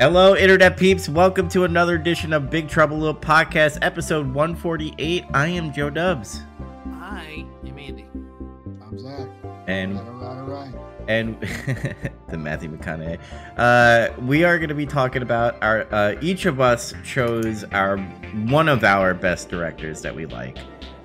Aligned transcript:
Hello, 0.00 0.34
Internet 0.34 0.78
peeps. 0.78 1.10
Welcome 1.10 1.48
to 1.50 1.64
another 1.64 1.94
edition 1.94 2.32
of 2.32 2.48
Big 2.48 2.68
Trouble 2.68 2.96
Little 2.96 3.14
Podcast, 3.14 3.78
episode 3.82 4.32
148. 4.32 5.24
I 5.34 5.46
am 5.48 5.72
Joe 5.74 5.90
Dubs. 5.90 6.40
Hi, 6.94 7.44
I'm 7.62 7.78
Andy. 7.78 8.06
I'm 8.82 8.98
Zach. 8.98 9.28
And 9.66 9.98
All 9.98 10.04
right, 10.04 10.24
all 10.24 10.46
right. 10.46 10.74
and 11.06 11.38
the 12.28 12.38
Matthew 12.38 12.74
McConaughey. 12.74 13.18
Uh, 13.58 14.08
we 14.22 14.42
are 14.42 14.56
going 14.58 14.70
to 14.70 14.74
be 14.74 14.86
talking 14.86 15.20
about 15.20 15.62
our. 15.62 15.86
Uh, 15.92 16.14
each 16.22 16.46
of 16.46 16.60
us 16.62 16.94
chose 17.04 17.64
our 17.64 17.98
one 18.48 18.68
of 18.70 18.82
our 18.84 19.12
best 19.12 19.50
directors 19.50 20.00
that 20.00 20.14
we 20.14 20.24
like, 20.24 20.56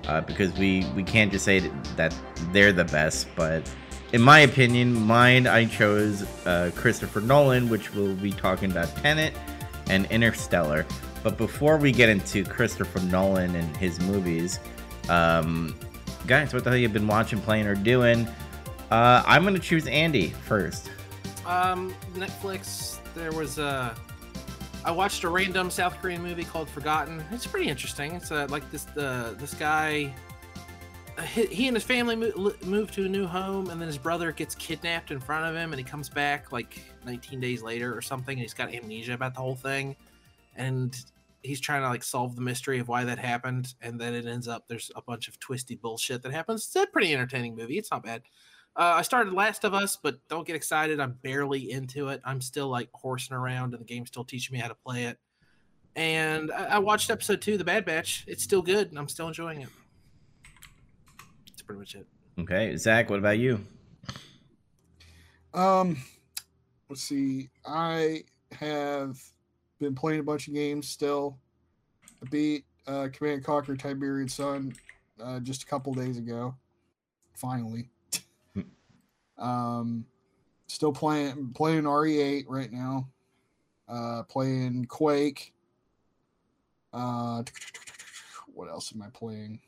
uh, 0.08 0.22
because 0.22 0.54
we 0.54 0.86
we 0.96 1.02
can't 1.02 1.30
just 1.30 1.44
say 1.44 1.70
that 1.96 2.16
they're 2.50 2.72
the 2.72 2.86
best, 2.86 3.28
but 3.36 3.70
in 4.12 4.22
my 4.22 4.40
opinion, 4.40 4.94
mine 4.94 5.46
I 5.46 5.64
chose 5.64 6.22
uh, 6.46 6.70
Christopher 6.74 7.20
Nolan, 7.20 7.68
which 7.68 7.92
we'll 7.94 8.14
be 8.14 8.32
talking 8.32 8.70
about 8.70 8.94
Tenet 8.96 9.34
and 9.88 10.06
Interstellar. 10.06 10.86
But 11.22 11.36
before 11.36 11.76
we 11.76 11.90
get 11.90 12.08
into 12.08 12.44
Christopher 12.44 13.00
Nolan 13.00 13.54
and 13.56 13.76
his 13.76 14.00
movies, 14.00 14.60
um, 15.08 15.74
guys, 16.26 16.54
what 16.54 16.64
the 16.64 16.70
hell 16.70 16.78
you 16.78 16.88
been 16.88 17.08
watching, 17.08 17.40
playing, 17.40 17.66
or 17.66 17.74
doing? 17.74 18.28
Uh, 18.90 19.22
I'm 19.26 19.42
gonna 19.42 19.58
choose 19.58 19.86
Andy 19.86 20.30
first. 20.30 20.90
Um, 21.44 21.94
Netflix. 22.14 22.98
There 23.14 23.32
was 23.32 23.58
a. 23.58 23.94
I 24.84 24.92
watched 24.92 25.24
a 25.24 25.28
random 25.28 25.68
South 25.70 26.00
Korean 26.00 26.22
movie 26.22 26.44
called 26.44 26.68
Forgotten. 26.68 27.24
It's 27.32 27.46
pretty 27.46 27.68
interesting. 27.68 28.12
It's 28.12 28.30
uh, 28.30 28.46
like 28.50 28.70
this 28.70 28.86
uh, 28.96 29.34
this 29.36 29.54
guy. 29.54 30.14
He, 31.24 31.46
he 31.46 31.68
and 31.68 31.76
his 31.76 31.84
family 31.84 32.16
move 32.16 32.90
to 32.92 33.04
a 33.04 33.08
new 33.08 33.26
home, 33.26 33.70
and 33.70 33.80
then 33.80 33.86
his 33.86 33.98
brother 33.98 34.32
gets 34.32 34.54
kidnapped 34.54 35.10
in 35.10 35.20
front 35.20 35.46
of 35.46 35.54
him, 35.54 35.72
and 35.72 35.78
he 35.78 35.84
comes 35.84 36.08
back 36.08 36.52
like 36.52 36.80
19 37.04 37.40
days 37.40 37.62
later 37.62 37.96
or 37.96 38.02
something. 38.02 38.32
And 38.32 38.42
he's 38.42 38.54
got 38.54 38.74
amnesia 38.74 39.14
about 39.14 39.34
the 39.34 39.40
whole 39.40 39.54
thing, 39.54 39.96
and 40.56 40.96
he's 41.42 41.60
trying 41.60 41.82
to 41.82 41.88
like 41.88 42.02
solve 42.02 42.34
the 42.36 42.42
mystery 42.42 42.78
of 42.78 42.88
why 42.88 43.04
that 43.04 43.18
happened. 43.18 43.74
And 43.80 44.00
then 44.00 44.14
it 44.14 44.26
ends 44.26 44.48
up 44.48 44.68
there's 44.68 44.90
a 44.96 45.02
bunch 45.02 45.28
of 45.28 45.38
twisty 45.38 45.76
bullshit 45.76 46.22
that 46.22 46.32
happens. 46.32 46.64
It's 46.66 46.76
a 46.76 46.86
pretty 46.86 47.14
entertaining 47.14 47.56
movie. 47.56 47.78
It's 47.78 47.90
not 47.90 48.02
bad. 48.02 48.22
Uh, 48.76 48.92
I 48.96 49.02
started 49.02 49.32
Last 49.32 49.64
of 49.64 49.72
Us, 49.72 49.96
but 49.96 50.18
don't 50.28 50.46
get 50.46 50.54
excited. 50.54 51.00
I'm 51.00 51.18
barely 51.22 51.70
into 51.70 52.08
it. 52.08 52.20
I'm 52.24 52.42
still 52.42 52.68
like 52.68 52.90
horsing 52.92 53.34
around, 53.34 53.72
and 53.72 53.80
the 53.80 53.86
game's 53.86 54.08
still 54.08 54.24
teaching 54.24 54.54
me 54.54 54.60
how 54.60 54.68
to 54.68 54.74
play 54.74 55.04
it. 55.04 55.18
And 55.94 56.52
I, 56.52 56.64
I 56.64 56.78
watched 56.78 57.08
episode 57.08 57.40
two, 57.40 57.56
The 57.56 57.64
Bad 57.64 57.86
Batch. 57.86 58.24
It's 58.26 58.42
still 58.42 58.60
good, 58.60 58.90
and 58.90 58.98
I'm 58.98 59.08
still 59.08 59.28
enjoying 59.28 59.62
it. 59.62 59.70
That's 61.66 61.78
pretty 61.78 61.80
much 61.80 61.94
it. 61.96 62.06
Okay, 62.38 62.76
Zach, 62.76 63.10
what 63.10 63.18
about 63.18 63.38
you? 63.38 63.66
Um, 65.52 65.96
let's 66.88 67.02
see. 67.02 67.48
I 67.66 68.22
have 68.52 69.18
been 69.80 69.94
playing 69.94 70.20
a 70.20 70.22
bunch 70.22 70.46
of 70.46 70.54
games 70.54 70.86
still. 70.88 71.38
I 72.22 72.28
beat 72.30 72.66
uh, 72.86 73.08
Command 73.12 73.38
and 73.38 73.44
Conquer 73.44 73.74
Tiberian 73.74 74.28
Sun 74.28 74.74
uh, 75.20 75.40
just 75.40 75.64
a 75.64 75.66
couple 75.66 75.92
days 75.92 76.18
ago. 76.18 76.54
Finally. 77.34 77.88
um, 79.38 80.04
still 80.68 80.92
playing 80.92 81.52
playing 81.52 81.82
RE8 81.82 82.44
right 82.48 82.72
now. 82.72 83.08
Uh, 83.88 84.22
playing 84.22 84.84
Quake. 84.84 85.52
Uh, 86.92 87.42
what 88.54 88.68
else 88.68 88.92
am 88.94 89.02
I 89.02 89.08
playing? 89.08 89.58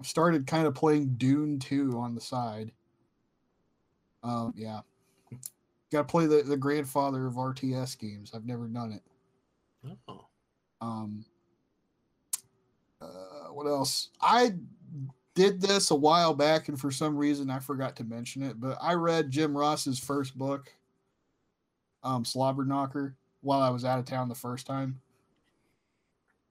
I've 0.00 0.06
started 0.06 0.46
kind 0.46 0.66
of 0.66 0.74
playing 0.74 1.16
Dune 1.18 1.58
2 1.58 1.98
on 1.98 2.14
the 2.14 2.22
side. 2.22 2.72
Um, 4.22 4.54
yeah. 4.56 4.80
Got 5.92 5.98
to 5.98 6.04
play 6.04 6.26
the, 6.26 6.42
the 6.42 6.56
grandfather 6.56 7.26
of 7.26 7.34
RTS 7.34 7.98
games. 7.98 8.30
I've 8.34 8.46
never 8.46 8.66
done 8.66 8.92
it. 8.92 9.02
Oh, 10.08 10.24
Um, 10.80 11.24
uh, 13.00 13.48
what 13.52 13.66
else? 13.66 14.08
I 14.22 14.54
did 15.34 15.60
this 15.60 15.90
a 15.90 15.94
while 15.94 16.32
back, 16.32 16.68
and 16.68 16.80
for 16.80 16.90
some 16.90 17.16
reason 17.16 17.50
I 17.50 17.58
forgot 17.58 17.96
to 17.96 18.04
mention 18.04 18.42
it. 18.42 18.58
But 18.58 18.78
I 18.80 18.94
read 18.94 19.30
Jim 19.30 19.56
Ross's 19.56 19.98
first 19.98 20.36
book, 20.38 20.72
um, 22.02 22.24
Slobberknocker, 22.24 23.14
while 23.42 23.60
I 23.60 23.68
was 23.70 23.84
out 23.84 23.98
of 23.98 24.06
town 24.06 24.28
the 24.28 24.34
first 24.34 24.66
time, 24.66 25.00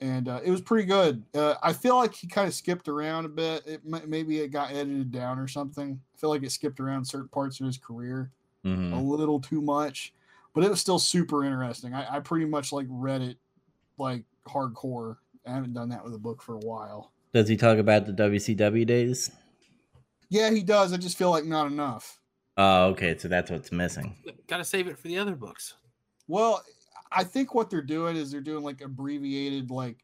and 0.01 0.27
uh, 0.29 0.39
it 0.43 0.51
was 0.51 0.61
pretty 0.61 0.85
good. 0.85 1.23
Uh, 1.33 1.55
I 1.61 1.73
feel 1.73 1.95
like 1.97 2.13
he 2.13 2.27
kind 2.27 2.47
of 2.47 2.53
skipped 2.53 2.87
around 2.87 3.25
a 3.25 3.29
bit. 3.29 3.63
It 3.65 3.81
maybe 3.85 4.39
it 4.39 4.49
got 4.49 4.71
edited 4.71 5.11
down 5.11 5.39
or 5.39 5.47
something. 5.47 5.99
I 6.15 6.17
feel 6.19 6.29
like 6.29 6.43
it 6.43 6.51
skipped 6.51 6.79
around 6.79 7.05
certain 7.05 7.27
parts 7.29 7.59
of 7.59 7.65
his 7.65 7.77
career 7.77 8.31
Mhm. 8.65 8.91
a 8.93 8.99
little 9.01 9.39
too 9.39 9.61
much, 9.61 10.13
but 10.53 10.63
it 10.63 10.69
was 10.69 10.81
still 10.81 10.99
super 10.99 11.43
interesting. 11.45 11.93
I, 11.93 12.17
I 12.17 12.19
pretty 12.19 12.45
much 12.45 12.71
like 12.73 12.87
read 12.89 13.21
it 13.21 13.37
like 13.97 14.23
hardcore. 14.47 15.17
I 15.45 15.51
haven't 15.51 15.73
done 15.73 15.89
that 15.89 16.03
with 16.03 16.13
a 16.13 16.17
book 16.19 16.41
for 16.41 16.55
a 16.55 16.59
while. 16.59 17.11
Does 17.33 17.47
he 17.47 17.55
talk 17.57 17.77
about 17.77 18.05
the 18.05 18.11
WCW 18.13 18.85
days? 18.85 19.31
Yeah, 20.29 20.49
he 20.51 20.61
does. 20.61 20.93
I 20.93 20.97
just 20.97 21.17
feel 21.17 21.31
like 21.31 21.45
not 21.45 21.67
enough. 21.67 22.19
Oh, 22.57 22.87
okay, 22.87 23.17
so 23.17 23.27
that's 23.27 23.49
what's 23.49 23.71
missing. 23.71 24.15
gotta 24.47 24.65
save 24.65 24.87
it 24.87 24.97
for 24.97 25.07
the 25.07 25.17
other 25.17 25.35
books. 25.35 25.75
Well, 26.27 26.61
I 27.11 27.23
think 27.23 27.55
what 27.55 27.69
they're 27.69 27.81
doing 27.81 28.15
is 28.15 28.31
they're 28.31 28.41
doing 28.41 28.63
like 28.63 28.81
abbreviated 28.81 29.71
like 29.71 30.03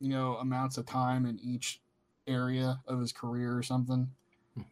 you 0.00 0.08
know 0.08 0.36
amounts 0.36 0.78
of 0.78 0.86
time 0.86 1.26
in 1.26 1.38
each 1.42 1.80
area 2.26 2.80
of 2.86 3.00
his 3.00 3.12
career 3.12 3.56
or 3.56 3.62
something. 3.62 4.08
Hmm. 4.54 4.62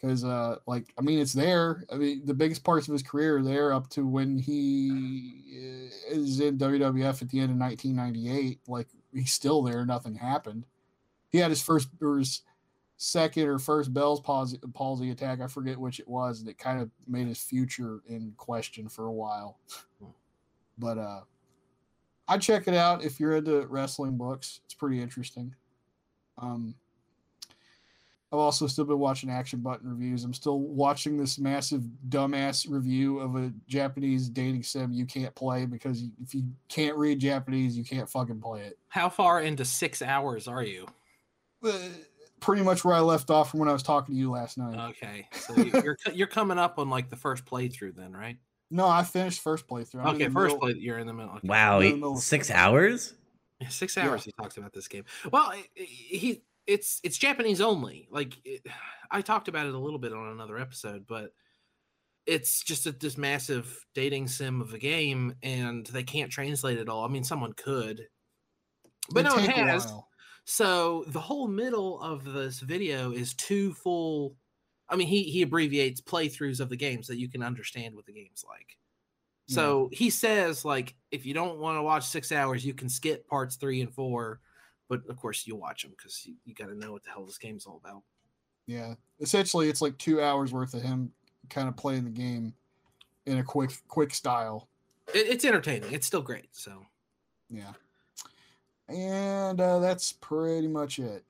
Because 0.00 0.24
uh, 0.24 0.56
like 0.66 0.92
I 0.98 1.02
mean, 1.02 1.18
it's 1.18 1.32
there. 1.32 1.84
I 1.92 1.96
mean, 1.96 2.22
the 2.24 2.34
biggest 2.34 2.64
parts 2.64 2.88
of 2.88 2.92
his 2.92 3.02
career 3.02 3.38
are 3.38 3.42
there 3.42 3.72
up 3.72 3.88
to 3.90 4.06
when 4.06 4.38
he 4.38 5.42
is 6.08 6.40
in 6.40 6.58
WWF 6.58 7.22
at 7.22 7.28
the 7.28 7.40
end 7.40 7.50
of 7.50 7.58
1998. 7.58 8.60
Like 8.68 8.88
he's 9.12 9.32
still 9.32 9.62
there. 9.62 9.84
Nothing 9.84 10.14
happened. 10.14 10.64
He 11.30 11.38
had 11.38 11.50
his 11.50 11.62
first 11.62 11.88
or 12.00 12.18
his 12.18 12.42
second 12.98 13.48
or 13.48 13.58
first 13.58 13.92
Bell's 13.92 14.20
palsy, 14.20 14.58
palsy 14.74 15.10
attack. 15.10 15.40
I 15.40 15.48
forget 15.48 15.78
which 15.78 15.98
it 15.98 16.08
was, 16.08 16.40
and 16.40 16.48
it 16.48 16.58
kind 16.58 16.80
of 16.80 16.90
made 17.08 17.26
his 17.26 17.42
future 17.42 18.00
in 18.08 18.32
question 18.36 18.88
for 18.88 19.06
a 19.06 19.12
while. 19.12 19.58
but 20.82 20.98
uh, 20.98 21.20
I'd 22.28 22.42
check 22.42 22.66
it 22.66 22.74
out 22.74 23.04
if 23.04 23.20
you're 23.20 23.36
into 23.36 23.66
wrestling 23.66 24.16
books. 24.16 24.60
It's 24.64 24.74
pretty 24.74 25.00
interesting. 25.00 25.54
Um, 26.38 26.74
I've 28.32 28.38
also 28.38 28.66
still 28.66 28.86
been 28.86 28.98
watching 28.98 29.28
Action 29.28 29.60
Button 29.60 29.88
reviews. 29.88 30.24
I'm 30.24 30.32
still 30.32 30.58
watching 30.58 31.18
this 31.18 31.38
massive 31.38 31.82
dumbass 32.08 32.66
review 32.68 33.18
of 33.18 33.36
a 33.36 33.52
Japanese 33.68 34.30
dating 34.30 34.62
sim 34.62 34.90
you 34.90 35.04
can't 35.04 35.34
play 35.34 35.66
because 35.66 36.04
if 36.22 36.34
you 36.34 36.44
can't 36.68 36.96
read 36.96 37.18
Japanese, 37.18 37.76
you 37.76 37.84
can't 37.84 38.08
fucking 38.08 38.40
play 38.40 38.62
it. 38.62 38.78
How 38.88 39.10
far 39.10 39.42
into 39.42 39.66
six 39.66 40.00
hours 40.00 40.48
are 40.48 40.62
you? 40.62 40.86
Uh, 41.62 41.78
pretty 42.40 42.62
much 42.62 42.86
where 42.86 42.94
I 42.94 43.00
left 43.00 43.28
off 43.28 43.50
from 43.50 43.60
when 43.60 43.68
I 43.68 43.72
was 43.74 43.82
talking 43.82 44.14
to 44.14 44.18
you 44.18 44.30
last 44.30 44.56
night. 44.56 44.90
Okay, 44.90 45.28
so 45.32 45.54
you're 45.56 45.98
you're 46.14 46.26
coming 46.26 46.58
up 46.58 46.78
on 46.78 46.88
like 46.88 47.10
the 47.10 47.16
first 47.16 47.44
playthrough 47.44 47.94
then, 47.94 48.12
right? 48.14 48.38
No, 48.72 48.88
I 48.88 49.04
finished 49.04 49.40
first 49.40 49.66
playthrough. 49.68 50.00
I'm 50.04 50.14
Okay, 50.16 50.24
first 50.28 50.54
middle- 50.54 50.58
play. 50.58 50.74
You're 50.78 50.98
in 50.98 51.06
the 51.06 51.12
middle. 51.12 51.32
Okay. 51.36 51.46
Wow, 51.48 51.78
No, 51.78 51.80
he- 51.86 51.92
no, 51.94 52.16
six 52.16 52.48
no. 52.50 52.56
hours? 52.56 53.14
Yeah, 53.60 53.68
six 53.68 53.96
Yeah. 53.96 54.08
hours 54.08 54.24
he 54.24 54.32
talks 54.32 54.56
about 54.56 54.72
this 54.72 54.88
game. 54.88 55.04
Well, 55.30 55.44
i- 55.50 55.68
i- 55.78 55.82
he 55.84 56.42
it's 56.66 57.00
it's 57.02 57.18
Japanese 57.18 57.60
only. 57.60 58.08
Like 58.10 58.38
it, 58.44 58.66
I 59.10 59.20
talked 59.22 59.48
about 59.48 59.66
it 59.66 59.74
a 59.74 59.78
little 59.78 59.98
bit 59.98 60.12
on 60.12 60.28
another 60.28 60.58
episode, 60.58 61.06
but 61.06 61.32
it's 62.26 62.62
just 62.62 62.86
a, 62.86 62.92
this 62.92 63.16
massive 63.18 63.84
dating 63.94 64.28
sim 64.28 64.60
of 64.60 64.72
a 64.74 64.78
game, 64.78 65.34
and 65.42 65.84
they 65.86 66.04
can't 66.04 66.30
translate 66.30 66.78
it 66.78 66.88
all. 66.88 67.04
I 67.04 67.08
mean, 67.08 67.24
someone 67.24 67.52
could, 67.52 68.06
but 69.10 69.26
It'd 69.26 69.36
no, 69.36 69.42
it 69.44 69.50
has. 69.50 69.92
So 70.44 71.04
the 71.08 71.20
whole 71.20 71.46
middle 71.48 72.00
of 72.00 72.24
this 72.24 72.60
video 72.60 73.12
is 73.12 73.34
two 73.34 73.74
full. 73.74 74.36
I 74.92 74.96
mean, 74.96 75.08
he 75.08 75.22
he 75.22 75.40
abbreviates 75.40 76.02
playthroughs 76.02 76.60
of 76.60 76.68
the 76.68 76.76
games 76.76 77.06
that 77.06 77.18
you 77.18 77.28
can 77.28 77.42
understand 77.42 77.96
what 77.96 78.04
the 78.04 78.12
game's 78.12 78.44
like. 78.46 78.76
Yeah. 79.46 79.54
So 79.54 79.88
he 79.90 80.10
says, 80.10 80.66
like, 80.66 80.94
if 81.10 81.24
you 81.24 81.32
don't 81.32 81.58
want 81.58 81.78
to 81.78 81.82
watch 81.82 82.04
six 82.04 82.30
hours, 82.30 82.64
you 82.64 82.74
can 82.74 82.90
skip 82.90 83.26
parts 83.26 83.56
three 83.56 83.80
and 83.80 83.92
four, 83.92 84.40
but 84.90 85.00
of 85.08 85.16
course 85.16 85.46
you'll 85.46 85.58
watch 85.58 85.82
them 85.82 85.92
because 85.96 86.26
you, 86.26 86.34
you 86.44 86.54
got 86.54 86.66
to 86.66 86.78
know 86.78 86.92
what 86.92 87.02
the 87.04 87.10
hell 87.10 87.24
this 87.24 87.38
game's 87.38 87.64
all 87.64 87.80
about. 87.82 88.02
Yeah, 88.66 88.94
essentially, 89.18 89.70
it's 89.70 89.80
like 89.80 89.96
two 89.96 90.20
hours 90.20 90.52
worth 90.52 90.74
of 90.74 90.82
him 90.82 91.10
kind 91.48 91.68
of 91.68 91.76
playing 91.76 92.04
the 92.04 92.10
game 92.10 92.52
in 93.24 93.38
a 93.38 93.42
quick, 93.42 93.72
quick 93.88 94.14
style. 94.14 94.68
It, 95.14 95.26
it's 95.26 95.44
entertaining. 95.46 95.90
It's 95.90 96.06
still 96.06 96.22
great. 96.22 96.48
So 96.52 96.84
Yeah, 97.48 97.72
and 98.88 99.58
uh, 99.58 99.78
that's 99.78 100.12
pretty 100.12 100.68
much 100.68 100.98
it. 100.98 101.24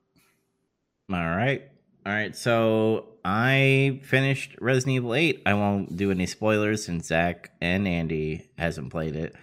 All 1.12 1.36
right. 1.36 1.68
All 2.04 2.12
right. 2.12 2.34
So 2.34 3.06
I 3.24 4.00
finished 4.02 4.56
Resident 4.60 4.96
Evil 4.96 5.14
8. 5.14 5.42
I 5.46 5.54
won't 5.54 5.96
do 5.96 6.10
any 6.10 6.26
spoilers 6.26 6.84
since 6.84 7.06
Zach 7.06 7.52
and 7.60 7.86
Andy 7.86 8.50
hasn't 8.58 8.90
played 8.90 9.16
it. 9.16 9.34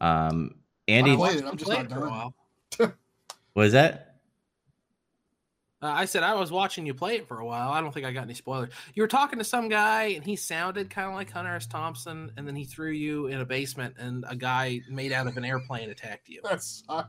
Um, 0.00 0.56
Andy, 0.86 1.12
I 1.12 1.16
played 1.16 1.36
it. 1.38 1.44
I'm 1.44 1.52
him 1.52 1.56
just 1.56 1.70
play 1.70 1.82
not 1.82 1.90
for 1.90 1.96
a 1.96 2.00
done. 2.00 2.10
while. 2.10 2.34
what 3.54 3.66
is 3.66 3.72
that? 3.72 4.02
Uh, 5.82 5.88
I 5.88 6.06
said 6.06 6.22
I 6.22 6.34
was 6.34 6.50
watching 6.50 6.86
you 6.86 6.94
play 6.94 7.16
it 7.16 7.28
for 7.28 7.38
a 7.38 7.44
while. 7.44 7.70
I 7.70 7.80
don't 7.80 7.92
think 7.92 8.06
I 8.06 8.12
got 8.12 8.22
any 8.22 8.34
spoilers. 8.34 8.70
You 8.94 9.02
were 9.02 9.08
talking 9.08 9.38
to 9.38 9.44
some 9.44 9.68
guy, 9.68 10.04
and 10.04 10.24
he 10.24 10.34
sounded 10.34 10.88
kind 10.88 11.08
of 11.08 11.14
like 11.14 11.30
Hunter 11.30 11.54
S. 11.54 11.66
Thompson, 11.66 12.32
and 12.36 12.46
then 12.46 12.56
he 12.56 12.64
threw 12.64 12.90
you 12.90 13.26
in 13.26 13.40
a 13.40 13.44
basement, 13.44 13.96
and 13.98 14.24
a 14.28 14.36
guy 14.36 14.80
made 14.88 15.12
out 15.12 15.26
of 15.26 15.36
an 15.36 15.44
airplane 15.44 15.90
attacked 15.90 16.28
you. 16.28 16.40
That's 16.42 16.82
uh, 16.88 17.04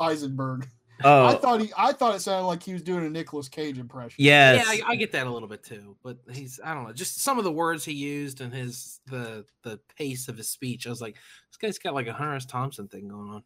Heisenberg. 0.00 0.68
Oh, 1.04 1.26
I 1.26 1.34
thought 1.36 1.60
he. 1.60 1.70
I 1.76 1.92
thought 1.92 2.14
it 2.16 2.20
sounded 2.20 2.46
like 2.46 2.62
he 2.62 2.72
was 2.72 2.82
doing 2.82 3.06
a 3.06 3.10
Nicolas 3.10 3.48
Cage 3.48 3.78
impression. 3.78 4.16
yes. 4.18 4.64
Yeah, 4.64 4.84
I, 4.86 4.92
I 4.92 4.96
get 4.96 5.12
that 5.12 5.26
a 5.26 5.30
little 5.30 5.48
bit 5.48 5.62
too, 5.62 5.96
but 6.02 6.18
he's 6.32 6.58
I 6.64 6.74
don't 6.74 6.84
know, 6.84 6.92
just 6.92 7.20
some 7.22 7.38
of 7.38 7.44
the 7.44 7.52
words 7.52 7.84
he 7.84 7.92
used 7.92 8.40
and 8.40 8.52
his 8.52 9.00
the 9.06 9.44
the 9.62 9.78
pace 9.96 10.28
of 10.28 10.36
his 10.36 10.48
speech. 10.50 10.86
I 10.86 10.90
was 10.90 11.00
like, 11.00 11.14
this 11.14 11.56
guy's 11.60 11.78
got 11.78 11.94
like 11.94 12.06
a 12.08 12.12
Hunter 12.12 12.34
S. 12.34 12.46
Thompson 12.46 12.88
thing 12.88 13.08
going 13.08 13.30
on. 13.30 13.42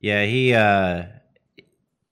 Yeah, 0.00 0.24
he 0.24 0.54
uh 0.54 1.04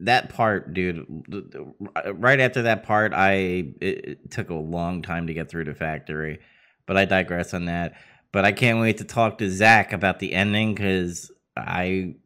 that 0.01 0.29
part, 0.29 0.75
dude. 0.75 1.07
th- 1.31 1.45
th- 1.53 2.15
Right 2.15 2.41
after 2.41 2.63
that 2.63 2.83
part, 2.85 3.13
I 3.13 3.33
it, 3.81 4.05
it 4.05 4.31
took 4.31 4.51
a 4.51 4.55
long 4.55 5.03
time 5.03 5.27
to 5.29 5.35
get 5.35 5.49
through 5.49 5.65
the 5.65 5.75
factory, 5.75 6.41
but 6.87 6.97
I 6.97 7.05
digress 7.05 7.55
on 7.55 7.67
that. 7.67 7.95
But 8.33 8.45
I 8.45 8.53
can't 8.53 8.81
wait 8.81 8.99
to 8.99 9.05
talk 9.05 9.39
to 9.39 9.49
Zach 9.51 9.93
about 9.93 10.19
the 10.19 10.33
ending 10.33 10.75
because 10.75 11.31
I, 11.57 12.17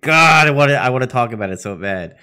God, 0.00 0.46
I 0.46 0.50
want 0.50 0.70
to 0.70 0.76
I 0.76 0.90
want 0.90 1.02
to 1.02 1.08
talk 1.08 1.32
about 1.32 1.50
it 1.50 1.60
so 1.60 1.76
bad. 1.76 2.16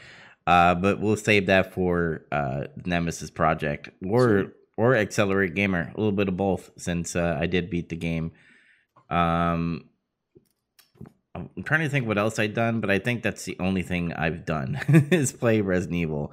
Uh, 0.48 0.74
but 0.74 1.00
we'll 1.00 1.16
save 1.16 1.46
that 1.46 1.74
for 1.74 2.26
uh 2.32 2.66
Nemesis 2.86 3.30
Project 3.30 3.90
or 4.04 4.54
or 4.78 4.96
Accelerate 4.96 5.54
Gamer, 5.54 5.92
a 5.94 5.98
little 5.98 6.12
bit 6.12 6.28
of 6.28 6.36
both, 6.36 6.72
since 6.78 7.16
uh, 7.16 7.38
I 7.40 7.46
did 7.46 7.70
beat 7.70 7.90
the 7.90 7.96
game. 7.96 8.32
Um, 9.10 9.90
I'm 11.36 11.50
trying 11.64 11.82
to 11.82 11.90
think 11.90 12.08
what 12.08 12.18
else 12.18 12.40
I've 12.40 12.54
done, 12.54 12.82
but 12.82 12.90
I 12.90 12.98
think 12.98 13.22
that's 13.22 13.46
the 13.46 13.58
only 13.60 13.84
thing 13.84 14.14
I've 14.14 14.46
done 14.46 14.80
is 15.12 15.32
play 15.34 15.62
Resident 15.62 15.98
Evil. 15.98 16.32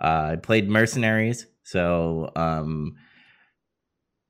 Uh, 0.00 0.32
I 0.32 0.36
played 0.36 0.68
Mercenaries, 0.68 1.46
so 1.62 2.30
um, 2.36 2.96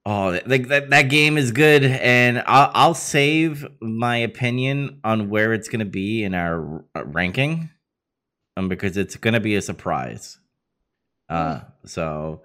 oh, 0.06 0.40
like 0.46 0.68
that 0.68 0.88
that 0.90 1.10
game 1.10 1.36
is 1.36 1.50
good, 1.52 1.84
and 1.84 2.42
I'll, 2.46 2.70
I'll 2.72 2.94
save 2.94 3.66
my 3.82 4.16
opinion 4.16 5.00
on 5.04 5.28
where 5.28 5.52
it's 5.52 5.68
gonna 5.68 5.84
be 5.84 6.24
in 6.24 6.34
our 6.34 6.84
uh, 6.94 7.04
ranking, 7.04 7.68
um, 8.56 8.68
because 8.68 8.96
it's 8.96 9.16
gonna 9.16 9.40
be 9.40 9.56
a 9.56 9.62
surprise. 9.62 10.38
Uh, 11.28 11.60
so 11.84 12.42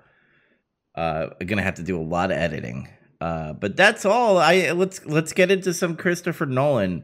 uh, 0.96 1.28
I'm 1.40 1.48
gonna 1.48 1.62
have 1.62 1.76
to 1.76 1.84
do 1.84 1.98
a 1.98 2.04
lot 2.04 2.32
of 2.32 2.38
editing. 2.38 2.90
Uh, 3.22 3.54
but 3.54 3.78
that's 3.78 4.04
all. 4.04 4.40
I 4.40 4.72
let's 4.72 5.06
let's 5.06 5.32
get 5.32 5.52
into 5.52 5.74
some 5.74 5.96
Christopher 5.96 6.48
Nolan. 6.48 7.04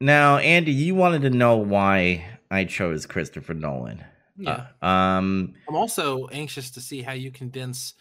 Now, 0.00 0.38
Andy, 0.38 0.72
you 0.72 0.94
wanted 0.94 1.20
to 1.22 1.30
know 1.30 1.58
why 1.58 2.24
I 2.50 2.64
chose 2.64 3.04
Christopher 3.04 3.52
Nolan. 3.52 4.02
Yeah. 4.38 4.68
Uh, 4.80 4.86
um, 4.86 5.52
I'm 5.68 5.76
also 5.76 6.28
anxious 6.28 6.70
to 6.70 6.80
see 6.80 7.02
how 7.02 7.12
you 7.12 7.30
condense 7.30 7.92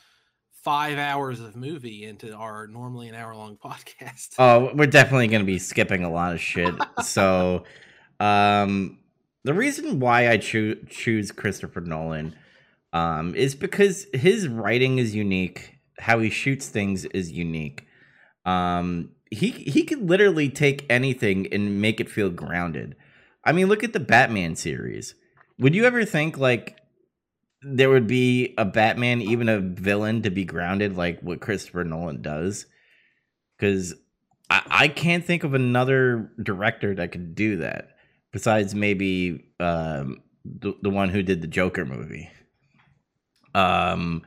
five 0.64 0.98
hours 0.98 1.40
of 1.40 1.56
movie 1.56 2.04
into 2.06 2.34
our 2.34 2.68
normally 2.68 3.08
an 3.08 3.16
hour 3.16 3.36
long 3.36 3.58
podcast. 3.64 4.36
oh, 4.38 4.72
we're 4.74 4.88
definitely 4.88 5.28
going 5.28 5.42
to 5.42 5.46
be 5.46 5.60
skipping 5.60 6.04
a 6.04 6.12
lot 6.12 6.34
of 6.34 6.42
shit. 6.42 6.74
so, 7.04 7.64
um, 8.20 9.00
the 9.44 9.54
reason 9.54 10.00
why 10.00 10.30
I 10.30 10.38
choo- 10.38 10.84
choose 10.90 11.32
Christopher 11.32 11.82
Nolan 11.82 12.36
um, 12.92 13.36
is 13.36 13.56
because 13.56 14.08
his 14.14 14.48
writing 14.48 14.98
is 14.98 15.16
unique. 15.16 15.80
How 16.00 16.20
he 16.20 16.30
shoots 16.30 16.68
things 16.68 17.06
is 17.06 17.32
unique. 17.32 17.86
Um, 18.46 19.12
he 19.32 19.52
he 19.52 19.84
could 19.84 20.10
literally 20.10 20.50
take 20.50 20.86
anything 20.90 21.48
and 21.52 21.82
make 21.82 22.00
it 22.00 22.10
feel 22.10 22.30
grounded. 22.30 22.96
I 23.46 23.52
mean, 23.52 23.68
look 23.68 23.84
at 23.84 23.94
the 23.94 24.00
Batman 24.00 24.56
series. 24.56 25.16
Would 25.60 25.76
you 25.76 25.86
ever 25.86 26.06
think 26.06 26.38
like 26.38 26.79
there 27.62 27.90
would 27.90 28.08
be 28.08 28.54
a 28.58 28.66
Batman, 28.66 29.22
even 29.22 29.50
a 29.50 29.60
villain, 29.60 30.22
to 30.24 30.30
be 30.30 30.46
grounded 30.46 30.96
like 30.96 31.20
what 31.22 31.42
Christopher 31.42 31.84
Nolan 31.84 32.22
does? 32.22 32.66
Because 33.58 33.94
I, 34.50 34.62
I 34.70 34.88
can't 34.88 35.26
think 35.26 35.44
of 35.44 35.54
another 35.54 36.32
director 36.42 36.96
that 36.96 37.12
could 37.12 37.36
do 37.36 37.58
that 37.58 37.98
besides 38.32 38.74
maybe 38.74 39.52
um, 39.60 40.22
the 40.46 40.74
the 40.82 40.90
one 40.90 41.10
who 41.10 41.22
did 41.22 41.42
the 41.42 41.48
Joker 41.48 41.86
movie. 41.86 42.30
Um, 43.54 44.24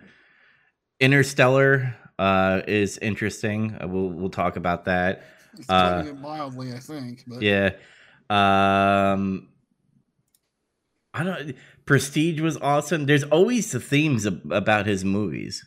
Interstellar 1.00 1.96
uh, 2.18 2.62
is 2.68 2.98
interesting. 2.98 3.76
Uh, 3.82 3.88
we'll 3.88 4.10
we'll 4.10 4.30
talk 4.30 4.56
about 4.56 4.84
that. 4.84 5.24
Uh, 5.68 6.04
mildly, 6.20 6.72
I 6.72 6.78
think. 6.78 7.24
But 7.26 7.42
Yeah. 7.42 7.70
Um 8.30 9.48
I 11.14 11.24
don't 11.24 11.54
Prestige 11.92 12.40
was 12.40 12.56
awesome. 12.56 13.04
There's 13.04 13.24
always 13.24 13.70
the 13.70 13.78
themes 13.78 14.26
ab- 14.26 14.50
about 14.50 14.86
his 14.86 15.04
movies. 15.04 15.62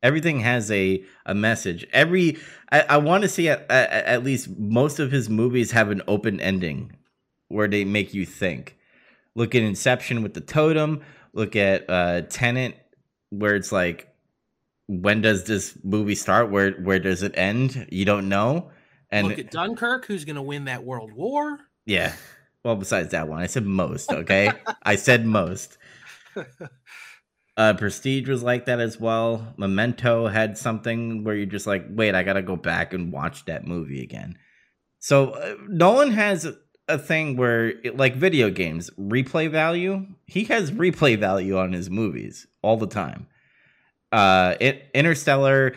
Everything 0.00 0.38
has 0.38 0.70
a 0.70 1.04
a 1.26 1.34
message. 1.34 1.84
Every 1.92 2.38
I, 2.70 2.82
I 2.82 2.96
want 2.98 3.22
to 3.22 3.28
see 3.28 3.48
at, 3.48 3.68
at, 3.68 3.90
at 3.90 4.22
least 4.22 4.48
most 4.56 5.00
of 5.00 5.10
his 5.10 5.28
movies 5.28 5.72
have 5.72 5.90
an 5.90 6.02
open 6.06 6.38
ending 6.38 6.92
where 7.48 7.66
they 7.66 7.84
make 7.84 8.14
you 8.14 8.24
think. 8.24 8.76
Look 9.34 9.56
at 9.56 9.62
Inception 9.62 10.22
with 10.22 10.34
the 10.34 10.40
totem. 10.40 11.00
Look 11.32 11.56
at 11.56 11.90
uh 11.90 12.20
Tenet 12.28 12.76
where 13.30 13.56
it's 13.56 13.72
like 13.72 14.14
when 14.86 15.20
does 15.20 15.42
this 15.42 15.76
movie 15.82 16.14
start? 16.14 16.48
Where 16.48 16.74
where 16.74 17.00
does 17.00 17.24
it 17.24 17.32
end? 17.36 17.88
You 17.90 18.04
don't 18.04 18.28
know. 18.28 18.70
And 19.10 19.26
Look 19.26 19.40
at 19.40 19.50
Dunkirk, 19.50 20.06
who's 20.06 20.24
going 20.24 20.36
to 20.36 20.42
win 20.42 20.66
that 20.66 20.84
world 20.84 21.12
war. 21.12 21.58
yeah. 21.86 22.12
Well, 22.64 22.76
besides 22.76 23.10
that 23.10 23.28
one, 23.28 23.40
I 23.40 23.46
said 23.46 23.66
most. 23.66 24.10
Okay, 24.10 24.50
I 24.82 24.96
said 24.96 25.26
most. 25.26 25.78
Uh, 27.56 27.72
Prestige 27.74 28.28
was 28.28 28.42
like 28.42 28.66
that 28.66 28.80
as 28.80 28.98
well. 28.98 29.54
Memento 29.56 30.26
had 30.26 30.58
something 30.58 31.22
where 31.22 31.36
you're 31.36 31.46
just 31.46 31.66
like, 31.66 31.86
wait, 31.88 32.14
I 32.14 32.24
gotta 32.24 32.42
go 32.42 32.56
back 32.56 32.92
and 32.92 33.12
watch 33.12 33.44
that 33.44 33.66
movie 33.66 34.02
again. 34.02 34.36
So 34.98 35.30
uh, 35.30 35.54
Nolan 35.68 36.10
has 36.10 36.48
a, 36.88 36.98
thing 36.98 37.36
where, 37.36 37.68
it, 37.68 37.96
like 37.96 38.16
video 38.16 38.50
games, 38.50 38.90
replay 38.98 39.48
value. 39.48 40.04
He 40.26 40.44
has 40.44 40.72
replay 40.72 41.18
value 41.18 41.56
on 41.56 41.72
his 41.72 41.88
movies 41.88 42.46
all 42.60 42.76
the 42.76 42.88
time. 42.88 43.28
Uh, 44.10 44.56
it, 44.60 44.90
Interstellar. 44.92 45.76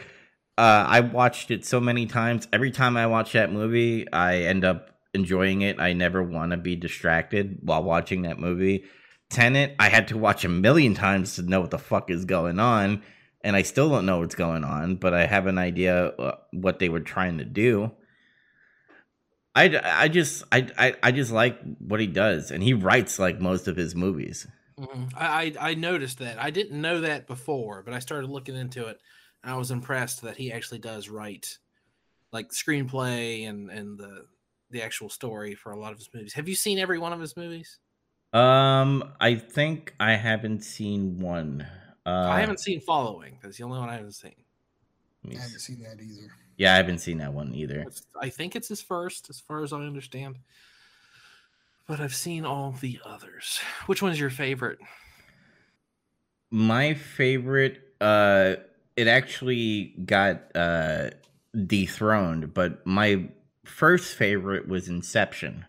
Uh, 0.57 0.85
I 0.87 1.01
watched 1.01 1.51
it 1.51 1.63
so 1.63 1.79
many 1.79 2.07
times. 2.07 2.47
Every 2.51 2.71
time 2.71 2.97
I 2.97 3.05
watch 3.05 3.33
that 3.33 3.51
movie, 3.51 4.11
I 4.11 4.37
end 4.37 4.65
up 4.65 4.96
enjoying 5.17 5.61
it. 5.61 5.79
I 5.79 5.93
never 5.93 6.23
want 6.23 6.51
to 6.51 6.57
be 6.57 6.75
distracted 6.75 7.59
while 7.61 7.83
watching 7.83 8.21
that 8.21 8.39
movie. 8.39 8.85
Tenet, 9.29 9.75
I 9.79 9.89
had 9.89 10.07
to 10.09 10.17
watch 10.17 10.45
a 10.45 10.49
million 10.49 10.93
times 10.93 11.35
to 11.35 11.41
know 11.41 11.59
what 11.59 11.71
the 11.71 11.77
fuck 11.77 12.09
is 12.09 12.23
going 12.23 12.59
on, 12.59 13.03
and 13.41 13.55
I 13.55 13.63
still 13.63 13.89
don't 13.89 14.05
know 14.05 14.19
what's 14.19 14.35
going 14.35 14.63
on, 14.63 14.95
but 14.95 15.13
I 15.13 15.25
have 15.25 15.47
an 15.47 15.57
idea 15.57 16.07
uh, 16.07 16.37
what 16.51 16.79
they 16.79 16.87
were 16.87 17.01
trying 17.01 17.39
to 17.39 17.45
do. 17.45 17.91
I, 19.53 19.81
I 19.83 20.07
just 20.07 20.43
I, 20.51 20.69
I 20.77 20.95
I 21.01 21.11
just 21.11 21.31
like 21.31 21.59
what 21.79 21.99
he 21.99 22.07
does, 22.07 22.51
and 22.51 22.61
he 22.61 22.73
writes 22.73 23.19
like 23.19 23.41
most 23.41 23.67
of 23.67 23.75
his 23.75 23.95
movies. 23.95 24.47
Mhm. 24.79 25.11
I, 25.15 25.55
I 25.59 25.71
I 25.71 25.73
noticed 25.73 26.19
that. 26.19 26.39
I 26.39 26.51
didn't 26.51 26.79
know 26.79 27.01
that 27.01 27.27
before, 27.27 27.81
but 27.81 27.93
I 27.93 27.99
started 27.99 28.29
looking 28.29 28.55
into 28.55 28.85
it. 28.87 28.99
And 29.43 29.51
I 29.51 29.57
was 29.57 29.71
impressed 29.71 30.21
that 30.21 30.37
he 30.37 30.51
actually 30.51 30.79
does 30.79 31.09
write 31.09 31.57
like 32.31 32.49
screenplay 32.49 33.47
and 33.47 33.69
and 33.69 33.97
the 33.97 34.25
the 34.69 34.81
actual 34.81 35.09
story 35.09 35.55
for 35.55 35.71
a 35.71 35.79
lot 35.79 35.91
of 35.91 35.97
his 35.97 36.09
movies. 36.13 36.33
Have 36.33 36.47
you 36.47 36.55
seen 36.55 36.79
every 36.79 36.99
one 36.99 37.13
of 37.13 37.19
his 37.19 37.37
movies? 37.37 37.79
Um, 38.33 39.13
I 39.19 39.35
think 39.35 39.95
I 39.99 40.13
haven't 40.13 40.63
seen 40.63 41.19
one. 41.19 41.65
Uh, 42.05 42.29
I 42.29 42.39
haven't 42.39 42.59
seen 42.59 42.79
Following. 42.81 43.39
That's 43.41 43.57
the 43.57 43.63
only 43.63 43.79
one 43.79 43.89
I 43.89 43.95
haven't 43.95 44.13
seen. 44.13 44.35
let 45.23 45.37
I 45.37 45.41
haven't 45.41 45.59
seen 45.59 45.81
that 45.83 46.01
either. 46.01 46.31
Yeah, 46.57 46.73
I 46.73 46.77
haven't 46.77 46.99
seen 46.99 47.19
that 47.19 47.33
one 47.33 47.53
either. 47.53 47.85
I 48.19 48.29
think 48.29 48.55
it's 48.55 48.67
his 48.67 48.81
first, 48.81 49.29
as 49.29 49.39
far 49.39 49.63
as 49.63 49.71
I 49.71 49.77
understand. 49.77 50.37
But 51.87 51.99
I've 51.99 52.15
seen 52.15 52.45
all 52.45 52.71
the 52.71 52.99
others. 53.05 53.59
Which 53.85 54.01
one's 54.01 54.19
your 54.19 54.29
favorite? 54.29 54.79
My 56.51 56.93
favorite, 56.93 57.79
uh, 58.01 58.55
it 58.95 59.07
actually 59.07 59.93
got 60.05 60.55
uh 60.55 61.11
dethroned, 61.65 62.53
but 62.53 62.85
my 62.85 63.29
first 63.67 64.15
favorite 64.15 64.67
was 64.67 64.87
Inception. 64.89 65.65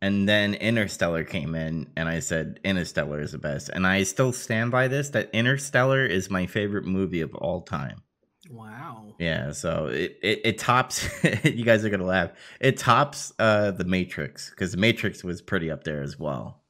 And 0.00 0.28
then 0.28 0.54
Interstellar 0.54 1.24
came 1.24 1.56
in, 1.56 1.90
and 1.96 2.08
I 2.08 2.20
said 2.20 2.60
Interstellar 2.64 3.20
is 3.20 3.32
the 3.32 3.38
best. 3.38 3.68
And 3.68 3.86
I 3.86 4.04
still 4.04 4.32
stand 4.32 4.70
by 4.70 4.86
this 4.88 5.10
that 5.10 5.30
Interstellar 5.32 6.06
is 6.06 6.30
my 6.30 6.46
favorite 6.46 6.84
movie 6.86 7.20
of 7.20 7.34
all 7.34 7.62
time. 7.62 8.02
Wow. 8.50 9.14
Yeah, 9.18 9.50
so 9.52 9.86
it, 9.86 10.18
it, 10.22 10.40
it 10.44 10.58
tops 10.58 11.08
you 11.44 11.64
guys 11.64 11.84
are 11.84 11.90
gonna 11.90 12.04
laugh. 12.04 12.30
It 12.60 12.76
tops 12.78 13.32
uh 13.40 13.72
the 13.72 13.84
Matrix, 13.84 14.50
because 14.50 14.72
the 14.72 14.78
Matrix 14.78 15.24
was 15.24 15.42
pretty 15.42 15.70
up 15.70 15.84
there 15.84 16.02
as 16.02 16.18
well. 16.18 16.62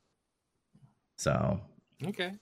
So 1.19 1.61
Okay. 2.07 2.33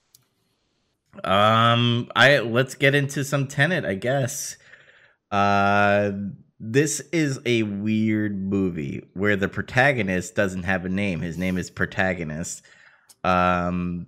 um 1.23 2.09
I 2.15 2.39
let's 2.39 2.75
get 2.75 2.95
into 2.95 3.23
some 3.25 3.47
Tenet, 3.47 3.85
I 3.85 3.95
guess. 3.95 4.57
Uh 5.31 6.11
this 6.59 6.99
is 7.11 7.39
a 7.45 7.63
weird 7.63 8.35
movie 8.37 9.03
where 9.13 9.35
the 9.35 9.47
protagonist 9.47 10.35
doesn't 10.35 10.63
have 10.63 10.85
a 10.85 10.89
name. 10.89 11.21
His 11.21 11.37
name 11.37 11.57
is 11.57 11.69
protagonist. 11.69 12.63
Um 13.23 14.07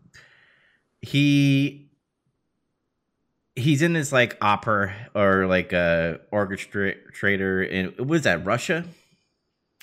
he 1.02 1.90
he's 3.56 3.82
in 3.82 3.94
this 3.94 4.12
like 4.12 4.38
opera 4.42 4.94
or 5.16 5.46
like 5.48 5.74
a 5.74 6.20
orchestrator 6.32 7.68
in 7.70 8.08
was 8.08 8.24
that 8.24 8.46
Russia? 8.46 8.86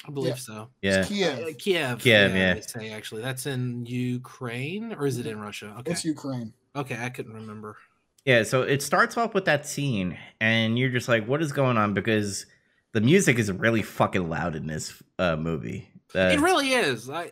I 0.06 0.10
believe 0.10 0.30
Yeah. 0.30 0.34
so. 0.36 0.68
Yeah. 0.82 0.98
It's 1.00 1.08
Kiev. 1.08 1.38
Uh, 1.38 1.46
Kiev. 1.58 1.98
Kiev, 2.00 2.34
yeah. 2.34 2.54
They 2.54 2.60
say 2.60 2.90
actually 2.90 3.22
that's 3.22 3.46
in 3.46 3.86
Ukraine 3.86 4.92
or 4.92 5.06
is 5.06 5.18
it 5.18 5.26
in 5.26 5.40
Russia? 5.40 5.74
Okay. 5.80 5.92
It's 5.92 6.04
Ukraine. 6.04 6.52
Okay, 6.74 6.96
I 7.00 7.08
couldn't 7.10 7.32
remember. 7.34 7.76
Yeah, 8.24 8.42
so 8.42 8.62
it 8.62 8.82
starts 8.82 9.16
off 9.16 9.34
with 9.34 9.44
that 9.44 9.66
scene, 9.68 10.18
and 10.40 10.76
you're 10.76 10.90
just 10.90 11.08
like, 11.08 11.26
"What 11.28 11.40
is 11.40 11.52
going 11.52 11.76
on?" 11.78 11.94
Because 11.94 12.44
the 12.92 13.00
music 13.00 13.38
is 13.38 13.50
really 13.52 13.82
fucking 13.82 14.28
loud 14.28 14.56
in 14.56 14.66
this 14.66 15.02
uh, 15.18 15.36
movie. 15.36 15.88
Uh, 16.14 16.30
it 16.32 16.40
really 16.40 16.72
is. 16.72 17.10
I, 17.10 17.30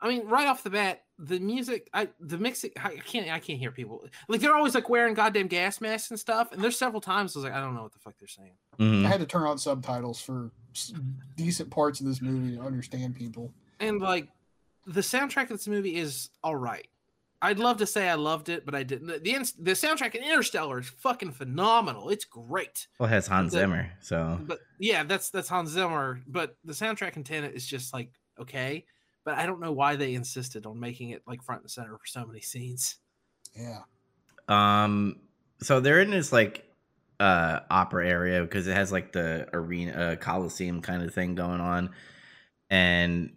I 0.00 0.08
mean, 0.08 0.26
right 0.26 0.46
off 0.46 0.62
the 0.62 0.70
bat, 0.70 1.02
the 1.18 1.38
music, 1.40 1.88
I, 1.92 2.08
the 2.20 2.38
mixing, 2.38 2.70
I 2.76 2.96
can't, 2.96 3.30
I 3.30 3.38
can't 3.40 3.58
hear 3.58 3.70
people. 3.72 4.04
Like 4.28 4.40
they're 4.40 4.54
always 4.54 4.74
like 4.74 4.88
wearing 4.88 5.14
goddamn 5.14 5.48
gas 5.48 5.80
masks 5.80 6.10
and 6.10 6.20
stuff. 6.20 6.52
And 6.52 6.62
there's 6.62 6.78
several 6.78 7.00
times 7.00 7.34
I 7.34 7.40
was 7.40 7.44
like, 7.44 7.54
I 7.54 7.60
don't 7.60 7.74
know 7.74 7.82
what 7.82 7.92
the 7.92 7.98
fuck 7.98 8.14
they're 8.18 8.28
saying. 8.28 8.52
mhm. 8.78 9.04
I 9.04 9.08
had 9.08 9.20
to 9.20 9.26
turn 9.26 9.42
on 9.44 9.58
subtitles 9.58 10.20
for 10.20 10.50
decent 11.36 11.70
parts 11.70 12.00
of 12.00 12.06
this 12.06 12.20
movie 12.22 12.56
to 12.56 12.62
understand 12.62 13.16
people. 13.16 13.52
And 13.80 14.00
like, 14.00 14.28
the 14.86 15.00
soundtrack 15.00 15.44
of 15.44 15.58
this 15.58 15.68
movie 15.68 15.96
is 15.96 16.30
all 16.42 16.56
right. 16.56 16.86
I'd 17.40 17.58
love 17.60 17.76
to 17.78 17.86
say 17.86 18.08
I 18.08 18.14
loved 18.14 18.48
it, 18.48 18.64
but 18.66 18.74
I 18.74 18.82
didn't. 18.82 19.06
The 19.06 19.18
the, 19.18 19.52
the 19.60 19.70
soundtrack 19.72 20.14
in 20.16 20.24
Interstellar 20.24 20.80
is 20.80 20.88
fucking 20.88 21.32
phenomenal. 21.32 22.08
It's 22.08 22.24
great. 22.24 22.88
Well, 22.98 23.08
it 23.08 23.12
has 23.12 23.26
Hans 23.28 23.52
the- 23.52 23.60
Zimmer, 23.60 23.90
so 24.00 24.38
But 24.42 24.58
yeah, 24.80 25.04
that's 25.04 25.30
that's 25.30 25.48
Hans 25.48 25.70
Zimmer. 25.70 26.20
But 26.26 26.56
the 26.64 26.72
soundtrack 26.72 27.16
in 27.16 27.24
Tenet 27.24 27.54
is 27.54 27.66
just 27.66 27.92
like 27.94 28.10
okay. 28.40 28.84
But 29.24 29.34
I 29.38 29.46
don't 29.46 29.60
know 29.60 29.72
why 29.72 29.94
they 29.96 30.14
insisted 30.14 30.64
on 30.66 30.80
making 30.80 31.10
it 31.10 31.22
like 31.26 31.42
front 31.42 31.62
and 31.62 31.70
center 31.70 31.92
for 31.98 32.06
so 32.06 32.26
many 32.26 32.40
scenes. 32.40 32.96
Yeah. 33.54 33.80
um, 34.48 35.16
so 35.60 35.80
they're 35.80 36.00
in 36.00 36.10
this 36.10 36.32
like 36.32 36.64
uh 37.20 37.60
opera 37.70 38.08
area 38.08 38.42
because 38.42 38.66
it 38.68 38.74
has 38.74 38.92
like 38.92 39.12
the 39.12 39.48
arena, 39.52 39.92
uh, 39.92 40.16
coliseum 40.16 40.80
kind 40.82 41.02
of 41.02 41.12
thing 41.12 41.34
going 41.34 41.60
on, 41.60 41.90
and 42.70 43.32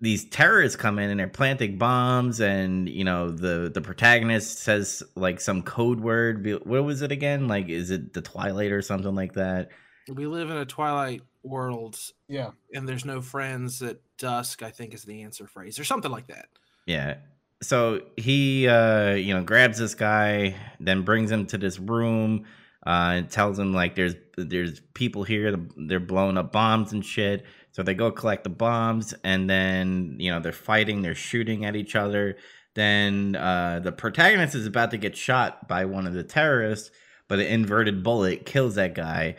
these 0.00 0.24
terrorists 0.28 0.76
come 0.76 0.98
in 0.98 1.10
and 1.10 1.18
they're 1.18 1.26
planting 1.28 1.76
bombs 1.78 2.40
and 2.40 2.88
you 2.88 3.04
know 3.04 3.30
the 3.30 3.70
the 3.72 3.80
protagonist 3.80 4.58
says 4.60 5.02
like 5.16 5.40
some 5.40 5.62
code 5.62 6.00
word 6.00 6.46
what 6.64 6.84
was 6.84 7.02
it 7.02 7.10
again 7.10 7.48
like 7.48 7.68
is 7.68 7.90
it 7.90 8.12
the 8.12 8.22
twilight 8.22 8.70
or 8.70 8.80
something 8.82 9.14
like 9.14 9.32
that 9.34 9.70
We 10.08 10.26
live 10.26 10.50
in 10.50 10.56
a 10.56 10.64
twilight 10.64 11.22
world, 11.42 11.98
Yeah. 12.28 12.50
and 12.74 12.88
there's 12.88 13.04
no 13.04 13.20
friends 13.22 13.80
at 13.82 13.98
dusk. 14.18 14.62
I 14.62 14.70
think 14.70 14.94
is 14.94 15.04
the 15.04 15.22
answer 15.22 15.46
phrase 15.46 15.78
or 15.78 15.84
something 15.84 16.10
like 16.10 16.26
that. 16.28 16.46
yeah 16.86 17.16
so 17.60 18.02
he 18.16 18.68
uh 18.68 19.10
you 19.14 19.34
know 19.34 19.42
grabs 19.42 19.78
this 19.78 19.94
guy 19.96 20.54
then 20.78 21.02
brings 21.02 21.28
him 21.30 21.44
to 21.46 21.58
this 21.58 21.78
room 21.80 22.44
uh 22.86 23.14
and 23.16 23.30
tells 23.30 23.58
him 23.58 23.72
like 23.74 23.96
there's 23.96 24.14
there's 24.36 24.80
people 24.94 25.24
here 25.24 25.56
they're 25.88 25.98
blowing 25.98 26.38
up 26.38 26.52
bombs 26.52 26.92
and 26.92 27.04
shit 27.04 27.44
so 27.72 27.82
they 27.82 27.94
go 27.94 28.10
collect 28.10 28.44
the 28.44 28.50
bombs 28.50 29.14
and 29.24 29.48
then 29.48 30.16
you 30.18 30.30
know 30.30 30.40
they're 30.40 30.52
fighting 30.52 31.02
they're 31.02 31.14
shooting 31.14 31.64
at 31.64 31.76
each 31.76 31.94
other 31.94 32.36
then 32.74 33.36
uh 33.36 33.80
the 33.82 33.92
protagonist 33.92 34.54
is 34.54 34.66
about 34.66 34.90
to 34.90 34.96
get 34.98 35.16
shot 35.16 35.68
by 35.68 35.84
one 35.84 36.06
of 36.06 36.14
the 36.14 36.24
terrorists 36.24 36.90
but 37.28 37.38
an 37.38 37.46
inverted 37.46 38.02
bullet 38.02 38.46
kills 38.46 38.74
that 38.74 38.94
guy 38.94 39.36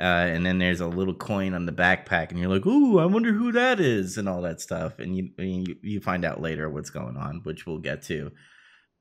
uh, 0.00 0.30
and 0.32 0.46
then 0.46 0.58
there's 0.58 0.80
a 0.80 0.86
little 0.86 1.12
coin 1.12 1.52
on 1.52 1.66
the 1.66 1.72
backpack, 1.72 2.30
and 2.30 2.38
you're 2.38 2.48
like, 2.48 2.64
"Ooh, 2.64 2.98
I 2.98 3.04
wonder 3.04 3.34
who 3.34 3.52
that 3.52 3.80
is," 3.80 4.16
and 4.16 4.30
all 4.30 4.40
that 4.42 4.58
stuff. 4.62 4.98
And 4.98 5.14
you 5.14 5.28
you, 5.36 5.76
you 5.82 6.00
find 6.00 6.24
out 6.24 6.40
later 6.40 6.70
what's 6.70 6.88
going 6.88 7.18
on, 7.18 7.40
which 7.42 7.66
we'll 7.66 7.80
get 7.80 8.02
to. 8.04 8.32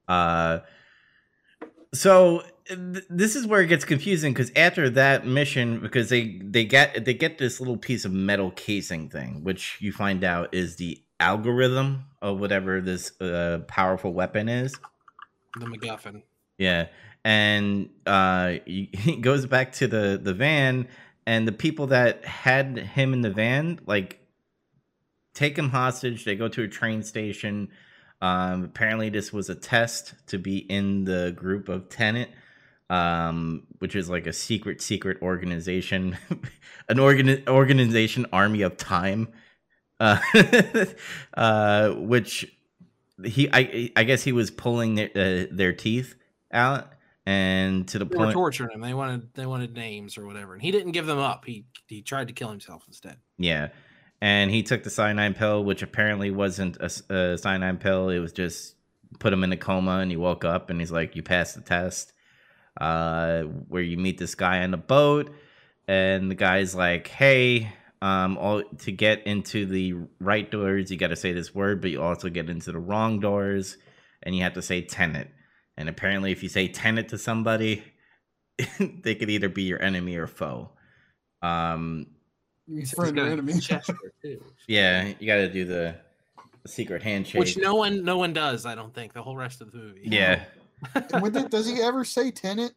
Uh, 0.09 0.59
so 1.93 2.43
th- 2.67 3.05
this 3.09 3.35
is 3.35 3.47
where 3.47 3.61
it 3.61 3.67
gets 3.67 3.85
confusing 3.85 4.33
because 4.33 4.51
after 4.55 4.89
that 4.91 5.25
mission, 5.25 5.79
because 5.79 6.09
they 6.09 6.39
they 6.43 6.65
get 6.65 7.05
they 7.05 7.13
get 7.13 7.37
this 7.37 7.59
little 7.59 7.77
piece 7.77 8.05
of 8.05 8.11
metal 8.11 8.51
casing 8.51 9.09
thing, 9.09 9.43
which 9.43 9.77
you 9.79 9.91
find 9.91 10.23
out 10.23 10.53
is 10.53 10.75
the 10.75 11.01
algorithm 11.19 12.05
of 12.21 12.39
whatever 12.39 12.81
this 12.81 13.19
uh, 13.21 13.61
powerful 13.67 14.13
weapon 14.13 14.47
is. 14.47 14.75
The 15.59 15.65
MacGuffin. 15.65 16.23
Yeah, 16.57 16.87
and 17.23 17.89
uh, 18.05 18.55
he 18.65 18.89
he 18.93 19.17
goes 19.17 19.45
back 19.45 19.73
to 19.73 19.87
the 19.87 20.19
the 20.21 20.33
van, 20.33 20.87
and 21.25 21.47
the 21.47 21.51
people 21.51 21.87
that 21.87 22.23
had 22.25 22.77
him 22.77 23.13
in 23.13 23.21
the 23.21 23.31
van 23.31 23.79
like 23.85 24.19
take 25.33 25.57
him 25.57 25.69
hostage. 25.69 26.25
They 26.25 26.35
go 26.35 26.47
to 26.49 26.63
a 26.63 26.67
train 26.67 27.01
station. 27.01 27.69
Um, 28.21 28.63
apparently, 28.63 29.09
this 29.09 29.31
was 29.31 29.49
a 29.49 29.55
test 29.55 30.13
to 30.27 30.37
be 30.37 30.57
in 30.57 31.05
the 31.05 31.33
group 31.35 31.69
of 31.69 31.89
Tenet, 31.89 32.29
um, 32.89 33.63
which 33.79 33.95
is 33.95 34.09
like 34.09 34.27
a 34.27 34.33
secret, 34.33 34.81
secret 34.81 35.21
organization, 35.21 36.17
an 36.89 36.99
organ 36.99 37.43
organization 37.47 38.25
army 38.33 38.61
of 38.61 38.77
time, 38.77 39.29
uh, 39.99 40.19
uh, 41.35 41.91
which 41.91 42.53
he 43.23 43.49
I 43.51 43.91
I 43.95 44.03
guess 44.03 44.23
he 44.23 44.31
was 44.31 44.51
pulling 44.51 44.95
their 44.95 45.09
uh, 45.15 45.45
their 45.51 45.73
teeth 45.73 46.15
out 46.51 46.91
and 47.25 47.87
to 47.87 47.99
the 47.99 48.05
They 48.05 48.17
were 48.17 48.25
point 48.25 48.33
torturing 48.33 48.71
him. 48.71 48.81
They 48.81 48.93
wanted 48.93 49.33
they 49.33 49.45
wanted 49.45 49.75
names 49.75 50.17
or 50.17 50.25
whatever, 50.25 50.53
and 50.53 50.61
he 50.61 50.71
didn't 50.71 50.91
give 50.91 51.05
them 51.05 51.19
up. 51.19 51.45
He 51.45 51.65
he 51.87 52.01
tried 52.01 52.27
to 52.27 52.33
kill 52.33 52.49
himself 52.49 52.83
instead. 52.87 53.17
yeah 53.37 53.69
and 54.21 54.51
he 54.51 54.63
took 54.63 54.83
the 54.83 54.89
cyanide 54.89 55.37
pill 55.37 55.63
which 55.63 55.81
apparently 55.81 56.31
wasn't 56.31 56.77
a 56.77 57.37
cyanide 57.37 57.79
pill. 57.79 58.09
It 58.09 58.19
was 58.19 58.33
just 58.33 58.75
put 59.19 59.33
him 59.33 59.43
in 59.43 59.51
a 59.51 59.57
coma 59.57 59.99
and 59.99 60.11
he 60.11 60.17
woke 60.17 60.45
up 60.45 60.69
and 60.69 60.79
he's 60.79 60.91
like 60.91 61.15
you 61.15 61.23
passed 61.23 61.55
the 61.55 61.61
test 61.61 62.13
uh 62.79 63.41
where 63.41 63.81
you 63.81 63.97
meet 63.97 64.17
this 64.17 64.35
guy 64.35 64.63
on 64.63 64.71
the 64.71 64.77
boat. 64.77 65.31
And 65.87 66.29
the 66.29 66.35
guy's 66.35 66.75
like 66.75 67.07
hey 67.07 67.73
um 68.01 68.37
all 68.37 68.63
to 68.63 68.91
get 68.91 69.25
into 69.25 69.65
the 69.65 69.95
right 70.19 70.49
doors 70.49 70.89
you 70.89 70.97
got 70.97 71.07
to 71.07 71.17
say 71.17 71.33
this 71.33 71.53
word 71.53 71.81
but 71.81 71.91
you 71.91 72.01
also 72.01 72.29
get 72.29 72.49
into 72.49 72.71
the 72.71 72.79
wrong 72.79 73.19
doors 73.19 73.77
and 74.23 74.35
you 74.35 74.43
have 74.43 74.53
to 74.53 74.61
say 74.61 74.81
Tenet. 74.81 75.29
And 75.77 75.87
apparently 75.87 76.31
if 76.31 76.43
you 76.43 76.49
say 76.49 76.67
Tenet 76.67 77.09
to 77.09 77.17
somebody 77.17 77.83
they 78.79 79.15
could 79.15 79.29
either 79.29 79.49
be 79.49 79.63
your 79.63 79.81
enemy 79.81 80.17
or 80.17 80.27
foe. 80.27 80.71
Um 81.41 82.07
He's 82.69 82.79
He's 82.89 82.93
friend 82.93 83.17
or 83.19 83.25
enemy. 83.27 83.53
yeah, 84.67 85.13
you 85.19 85.27
got 85.27 85.35
to 85.37 85.51
do 85.51 85.65
the, 85.65 85.95
the 86.63 86.69
secret 86.69 87.01
handshake. 87.03 87.39
Which 87.39 87.57
no 87.57 87.75
one 87.75 88.03
no 88.03 88.17
one 88.17 88.33
does. 88.33 88.65
I 88.65 88.75
don't 88.75 88.93
think 88.93 89.13
the 89.13 89.23
whole 89.23 89.35
rest 89.35 89.61
of 89.61 89.71
the 89.71 89.77
movie. 89.77 90.01
yeah, 90.03 90.43
And 90.95 91.21
with 91.21 91.35
it, 91.35 91.49
does 91.49 91.67
he 91.67 91.81
ever 91.81 92.03
say 92.03 92.31
Tenet? 92.31 92.73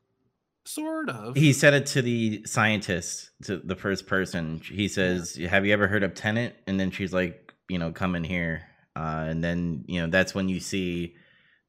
sort 0.64 1.10
of. 1.10 1.34
he 1.36 1.52
said 1.52 1.74
it 1.74 1.86
to 1.86 2.00
the 2.00 2.40
scientist, 2.46 3.30
to 3.42 3.56
the 3.58 3.74
first 3.74 4.06
person. 4.06 4.60
He 4.64 4.86
says, 4.86 5.34
"Have 5.34 5.66
you 5.66 5.72
ever 5.72 5.88
heard 5.88 6.04
of 6.04 6.14
Tenet?" 6.14 6.56
And 6.68 6.78
then 6.78 6.90
she's 6.92 7.12
like, 7.12 7.52
"You 7.68 7.78
know, 7.78 7.90
come 7.92 8.14
in 8.14 8.22
here." 8.24 8.62
Uh, 8.94 9.26
and 9.28 9.42
then 9.42 9.84
you 9.88 10.00
know 10.00 10.06
that's 10.06 10.34
when 10.34 10.48
you 10.48 10.60
see 10.60 11.16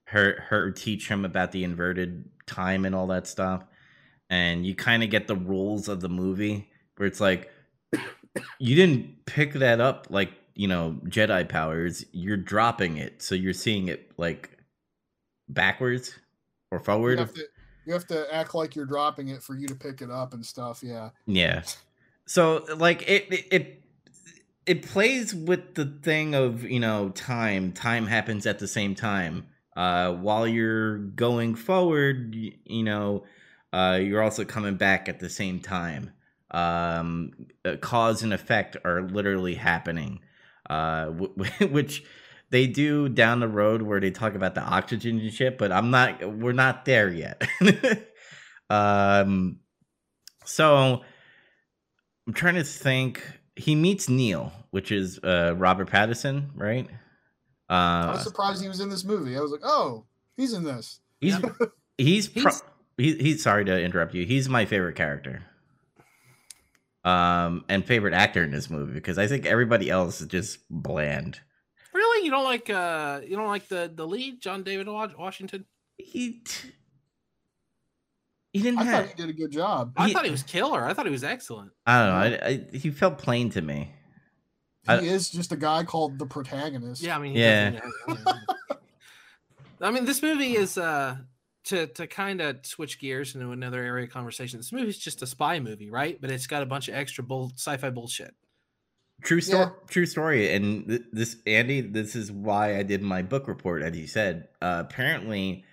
her 0.06 0.44
her 0.48 0.70
teach 0.72 1.08
him 1.08 1.26
about 1.26 1.52
the 1.52 1.64
inverted 1.64 2.30
time 2.46 2.86
and 2.86 2.94
all 2.94 3.08
that 3.08 3.26
stuff, 3.26 3.64
and 4.30 4.64
you 4.66 4.76
kind 4.76 5.02
of 5.04 5.10
get 5.10 5.28
the 5.28 5.36
rules 5.38 5.88
of 5.88 6.00
the 6.02 6.10
movie 6.10 6.70
where 6.98 7.08
it's 7.08 7.22
like 7.22 7.50
you 8.60 8.76
didn't 8.76 9.26
pick 9.26 9.54
that 9.54 9.80
up 9.82 10.08
like 10.10 10.32
you 10.56 10.68
know 10.68 11.00
Jedi 11.06 11.48
powers. 11.48 12.06
You're 12.12 12.38
dropping 12.38 12.98
it, 12.98 13.22
so 13.22 13.36
you're 13.36 13.54
seeing 13.54 13.88
it 13.88 14.12
like 14.18 14.58
backwards 15.50 16.16
or 16.72 16.80
You 16.80 16.84
forward. 16.84 17.20
have, 17.20 17.34
to, 17.34 17.44
you 17.86 17.94
have 17.94 18.08
to 18.08 18.34
act 18.34 18.56
like 18.56 18.76
you're 18.76 18.86
dropping 18.86 19.30
it 19.30 19.44
for 19.44 19.56
you 19.56 19.68
to 19.68 19.76
pick 19.76 20.02
it 20.02 20.10
up 20.10 20.34
and 20.34 20.46
stuff. 20.46 20.82
Yeah. 20.84 21.10
Yeah. 21.26 21.64
So 22.26 22.66
like 22.78 23.08
it 23.08 23.28
it 23.32 23.48
it, 23.52 23.84
it 24.66 24.82
plays 24.84 25.36
with 25.36 25.76
the 25.76 25.86
thing 25.86 26.36
of, 26.36 26.64
you 26.64 26.80
know, 26.80 27.10
time. 27.10 27.72
Time 27.74 28.08
happens 28.08 28.46
at 28.46 28.60
the 28.60 28.68
same 28.68 28.96
time. 28.96 29.48
Uh 29.76 30.14
while 30.14 30.48
you're 30.48 31.00
going 31.00 31.56
forward, 31.56 32.34
you, 32.36 32.54
you 32.66 32.84
know, 32.84 33.26
uh 33.74 34.00
you're 34.02 34.22
also 34.22 34.46
coming 34.46 34.76
back 34.76 35.10
at 35.10 35.20
the 35.20 35.30
same 35.30 35.60
time. 35.60 36.12
Um 36.54 37.32
uh, 37.66 37.76
cause 37.82 38.22
and 38.24 38.34
effect 38.34 38.78
are 38.86 39.02
literally 39.02 39.56
happening. 39.56 40.20
Uh 40.70 41.06
w- 41.20 41.34
which 41.70 42.04
they 42.52 42.68
do 42.68 43.10
down 43.10 43.40
the 43.40 43.48
road 43.48 43.82
where 43.82 44.00
they 44.00 44.12
talk 44.12 44.36
about 44.36 44.54
the 44.56 44.62
oxygen 44.62 45.20
and 45.20 45.34
shit, 45.34 45.58
but 45.58 45.72
I'm 45.72 45.90
not 45.92 46.24
we're 46.38 46.52
not 46.54 46.86
there 46.86 47.10
yet. 47.10 47.42
um 48.70 49.60
so 50.46 51.02
I'm 52.28 52.34
trying 52.34 52.56
to 52.56 52.64
think. 52.64 53.24
He 53.56 53.76
meets 53.76 54.10
Neil, 54.10 54.52
which 54.72 54.92
is 54.92 55.20
uh, 55.24 55.54
Robert 55.56 55.88
Pattinson, 55.90 56.50
right? 56.56 56.90
I 57.70 58.08
was 58.12 58.22
Uh, 58.22 58.24
surprised 58.24 58.62
he 58.64 58.68
was 58.68 58.80
in 58.80 58.90
this 58.90 59.04
movie. 59.04 59.38
I 59.38 59.42
was 59.42 59.52
like, 59.52 59.62
oh, 59.64 60.06
he's 60.36 60.54
in 60.54 60.64
this. 60.64 61.00
he's 61.22 61.36
he's 61.98 62.28
pro- 62.30 62.44
He's- 62.44 62.64
he, 62.98 63.14
he's 63.16 63.44
sorry 63.44 63.66
to 63.66 63.80
interrupt 63.82 64.14
you. 64.16 64.26
He's 64.26 64.48
my 64.50 64.66
favorite 64.66 64.96
character, 64.96 65.44
um, 67.04 67.66
and 67.70 67.86
favorite 67.86 68.14
actor 68.14 68.44
in 68.44 68.52
this 68.52 68.70
movie 68.70 68.94
because 68.94 69.18
I 69.18 69.28
think 69.28 69.46
everybody 69.46 69.90
else 69.90 70.22
is 70.22 70.28
just 70.28 70.60
bland. 70.70 71.40
really? 71.94 72.04
Really? 72.04 72.26
You 72.26 72.32
don't 72.32 72.44
like 72.46 72.70
uh 72.70 73.22
you 73.28 73.36
don't 73.36 73.48
like 73.48 73.68
the 73.68 73.92
the 73.94 74.06
lead, 74.08 74.42
John 74.42 74.64
David 74.64 74.88
Washington? 74.88 75.66
He 75.98 76.40
t- 76.46 76.70
he 78.54 78.62
didn't 78.62 78.80
I 78.80 78.84
have. 78.86 79.06
thought 79.08 79.16
he 79.16 79.22
did 79.24 79.30
a 79.30 79.34
good 79.34 79.52
job. 79.52 79.94
I 79.98 80.08
He- 80.08 80.14
thought 80.14 80.26
he 80.26 80.32
was 80.32 80.44
killer. 80.44 80.86
I 80.86 80.94
thought 80.94 81.06
he 81.06 81.12
was 81.12 81.24
excellent. 81.24 81.72
I 81.88 82.00
don't 82.00 82.10
know. 82.10 82.38
I, 82.46 82.48
I, 82.50 82.78
he 82.78 82.92
felt 82.92 83.18
plain 83.18 83.50
to 83.52 83.62
me. 83.62 83.92
He 84.84 84.90
I- 84.92 85.00
is 85.00 85.30
just 85.30 85.52
a 85.52 85.56
guy 85.58 85.84
called 85.84 86.20
the 86.20 86.26
protagonist. 86.26 87.02
Yeah, 87.02 87.18
I 87.18 87.20
mean, 87.22 87.34
he 87.34 87.42
Yeah. 87.42 87.80
doesn't- 88.08 88.38
I 89.82 89.92
mean, 89.92 90.06
this 90.06 90.22
movie 90.22 90.56
is 90.56 90.78
uh 90.78 91.18
to 91.66 91.88
to 91.88 92.08
kind 92.08 92.42
of 92.42 92.66
switch 92.66 93.00
gears 93.00 93.36
into 93.36 93.52
another 93.52 93.82
area 93.82 94.06
of 94.06 94.12
conversation. 94.12 94.60
This 94.60 94.72
movie 94.72 94.90
is 94.90 94.98
just 94.98 95.22
a 95.22 95.28
spy 95.28 95.60
movie, 95.60 95.90
right? 95.90 96.20
But 96.20 96.32
it's 96.32 96.48
got 96.48 96.64
a 96.64 96.66
bunch 96.66 96.88
of 96.90 96.96
extra 96.96 97.24
bull 97.24 97.52
sci-fi 97.56 97.90
bullshit. 97.90 98.34
True 99.24 99.42
story. 99.42 99.66
Yeah. 99.66 99.88
True 99.88 100.06
story. 100.06 100.54
And 100.54 100.88
th- 100.88 101.04
this, 101.14 101.38
Andy, 101.48 101.82
this 101.82 102.16
is 102.16 102.32
why 102.32 102.78
I 102.78 102.84
did 102.84 103.02
my 103.02 103.22
book 103.22 103.48
report, 103.48 103.82
as 103.82 103.98
you 103.98 104.08
said. 104.08 104.50
Uh, 104.62 104.84
apparently, 104.86 105.64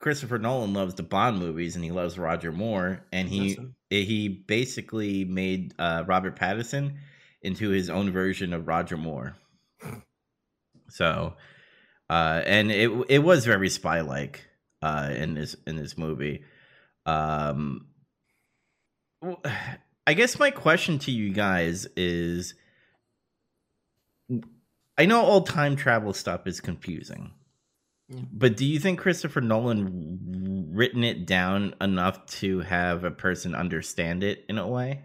Christopher 0.00 0.38
Nolan 0.38 0.72
loves 0.72 0.94
the 0.94 1.02
Bond 1.02 1.38
movies, 1.38 1.76
and 1.76 1.84
he 1.84 1.90
loves 1.90 2.18
Roger 2.18 2.52
Moore, 2.52 3.04
and 3.12 3.28
he 3.28 3.50
Listen. 3.50 3.74
he 3.90 4.28
basically 4.28 5.24
made 5.24 5.74
uh, 5.78 6.04
Robert 6.06 6.38
Pattinson 6.38 6.96
into 7.42 7.68
his 7.68 7.90
own 7.90 8.10
version 8.10 8.54
of 8.54 8.66
Roger 8.66 8.96
Moore. 8.96 9.36
So, 10.88 11.34
uh, 12.08 12.42
and 12.44 12.70
it 12.70 12.90
it 13.08 13.18
was 13.18 13.44
very 13.44 13.68
spy 13.68 14.00
like 14.00 14.46
uh, 14.84 15.08
in 15.10 15.32
this 15.34 15.56
in 15.66 15.76
this 15.76 15.96
movie. 15.96 16.44
Um, 17.06 17.86
I 20.06 20.12
guess 20.12 20.38
my 20.38 20.50
question 20.50 20.98
to 21.00 21.10
you 21.10 21.32
guys 21.32 21.86
is 21.96 22.54
I 24.98 25.06
know 25.06 25.22
all 25.22 25.40
time 25.42 25.76
travel 25.76 26.12
stuff 26.12 26.46
is 26.46 26.60
confusing. 26.60 27.32
Yeah. 28.10 28.20
But 28.30 28.58
do 28.58 28.66
you 28.66 28.78
think 28.78 28.98
Christopher 29.00 29.40
Nolan 29.40 30.68
written 30.74 31.02
it 31.02 31.24
down 31.24 31.74
enough 31.80 32.26
to 32.26 32.60
have 32.60 33.04
a 33.04 33.10
person 33.10 33.54
understand 33.54 34.22
it 34.22 34.44
in 34.50 34.58
a 34.58 34.68
way? 34.68 35.02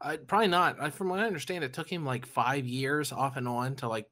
I 0.00 0.18
probably 0.18 0.46
not. 0.46 0.80
I, 0.80 0.90
from 0.90 1.08
what 1.08 1.18
I 1.18 1.26
understand, 1.26 1.64
it 1.64 1.72
took 1.72 1.90
him 1.90 2.06
like 2.06 2.26
five 2.26 2.66
years 2.66 3.10
off 3.10 3.36
and 3.36 3.48
on 3.48 3.74
to 3.76 3.88
like 3.88 4.08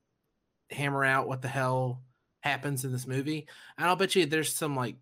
hammer 0.71 1.05
out 1.05 1.29
what 1.29 1.43
the 1.43 1.49
hell 1.49 2.03
happens 2.49 2.85
in 2.85 2.93
this 2.93 3.07
movie. 3.07 3.47
And 3.77 3.87
I'll 3.87 3.97
bet 3.97 4.15
you 4.17 4.27
there's 4.27 4.55
some 4.55 4.75
like 4.77 4.97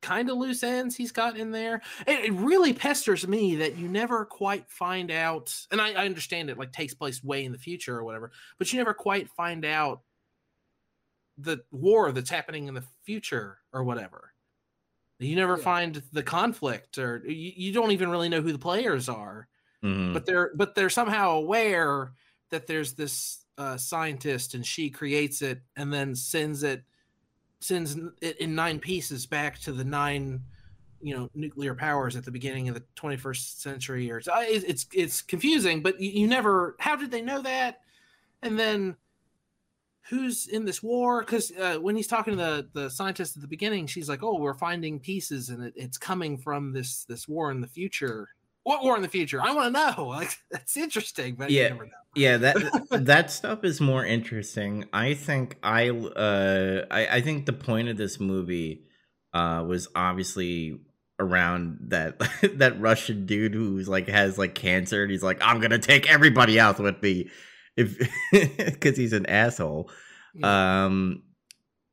kind 0.00 0.30
of 0.30 0.36
loose 0.38 0.62
ends 0.62 0.96
he's 0.96 1.12
got 1.12 1.36
in 1.36 1.50
there. 1.50 1.82
It, 2.06 2.26
it 2.26 2.32
really 2.32 2.72
pesters 2.72 3.26
me 3.26 3.56
that 3.56 3.76
you 3.76 3.88
never 3.88 4.24
quite 4.24 4.70
find 4.70 5.10
out. 5.10 5.54
And 5.72 5.80
I, 5.80 5.92
I 5.92 6.06
understand 6.06 6.50
it 6.50 6.58
like 6.58 6.72
takes 6.72 6.94
place 6.94 7.22
way 7.24 7.44
in 7.44 7.52
the 7.52 7.58
future 7.58 7.96
or 7.98 8.04
whatever, 8.04 8.30
but 8.58 8.72
you 8.72 8.78
never 8.78 8.94
quite 8.94 9.28
find 9.30 9.64
out 9.64 10.02
the 11.36 11.58
war 11.70 12.10
that's 12.12 12.30
happening 12.30 12.66
in 12.68 12.74
the 12.74 12.84
future 13.04 13.58
or 13.72 13.84
whatever. 13.84 14.32
You 15.20 15.34
never 15.36 15.56
Yeah. 15.56 15.62
find 15.64 16.02
the 16.12 16.22
conflict, 16.22 16.98
or 16.98 17.22
you, 17.26 17.52
you 17.56 17.72
don't 17.72 17.90
even 17.92 18.08
really 18.10 18.28
know 18.28 18.40
who 18.42 18.52
the 18.52 18.58
players 18.58 19.08
are 19.08 19.48
Mhm. 19.84 20.12
but 20.12 20.26
they're 20.26 20.50
but 20.56 20.74
they're 20.74 20.90
somehow 20.90 21.32
aware 21.32 22.12
that 22.50 22.66
there's 22.66 22.94
this 22.94 23.44
uh, 23.58 23.76
scientist 23.76 24.54
and 24.54 24.64
she 24.64 24.88
creates 24.88 25.42
it 25.42 25.60
and 25.76 25.92
then 25.92 26.14
sends 26.14 26.62
it 26.62 26.84
sends 27.60 27.98
it 28.22 28.38
in 28.38 28.54
nine 28.54 28.78
pieces 28.78 29.26
back 29.26 29.58
to 29.58 29.72
the 29.72 29.84
nine 29.84 30.40
you 31.00 31.14
know 31.14 31.28
nuclear 31.34 31.74
powers 31.74 32.14
at 32.14 32.24
the 32.24 32.30
beginning 32.30 32.68
of 32.68 32.74
the 32.74 32.82
21st 32.96 33.58
century 33.58 34.10
or 34.10 34.18
it's 34.18 34.28
it's, 34.64 34.86
it's 34.92 35.22
confusing 35.22 35.82
but 35.82 36.00
you, 36.00 36.22
you 36.22 36.26
never 36.28 36.76
how 36.78 36.96
did 36.96 37.10
they 37.10 37.20
know 37.20 37.42
that? 37.42 37.80
And 38.42 38.56
then 38.56 38.96
who's 40.08 40.46
in 40.46 40.64
this 40.64 40.80
war? 40.80 41.20
Because 41.20 41.50
uh, 41.52 41.76
when 41.76 41.96
he's 41.96 42.06
talking 42.06 42.36
to 42.36 42.38
the 42.38 42.68
the 42.72 42.90
scientist 42.90 43.36
at 43.36 43.42
the 43.42 43.48
beginning 43.48 43.88
she's 43.88 44.08
like 44.08 44.22
oh 44.22 44.38
we're 44.38 44.54
finding 44.54 45.00
pieces 45.00 45.48
and 45.50 45.64
it, 45.64 45.74
it's 45.76 45.98
coming 45.98 46.38
from 46.38 46.72
this 46.72 47.04
this 47.04 47.26
war 47.26 47.50
in 47.50 47.60
the 47.60 47.66
future 47.66 48.28
what 48.68 48.82
war 48.84 48.94
in 48.96 49.02
the 49.02 49.08
future 49.08 49.40
i 49.42 49.52
want 49.54 49.74
to 49.74 49.80
know 49.96 50.06
like 50.08 50.30
that's 50.50 50.76
interesting 50.76 51.34
but 51.36 51.50
you 51.50 51.60
Yeah. 51.62 51.68
never 51.70 51.86
know. 51.86 51.92
yeah 52.14 52.36
that 52.36 52.56
that 52.90 53.30
stuff 53.30 53.64
is 53.64 53.80
more 53.80 54.04
interesting 54.04 54.84
i 54.92 55.14
think 55.14 55.56
i 55.62 55.88
uh 55.90 56.84
I, 56.90 57.06
I 57.16 57.20
think 57.22 57.46
the 57.46 57.52
point 57.52 57.88
of 57.88 57.96
this 57.96 58.20
movie 58.20 58.84
uh 59.32 59.64
was 59.66 59.88
obviously 59.94 60.80
around 61.18 61.78
that 61.88 62.18
that 62.56 62.80
russian 62.80 63.26
dude 63.26 63.54
who's 63.54 63.88
like 63.88 64.08
has 64.08 64.38
like 64.38 64.54
cancer 64.54 65.02
and 65.02 65.10
he's 65.10 65.22
like 65.22 65.38
i'm 65.40 65.60
gonna 65.60 65.78
take 65.78 66.08
everybody 66.10 66.60
out 66.60 66.78
with 66.78 67.02
me 67.02 67.30
if 67.76 67.96
because 68.32 68.96
he's 68.96 69.12
an 69.12 69.26
asshole 69.26 69.90
Yeah. 70.34 70.84
um 70.84 71.22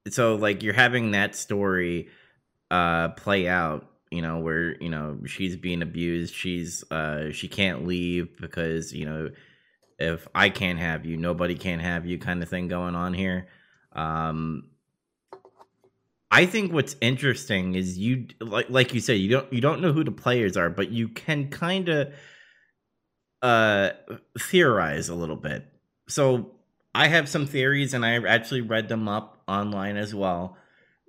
so 0.10 0.36
like 0.36 0.62
you're 0.62 0.74
having 0.74 1.12
that 1.12 1.36
story 1.36 2.10
uh 2.70 3.10
play 3.10 3.48
out 3.48 3.88
you 4.12 4.22
know 4.22 4.40
where 4.40 4.76
you 4.82 4.90
know 4.90 5.18
she's 5.26 5.56
being 5.56 5.82
abused 5.82 6.34
she's 6.34 6.84
uh 6.92 7.32
she 7.32 7.48
can't 7.48 7.86
leave 7.86 8.38
because 8.40 8.94
you 8.94 9.06
know 9.06 9.30
if 10.00 10.28
i 10.36 10.50
can't 10.50 10.80
have 10.80 11.06
you 11.06 11.18
nobody 11.18 11.56
can 11.56 11.80
have 11.80 12.06
you 12.06 12.18
kind 12.18 12.42
of 12.44 12.50
thing 12.50 12.68
going 12.68 12.96
on 12.96 13.14
here 13.14 13.48
um 13.94 14.66
i 16.32 16.46
think 16.46 16.72
what's 16.72 16.96
interesting 17.02 17.76
is 17.76 17.98
you 17.98 18.28
like 18.40 18.70
like 18.70 18.94
you 18.94 19.00
said 19.00 19.14
you 19.14 19.30
don't 19.30 19.52
you 19.52 19.62
don't 19.62 19.82
know 19.82 19.94
who 19.94 20.04
the 20.04 20.12
players 20.12 20.56
are 20.58 20.70
but 20.70 20.92
you 20.92 21.08
can 21.08 21.50
kind 21.50 21.90
of 21.90 22.14
uh 23.42 23.90
theorize 24.40 25.10
a 25.10 25.16
little 25.16 25.36
bit 25.36 25.66
so 26.08 26.52
I 26.96 27.10
have 27.10 27.28
some 27.28 27.46
theories, 27.46 27.94
and 27.94 28.06
I 28.06 28.16
actually 28.26 28.62
read 28.62 28.88
them 28.88 29.10
up 29.10 29.42
online 29.50 29.98
as 29.98 30.16
well. 30.16 30.58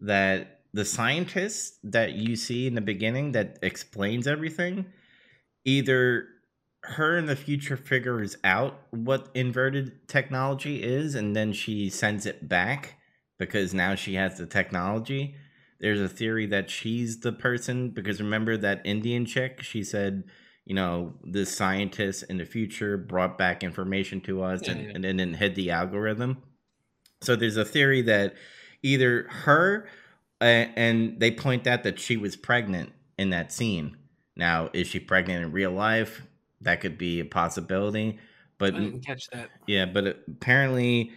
That 0.01 0.56
the 0.77 0.85
scientist 0.85 1.79
that 1.83 2.13
you 2.13 2.37
see 2.37 2.67
in 2.67 2.75
the 2.75 2.81
beginning 2.83 3.33
that 3.33 3.59
explains 3.63 4.27
everything, 4.27 4.85
either 5.65 6.29
her 6.83 7.17
in 7.17 7.25
the 7.25 7.35
future 7.35 7.79
figures 7.79 8.37
out 8.45 8.83
what 8.91 9.31
inverted 9.35 10.07
technology 10.07 10.83
is, 10.83 11.15
and 11.15 11.35
then 11.35 11.55
she 11.55 11.89
sends 11.89 12.27
it 12.27 12.47
back 12.47 12.97
because 13.39 13.73
now 13.73 13.95
she 13.95 14.15
has 14.17 14.37
the 14.37 14.45
technology. 14.45 15.35
There's 15.81 16.01
a 16.01 16.09
theory 16.11 16.45
that 16.47 16.69
she's 16.69 17.21
the 17.21 17.33
person 17.33 17.89
because 17.89 18.21
remember 18.21 18.59
that 18.59 18.83
Indian 18.85 19.25
chick? 19.25 19.63
She 19.63 19.83
said 19.83 20.25
you 20.67 20.75
know, 20.75 21.15
this 21.23 21.57
scientist 21.57 22.25
in 22.29 22.39
the 22.39 22.45
future 22.45 22.99
brought 22.99 23.39
back 23.39 23.63
information 23.63 24.21
to 24.23 24.43
us 24.43 24.63
Yeah, 24.65 24.73
and, 24.73 25.05
and 25.07 25.21
then 25.21 25.21
it 25.21 25.37
hid 25.37 25.55
the 25.55 25.71
algorithm. 25.71 26.43
So 27.23 27.37
there's 27.37 27.57
a 27.57 27.65
theory 27.65 28.03
that 28.03 28.35
either 28.83 29.29
her 29.31 29.89
and 30.41 31.19
they 31.21 31.31
point 31.31 31.67
out 31.67 31.83
that 31.85 31.99
she 31.99 32.17
was 32.17 32.37
pregnant 32.37 32.93
in 33.19 33.31
that 33.31 33.53
scene. 33.53 33.97
Now, 34.37 34.71
is 34.73 34.87
she 34.87 35.01
pregnant 35.01 35.45
in 35.45 35.53
real 35.53 35.71
life? 35.71 36.23
That 36.61 36.81
could 36.81 36.99
be 36.99 37.21
a 37.21 37.25
possibility. 37.25 38.19
But 38.59 38.75
i 38.75 38.79
didn't 38.81 39.05
catch 39.05 39.29
that 39.31 39.51
yeah, 39.67 39.87
but 39.87 40.07
apparently, 40.29 41.13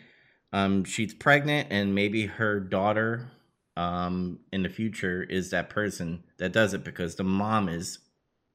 um, 0.51 0.83
she's 0.83 1.13
pregnant, 1.13 1.67
and 1.71 1.95
maybe 1.95 2.25
her 2.25 2.59
daughter, 2.59 3.31
um, 3.77 4.39
in 4.51 4.63
the 4.63 4.69
future 4.69 5.23
is 5.23 5.51
that 5.51 5.69
person 5.69 6.23
that 6.37 6.51
does 6.51 6.73
it 6.73 6.83
because 6.83 7.15
the 7.15 7.23
mom 7.23 7.69
is, 7.69 7.99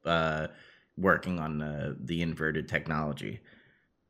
uh, 0.05 0.49
working 0.97 1.39
on 1.41 1.59
the 1.59 1.97
the 2.01 2.23
inverted 2.23 2.69
technology. 2.69 3.41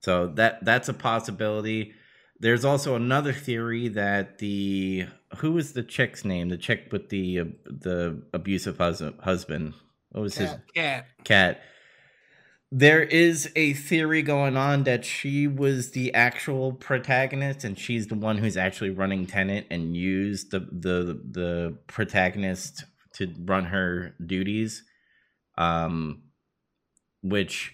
So 0.00 0.26
that 0.28 0.64
that's 0.64 0.88
a 0.88 0.94
possibility. 0.94 1.94
There's 2.44 2.66
also 2.66 2.94
another 2.94 3.32
theory 3.32 3.88
that 3.88 4.36
the 4.36 5.06
who 5.38 5.52
was 5.52 5.72
the 5.72 5.82
chick's 5.82 6.26
name? 6.26 6.50
The 6.50 6.58
chick 6.58 6.88
with 6.92 7.08
the 7.08 7.40
uh, 7.40 7.44
the 7.64 8.20
abusive 8.34 8.76
husband. 8.76 9.14
Husband. 9.20 9.72
What 10.10 10.20
was 10.20 10.36
his 10.36 10.50
Kat. 10.50 10.62
Kat 10.74 11.06
Kat. 11.24 11.62
There 12.70 13.02
is 13.02 13.50
a 13.56 13.72
theory 13.72 14.20
going 14.20 14.58
on 14.58 14.82
that 14.82 15.06
she 15.06 15.46
was 15.46 15.92
the 15.92 16.12
actual 16.12 16.74
protagonist, 16.74 17.64
and 17.64 17.78
she's 17.78 18.08
the 18.08 18.14
one 18.14 18.36
who's 18.36 18.58
actually 18.58 18.90
running 18.90 19.26
Tenet 19.26 19.66
and 19.70 19.96
used 19.96 20.50
the 20.50 20.60
the 20.60 21.18
the 21.24 21.78
protagonist 21.86 22.84
to 23.14 23.32
run 23.46 23.64
her 23.64 24.14
duties, 24.22 24.82
um, 25.56 26.24
which 27.22 27.72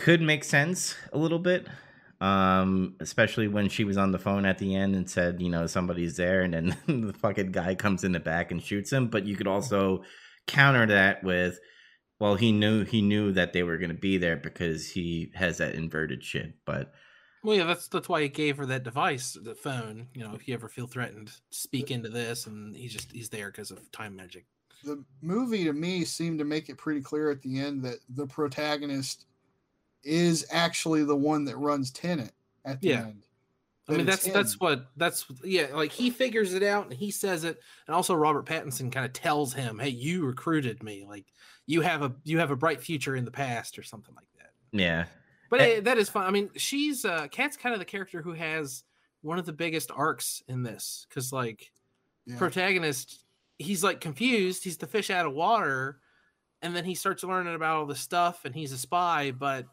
could 0.00 0.20
make 0.20 0.42
sense 0.42 0.96
a 1.12 1.18
little 1.18 1.38
bit. 1.38 1.68
Um, 2.24 2.96
especially 3.00 3.48
when 3.48 3.68
she 3.68 3.84
was 3.84 3.98
on 3.98 4.12
the 4.12 4.18
phone 4.18 4.46
at 4.46 4.58
the 4.58 4.74
end 4.74 4.94
and 4.94 5.10
said, 5.10 5.42
you 5.42 5.50
know, 5.50 5.66
somebody's 5.66 6.16
there, 6.16 6.42
and 6.42 6.54
then 6.54 6.76
the 7.06 7.12
fucking 7.12 7.52
guy 7.52 7.74
comes 7.74 8.04
in 8.04 8.12
the 8.12 8.20
back 8.20 8.50
and 8.50 8.62
shoots 8.62 8.92
him. 8.92 9.08
But 9.08 9.26
you 9.26 9.36
could 9.36 9.48
also 9.48 10.04
counter 10.46 10.86
that 10.86 11.22
with 11.24 11.58
well 12.20 12.34
he 12.36 12.52
knew 12.52 12.84
he 12.84 13.02
knew 13.02 13.32
that 13.32 13.52
they 13.52 13.62
were 13.62 13.78
going 13.78 13.90
to 13.90 13.94
be 13.94 14.18
there 14.18 14.36
because 14.36 14.90
he 14.90 15.30
has 15.34 15.58
that 15.58 15.74
inverted 15.74 16.22
shit 16.22 16.54
but 16.64 16.92
well 17.42 17.56
yeah 17.56 17.64
that's 17.64 17.88
that's 17.88 18.08
why 18.08 18.22
he 18.22 18.28
gave 18.28 18.56
her 18.56 18.66
that 18.66 18.82
device 18.84 19.36
the 19.42 19.54
phone 19.54 20.08
you 20.14 20.22
know 20.22 20.34
if 20.34 20.46
you 20.46 20.54
ever 20.54 20.68
feel 20.68 20.86
threatened 20.86 21.30
speak 21.50 21.90
into 21.90 22.08
this 22.08 22.46
and 22.46 22.76
he's 22.76 22.92
just 22.92 23.10
he's 23.12 23.28
there 23.30 23.50
because 23.50 23.70
of 23.70 23.90
time 23.92 24.14
magic 24.14 24.44
The 24.84 25.02
movie 25.22 25.64
to 25.64 25.72
me 25.72 26.04
seemed 26.04 26.38
to 26.40 26.44
make 26.44 26.68
it 26.68 26.78
pretty 26.78 27.00
clear 27.00 27.30
at 27.30 27.42
the 27.42 27.58
end 27.58 27.82
that 27.84 27.98
the 28.08 28.26
protagonist 28.26 29.26
is 30.04 30.46
actually 30.50 31.04
the 31.04 31.16
one 31.16 31.44
that 31.46 31.56
runs 31.56 31.90
Tenet 31.90 32.32
at 32.64 32.80
the 32.80 32.88
Yeah. 32.88 33.00
end. 33.06 33.26
I 33.86 33.92
mean, 33.92 34.06
that's 34.06 34.24
it's 34.24 34.32
that's 34.34 34.60
what 34.60 34.86
that's 34.96 35.26
yeah. 35.42 35.66
Like 35.74 35.92
he 35.92 36.08
figures 36.08 36.54
it 36.54 36.62
out 36.62 36.84
and 36.84 36.94
he 36.94 37.10
says 37.10 37.44
it, 37.44 37.60
and 37.86 37.94
also 37.94 38.14
Robert 38.14 38.46
Pattinson 38.46 38.90
kind 38.90 39.04
of 39.04 39.12
tells 39.12 39.52
him, 39.52 39.78
"Hey, 39.78 39.90
you 39.90 40.24
recruited 40.24 40.82
me. 40.82 41.04
Like 41.06 41.26
you 41.66 41.82
have 41.82 42.00
a 42.02 42.14
you 42.24 42.38
have 42.38 42.50
a 42.50 42.56
bright 42.56 42.80
future 42.80 43.14
in 43.14 43.26
the 43.26 43.30
past 43.30 43.78
or 43.78 43.82
something 43.82 44.14
like 44.14 44.28
that." 44.38 44.52
Yeah. 44.72 45.04
But 45.50 45.60
Eh. 45.60 45.64
eh, 45.64 45.80
that 45.80 45.98
is 45.98 46.08
fun. 46.08 46.24
I 46.26 46.30
mean, 46.30 46.48
she's 46.56 47.04
uh 47.04 47.28
Kat's 47.28 47.58
kind 47.58 47.74
of 47.74 47.78
the 47.78 47.84
character 47.84 48.22
who 48.22 48.32
has 48.32 48.84
one 49.20 49.38
of 49.38 49.44
the 49.44 49.52
biggest 49.52 49.90
arcs 49.90 50.42
in 50.48 50.62
this 50.62 51.04
because 51.10 51.30
like 51.30 51.70
Yeah. 52.24 52.38
protagonist, 52.38 53.22
he's 53.58 53.84
like 53.84 54.00
confused. 54.00 54.64
He's 54.64 54.78
the 54.78 54.86
fish 54.86 55.10
out 55.10 55.26
of 55.26 55.34
water, 55.34 56.00
and 56.62 56.74
then 56.74 56.86
he 56.86 56.94
starts 56.94 57.22
learning 57.22 57.54
about 57.54 57.76
all 57.76 57.86
the 57.86 57.94
stuff, 57.94 58.46
and 58.46 58.54
he's 58.54 58.72
a 58.72 58.78
spy. 58.78 59.30
But 59.30 59.66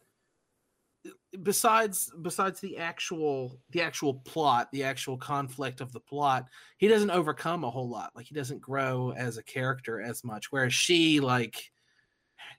besides 1.44 2.12
besides 2.22 2.60
the 2.60 2.78
actual 2.78 3.60
the 3.72 3.82
actual 3.82 4.16
plot, 4.16 4.70
the 4.72 4.84
actual 4.84 5.18
conflict 5.18 5.82
of 5.82 5.92
the 5.92 6.00
plot, 6.00 6.46
he 6.78 6.88
doesn't 6.88 7.12
overcome 7.12 7.64
a 7.64 7.70
whole 7.70 7.90
lot. 7.90 8.12
Like 8.16 8.26
he 8.26 8.36
doesn't 8.36 8.62
grow 8.62 9.12
as 9.16 9.38
a 9.38 9.44
character 9.44 10.02
as 10.02 10.24
much. 10.24 10.52
Whereas 10.52 10.74
she 10.74 11.20
like 11.20 11.72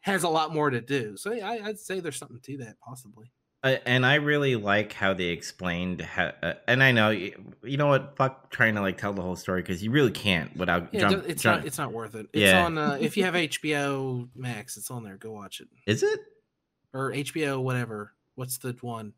has 0.02 0.22
a 0.22 0.28
lot 0.28 0.52
more 0.54 0.70
to 0.70 0.80
do. 0.80 1.16
So 1.16 1.32
yeah, 1.32 1.48
I, 1.48 1.66
I'd 1.68 1.78
say 1.78 2.00
there's 2.00 2.16
something 2.16 2.40
to 2.42 2.56
that 2.58 2.78
possibly. 2.80 3.30
Uh, 3.64 3.76
and 3.86 4.04
I 4.04 4.16
really 4.16 4.56
like 4.56 4.92
how 4.92 5.14
they 5.14 5.26
explained 5.26 6.00
how, 6.00 6.32
uh, 6.42 6.54
and 6.66 6.82
I 6.82 6.90
know 6.90 7.10
y- 7.10 7.32
you 7.62 7.76
know 7.76 7.86
what, 7.86 8.16
fuck 8.16 8.50
trying 8.50 8.74
to 8.74 8.80
like 8.80 8.98
tell 8.98 9.12
the 9.12 9.22
whole 9.22 9.36
story 9.36 9.62
because 9.62 9.84
you 9.84 9.92
really 9.92 10.10
can't 10.10 10.56
without 10.56 10.92
Yeah, 10.92 11.10
jump. 11.10 11.24
it's 11.28 11.42
jump- 11.42 11.58
not 11.60 11.66
it's 11.68 11.78
not 11.78 11.92
worth 11.92 12.16
it. 12.16 12.26
It's 12.32 12.40
Yeah. 12.50 12.64
on 12.64 12.76
uh, 12.76 12.98
if 13.00 13.16
you 13.16 13.22
have 13.22 13.34
HBO 13.34 14.28
Max, 14.34 14.76
it's 14.76 14.90
on 14.90 15.04
there. 15.04 15.16
Go 15.16 15.30
watch 15.30 15.60
it 15.60 15.68
Is 15.86 16.02
it? 16.02 16.18
or 16.92 17.12
HBO 17.12 17.62
whatever. 17.62 18.14
What's 18.34 18.58
the 18.58 18.76
one? 18.80 19.12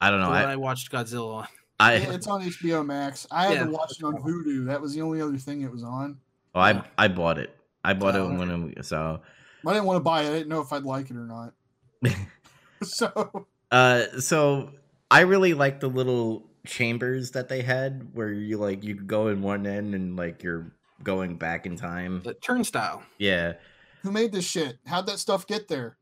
I 0.00 0.10
don't 0.10 0.20
The 0.20 0.26
know. 0.26 0.30
one 0.32 0.44
I, 0.44 0.52
I, 0.52 0.56
watched 0.56 0.90
Godzilla 0.90 1.34
on. 1.42 1.48
I, 1.80 1.94
Yeah, 1.96 2.12
it's 2.12 2.26
on 2.26 2.42
HBO 2.42 2.84
Max. 2.84 3.26
I 3.30 3.46
had 3.46 3.54
Yeah. 3.54 3.64
to 3.64 3.70
watch 3.70 3.92
it 3.98 4.04
on 4.04 4.14
Vudu. 4.16 4.66
That 4.66 4.80
was 4.80 4.94
the 4.94 5.02
only 5.02 5.20
other 5.20 5.36
thing 5.38 5.62
it 5.62 5.70
was 5.70 5.82
on. 5.84 6.18
oh, 6.54 6.60
I, 6.60 6.82
I 6.98 7.08
bought 7.08 7.38
it. 7.38 7.56
I 7.84 7.94
bought 7.94 8.14
Oh, 8.16 8.30
it 8.30 8.38
when 8.38 8.72
it, 8.76 8.84
so. 8.84 9.20
I 9.66 9.72
didn't 9.72 9.86
want 9.86 9.96
to 9.96 10.00
buy 10.04 10.22
it. 10.22 10.28
I 10.28 10.32
didn't 10.32 10.48
know 10.48 10.60
if 10.60 10.72
I'd 10.72 10.82
like 10.84 11.10
it 11.10 11.16
or 11.16 11.26
not. 11.26 11.54
so 12.82 13.46
Uh, 13.70 14.04
so 14.20 14.70
I 15.10 15.20
really 15.20 15.54
like 15.54 15.80
the 15.80 15.88
little 15.88 16.48
chambers 16.66 17.32
that 17.32 17.48
they 17.48 17.62
had 17.62 18.14
where 18.14 18.30
you 18.32 18.58
like 18.58 18.84
you 18.84 18.94
go 18.94 19.28
in 19.28 19.42
one 19.42 19.66
end 19.66 19.94
and 19.94 20.16
like 20.16 20.42
you're 20.42 20.72
going 21.02 21.36
back 21.36 21.66
in 21.66 21.76
time. 21.76 22.22
The 22.24 22.34
Turnstile. 22.34 23.02
Yeah, 23.18 23.54
who 24.02 24.10
made 24.10 24.32
this 24.32 24.44
shit? 24.44 24.78
How'd 24.86 25.06
that 25.06 25.18
stuff 25.18 25.46
get 25.46 25.68
there? 25.68 25.96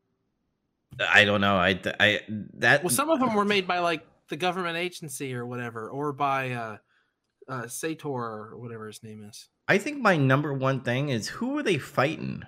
I 0.99 1.25
don't 1.25 1.41
know. 1.41 1.55
I 1.55 1.79
I 1.99 2.21
that 2.55 2.83
Well, 2.83 2.89
some 2.89 3.09
of 3.09 3.19
them 3.19 3.33
were 3.33 3.45
made 3.45 3.67
by 3.67 3.79
like 3.79 4.05
the 4.29 4.37
government 4.37 4.77
agency 4.77 5.33
or 5.33 5.45
whatever, 5.45 5.89
or 5.89 6.13
by 6.13 6.51
uh, 6.51 6.77
uh, 7.47 7.67
Sator 7.67 8.07
or 8.07 8.57
whatever 8.57 8.87
his 8.87 9.03
name 9.03 9.23
is. 9.23 9.49
I 9.67 9.77
think 9.77 9.99
my 9.99 10.17
number 10.17 10.53
one 10.53 10.81
thing 10.81 11.09
is 11.09 11.27
who 11.27 11.49
were 11.49 11.63
they 11.63 11.77
fighting? 11.77 12.43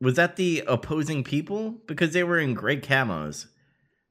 Was 0.00 0.14
that 0.16 0.36
the 0.36 0.62
opposing 0.66 1.24
people? 1.24 1.80
Because 1.86 2.12
they 2.12 2.24
were 2.24 2.38
in 2.38 2.54
great 2.54 2.82
camos. 2.82 3.46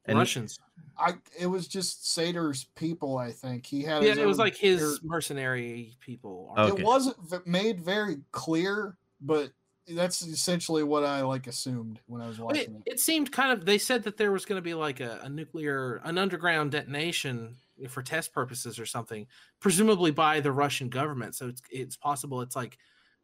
And 0.06 0.18
Russians. 0.18 0.60
I 0.98 1.14
it 1.40 1.48
was 1.48 1.68
just 1.68 2.12
Sator's 2.12 2.66
people. 2.76 3.18
I 3.18 3.32
think 3.32 3.66
he 3.66 3.84
had. 3.84 4.04
Yeah, 4.04 4.16
it 4.16 4.28
was 4.28 4.38
like 4.38 4.56
his 4.56 4.82
er, 4.82 4.96
mercenary 5.04 5.98
people. 6.00 6.54
Okay. 6.58 6.82
It 6.82 6.86
wasn't 6.86 7.48
made 7.48 7.80
very 7.82 8.18
clear, 8.32 8.98
but 9.22 9.52
that's 9.88 10.22
essentially 10.22 10.84
what 10.84 11.04
I 11.04 11.22
like 11.22 11.48
assumed 11.48 12.00
when 12.08 12.22
I 12.22 12.28
was 12.28 12.39
It, 12.39 12.41
watching 12.43 12.76
it. 12.86 12.91
it 12.93 13.00
seemed 13.00 13.32
kind 13.32 13.52
of. 13.52 13.65
They 13.65 13.78
said 13.78 14.04
that 14.04 14.17
there 14.17 14.32
was 14.32 14.46
going 14.46 14.58
to 14.58 14.62
be 14.63 14.74
like 14.74 15.00
a, 15.00 15.19
a 15.24 15.30
nuclear, 15.30 15.98
an 16.04 16.17
underground 16.17 16.72
detonation 16.72 17.56
for 17.89 18.02
test 18.02 18.34
purposes 18.34 18.80
or 18.80 18.86
something, 18.86 19.28
presumably 19.60 20.12
by 20.12 20.39
the 20.39 20.52
Russian 20.52 20.89
government. 20.89 21.36
So 21.36 21.48
it's 21.48 21.62
it's 21.69 21.96
possible 21.98 22.41
it's 22.41 22.56
like 22.56 22.78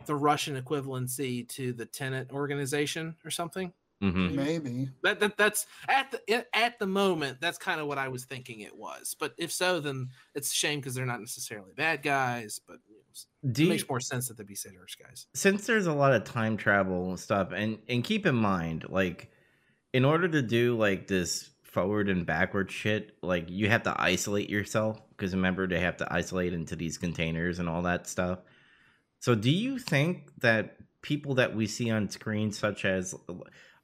the 0.05 0.15
Russian 0.15 0.61
equivalency 0.61 1.47
to 1.49 1.73
the 1.73 1.85
Tenet 1.85 2.31
organization 2.31 3.15
or 3.25 3.31
something. 3.31 3.73
Mhm. 4.01 4.33
Maybe. 4.33 4.89
That, 5.03 5.19
that 5.19 5.35
that's 5.35 5.65
at 5.89 6.09
the 6.11 6.55
at 6.55 6.79
the 6.79 6.87
moment. 6.87 7.41
That's 7.41 7.57
kind 7.57 7.81
of 7.81 7.87
what 7.87 7.97
I 7.97 8.07
was 8.07 8.23
thinking 8.23 8.61
it 8.61 8.73
was. 8.75 9.13
But 9.19 9.33
if 9.37 9.51
so, 9.51 9.81
then 9.81 10.09
it's 10.35 10.51
a 10.51 10.55
shame 10.55 10.79
because 10.79 10.95
they're 10.95 11.05
not 11.05 11.19
necessarily 11.19 11.73
bad 11.75 12.01
guys. 12.01 12.61
But 12.65 12.77
you 12.87 12.88
know, 12.88 12.88
Do 13.49 13.65
it 13.65 13.69
makes 13.69 13.89
more 13.89 13.99
sense 13.99 14.27
that 14.27 14.37
they'd 14.37 14.47
be 14.47 14.55
Sator's 14.55 14.95
guys. 14.95 15.27
since 15.33 15.65
there's 15.65 15.87
a 15.87 15.93
lot 15.93 16.13
of 16.13 16.23
time 16.23 16.57
travel 16.57 17.15
stuff 17.17 17.51
and 17.53 17.79
and 17.87 18.03
keep 18.03 18.25
in 18.25 18.35
mind 18.35 18.85
like 18.89 19.31
in 19.93 20.05
order 20.05 20.27
to 20.27 20.41
do 20.41 20.77
like 20.77 21.07
this 21.07 21.49
forward 21.63 22.09
and 22.09 22.25
backward 22.25 22.71
shit 22.71 23.11
like 23.21 23.49
you 23.49 23.69
have 23.69 23.83
to 23.83 23.95
isolate 24.01 24.49
yourself 24.49 24.99
because 25.11 25.33
remember 25.33 25.67
they 25.67 25.79
have 25.79 25.97
to 25.97 26.13
isolate 26.13 26.53
into 26.53 26.75
these 26.75 26.97
containers 26.97 27.59
and 27.59 27.69
all 27.69 27.83
that 27.83 28.07
stuff. 28.07 28.39
So 29.19 29.35
do 29.35 29.51
you 29.51 29.79
think 29.79 30.31
that 30.39 30.77
people 31.01 31.35
that 31.35 31.55
we 31.55 31.67
see 31.67 31.89
on 31.91 32.09
screen 32.09 32.51
such 32.51 32.83
as 32.85 33.15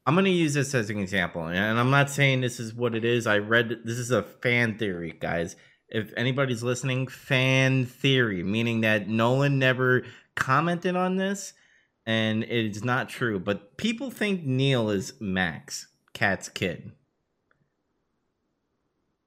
i'm 0.06 0.16
going 0.16 0.26
to 0.26 0.32
use 0.32 0.54
this 0.54 0.76
as 0.76 0.90
an 0.90 1.00
example 1.00 1.46
and 1.46 1.80
i'm 1.80 1.90
not 1.90 2.10
saying 2.10 2.42
this 2.42 2.60
is 2.60 2.74
what 2.74 2.94
it 2.94 3.06
is. 3.06 3.26
I 3.26 3.38
read 3.38 3.70
this 3.86 3.98
is 3.98 4.12
a 4.12 4.24
fan 4.24 4.78
theory 4.78 5.16
guys 5.18 5.56
if 5.96 6.14
anybody's 6.18 6.62
listening 6.64 7.08
fan 7.08 7.86
theory 7.86 8.44
meaning 8.44 8.82
that 8.82 9.08
nolan 9.08 9.58
never 9.58 10.04
commented 10.36 10.96
on 10.96 11.16
this 11.16 11.54
and 12.06 12.44
it's 12.44 12.84
not 12.84 13.10
true 13.10 13.40
but 13.40 13.78
people 13.78 14.12
think 14.12 14.44
neil 14.44 14.90
is 14.90 15.14
max 15.20 15.88
Kat's 16.14 16.50
kid 16.50 16.92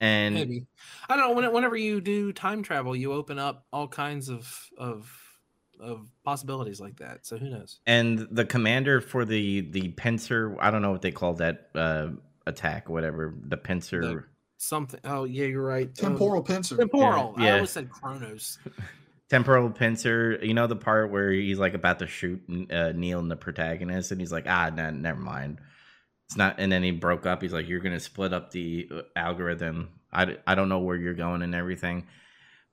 and 0.01 0.35
Maybe 0.35 0.67
I 1.09 1.17
don't 1.17 1.41
know. 1.43 1.51
Whenever 1.51 1.77
you 1.77 2.01
do 2.01 2.33
time 2.33 2.63
travel, 2.63 2.95
you 2.95 3.13
open 3.13 3.39
up 3.39 3.67
all 3.73 3.89
kinds 3.89 4.29
of 4.29 4.49
of 4.79 5.13
of 5.81 6.09
possibilities 6.25 6.81
like 6.81 6.99
that. 6.99 7.27
So 7.27 7.37
who 7.37 7.51
knows? 7.51 7.81
and 7.87 8.27
the 8.31 8.45
commander 8.45 9.01
for 9.01 9.25
the 9.25 9.63
the 9.71 9.89
pincer 9.91 10.57
i 10.61 10.71
don't 10.71 10.83
know 10.83 10.91
what 10.93 11.03
they 11.03 11.11
call 11.11 11.35
that 11.35 11.71
uh 11.75 12.09
attack 12.47 12.89
whatever 12.89 13.35
the 13.47 13.57
pincer 13.57 14.01
The- 14.01 14.25
Something. 14.59 15.01
Oh 15.05 15.25
yeah, 15.25 15.47
you're 15.47 15.63
right. 15.63 15.87
Um, 15.87 15.93
Temporal 15.95 16.43
pincer. 16.43 16.77
temporal. 16.77 17.35
Yeah, 17.39 17.47
I 17.47 17.55
always 17.55 17.71
said 17.71 17.89
Chronos. 17.91 18.59
temporal 19.31 19.69
pincer 19.71 20.39
you 20.43 20.55
know 20.55 20.67
the 20.67 20.75
part 20.75 21.11
where 21.11 21.31
he's 21.31 21.59
like 21.59 21.75
about 21.75 21.99
to 21.99 22.07
shoot 22.07 22.41
uh, 22.71 22.93
neil 22.93 23.19
and 23.19 23.31
the 23.31 23.37
protagonist 23.37 24.11
and 24.11 24.23
he's 24.23 24.33
like 24.33 24.47
ah 24.49 24.71
nah, 24.75 24.91
never 24.91 25.21
mind 25.21 25.59
it's 26.27 26.37
not 26.37 26.55
and 26.59 26.73
then 26.73 26.83
he 26.83 26.91
broke 26.91 27.27
up 27.27 27.43
he's 27.43 27.53
like 27.53 27.69
you're 27.69 27.81
gonna 27.81 28.01
split 28.01 28.33
up 28.33 28.51
the 28.53 28.89
algorithm. 29.15 29.91
I 30.11 30.39
I 30.47 30.55
don't 30.55 30.71
know 30.71 30.79
where 30.79 30.97
you're 30.97 31.13
going 31.13 31.43
and 31.43 31.55
everything 31.55 32.07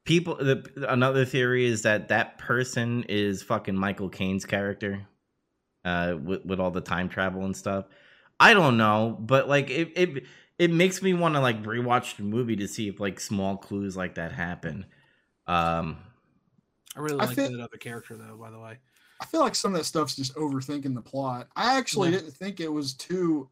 people 0.05 0.35
the, 0.35 0.63
another 0.87 1.25
theory 1.25 1.65
is 1.65 1.81
that 1.81 2.07
that 2.07 2.37
person 2.37 3.03
is 3.09 3.43
fucking 3.43 3.75
michael 3.75 4.07
caine's 4.09 4.45
character 4.45 5.05
uh 5.83 6.15
with, 6.23 6.45
with 6.45 6.59
all 6.61 6.71
the 6.71 6.79
time 6.79 7.09
travel 7.09 7.43
and 7.43 7.57
stuff 7.57 7.85
i 8.39 8.53
don't 8.53 8.77
know 8.77 9.17
but 9.19 9.49
like 9.49 9.69
it 9.69 9.91
it, 9.97 10.23
it 10.57 10.71
makes 10.71 11.01
me 11.01 11.13
want 11.13 11.35
to 11.35 11.41
like 11.41 11.61
rewatch 11.63 12.15
the 12.17 12.23
movie 12.23 12.55
to 12.55 12.67
see 12.67 12.87
if 12.87 12.99
like 12.99 13.19
small 13.19 13.57
clues 13.57 13.95
like 13.97 14.15
that 14.15 14.31
happen 14.31 14.85
um 15.47 15.97
I 16.95 17.01
really 17.01 17.17
like 17.17 17.35
that 17.35 17.59
other 17.59 17.77
character 17.77 18.15
though. 18.15 18.37
By 18.37 18.51
the 18.51 18.59
way, 18.59 18.77
I 19.21 19.25
feel 19.25 19.41
like 19.41 19.55
some 19.55 19.73
of 19.73 19.77
that 19.79 19.83
stuff's 19.85 20.15
just 20.15 20.33
overthinking 20.35 20.95
the 20.95 21.01
plot. 21.01 21.47
I 21.55 21.77
actually 21.77 22.09
Yeah. 22.11 22.19
didn't 22.19 22.31
think 22.31 22.59
it 22.59 22.71
was 22.71 22.93
too 22.93 23.49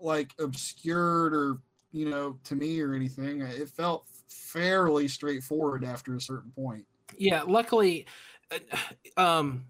like 0.00 0.32
obscured 0.38 1.34
or 1.34 1.58
you 1.92 2.08
know 2.08 2.38
to 2.44 2.54
me 2.54 2.80
or 2.80 2.94
anything. 2.94 3.40
It 3.40 3.68
felt 3.68 4.06
fairly 4.28 5.08
straightforward 5.08 5.84
after 5.84 6.14
a 6.16 6.20
certain 6.20 6.50
point. 6.52 6.84
yeah. 7.16 7.42
Luckily, 7.42 8.06
uh, 8.50 8.58
um, 9.16 9.64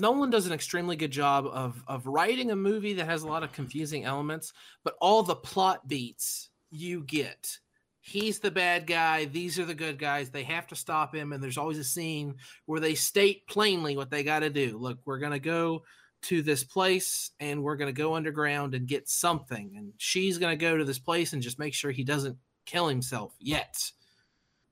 Nolan 0.00 0.30
does 0.30 0.46
an 0.46 0.52
extremely 0.52 0.96
good 0.96 1.10
job 1.10 1.46
of 1.46 1.82
of 1.86 2.06
writing 2.06 2.50
a 2.50 2.56
movie 2.56 2.94
that 2.94 3.06
has 3.06 3.22
a 3.22 3.28
lot 3.28 3.42
of 3.42 3.52
confusing 3.52 4.04
elements, 4.04 4.52
but 4.84 4.96
all 5.00 5.22
the 5.22 5.36
plot 5.36 5.86
beats 5.88 6.50
you 6.70 7.02
get. 7.04 7.58
He's 8.00 8.38
the 8.38 8.50
bad 8.50 8.86
guy. 8.86 9.26
These 9.26 9.58
are 9.58 9.66
the 9.66 9.74
good 9.74 9.98
guys. 9.98 10.30
They 10.30 10.44
have 10.44 10.66
to 10.68 10.76
stop 10.76 11.14
him, 11.14 11.32
and 11.32 11.42
there's 11.42 11.58
always 11.58 11.78
a 11.78 11.84
scene 11.84 12.36
where 12.66 12.80
they 12.80 12.94
state 12.94 13.46
plainly 13.46 13.96
what 13.96 14.10
they 14.10 14.22
got 14.22 14.40
to 14.40 14.50
do. 14.50 14.78
Look, 14.78 14.98
we're 15.04 15.18
gonna 15.18 15.38
go 15.38 15.82
to 16.22 16.42
this 16.42 16.64
place, 16.64 17.30
and 17.40 17.62
we're 17.62 17.76
gonna 17.76 17.92
go 17.92 18.14
underground 18.14 18.74
and 18.74 18.86
get 18.86 19.08
something. 19.08 19.74
And 19.76 19.92
she's 19.98 20.38
gonna 20.38 20.56
go 20.56 20.76
to 20.76 20.84
this 20.84 20.98
place 20.98 21.32
and 21.32 21.42
just 21.42 21.58
make 21.58 21.74
sure 21.74 21.90
he 21.90 22.04
doesn't 22.04 22.38
kill 22.64 22.88
himself 22.88 23.34
yet. 23.38 23.90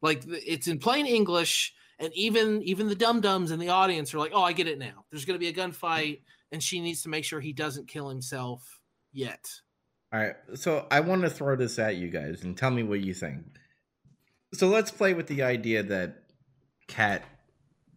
Like 0.01 0.23
it's 0.27 0.69
in 0.69 0.79
plain 0.79 1.07
English, 1.07 1.75
and 1.99 2.13
even 2.15 2.63
even 2.63 2.89
the 2.89 2.95
dum 2.95 3.21
dums 3.21 3.51
in 3.51 3.59
the 3.59 3.71
audience 3.71 4.15
are 4.15 4.19
like, 4.19 4.33
"Oh, 4.35 4.43
I 4.43 4.53
get 4.53 4.69
it 4.69 4.79
now. 4.79 5.05
There's 5.11 5.25
gonna 5.25 5.39
be 5.39 5.49
a 5.49 5.53
gunfight, 5.53 6.21
and 6.53 6.63
she 6.63 6.81
needs 6.81 7.03
to 7.03 7.09
make 7.09 7.25
sure 7.25 7.41
he 7.41 7.53
doesn't 7.53 7.89
kill 7.89 8.09
himself 8.09 8.81
yet." 9.13 9.61
All 10.13 10.21
right, 10.21 10.37
so 10.55 10.87
I 10.91 11.01
want 11.01 11.23
to 11.23 11.31
throw 11.31 11.55
this 11.57 11.79
at 11.79 11.97
you 11.97 12.09
guys 12.09 12.43
and 12.43 12.57
tell 12.57 12.71
me 12.71 12.83
what 12.83 13.01
you 13.01 13.13
think. 13.13 13.45
So 14.55 14.69
let's 14.69 14.91
play 14.91 15.13
with 15.13 15.27
the 15.27 15.43
idea 15.43 15.83
that 15.83 16.23
Kat 16.87 17.23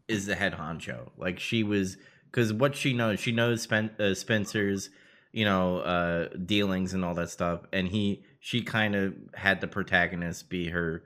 is 0.09 0.25
the 0.25 0.35
head 0.35 0.53
honcho. 0.53 1.11
Like 1.17 1.39
she 1.39 1.63
was, 1.63 1.97
because 2.25 2.51
what 2.51 2.75
she 2.75 2.91
knows, 2.91 3.21
she 3.21 3.31
knows 3.31 3.61
Spen- 3.61 3.95
uh, 3.97 4.13
Spencer's, 4.13 4.89
you 5.31 5.45
know, 5.45 5.77
uh, 5.77 6.27
dealings 6.45 6.93
and 6.93 7.05
all 7.05 7.13
that 7.15 7.29
stuff, 7.29 7.61
and 7.71 7.87
he, 7.87 8.25
she 8.41 8.61
kind 8.61 8.95
of 8.95 9.13
had 9.33 9.61
the 9.61 9.67
protagonist 9.67 10.49
be 10.49 10.67
her 10.69 11.03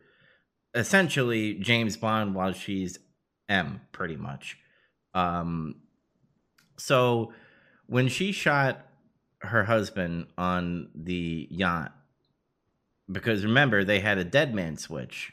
essentially 0.76 1.56
James 1.56 1.98
Bond 1.98 2.36
while 2.36 2.54
she's 2.54 3.00
M, 3.50 3.82
pretty 3.92 4.16
much. 4.18 4.58
Um, 5.14 5.76
so 6.78 7.34
when 7.88 8.08
she 8.08 8.32
shot 8.32 8.86
her 9.40 9.64
husband 9.64 10.28
on 10.38 10.90
the 10.94 11.48
yacht, 11.50 11.94
because 13.12 13.44
remember 13.46 13.84
they 13.84 14.00
had 14.00 14.18
a 14.18 14.24
dead 14.24 14.54
man 14.54 14.78
switch. 14.78 15.32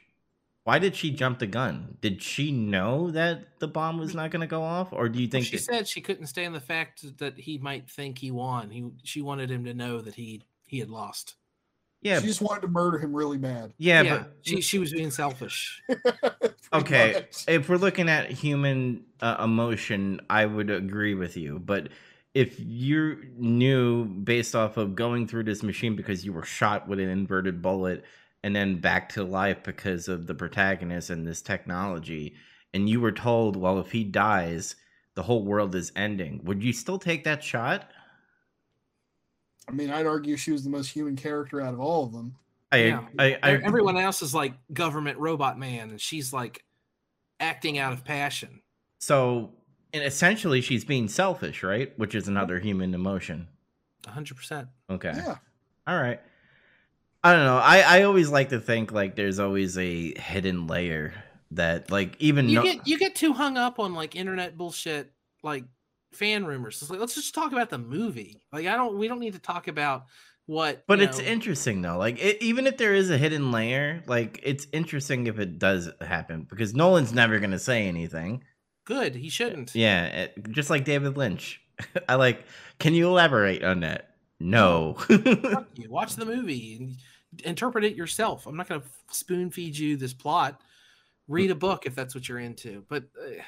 Why 0.64 0.78
did 0.78 0.94
she 0.94 1.10
jump 1.10 1.40
the 1.40 1.48
gun? 1.48 1.96
Did 2.00 2.22
she 2.22 2.52
know 2.52 3.10
that 3.10 3.58
the 3.58 3.66
bomb 3.66 3.98
was 3.98 4.14
not 4.14 4.30
going 4.30 4.42
to 4.42 4.46
go 4.46 4.62
off, 4.62 4.92
or 4.92 5.08
do 5.08 5.20
you 5.20 5.26
think 5.26 5.46
she 5.46 5.56
that- 5.56 5.62
said 5.62 5.88
she 5.88 6.00
couldn't 6.00 6.28
stand 6.28 6.54
the 6.54 6.60
fact 6.60 7.18
that 7.18 7.36
he 7.36 7.58
might 7.58 7.90
think 7.90 8.18
he 8.18 8.30
won. 8.30 8.70
He 8.70 8.88
she 9.02 9.22
wanted 9.22 9.50
him 9.50 9.64
to 9.64 9.74
know 9.74 10.00
that 10.00 10.14
he 10.14 10.42
he 10.68 10.78
had 10.78 10.88
lost. 10.88 11.34
Yeah, 12.02 12.20
she 12.20 12.26
just 12.26 12.42
wanted 12.42 12.62
to 12.62 12.68
murder 12.68 12.98
him 12.98 13.14
really 13.14 13.38
bad. 13.38 13.72
yeah, 13.78 14.02
yeah, 14.02 14.18
but 14.18 14.36
she 14.42 14.60
she 14.60 14.78
was 14.78 14.92
being 14.92 15.10
selfish. 15.10 15.82
Okay 16.72 17.12
much. 17.14 17.44
if 17.48 17.68
we're 17.68 17.76
looking 17.76 18.08
at 18.08 18.30
human 18.30 19.04
uh, 19.20 19.36
emotion 19.44 20.20
i 20.30 20.46
would 20.46 20.70
agree 20.70 21.14
with 21.14 21.36
you 21.36 21.58
but 21.58 21.90
if 22.34 22.58
you 22.58 23.18
knew 23.36 24.06
based 24.06 24.54
off 24.54 24.78
of 24.78 24.94
going 24.94 25.26
through 25.26 25.44
this 25.44 25.62
machine 25.62 25.94
because 25.96 26.24
you 26.24 26.32
were 26.32 26.44
shot 26.44 26.88
with 26.88 26.98
an 26.98 27.08
inverted 27.10 27.60
bullet 27.60 28.04
and 28.42 28.56
then 28.56 28.80
back 28.80 29.10
to 29.10 29.22
life 29.22 29.62
because 29.62 30.08
of 30.08 30.26
the 30.26 30.34
protagonist 30.34 31.10
and 31.10 31.26
this 31.26 31.42
technology 31.42 32.34
and 32.72 32.88
you 32.88 33.00
were 33.00 33.12
told 33.12 33.54
well 33.54 33.78
if 33.78 33.92
he 33.92 34.02
dies 34.02 34.74
the 35.14 35.22
whole 35.22 35.44
world 35.44 35.74
is 35.74 35.92
ending 35.94 36.40
would 36.42 36.62
you 36.62 36.72
still 36.72 36.98
take 36.98 37.24
that 37.24 37.44
shot 37.44 37.90
I 39.72 39.74
mean, 39.74 39.90
I'd 39.90 40.06
argue 40.06 40.36
she 40.36 40.52
was 40.52 40.62
the 40.64 40.70
most 40.70 40.88
human 40.90 41.16
character 41.16 41.60
out 41.62 41.72
of 41.74 41.80
all 41.80 42.04
of 42.04 42.12
them. 42.12 42.36
I, 42.70 42.76
Yeah. 42.84 43.00
I, 43.18 43.38
I, 43.42 43.50
Everyone 43.56 43.96
else 43.96 44.22
is 44.22 44.34
like 44.34 44.52
government 44.72 45.18
robot 45.18 45.58
man, 45.58 45.90
and 45.90 46.00
she's 46.00 46.32
like 46.32 46.64
acting 47.40 47.78
out 47.78 47.92
of 47.92 48.04
passion. 48.04 48.60
so 49.00 49.50
and 49.94 50.04
essentially 50.04 50.60
she's 50.62 50.84
being 50.86 51.06
selfish 51.08 51.62
right 51.62 51.92
which 51.98 52.14
is 52.14 52.26
another 52.28 52.58
human 52.60 52.94
emotion 52.94 53.46
hundred 54.06 54.36
percent. 54.36 54.68
okay 54.88 55.12
Yeah. 55.14 55.36
All 55.86 56.00
right. 56.00 56.20
I 57.24 57.32
don't 57.34 57.44
know. 57.44 57.56
I 57.58 57.80
I 57.80 58.02
always 58.04 58.30
like 58.30 58.48
to 58.50 58.60
think 58.60 58.90
like 58.92 59.16
there's 59.16 59.38
always 59.40 59.76
a 59.76 60.18
hidden 60.18 60.66
layer 60.68 61.12
that 61.52 61.90
like 61.90 62.16
even 62.20 62.48
You 62.48 62.56
no- 62.56 62.62
get 62.62 62.86
you 62.86 62.98
get 62.98 63.14
too 63.16 63.32
hung 63.32 63.56
up 63.58 63.78
on 63.80 63.92
like 63.94 64.14
internet 64.16 64.56
bullshit, 64.56 65.12
like 65.42 65.64
fan 66.12 66.44
rumors. 66.44 66.80
It's 66.82 66.90
like 66.90 67.00
let's 67.00 67.14
just 67.14 67.34
talk 67.34 67.52
about 67.52 67.70
the 67.70 67.78
movie. 67.78 68.42
Like 68.52 68.66
I 68.66 68.76
don't 68.76 68.98
we 68.98 69.08
don't 69.08 69.20
need 69.20 69.34
to 69.34 69.38
talk 69.38 69.68
about 69.68 70.06
what. 70.46 70.84
but 70.86 71.00
it's 71.00 71.18
know, 71.18 71.24
interesting 71.24 71.82
though. 71.82 71.98
Like 71.98 72.18
it, 72.22 72.42
even 72.42 72.66
if 72.66 72.76
there 72.76 72.94
is 72.94 73.10
a 73.10 73.18
hidden 73.18 73.52
layer, 73.52 74.02
like 74.06 74.40
it's 74.42 74.66
interesting 74.72 75.26
if 75.26 75.38
it 75.38 75.58
does 75.58 75.90
happen 76.00 76.46
because 76.48 76.74
Nolan's 76.74 77.12
never 77.12 77.38
going 77.38 77.52
to 77.52 77.58
say 77.58 77.86
anything. 77.88 78.42
good. 78.84 79.14
He 79.14 79.28
shouldn't. 79.28 79.74
Yeah, 79.74 80.04
it- 80.06 80.50
just 80.52 80.70
like 80.70 80.84
David 80.84 81.16
Lynch. 81.16 81.60
I 82.08 82.16
like 82.16 82.44
can 82.78 82.94
you 82.94 83.08
elaborate 83.08 83.62
on 83.64 83.80
that? 83.80 84.10
No. 84.40 84.96
You. 85.74 85.88
Watch 85.88 86.16
the 86.16 86.26
movie 86.26 86.76
and 86.78 86.96
interpret 87.44 87.84
it 87.84 87.96
yourself. 87.96 88.46
I'm 88.46 88.56
not 88.56 88.68
going 88.68 88.82
to 88.82 88.86
spoon 89.10 89.50
feed 89.50 89.76
you 89.78 89.96
this 89.96 90.12
plot. 90.12 90.60
Read 91.28 91.50
a 91.50 91.54
book 91.54 91.86
if 91.86 91.94
that's 91.94 92.14
what 92.14 92.28
you're 92.28 92.38
into. 92.40 92.84
But 92.88 93.04
uh, 93.18 93.40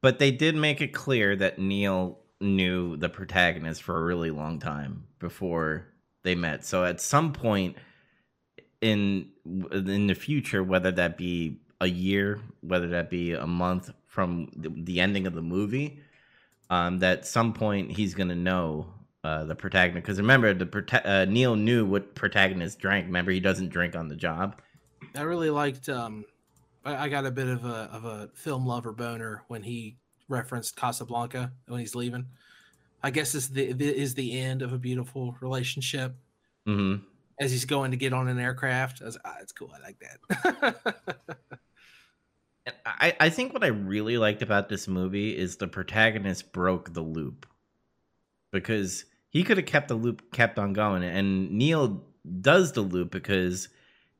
but 0.00 0.18
they 0.18 0.30
did 0.30 0.54
make 0.54 0.80
it 0.80 0.92
clear 0.92 1.36
that 1.36 1.58
Neil 1.58 2.18
knew 2.40 2.96
the 2.96 3.08
protagonist 3.08 3.82
for 3.82 3.98
a 3.98 4.02
really 4.04 4.30
long 4.30 4.58
time 4.58 5.04
before 5.18 5.88
they 6.22 6.34
met. 6.34 6.64
So 6.64 6.84
at 6.84 7.00
some 7.00 7.32
point 7.32 7.76
in 8.80 9.30
in 9.44 10.06
the 10.06 10.14
future, 10.14 10.62
whether 10.62 10.90
that 10.92 11.16
be 11.16 11.60
a 11.80 11.88
year, 11.88 12.40
whether 12.60 12.88
that 12.88 13.10
be 13.10 13.32
a 13.32 13.46
month 13.46 13.90
from 14.06 14.50
the, 14.56 15.00
ending 15.00 15.26
of 15.26 15.34
the 15.34 15.42
movie, 15.42 16.00
um, 16.70 16.98
that 16.98 17.26
some 17.26 17.52
point 17.52 17.92
he's 17.92 18.14
gonna 18.14 18.34
know 18.34 18.86
uh, 19.24 19.44
the 19.44 19.54
protagonist. 19.54 20.04
Because 20.04 20.18
remember, 20.18 20.54
the 20.54 20.66
prota- 20.66 21.06
uh, 21.06 21.24
Neil 21.24 21.56
knew 21.56 21.84
what 21.84 22.14
protagonist 22.14 22.78
drank. 22.78 23.06
Remember, 23.06 23.30
he 23.30 23.40
doesn't 23.40 23.70
drink 23.70 23.96
on 23.96 24.08
the 24.08 24.16
job. 24.16 24.60
I 25.14 25.22
really 25.22 25.50
liked. 25.50 25.88
Um, 25.88 26.24
I, 26.84 27.04
I 27.04 27.08
got 27.08 27.26
a 27.26 27.30
bit 27.30 27.48
of 27.48 27.64
a 27.64 27.90
of 27.92 28.04
a 28.04 28.30
film 28.34 28.66
lover 28.66 28.92
boner 28.92 29.44
when 29.48 29.62
he 29.62 29.96
referenced 30.28 30.76
Casablanca 30.76 31.52
when 31.66 31.80
he's 31.80 31.94
leaving. 31.94 32.26
I 33.02 33.10
guess 33.10 33.34
is 33.34 33.50
the 33.50 33.64
is 33.68 34.14
the 34.14 34.38
end 34.38 34.62
of 34.62 34.72
a 34.72 34.78
beautiful 34.78 35.36
relationship 35.40 36.14
hmm 36.66 36.96
as 37.40 37.52
he's 37.52 37.64
going 37.64 37.92
to 37.92 37.96
get 37.96 38.12
on 38.12 38.26
an 38.26 38.38
aircraft. 38.38 39.00
I 39.00 39.04
was, 39.04 39.18
ah, 39.24 39.36
it's 39.40 39.52
cool. 39.52 39.70
I 39.72 39.80
like 39.80 40.00
that. 40.00 40.96
And 42.66 42.76
I, 42.84 43.16
I 43.18 43.30
think 43.30 43.54
what 43.54 43.64
I 43.64 43.68
really 43.68 44.18
liked 44.18 44.42
about 44.42 44.68
this 44.68 44.88
movie 44.88 45.34
is 45.34 45.56
the 45.56 45.68
protagonist 45.68 46.52
broke 46.52 46.92
the 46.92 47.00
loop 47.00 47.46
because 48.52 49.06
he 49.30 49.42
could 49.42 49.56
have 49.56 49.64
kept 49.64 49.88
the 49.88 49.94
loop 49.94 50.32
kept 50.32 50.58
on 50.58 50.74
going 50.74 51.02
and 51.02 51.50
Neil 51.50 52.04
does 52.42 52.72
the 52.72 52.82
loop 52.82 53.10
because 53.10 53.70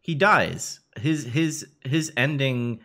he 0.09 0.15
dies 0.15 0.81
his 0.97 1.23
his 1.25 1.67
his 1.85 2.11
ending 2.17 2.81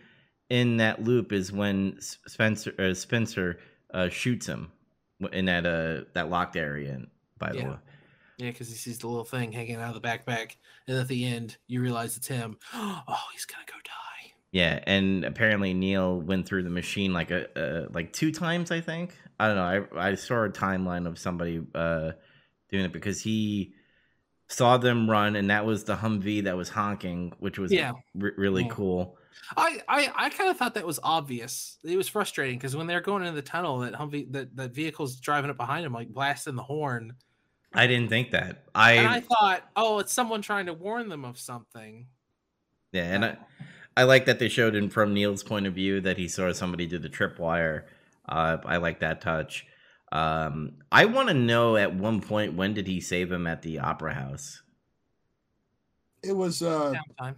in 0.49 0.75
that 0.77 1.01
loop 1.01 1.31
is 1.31 1.53
when 1.53 1.97
Spencer 2.01 2.73
uh, 2.77 2.93
Spencer 2.93 3.59
uh, 3.93 4.09
shoots 4.09 4.45
him 4.45 4.71
in 5.31 5.45
that 5.45 5.65
uh 5.65 6.03
that 6.13 6.29
locked 6.29 6.57
area 6.57 6.99
by 7.39 7.53
the 7.53 7.59
Yeah. 7.59 7.69
way 7.69 7.75
yeah, 8.39 8.49
because 8.49 8.67
he 8.67 8.75
sees 8.75 8.99
the 8.99 9.07
little 9.07 9.23
thing 9.23 9.53
hanging 9.53 9.75
out 9.75 9.95
of 9.95 10.01
the 10.01 10.05
backpack, 10.05 10.55
and 10.87 10.97
at 10.97 11.07
the 11.07 11.23
end 11.25 11.55
you 11.67 11.81
realize 11.81 12.17
it's 12.17 12.27
him. 12.27 12.57
Oh, 12.73 13.23
he's 13.31 13.45
gonna 13.45 13.63
go 13.67 13.77
die. 13.85 14.33
Yeah, 14.51 14.83
and 14.85 15.23
apparently 15.23 15.73
Neil 15.73 16.19
went 16.19 16.45
through 16.45 16.63
the 16.63 16.69
machine 16.69 17.13
like 17.13 17.31
a 17.31 17.41
uh, 17.57 17.87
like 17.93 18.11
two 18.11 18.31
times. 18.33 18.69
I 18.69 18.81
think 18.81 19.15
I 19.39 19.47
don't 19.47 19.55
know. 19.55 19.87
I 19.95 20.09
I 20.09 20.15
saw 20.15 20.43
a 20.43 20.49
timeline 20.49 21.07
of 21.07 21.17
somebody 21.19 21.61
uh, 21.73 22.11
doing 22.69 22.83
it 22.85 22.91
because 22.91 23.21
he 23.21 23.75
saw 24.53 24.77
them 24.77 25.09
run, 25.09 25.35
and 25.35 25.49
that 25.49 25.65
was 25.65 25.83
the 25.83 25.95
Humvee 25.95 26.43
that 26.43 26.55
was 26.55 26.69
honking, 26.69 27.33
which 27.39 27.57
was 27.59 27.71
Yeah. 27.71 27.91
re- 28.15 28.31
really 28.37 28.63
Yeah. 28.63 28.69
cool. 28.69 29.17
I 29.57 29.81
I, 29.87 30.11
I 30.15 30.29
kind 30.29 30.49
of 30.49 30.57
thought 30.57 30.75
that 30.75 30.85
was 30.85 30.99
obvious. 31.03 31.77
It 31.83 31.97
was 31.97 32.07
frustrating 32.07 32.57
because 32.57 32.75
when 32.75 32.87
they're 32.87 33.01
going 33.01 33.23
into 33.23 33.35
the 33.35 33.41
tunnel, 33.41 33.79
that 33.79 33.93
Humvee 33.93 34.31
that 34.31 34.55
that 34.55 34.73
vehicle's 34.73 35.15
driving 35.17 35.49
up 35.49 35.57
behind 35.57 35.85
them, 35.85 35.93
like 35.93 36.09
blasting 36.09 36.55
the 36.55 36.63
horn. 36.63 37.13
I 37.73 37.87
didn't 37.87 38.09
think 38.09 38.31
that. 38.31 38.65
and 38.75 39.07
I, 39.07 39.15
I 39.15 39.19
thought, 39.19 39.63
oh, 39.75 39.97
it's 39.99 40.13
someone 40.13 40.43
trying 40.43 40.67
to 40.67 40.73
warn 40.73 41.09
them 41.09 41.25
of 41.25 41.39
something. 41.39 42.05
yeah, 42.91 43.13
and 43.15 43.25
I 43.25 43.37
I 43.97 44.03
like 44.03 44.25
that 44.25 44.39
they 44.39 44.49
showed 44.49 44.75
in 44.75 44.89
from 44.89 45.13
Neil's 45.13 45.43
point 45.43 45.65
of 45.67 45.73
view 45.73 45.99
that 46.01 46.17
he 46.17 46.27
saw 46.27 46.51
somebody 46.53 46.85
do 46.87 46.97
the 46.99 47.09
tripwire. 47.09 47.83
Uh, 48.29 48.57
I 48.65 48.77
like 48.77 48.99
that 49.01 49.21
touch. 49.21 49.65
Um, 50.13 50.73
I 50.91 51.05
want 51.05 51.29
to 51.29 51.33
know 51.33 51.75
at 51.75 51.93
one 51.95 52.21
point 52.21 52.53
when 52.53 52.75
did 52.75 52.85
he 52.85 53.01
save 53.01 53.31
him 53.31 53.47
at 53.47 53.63
the 53.63 53.79
opera 53.79 54.13
house? 54.13 54.61
It 56.21 56.33
was 56.33 56.61
uh 56.61 56.93
Downtime. 57.19 57.35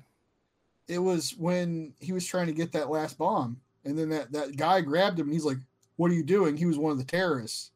it 0.90 1.00
was 1.00 1.32
when 1.38 1.94
he 2.00 2.12
was 2.12 2.26
trying 2.28 2.48
to 2.48 2.54
get 2.54 2.74
that 2.74 2.90
last 2.90 3.18
bomb, 3.18 3.62
and 3.86 3.98
then 3.98 4.10
that 4.10 4.32
that 4.34 4.58
guy 4.58 4.82
grabbed 4.82 5.18
him. 5.20 5.28
and 5.28 5.34
He's 5.34 5.46
like, 5.46 5.58
"What 5.96 6.12
are 6.12 6.14
you 6.14 6.24
doing?" 6.24 6.58
He 6.58 6.66
was 6.66 6.78
one 6.78 6.92
of 6.92 6.98
the 6.98 7.06
terrorists. 7.06 7.72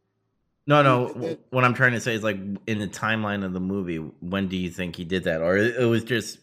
No, 0.67 0.83
no. 0.83 1.07
It- 1.07 1.23
it- 1.31 1.45
what 1.49 1.63
I'm 1.63 1.73
trying 1.73 1.93
to 1.93 2.01
say 2.01 2.13
is 2.13 2.21
like 2.21 2.37
in 2.67 2.77
the 2.79 2.87
timeline 2.87 3.43
of 3.45 3.53
the 3.53 3.59
movie, 3.61 3.97
when 3.97 4.49
do 4.49 4.57
you 4.57 4.69
think 4.69 4.97
he 4.97 5.05
did 5.05 5.23
that, 5.23 5.41
or 5.41 5.55
it 5.57 5.77
it 5.77 5.85
was 5.85 6.03
just 6.03 6.39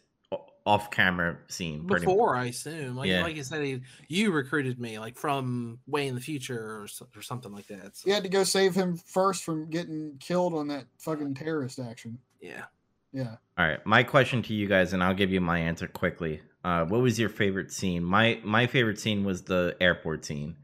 off 0.66 0.90
camera 0.90 1.38
scene? 1.48 1.86
pretty 1.86 2.04
much? 2.04 2.12
Before, 2.14 2.36
I 2.36 2.46
assume, 2.46 2.96
like 2.96 3.08
Yeah. 3.08 3.22
like 3.22 3.36
you 3.36 3.44
said, 3.44 3.62
he, 3.62 3.80
you 4.08 4.32
recruited 4.32 4.78
me, 4.80 4.98
like 4.98 5.16
from 5.16 5.78
way 5.86 6.08
in 6.08 6.14
the 6.16 6.20
future 6.20 6.58
or, 6.58 6.86
or 7.16 7.22
something 7.22 7.52
like 7.52 7.68
that. 7.68 7.96
So, 7.96 8.08
You 8.08 8.14
had 8.14 8.24
to 8.24 8.28
go 8.28 8.42
save 8.44 8.74
him 8.74 8.96
first 8.96 9.44
from 9.44 9.70
getting 9.70 10.16
killed 10.18 10.54
on 10.54 10.68
that 10.68 10.86
fucking 10.98 11.34
terrorist 11.34 11.78
action. 11.78 12.18
yeah. 12.40 12.64
Yeah. 13.12 13.36
All 13.56 13.66
right, 13.66 13.86
my 13.86 14.02
question 14.02 14.42
to 14.42 14.52
you 14.52 14.66
guys, 14.66 14.92
and 14.92 15.02
I'll 15.02 15.14
give 15.14 15.30
you 15.32 15.40
my 15.40 15.58
answer 15.60 15.86
quickly. 15.86 16.42
Uh, 16.62 16.84
what 16.84 17.00
was 17.00 17.18
your 17.18 17.30
favorite 17.30 17.72
scene? 17.72 18.04
My 18.04 18.40
my 18.44 18.66
favorite 18.66 18.98
scene 18.98 19.24
was 19.24 19.42
the 19.42 19.74
airport 19.80 20.26
scene, 20.26 20.56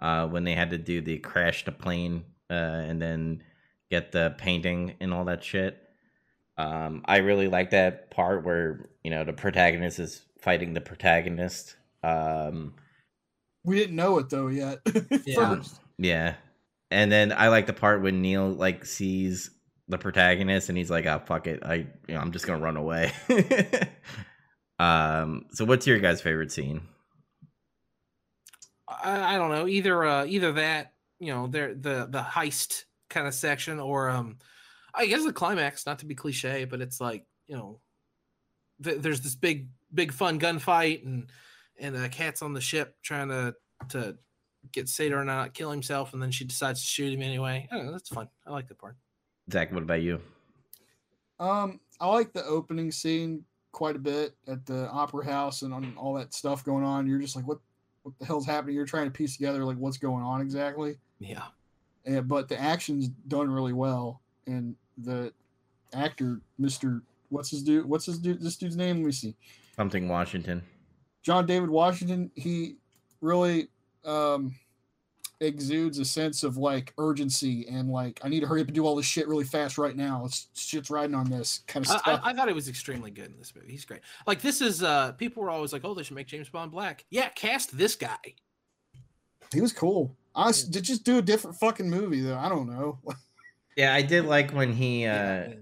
uh, 0.00 0.26
when 0.26 0.42
they 0.42 0.54
had 0.54 0.70
to 0.70 0.78
do 0.78 1.00
the 1.00 1.18
crash 1.18 1.64
the 1.64 1.70
plane, 1.70 2.24
uh, 2.50 2.54
and 2.54 3.00
then 3.00 3.44
get 3.88 4.10
the 4.10 4.34
painting 4.36 4.94
and 5.00 5.12
all 5.14 5.26
that 5.26 5.44
shit. 5.44 5.78
Um, 6.58 7.02
I 7.06 7.18
really 7.18 7.48
like 7.48 7.70
that 7.70 8.10
part 8.10 8.44
where 8.44 8.90
you 9.02 9.10
know 9.10 9.24
the 9.24 9.32
protagonist 9.32 9.98
is 9.98 10.22
fighting 10.40 10.74
the 10.74 10.80
protagonist. 10.80 11.76
Um, 12.02 12.74
We 13.64 13.76
didn't 13.78 13.96
know 13.96 14.18
it 14.18 14.28
though 14.30 14.48
yet. 14.48 14.80
Yeah. 15.26 15.56
First. 15.56 15.80
Yeah. 15.98 16.34
And 16.90 17.10
then 17.10 17.32
I 17.32 17.48
like 17.48 17.66
the 17.66 17.72
part 17.72 18.02
when 18.02 18.20
Neil 18.20 18.48
like 18.50 18.84
sees 18.84 19.50
the 19.88 19.98
protagonist 19.98 20.68
and 20.68 20.76
he's 20.76 20.90
like, 20.90 21.06
"Oh 21.06 21.22
fuck 21.24 21.46
it, 21.46 21.60
I 21.64 21.74
you 21.74 22.14
know 22.14 22.20
I'm 22.20 22.32
just 22.32 22.46
gonna 22.46 22.62
run 22.62 22.76
away." 22.76 23.12
um. 24.78 25.46
So 25.52 25.64
what's 25.64 25.86
your 25.86 25.98
guys' 26.00 26.20
favorite 26.20 26.52
scene? 26.52 26.82
I, 28.88 29.34
I 29.34 29.38
don't 29.38 29.50
know 29.50 29.66
either 29.66 30.04
uh 30.04 30.26
either 30.26 30.52
that 30.52 30.92
you 31.18 31.32
know 31.32 31.46
there 31.46 31.74
the 31.74 32.06
the 32.10 32.20
heist 32.20 32.84
kind 33.08 33.26
of 33.26 33.34
section 33.34 33.80
or 33.80 34.10
um 34.10 34.38
I 34.94 35.06
guess 35.06 35.24
the 35.24 35.32
climax 35.32 35.86
not 35.86 35.98
to 36.00 36.06
be 36.06 36.14
cliche 36.14 36.64
but 36.64 36.80
it's 36.80 37.00
like 37.00 37.26
you 37.46 37.56
know 37.56 37.80
th- 38.82 39.00
there's 39.00 39.20
this 39.20 39.34
big 39.34 39.68
big 39.92 40.12
fun 40.12 40.38
gunfight 40.38 41.04
and 41.04 41.30
and 41.80 41.96
uh, 41.96 42.08
Kat's 42.08 42.42
on 42.42 42.52
the 42.52 42.60
ship 42.60 42.96
trying 43.02 43.28
to 43.28 43.54
to 43.90 44.16
get 44.70 44.88
Sator 44.88 45.18
to 45.18 45.24
not 45.24 45.54
kill 45.54 45.70
himself, 45.70 46.12
and 46.12 46.22
then 46.22 46.30
she 46.30 46.44
decides 46.44 46.80
to 46.80 46.86
shoot 46.86 47.12
him 47.12 47.22
anyway. 47.22 47.68
I 47.70 47.76
don't 47.76 47.86
know, 47.86 47.92
that's 47.92 48.08
fun. 48.08 48.28
I 48.46 48.50
like 48.50 48.68
that 48.68 48.78
part. 48.78 48.96
Zach, 49.50 49.72
what 49.72 49.82
about 49.82 50.02
you? 50.02 50.20
Um, 51.40 51.80
I 52.00 52.06
like 52.06 52.32
the 52.32 52.44
opening 52.44 52.92
scene 52.92 53.44
quite 53.72 53.96
a 53.96 53.98
bit 53.98 54.34
at 54.46 54.64
the 54.66 54.88
opera 54.90 55.24
house 55.24 55.62
and 55.62 55.74
on 55.74 55.92
all 55.96 56.14
that 56.14 56.32
stuff 56.32 56.64
going 56.64 56.84
on. 56.84 57.08
You're 57.08 57.18
just 57.18 57.34
like, 57.34 57.46
what, 57.46 57.58
what 58.02 58.14
the 58.18 58.24
hell's 58.24 58.46
happening? 58.46 58.76
You're 58.76 58.86
trying 58.86 59.06
to 59.06 59.10
piece 59.10 59.36
together 59.36 59.64
like 59.64 59.78
what's 59.78 59.96
going 59.96 60.22
on 60.22 60.40
exactly. 60.40 60.98
Yeah. 61.18 61.42
And, 62.04 62.28
but 62.28 62.48
the 62.48 62.60
action's 62.60 63.08
done 63.26 63.50
really 63.50 63.72
well, 63.72 64.22
and 64.46 64.76
the 64.98 65.32
actor, 65.92 66.40
Mister, 66.58 67.02
what's 67.28 67.50
his 67.50 67.62
dude? 67.62 67.86
What's 67.86 68.06
his 68.06 68.18
dude? 68.18 68.40
This 68.40 68.56
dude's 68.56 68.76
name? 68.76 68.98
Let 68.98 69.06
me 69.06 69.12
see. 69.12 69.36
Something 69.76 70.08
Washington. 70.08 70.62
John 71.22 71.46
David 71.46 71.70
Washington. 71.70 72.30
He 72.34 72.76
really 73.20 73.68
um, 74.04 74.54
exudes 75.42 75.98
a 75.98 76.04
sense 76.04 76.44
of 76.44 76.56
like 76.56 76.94
urgency 76.98 77.66
and 77.68 77.90
like 77.90 78.20
I 78.22 78.28
need 78.28 78.40
to 78.40 78.46
hurry 78.46 78.60
up 78.60 78.68
and 78.68 78.74
do 78.74 78.86
all 78.86 78.96
this 78.96 79.06
shit 79.06 79.28
really 79.28 79.44
fast 79.44 79.78
right 79.78 79.96
now. 79.96 80.24
It's 80.24 80.48
shit's 80.54 80.90
riding 80.90 81.14
on 81.14 81.28
this 81.28 81.62
kind 81.66 81.84
of 81.84 81.92
I, 81.92 81.98
stuff. 81.98 82.20
I, 82.22 82.30
I 82.30 82.34
thought 82.34 82.48
it 82.48 82.54
was 82.54 82.68
extremely 82.68 83.10
good 83.10 83.26
in 83.26 83.38
this 83.38 83.52
movie. 83.54 83.70
He's 83.70 83.84
great. 83.84 84.00
Like 84.26 84.40
this 84.40 84.60
is 84.60 84.82
uh 84.82 85.12
people 85.12 85.42
were 85.42 85.50
always 85.50 85.72
like, 85.72 85.84
oh, 85.84 85.94
they 85.94 86.02
should 86.02 86.16
make 86.16 86.28
James 86.28 86.48
Bond 86.48 86.70
black. 86.70 87.04
Yeah, 87.10 87.28
cast 87.30 87.76
this 87.76 87.96
guy. 87.96 88.16
he 89.52 89.60
was 89.60 89.72
cool. 89.72 90.16
I 90.34 90.52
did 90.70 90.84
just 90.84 91.04
do 91.04 91.18
a 91.18 91.22
different 91.22 91.56
fucking 91.56 91.90
movie 91.90 92.20
though. 92.20 92.38
I 92.38 92.48
don't 92.48 92.70
know. 92.70 92.98
Yeah, 93.76 93.94
I 93.94 94.02
did 94.02 94.26
like 94.26 94.52
when 94.52 94.72
he 94.72 95.06
uh 95.06 95.10
Yeah. 95.12 95.54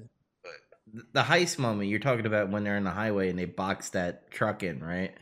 the 1.13 1.23
heist 1.23 1.59
moment 1.59 1.89
you're 1.89 2.01
talking 2.01 2.27
about 2.27 2.51
when 2.51 2.65
they're 2.65 2.77
in 2.77 2.85
the 2.85 2.91
highway 2.91 3.31
and 3.31 3.39
they 3.39 3.45
box 3.45 3.91
that 3.91 4.31
truck 4.31 4.63
in, 4.63 4.83
right? 4.83 5.15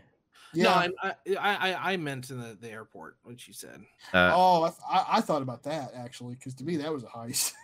No, 0.55 0.71
yeah. 0.71 0.89
I, 1.03 1.13
I 1.39 1.73
I 1.73 1.93
I 1.93 1.97
meant 1.99 2.31
in 2.31 2.41
the, 2.41 2.57
the 2.59 2.71
airport, 2.71 3.17
what 3.23 3.47
you 3.47 3.53
said. 3.53 3.83
Uh, 4.15 4.33
oh, 4.35 4.63
I, 4.63 4.69
th- 4.69 4.81
I, 4.89 5.05
I 5.19 5.21
thought 5.21 5.43
about 5.43 5.63
that 5.65 5.93
actually 5.95 6.35
because 6.37 6.55
to 6.55 6.65
me 6.65 6.77
that 6.79 6.93
was 6.93 7.05
a 7.05 7.09
heist. 7.09 7.53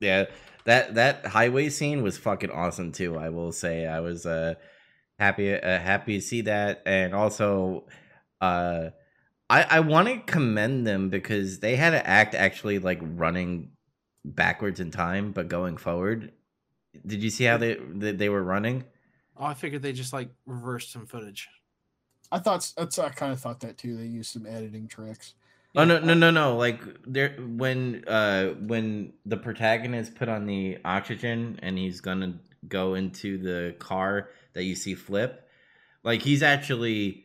Yeah, 0.00 0.26
that 0.64 0.94
that 0.96 1.24
highway 1.26 1.68
scene 1.70 2.02
was 2.02 2.18
fucking 2.18 2.50
awesome 2.50 2.92
too. 2.92 3.16
I 3.16 3.28
will 3.30 3.52
say 3.52 3.86
I 3.86 4.00
was 4.00 4.26
uh 4.26 4.54
happy 5.18 5.54
uh, 5.54 5.78
happy 5.78 6.18
to 6.18 6.20
see 6.20 6.42
that, 6.42 6.82
and 6.86 7.14
also 7.14 7.86
uh 8.40 8.90
I 9.48 9.62
I 9.64 9.80
want 9.80 10.08
to 10.08 10.20
commend 10.32 10.86
them 10.86 11.10
because 11.10 11.60
they 11.60 11.76
had 11.76 11.90
to 11.90 12.06
act 12.06 12.34
actually 12.34 12.80
like 12.80 13.00
running 13.02 13.70
backwards 14.24 14.80
in 14.80 14.90
time, 14.90 15.32
but 15.32 15.48
going 15.48 15.76
forward. 15.76 16.32
Did 17.06 17.22
you 17.22 17.30
see 17.30 17.44
how 17.44 17.56
they 17.56 17.74
they, 17.74 18.12
they 18.12 18.28
were 18.28 18.42
running? 18.42 18.84
Oh, 19.36 19.44
I 19.46 19.54
figured 19.54 19.82
they 19.82 19.92
just 19.92 20.12
like 20.12 20.30
reversed 20.46 20.92
some 20.92 21.06
footage. 21.06 21.48
I 22.30 22.38
thought 22.38 22.56
s- 22.56 22.74
that's 22.76 22.98
I 22.98 23.10
kind 23.10 23.32
of 23.32 23.40
thought 23.40 23.60
that 23.60 23.78
too. 23.78 23.96
They 23.96 24.04
used 24.06 24.32
some 24.32 24.46
editing 24.46 24.88
tricks. 24.88 25.34
Oh 25.76 25.84
no 25.84 25.98
no 25.98 26.14
no 26.14 26.30
no! 26.30 26.56
Like 26.56 26.80
there 27.04 27.30
when 27.40 28.04
uh 28.06 28.50
when 28.50 29.12
the 29.26 29.36
protagonist 29.36 30.14
put 30.14 30.28
on 30.28 30.46
the 30.46 30.78
oxygen 30.84 31.58
and 31.62 31.76
he's 31.76 32.00
gonna 32.00 32.38
go 32.68 32.94
into 32.94 33.38
the 33.38 33.74
car 33.80 34.30
that 34.52 34.62
you 34.62 34.76
see 34.76 34.94
flip, 34.94 35.48
like 36.04 36.22
he's 36.22 36.44
actually 36.44 37.24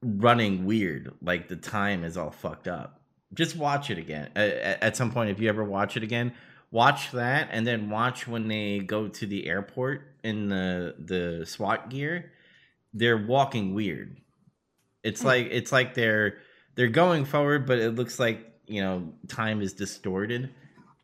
running 0.00 0.64
weird. 0.64 1.12
Like 1.20 1.48
the 1.48 1.56
time 1.56 2.04
is 2.04 2.16
all 2.16 2.30
fucked 2.30 2.68
up. 2.68 2.97
Just 3.34 3.56
watch 3.56 3.90
it 3.90 3.98
again 3.98 4.30
at, 4.34 4.82
at 4.82 4.96
some 4.96 5.10
point. 5.10 5.30
If 5.30 5.40
you 5.40 5.48
ever 5.48 5.64
watch 5.64 5.96
it 5.96 6.02
again, 6.02 6.32
watch 6.70 7.12
that 7.12 7.48
and 7.50 7.66
then 7.66 7.90
watch 7.90 8.26
when 8.26 8.48
they 8.48 8.78
go 8.80 9.08
to 9.08 9.26
the 9.26 9.46
airport 9.46 10.02
in 10.24 10.48
the 10.48 10.94
the 10.98 11.46
SWAT 11.46 11.90
gear. 11.90 12.32
They're 12.94 13.18
walking 13.18 13.74
weird. 13.74 14.16
It's 15.02 15.20
hmm. 15.20 15.26
like 15.26 15.48
it's 15.50 15.72
like 15.72 15.94
they're 15.94 16.38
they're 16.74 16.88
going 16.88 17.24
forward, 17.24 17.66
but 17.66 17.78
it 17.78 17.94
looks 17.94 18.18
like 18.18 18.46
you 18.66 18.80
know 18.80 19.12
time 19.28 19.60
is 19.60 19.72
distorted. 19.72 20.50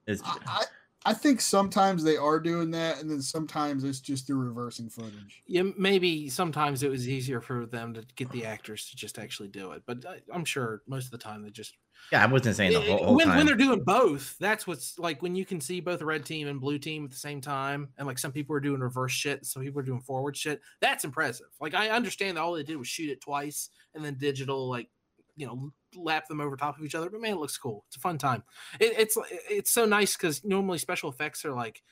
It's 0.07 0.23
I, 0.25 0.37
I 0.47 0.65
I 1.07 1.13
think 1.13 1.41
sometimes 1.43 2.03
they 2.03 2.17
are 2.17 2.41
doing 2.41 2.71
that, 2.71 3.01
and 3.01 3.11
then 3.11 3.21
sometimes 3.21 3.85
it's 3.85 4.01
just 4.01 4.27
they're 4.27 4.37
reversing 4.37 4.89
footage. 4.89 5.43
Yeah, 5.47 5.65
maybe 5.77 6.31
sometimes 6.31 6.83
it 6.83 6.91
was 6.91 7.07
easier 7.07 7.43
for 7.43 7.67
them 7.67 7.93
to 7.95 8.07
get 8.17 8.31
the 8.31 8.47
actors 8.47 8.89
to 8.89 8.97
just 8.97 9.19
actually 9.19 9.49
do 9.49 9.73
it, 9.73 9.83
but 9.85 10.07
I, 10.07 10.21
I'm 10.33 10.47
sure 10.47 10.83
most 10.87 11.07
of 11.07 11.11
the 11.11 11.19
time 11.19 11.43
they 11.43 11.51
just 11.51 11.75
yeah, 12.13 12.23
I 12.23 12.27
wasn't 12.27 12.57
saying 12.57 12.73
the 12.73 12.81
whole, 12.81 13.05
whole 13.05 13.15
when, 13.17 13.27
time. 13.27 13.39
when 13.39 13.47
they're 13.47 13.57
doing 13.57 13.83
both, 13.83 14.37
that's 14.39 14.67
what's 14.67 14.99
like 14.99 15.23
when 15.23 15.35
you 15.35 15.45
can 15.45 15.61
see 15.61 15.81
both 15.81 16.03
red 16.03 16.25
team 16.25 16.49
and 16.49 16.61
blue 16.61 16.79
team 16.79 17.05
at 17.05 17.11
the 17.11 17.17
same 17.17 17.41
time, 17.41 17.89
and 17.99 18.07
like 18.07 18.19
some 18.19 18.33
people 18.33 18.55
are 18.55 18.61
doing 18.61 18.81
reverse 18.81 19.13
shit, 19.13 19.45
some 19.45 19.63
people 19.63 19.81
are 19.81 19.85
doing 19.85 20.01
forward 20.01 20.37
shit. 20.37 20.61
That's 20.81 21.05
impressive. 21.05 21.47
Like 21.61 21.75
I 21.75 21.91
understand 21.91 22.37
that 22.37 22.43
all 22.43 22.55
they 22.55 22.63
did 22.63 22.77
was 22.77 22.89
shoot 22.89 23.11
it 23.11 23.21
twice 23.21 23.71
and 23.95 24.05
then 24.05 24.15
digital, 24.15 24.69
like 24.69 24.89
you 25.37 25.47
know, 25.47 25.73
lap 25.97 26.29
them 26.29 26.41
over 26.41 26.57
top 26.57 26.79
of 26.79 26.85
each 26.85 26.95
other. 26.95 27.11
But 27.11 27.21
man, 27.21 27.33
it 27.33 27.39
looks 27.39 27.59
cool. 27.59 27.85
It's 27.89 27.97
a 27.97 28.01
fun 28.01 28.19
time. 28.19 28.43
It, 28.81 28.95
it's 28.99 29.19
it's 29.51 29.71
so 29.71 29.85
nice 29.85 30.17
because 30.17 30.45
normally 30.45 30.79
special 30.79 31.11
effects 31.11 31.45
are 31.45 31.53
like 31.53 31.83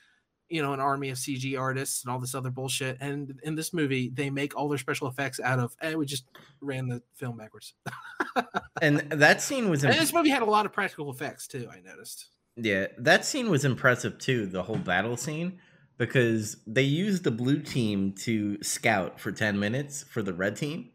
you 0.52 0.60
know, 0.60 0.74
an 0.74 0.80
army 0.80 1.08
of 1.08 1.16
CG 1.16 1.58
artists 1.58 2.04
and 2.04 2.12
all 2.12 2.18
this 2.18 2.34
other 2.34 2.50
bullshit. 2.50 2.98
And 3.00 3.40
in 3.42 3.54
this 3.54 3.72
movie, 3.72 4.10
they 4.12 4.28
make 4.28 4.54
all 4.54 4.68
their 4.68 4.76
special 4.76 5.08
effects 5.08 5.40
out 5.40 5.58
of, 5.58 5.74
and 5.80 5.96
we 5.96 6.04
just 6.04 6.24
ran 6.60 6.88
the 6.88 7.02
film 7.14 7.38
backwards. 7.38 7.72
and 8.82 8.98
that 9.10 9.40
scene 9.40 9.70
was 9.70 9.82
and 9.82 9.94
this 9.94 10.12
movie 10.12 10.28
had 10.28 10.42
a 10.42 10.46
lot 10.46 10.66
of 10.66 10.72
practical 10.72 11.10
effects 11.10 11.46
too. 11.46 11.68
I 11.72 11.80
noticed. 11.80 12.26
yeah, 12.56 12.88
that 12.98 13.24
scene 13.24 13.50
was 13.50 13.64
impressive 13.64 14.18
too. 14.18 14.44
The 14.44 14.62
whole 14.62 14.76
battle 14.76 15.16
scene 15.16 15.58
because 15.96 16.58
they 16.66 16.82
used 16.82 17.24
the 17.24 17.30
blue 17.30 17.60
team 17.60 18.12
to 18.24 18.62
scout 18.62 19.18
for 19.18 19.32
ten 19.32 19.58
minutes 19.58 20.02
for 20.02 20.22
the 20.22 20.34
red 20.34 20.56
team, 20.56 20.90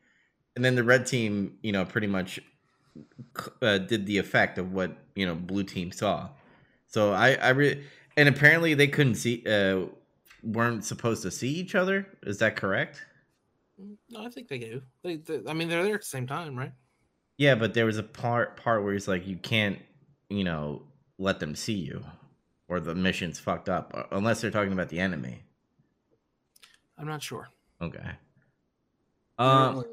and 0.55 0.63
then 0.63 0.75
the 0.75 0.83
red 0.83 1.07
team, 1.07 1.57
you 1.63 1.71
know, 1.71 1.83
pretty 1.83 2.07
much 2.07 2.39
uh, 3.63 3.79
did 3.79 4.05
the 4.05 4.19
effect 4.19 4.59
of 4.59 4.71
what 4.71 4.95
you 5.15 5.25
know 5.25 5.33
blue 5.33 5.63
team 5.63 5.91
saw. 5.91 6.29
So 6.87 7.11
I, 7.11 7.33
I 7.33 7.49
really, 7.49 7.83
and 8.17 8.27
apparently 8.27 8.73
they 8.73 8.88
couldn't 8.88 9.15
see, 9.15 9.43
uh, 9.47 9.86
weren't 10.43 10.84
supposed 10.84 11.23
to 11.23 11.32
see 11.32 11.49
each 11.49 11.75
other. 11.75 12.06
Is 12.23 12.39
that 12.39 12.58
correct? 12.58 13.06
No, 14.10 14.25
I 14.25 14.29
think 14.29 14.48
they 14.48 14.58
do. 14.58 14.81
They, 15.04 15.17
they, 15.17 15.41
I 15.48 15.54
mean, 15.54 15.69
they're 15.69 15.83
there 15.83 15.96
at 15.96 16.02
the 16.02 16.08
same 16.08 16.27
time, 16.27 16.58
right? 16.58 16.73
Yeah, 17.37 17.56
but 17.56 17.73
there 17.73 17.85
was 17.85 17.98
a 17.98 18.04
part 18.04 18.58
part 18.58 18.83
where 18.83 18.94
he's 18.94 19.08
like, 19.08 19.27
you 19.27 19.37
can't, 19.37 19.77
you 20.29 20.44
know, 20.44 20.81
let 21.19 21.39
them 21.39 21.56
see 21.56 21.73
you, 21.73 22.04
or 22.67 22.79
the 22.79 22.96
mission's 22.96 23.39
fucked 23.39 23.69
up, 23.69 23.91
uh, 23.96 24.04
unless 24.12 24.41
they're 24.41 24.52
talking 24.52 24.73
about 24.73 24.89
the 24.89 25.00
enemy. 25.00 25.44
I'm 26.98 27.08
not 27.08 27.21
sure. 27.21 27.48
Okay. 27.79 28.10
Um, 29.37 29.85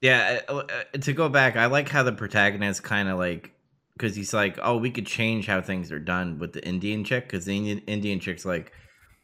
yeah. 0.00 0.40
uh, 0.48 0.54
uh, 0.54 0.98
To 1.00 1.12
go 1.12 1.28
back, 1.28 1.56
I 1.56 1.66
like 1.66 1.88
how 1.88 2.04
the 2.04 2.12
protagonist 2.12 2.84
kind 2.84 3.08
of 3.08 3.18
like, 3.18 3.52
because 4.00 4.16
he's 4.16 4.32
like, 4.32 4.58
oh, 4.62 4.78
we 4.78 4.90
could 4.90 5.04
change 5.04 5.46
how 5.46 5.60
things 5.60 5.92
are 5.92 5.98
done 5.98 6.38
with 6.38 6.54
the 6.54 6.66
Indian 6.66 7.04
chick, 7.04 7.24
because 7.24 7.44
the 7.44 7.54
Indian 7.54 7.80
Indian 7.80 8.18
chick's 8.18 8.46
like, 8.46 8.72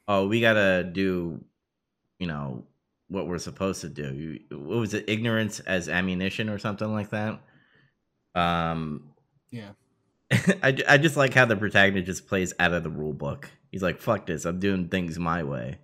oh, 0.06 0.28
we 0.28 0.42
gotta 0.42 0.84
do, 0.84 1.42
you 2.18 2.26
know, 2.26 2.64
what 3.08 3.26
we're 3.26 3.38
supposed 3.38 3.80
to 3.80 3.88
do. 3.88 4.12
You, 4.14 4.58
what 4.58 4.78
was 4.78 4.92
it? 4.92 5.08
Ignorance 5.08 5.60
as 5.60 5.88
ammunition 5.88 6.50
or 6.50 6.58
something 6.58 6.92
like 6.92 7.08
that. 7.10 7.40
Um. 8.34 9.14
Yeah. 9.50 9.70
I, 10.62 10.76
I 10.86 10.98
just 10.98 11.16
like 11.16 11.32
how 11.32 11.46
the 11.46 11.56
protagonist 11.56 12.06
just 12.06 12.26
plays 12.26 12.52
out 12.60 12.74
of 12.74 12.82
the 12.82 12.90
rule 12.90 13.14
book. 13.14 13.50
He's 13.70 13.82
like, 13.82 13.98
fuck 13.98 14.26
this, 14.26 14.44
I'm 14.44 14.60
doing 14.60 14.88
things 14.88 15.18
my 15.18 15.42
way. 15.42 15.78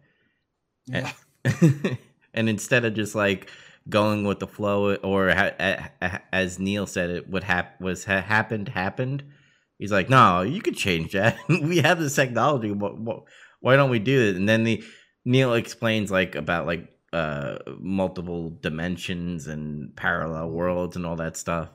Yeah. 0.86 1.10
and 1.44 1.98
instead 2.34 2.84
of 2.84 2.92
just 2.92 3.14
like 3.14 3.48
going 3.88 4.24
with 4.24 4.38
the 4.38 4.46
flow, 4.46 4.94
or 4.96 5.30
ha- 5.30 6.20
as 6.32 6.58
Neil 6.58 6.86
said, 6.86 7.10
it 7.10 7.28
would 7.28 7.44
hap- 7.44 7.80
was 7.80 8.04
ha- 8.04 8.20
happened 8.20 8.68
happened. 8.68 9.24
He's 9.78 9.92
like, 9.92 10.08
no, 10.08 10.42
you 10.42 10.60
could 10.62 10.76
change 10.76 11.12
that. 11.12 11.36
we 11.48 11.78
have 11.78 11.98
this 11.98 12.14
technology. 12.14 12.70
What, 12.70 12.98
what, 13.00 13.24
why 13.60 13.76
don't 13.76 13.90
we 13.90 13.98
do 13.98 14.28
it? 14.28 14.36
And 14.36 14.48
then 14.48 14.64
the 14.64 14.82
Neil 15.24 15.54
explains 15.54 16.10
like 16.10 16.34
about 16.34 16.66
like 16.66 16.88
uh 17.12 17.58
multiple 17.78 18.50
dimensions 18.60 19.46
and 19.46 19.94
parallel 19.96 20.50
worlds 20.50 20.96
and 20.96 21.04
all 21.04 21.16
that 21.16 21.36
stuff. 21.36 21.68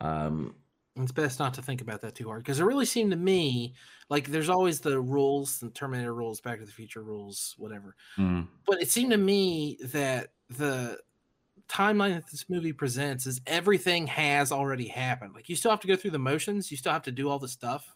Um, 0.00 0.54
It's 0.96 1.12
best 1.12 1.38
not 1.38 1.54
to 1.54 1.62
think 1.62 1.80
about 1.80 2.02
that 2.02 2.14
too 2.14 2.26
hard 2.26 2.42
because 2.42 2.60
it 2.60 2.64
really 2.64 2.84
seemed 2.84 3.10
to 3.12 3.16
me 3.16 3.74
like 4.10 4.26
there's 4.28 4.50
always 4.50 4.80
the 4.80 5.00
rules, 5.00 5.58
the 5.60 5.70
Terminator 5.70 6.14
rules, 6.14 6.40
Back 6.40 6.58
to 6.60 6.64
the 6.66 6.72
Future 6.72 7.02
rules, 7.02 7.54
whatever. 7.58 7.96
mm, 8.18 8.46
But 8.66 8.82
it 8.82 8.90
seemed 8.90 9.12
to 9.12 9.16
me 9.18 9.78
that 9.84 10.28
the 10.50 10.98
timeline 11.68 12.14
that 12.14 12.30
this 12.30 12.48
movie 12.48 12.72
presents 12.72 13.26
is 13.26 13.40
everything 13.46 14.06
has 14.06 14.52
already 14.52 14.88
happened. 14.88 15.34
Like 15.34 15.48
you 15.48 15.56
still 15.56 15.70
have 15.70 15.80
to 15.80 15.88
go 15.88 15.96
through 15.96 16.12
the 16.12 16.18
motions, 16.18 16.70
you 16.70 16.76
still 16.76 16.92
have 16.92 17.02
to 17.02 17.12
do 17.12 17.28
all 17.28 17.38
the 17.38 17.48
stuff, 17.48 17.94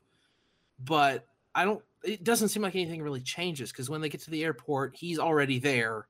but 0.85 1.27
I 1.55 1.65
don't. 1.65 1.83
It 2.03 2.25
doesn't 2.25 2.49
seem 2.49 2.63
like 2.63 2.75
anything 2.75 3.03
really 3.03 3.21
changes 3.21 3.71
because 3.71 3.91
when 3.91 4.01
they 4.01 4.09
get 4.09 4.23
to 4.23 4.31
the 4.31 4.43
airport, 4.43 4.97
he's 4.97 5.19
already 5.19 5.59
there 5.59 6.07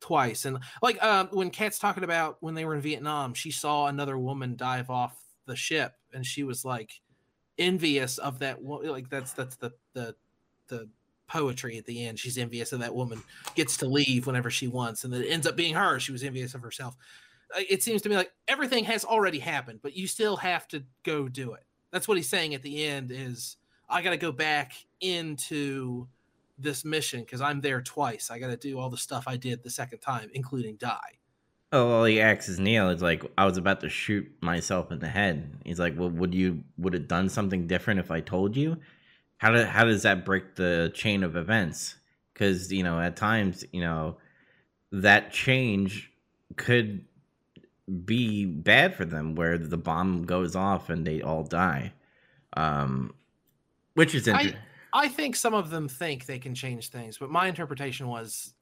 twice. 0.00 0.44
And 0.44 0.58
like 0.82 0.98
uh, 1.02 1.26
when 1.30 1.50
Kat's 1.50 1.78
talking 1.78 2.04
about 2.04 2.38
when 2.40 2.54
they 2.54 2.64
were 2.64 2.74
in 2.74 2.80
Vietnam, 2.80 3.34
she 3.34 3.50
saw 3.50 3.86
another 3.86 4.18
woman 4.18 4.56
dive 4.56 4.90
off 4.90 5.16
the 5.46 5.56
ship, 5.56 5.92
and 6.12 6.24
she 6.24 6.44
was 6.44 6.64
like 6.64 7.00
envious 7.58 8.18
of 8.18 8.38
that. 8.38 8.64
Like 8.64 9.10
that's 9.10 9.32
that's 9.32 9.56
the 9.56 9.72
the 9.92 10.14
the 10.68 10.88
poetry 11.26 11.78
at 11.78 11.86
the 11.86 12.06
end. 12.06 12.18
She's 12.18 12.38
envious 12.38 12.72
of 12.72 12.80
that 12.80 12.94
woman 12.94 13.22
gets 13.54 13.76
to 13.78 13.86
leave 13.86 14.26
whenever 14.26 14.50
she 14.50 14.68
wants, 14.68 15.04
and 15.04 15.12
then 15.12 15.22
it 15.22 15.28
ends 15.28 15.46
up 15.46 15.56
being 15.56 15.74
her. 15.74 15.98
She 15.98 16.12
was 16.12 16.22
envious 16.22 16.54
of 16.54 16.62
herself. 16.62 16.96
It 17.56 17.82
seems 17.82 18.02
to 18.02 18.08
me 18.08 18.16
like 18.16 18.32
everything 18.48 18.84
has 18.84 19.04
already 19.04 19.38
happened, 19.38 19.80
but 19.82 19.96
you 19.96 20.06
still 20.06 20.36
have 20.36 20.66
to 20.68 20.84
go 21.04 21.28
do 21.28 21.52
it. 21.54 21.64
That's 21.90 22.08
what 22.08 22.16
he's 22.16 22.28
saying 22.28 22.54
at 22.54 22.62
the 22.62 22.84
end. 22.84 23.10
Is 23.12 23.56
I 23.88 24.02
got 24.02 24.10
to 24.10 24.16
go 24.16 24.32
back 24.32 24.72
into 25.00 26.08
this 26.58 26.84
mission 26.84 27.20
because 27.20 27.40
I'm 27.40 27.60
there 27.60 27.80
twice. 27.80 28.30
I 28.30 28.38
got 28.38 28.48
to 28.48 28.56
do 28.56 28.78
all 28.78 28.90
the 28.90 28.96
stuff 28.96 29.24
I 29.26 29.36
did 29.36 29.62
the 29.62 29.70
second 29.70 29.98
time, 29.98 30.30
including 30.34 30.76
die. 30.76 31.18
Oh, 31.72 31.88
well, 31.88 32.04
he 32.04 32.20
asks 32.20 32.58
Neil. 32.58 32.90
It's 32.90 33.02
like 33.02 33.24
I 33.36 33.44
was 33.44 33.56
about 33.56 33.80
to 33.80 33.88
shoot 33.88 34.30
myself 34.40 34.92
in 34.92 35.00
the 35.00 35.08
head. 35.08 35.58
He's 35.64 35.80
like, 35.80 35.98
"Well, 35.98 36.10
would 36.10 36.32
you 36.32 36.62
would 36.78 36.94
have 36.94 37.08
done 37.08 37.28
something 37.28 37.66
different 37.66 37.98
if 38.00 38.10
I 38.10 38.20
told 38.20 38.56
you?" 38.56 38.76
How 39.38 39.52
do, 39.52 39.64
how 39.64 39.84
does 39.84 40.02
that 40.02 40.24
break 40.24 40.54
the 40.54 40.90
chain 40.94 41.22
of 41.22 41.36
events? 41.36 41.96
Because 42.32 42.72
you 42.72 42.82
know, 42.82 43.00
at 43.00 43.16
times, 43.16 43.64
you 43.72 43.80
know, 43.80 44.18
that 44.92 45.32
change 45.32 46.10
could 46.56 47.04
be 48.04 48.46
bad 48.46 48.94
for 48.94 49.04
them, 49.04 49.34
where 49.34 49.58
the 49.58 49.76
bomb 49.76 50.24
goes 50.24 50.56
off 50.56 50.88
and 50.88 51.06
they 51.06 51.20
all 51.20 51.42
die. 51.42 51.92
Um, 52.56 53.14
which 53.94 54.14
is 54.14 54.28
I- 54.28 54.32
interesting. 54.32 54.60
I 54.96 55.08
think 55.08 55.34
some 55.34 55.54
of 55.54 55.70
them 55.70 55.88
think 55.88 56.24
they 56.24 56.38
can 56.38 56.54
change 56.54 56.90
things, 56.90 57.18
but 57.18 57.28
my 57.28 57.48
interpretation 57.48 58.06
was 58.06 58.54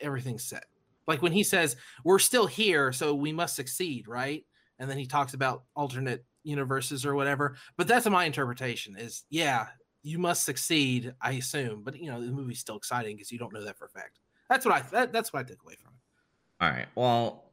everything's 0.00 0.44
set. 0.44 0.66
Like 1.08 1.20
when 1.20 1.32
he 1.32 1.42
says, 1.42 1.76
We're 2.04 2.20
still 2.20 2.46
here, 2.46 2.92
so 2.92 3.12
we 3.12 3.32
must 3.32 3.56
succeed, 3.56 4.06
right? 4.06 4.44
And 4.78 4.88
then 4.88 4.96
he 4.96 5.06
talks 5.06 5.34
about 5.34 5.64
alternate 5.74 6.24
universes 6.44 7.04
or 7.04 7.16
whatever. 7.16 7.56
But 7.76 7.88
that's 7.88 8.08
my 8.08 8.24
interpretation 8.24 8.96
is 8.96 9.24
yeah, 9.30 9.66
you 10.02 10.18
must 10.18 10.44
succeed, 10.44 11.14
I 11.20 11.32
assume. 11.32 11.82
But 11.82 11.98
you 11.98 12.10
know, 12.10 12.20
the 12.20 12.32
movie's 12.32 12.60
still 12.60 12.76
exciting 12.76 13.16
because 13.16 13.30
you 13.30 13.38
don't 13.38 13.52
know 13.52 13.64
that 13.64 13.78
for 13.78 13.86
a 13.86 13.88
fact. 13.88 14.18
That's 14.48 14.64
what 14.64 14.74
I 14.74 14.80
that, 14.92 15.12
that's 15.12 15.32
what 15.32 15.40
I 15.40 15.42
took 15.44 15.62
away 15.62 15.74
from 15.74 15.92
it. 15.94 16.64
All 16.64 16.70
right. 16.70 16.86
Well, 16.94 17.44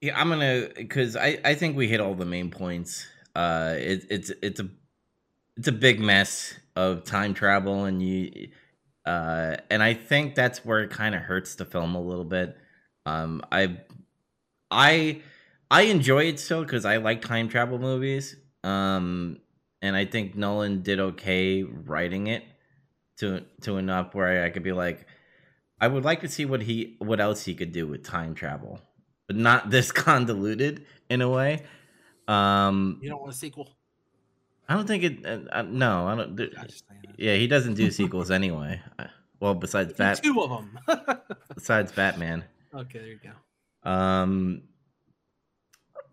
yeah, 0.00 0.18
I'm 0.18 0.28
gonna 0.28 0.68
because 0.76 1.16
I 1.16 1.38
I 1.44 1.54
think 1.54 1.76
we 1.76 1.88
hit 1.88 2.00
all 2.00 2.14
the 2.14 2.26
main 2.26 2.50
points. 2.50 3.06
Uh, 3.34 3.74
it, 3.76 4.06
it's 4.10 4.30
it's 4.42 4.60
a 4.60 4.68
it's 5.56 5.68
a 5.68 5.72
big 5.72 6.00
mess 6.00 6.54
of 6.76 7.04
time 7.04 7.34
travel, 7.34 7.84
and 7.84 8.02
you, 8.02 8.48
uh, 9.04 9.56
and 9.70 9.82
I 9.82 9.94
think 9.94 10.34
that's 10.34 10.64
where 10.64 10.80
it 10.80 10.90
kind 10.90 11.14
of 11.14 11.22
hurts 11.22 11.56
the 11.56 11.64
film 11.64 11.94
a 11.94 12.00
little 12.00 12.24
bit. 12.24 12.56
Um, 13.06 13.42
I 13.50 13.78
I 14.70 15.22
I 15.70 15.82
enjoy 15.82 16.24
it 16.24 16.38
still 16.40 16.62
because 16.62 16.84
I 16.84 16.98
like 16.98 17.22
time 17.22 17.48
travel 17.48 17.78
movies. 17.78 18.36
Um, 18.64 19.38
and 19.82 19.96
I 19.96 20.04
think 20.04 20.34
Nolan 20.34 20.82
did 20.82 20.98
okay 21.00 21.62
writing 21.62 22.26
it 22.26 22.44
to 23.18 23.44
to 23.62 23.76
enough 23.78 24.14
where 24.14 24.44
I 24.44 24.50
could 24.50 24.62
be 24.62 24.72
like, 24.72 25.06
I 25.80 25.88
would 25.88 26.04
like 26.04 26.20
to 26.22 26.28
see 26.28 26.44
what 26.44 26.62
he 26.62 26.96
what 26.98 27.20
else 27.20 27.44
he 27.44 27.54
could 27.54 27.72
do 27.72 27.86
with 27.86 28.04
time 28.04 28.34
travel, 28.34 28.80
but 29.26 29.36
not 29.36 29.70
this 29.74 29.92
convoluted 29.92 30.86
in 31.10 31.20
a 31.22 31.28
way. 31.28 31.62
Um, 32.26 32.98
You 33.02 33.08
don't 33.10 33.20
want 33.20 33.32
a 33.32 33.36
sequel? 33.36 33.68
I 34.68 34.74
don't 34.74 34.86
think 34.86 35.02
it. 35.02 35.24
Uh, 35.24 35.38
uh, 35.50 35.62
no, 35.62 36.06
I 36.06 36.14
don't. 36.14 36.36
th- 36.36 36.52
I 36.58 36.64
just 36.66 36.84
saying 36.86 37.00
that. 37.06 37.18
yeah, 37.18 37.34
he 37.36 37.46
doesn't 37.46 37.74
do 37.74 37.90
sequels 37.90 38.30
anyway. 38.30 38.82
Well, 39.40 39.54
besides 39.54 39.92
Bat, 39.96 40.22
Two 40.22 40.42
of 40.42 40.50
them. 40.50 40.78
besides 41.54 41.90
Batman. 41.92 42.44
okay, 42.74 42.98
there 42.98 43.08
you 43.08 43.18
go. 43.22 43.90
Um, 43.90 44.62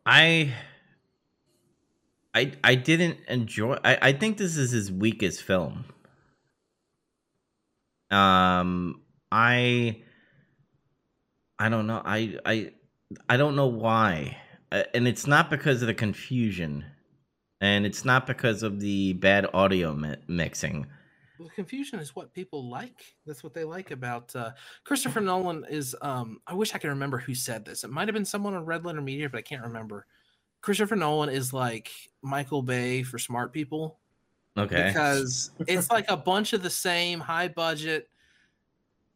I, 0.06 0.54
I, 2.36 2.52
I 2.64 2.76
didn't 2.76 3.18
enjoy. 3.30 3.78
I, 3.84 3.98
I 4.02 4.12
think 4.12 4.38
this 4.38 4.58
is 4.58 4.72
his 4.72 4.92
weakest 4.92 5.42
film. 5.42 5.86
Um, 8.12 9.02
I, 9.32 10.02
I 11.58 11.70
don't 11.70 11.88
know. 11.88 12.02
I, 12.04 12.38
I, 12.46 12.74
I 13.30 13.38
don't 13.38 13.56
know 13.56 13.68
why, 13.68 14.38
Uh, 14.72 14.84
and 14.94 15.08
it's 15.08 15.28
not 15.28 15.50
because 15.50 15.82
of 15.82 15.88
the 15.88 15.94
confusion, 15.94 16.86
and 17.62 17.86
it's 17.86 18.04
not 18.04 18.28
because 18.28 18.64
of 18.64 18.80
the 18.80 19.14
bad 19.14 19.48
audio 19.54 19.94
mi- 19.94 20.18
mixing. 20.28 20.88
Well, 21.40 21.50
confusion 21.56 22.00
is 22.00 22.16
what 22.16 22.34
people 22.34 22.70
like. 22.70 23.16
That's 23.26 23.44
what 23.44 23.54
they 23.54 23.64
like 23.64 23.92
about 23.92 24.36
uh, 24.36 24.52
Christopher 24.84 25.22
Nolan. 25.22 25.66
Is 25.70 25.96
um, 26.02 26.40
I 26.48 26.54
wish 26.54 26.74
I 26.74 26.78
could 26.80 26.90
remember 26.90 27.20
who 27.20 27.36
said 27.36 27.64
this. 27.64 27.84
It 27.84 27.92
might 27.92 28.08
have 28.08 28.16
been 28.16 28.26
someone 28.26 28.56
on 28.56 28.66
Red 28.66 28.86
Letter 28.86 29.02
Media, 29.02 29.30
but 29.30 29.38
I 29.38 29.44
can't 29.44 29.64
remember. 29.64 30.08
Christopher 30.66 30.96
Nolan 30.96 31.30
is 31.30 31.54
like 31.54 31.92
Michael 32.24 32.64
Bay 32.64 33.04
for 33.04 33.20
smart 33.20 33.54
people. 33.54 34.00
Okay. 34.58 34.88
because 34.88 35.52
it's 35.68 35.92
like 35.92 36.10
a 36.10 36.18
bunch 36.18 36.54
of 36.54 36.64
the 36.64 36.72
same 36.72 37.20
high 37.20 37.48
budget, 37.48 38.10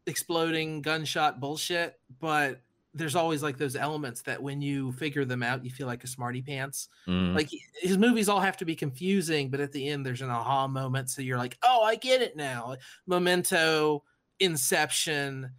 exploding 0.06 0.84
gunshot 0.84 1.39
bullshit, 1.39 2.00
but 2.20 2.62
there's 2.93 3.16
always 3.16 3.41
like 3.41 3.58
those 3.58 3.76
elements 3.76 4.22
that 4.22 4.43
when 4.43 4.62
you 4.62 4.91
figure 4.91 5.26
them 5.26 5.41
out, 5.41 5.66
you 5.66 5.72
feel 5.72 5.88
like 5.88 6.04
a 6.04 6.08
smarty 6.08 6.43
pants. 6.43 6.88
Mm. 7.08 7.34
like 7.34 7.50
his 7.82 7.97
movies 7.97 8.30
all 8.30 8.39
have 8.39 8.58
to 8.58 8.66
be 8.66 8.76
confusing 8.76 9.50
but 9.50 9.60
at 9.60 9.72
the 9.72 9.88
end 9.88 10.06
there's 10.06 10.22
an 10.22 10.30
aha 10.30 10.68
moment. 10.68 11.10
So 11.10 11.24
you're 11.24 11.39
like 11.39 11.58
oh 11.64 11.82
i 11.82 11.95
get 11.95 12.22
it 12.22 12.38
now. 12.38 12.76
Memento 13.08 14.04
inception 14.39 15.50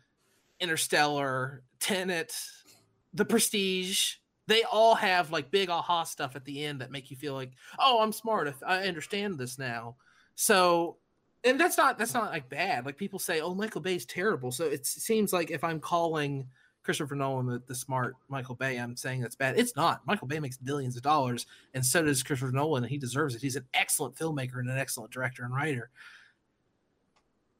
interstellar 0.60 1.64
tenet 1.80 2.32
the 3.12 3.24
prestige 3.24 4.19
they 4.50 4.64
all 4.64 4.94
have 4.94 5.30
like 5.30 5.50
big 5.50 5.70
aha 5.70 6.02
stuff 6.02 6.34
at 6.34 6.44
the 6.44 6.64
end 6.64 6.80
that 6.80 6.90
make 6.90 7.10
you 7.10 7.16
feel 7.16 7.34
like 7.34 7.52
oh 7.78 8.00
i'm 8.00 8.12
smart 8.12 8.52
i 8.66 8.82
understand 8.82 9.38
this 9.38 9.58
now 9.58 9.94
so 10.34 10.96
and 11.44 11.58
that's 11.58 11.78
not 11.78 11.98
that's 11.98 12.14
not 12.14 12.32
like 12.32 12.48
bad 12.48 12.84
like 12.84 12.96
people 12.96 13.18
say 13.18 13.40
oh 13.40 13.54
michael 13.54 13.80
bay's 13.80 14.04
terrible 14.04 14.50
so 14.50 14.64
it 14.64 14.84
seems 14.84 15.32
like 15.32 15.50
if 15.50 15.62
i'm 15.64 15.80
calling 15.80 16.46
Christopher 16.82 17.14
Nolan, 17.14 17.46
the, 17.46 17.62
the 17.66 17.74
smart 17.74 18.16
Michael 18.28 18.54
Bay, 18.54 18.78
I'm 18.78 18.96
saying 18.96 19.20
that's 19.20 19.36
bad. 19.36 19.58
It's 19.58 19.76
not. 19.76 20.00
Michael 20.06 20.26
Bay 20.26 20.40
makes 20.40 20.56
billions 20.56 20.96
of 20.96 21.02
dollars, 21.02 21.46
and 21.74 21.84
so 21.84 22.02
does 22.02 22.22
Christopher 22.22 22.52
Nolan, 22.52 22.84
and 22.84 22.90
he 22.90 22.98
deserves 22.98 23.34
it. 23.34 23.42
He's 23.42 23.56
an 23.56 23.66
excellent 23.74 24.16
filmmaker 24.16 24.60
and 24.60 24.70
an 24.70 24.78
excellent 24.78 25.12
director 25.12 25.44
and 25.44 25.54
writer. 25.54 25.90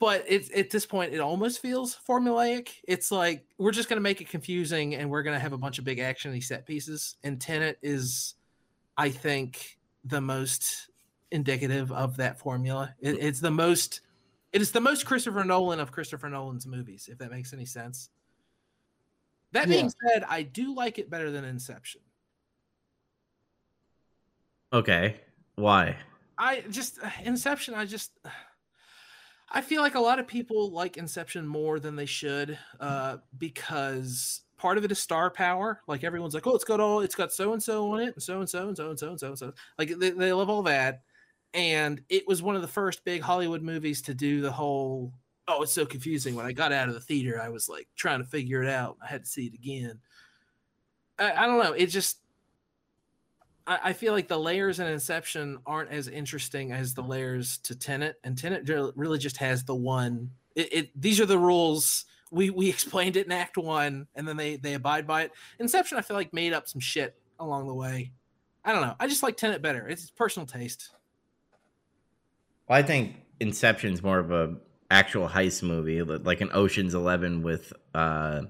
But 0.01 0.24
it's 0.26 0.51
at 0.57 0.70
this 0.70 0.86
point, 0.86 1.12
it 1.12 1.20
almost 1.20 1.61
feels 1.61 1.96
formulaic. 2.09 2.70
It's 2.88 3.12
like 3.12 3.44
we're 3.59 3.70
just 3.70 3.90
going 3.90 3.98
to 3.98 4.03
make 4.03 4.22
it 4.22 4.30
confusing, 4.30 4.94
and 4.94 5.11
we're 5.11 5.22
going 5.22 5.36
to 5.36 5.40
have 5.40 5.53
a 5.53 5.59
bunch 5.59 5.78
of 5.78 5.84
big 5.84 5.98
actiony 5.98 6.42
set 6.42 6.66
pieces. 6.66 7.16
And 7.22 7.38
Tenet 7.38 7.78
is, 7.82 8.34
I 8.96 9.11
think, 9.11 9.78
the 10.07 10.22
most 10.22 10.88
indicative 11.30 11.92
of 11.92 12.16
that 12.16 12.38
formula. 12.38 12.94
It, 12.98 13.18
it's 13.20 13.40
the 13.40 13.51
most. 13.51 14.01
It 14.55 14.62
is 14.62 14.72
the 14.72 14.80
most 14.80 15.05
Christopher 15.05 15.44
Nolan 15.44 15.78
of 15.78 15.92
Christopher 15.92 16.30
Nolan's 16.30 16.66
movies, 16.66 17.09
if 17.12 17.18
that 17.18 17.30
makes 17.30 17.53
any 17.53 17.66
sense. 17.66 18.09
That 19.53 19.68
being 19.68 19.92
said, 20.09 20.24
I 20.28 20.42
do 20.42 20.74
like 20.74 20.98
it 20.98 21.11
better 21.11 21.30
than 21.30 21.44
Inception. 21.44 22.01
Okay. 24.72 25.20
Why? 25.57 25.96
I 26.38 26.62
just 26.70 26.98
uh, 27.03 27.11
Inception. 27.24 27.74
I 27.74 27.84
just 27.84 28.12
I 29.51 29.61
feel 29.61 29.82
like 29.82 29.96
a 29.96 30.01
lot 30.01 30.18
of 30.18 30.26
people 30.28 30.70
like 30.70 30.96
Inception 30.96 31.46
more 31.46 31.80
than 31.80 31.96
they 31.96 32.07
should, 32.07 32.57
uh, 32.78 33.16
because 33.38 34.42
part 34.57 34.78
of 34.78 34.84
it 34.84 34.92
is 34.92 34.98
star 34.98 35.30
power. 35.30 35.80
Like 35.88 36.05
everyone's 36.05 36.34
like, 36.34 36.46
oh, 36.46 36.55
it's 36.55 36.64
got 36.64 36.78
all, 36.78 37.01
it's 37.01 37.16
got 37.16 37.32
so 37.32 37.53
and 37.53 37.62
so 37.62 37.90
on 37.92 38.01
it, 38.01 38.14
and 38.14 38.22
so 38.22 38.38
and 38.38 38.48
so 38.48 38.68
and 38.68 38.76
so 38.76 38.90
and 38.90 38.98
so 38.98 39.09
and 39.09 39.18
so 39.18 39.26
and 39.28 39.38
so. 39.38 39.53
Like 39.78 39.98
they, 39.98 40.11
they 40.11 40.32
love 40.32 40.51
all 40.51 40.62
that, 40.64 41.03
and 41.53 42.01
it 42.09 42.28
was 42.28 42.42
one 42.42 42.55
of 42.55 42.62
the 42.62 42.68
first 42.68 43.05
big 43.05 43.22
Hollywood 43.22 43.62
movies 43.62 44.03
to 44.03 44.14
do 44.14 44.40
the 44.40 44.53
whole. 44.53 45.12
Oh, 45.48 45.62
it's 45.62 45.72
so 45.72 45.84
confusing. 45.84 46.36
When 46.36 46.46
I 46.46 46.53
got 46.53 46.72
out 46.72 46.88
of 46.88 46.94
the 46.94 47.01
theater, 47.01 47.40
I 47.40 47.48
was 47.48 47.68
like 47.68 47.88
trying 47.96 48.20
to 48.20 48.28
figure 48.28 48.62
it 48.62 48.68
out. 48.68 48.98
I 49.03 49.09
had 49.09 49.24
to 49.24 49.30
see 49.30 49.46
it 49.46 49.55
again. 49.55 49.98
I, 51.18 51.32
I 51.32 51.46
don't 51.46 51.59
know. 51.59 51.72
It 51.72 51.86
just 51.86 52.18
I, 53.71 53.93
feel 53.93 54.12
like 54.12 54.27
the 54.27 54.39
layers 54.39 54.81
in 54.81 54.87
Inception 54.87 55.59
aren't 55.64 55.91
as 55.91 56.09
interesting 56.09 56.73
as 56.73 56.95
the 56.95 57.03
layers 57.03 57.59
to 57.59 57.77
Tenet, 57.77 58.16
and 58.25 58.37
Tenet 58.37 58.68
really 58.97 59.18
just 59.18 59.37
has 59.37 59.64
the 59.64 59.75
one. 59.75 60.31
It, 60.57 60.73
it 60.73 61.01
these 61.01 61.21
are 61.21 61.27
the 61.27 61.39
rules. 61.39 62.05
We 62.31 62.51
we 62.51 62.68
explained 62.68 63.16
it 63.16 63.27
in 63.27 63.33
Act 63.33 63.57
One, 63.57 64.09
and 64.14 64.27
then 64.27 64.37
they 64.37 64.57
they 64.57 64.75
abide 64.75 65.07
by 65.07 65.23
it. 65.23 65.33
Inception, 65.59 65.99
I 65.99 66.03
feel 66.03 66.16
like 66.16 66.33
made 66.33 66.53
up 66.53 66.68
some 66.68 66.81
shit 66.81 67.16
along 67.39 67.68
the 67.68 67.75
way. 67.75 68.12
I 68.64 68.73
don't 68.73 68.83
know. 68.83 68.97
I 68.99 69.07
just 69.07 69.23
like 69.23 69.37
Tenet 69.37 69.62
better. 69.62 69.89
It's 69.89 70.11
personal 70.11 70.47
taste. 70.47 70.91
Well, 72.68 72.79
I 72.79 72.83
think 72.83 73.16
Inception's 73.41 74.03
more 74.03 74.18
of 74.18 74.33
a 74.33 74.57
actual 74.91 75.29
heist 75.29 75.62
movie, 75.62 76.03
like 76.03 76.41
an 76.41 76.51
Ocean's 76.53 76.95
Eleven 76.95 77.43
with 77.43 77.73
uh 77.95 78.43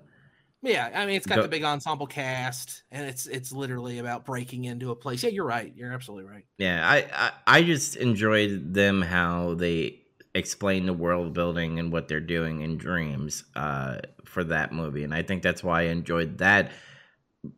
Yeah, 0.63 0.91
I 0.95 1.07
mean 1.07 1.17
it's 1.17 1.27
got 1.27 1.37
Go- 1.37 1.43
the 1.43 1.49
big 1.49 1.65
ensemble 1.65 2.07
cast, 2.07 2.83
and 2.91 3.07
it's 3.07 3.27
it's 3.27 3.51
literally 3.53 3.99
about 3.99 4.25
breaking 4.27 4.65
into 4.65 4.91
a 4.91 4.97
place. 4.97 5.23
Yeah, 5.23 5.31
you're 5.31 5.47
right. 5.47 5.73
You're 5.75 5.93
absolutely 5.93 6.31
right. 6.31 6.45
yeah, 6.59 6.87
I, 6.87 7.07
I 7.13 7.33
I 7.59 7.63
just 7.63 7.97
enjoyed 7.97 8.75
them 8.75 9.01
how 9.01 9.55
they 9.55 10.01
explain 10.35 10.87
the 10.87 10.93
world 10.93 11.33
building 11.33 11.79
and 11.79 11.91
what 11.91 12.07
they're 12.09 12.21
doing 12.21 12.61
in 12.61 12.77
dreams 12.77 13.43
uh 13.57 13.99
for 14.25 14.45
that 14.45 14.73
movie. 14.73 15.03
And 15.03 15.15
I 15.15 15.23
think 15.23 15.43
that's 15.43 15.65
why 15.65 15.81
I 15.81 15.85
enjoyed 15.85 16.39
that 16.39 16.71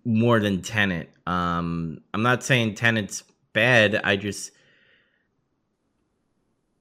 more 0.04 0.38
than 0.40 0.62
Tenet. 0.62 1.10
Um 1.26 2.00
I'm 2.14 2.22
not 2.22 2.42
saying 2.44 2.76
Tenet's 2.76 3.24
bad, 3.52 3.96
I 4.04 4.16
just 4.16 4.52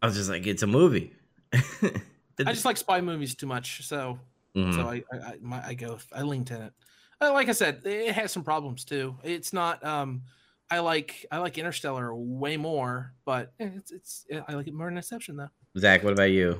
I 0.02 0.06
was 0.08 0.16
just 0.16 0.30
like 0.30 0.46
it's 0.48 0.64
a 0.64 0.68
movie. 0.68 1.14
I 1.54 2.54
just 2.54 2.66
like 2.66 2.78
spy 2.78 3.02
movies 3.02 3.36
too 3.36 3.48
much, 3.48 3.86
so 3.86 4.20
Mhm. 4.56 4.76
so 4.76 4.88
I 4.88 5.04
I, 5.14 5.18
I, 5.18 5.38
my, 5.42 5.66
I 5.66 5.74
go 5.74 5.98
I 6.14 6.24
lean 6.24 6.46
to 6.46 6.66
it. 6.66 6.74
Uh, 7.20 7.34
like 7.34 7.50
I 7.50 7.54
said, 7.54 7.82
it 7.86 8.14
has 8.14 8.32
some 8.32 8.44
problems 8.44 8.84
too. 8.84 9.16
It's 9.24 9.54
not. 9.54 9.84
um 9.86 10.24
I 10.70 10.80
like 10.80 11.26
I 11.32 11.38
like 11.40 11.58
Interstellar 11.58 12.16
way 12.16 12.56
more, 12.58 13.14
but 13.26 13.52
eh, 13.60 13.70
it's 13.76 13.92
it's 13.92 14.26
I 14.48 14.54
like 14.54 14.68
it 14.68 14.74
more 14.74 14.88
than 14.88 14.98
Inception 14.98 15.36
though. 15.36 15.50
Zach, 15.78 16.04
what 16.04 16.14
about 16.14 16.32
you? 16.32 16.60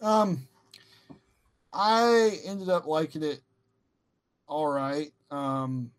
Um, 0.00 0.46
I 1.72 2.40
ended 2.44 2.68
up 2.68 2.86
liking 2.86 3.22
it 3.22 3.40
all 4.48 4.66
right. 4.66 5.12
Um, 5.30 5.90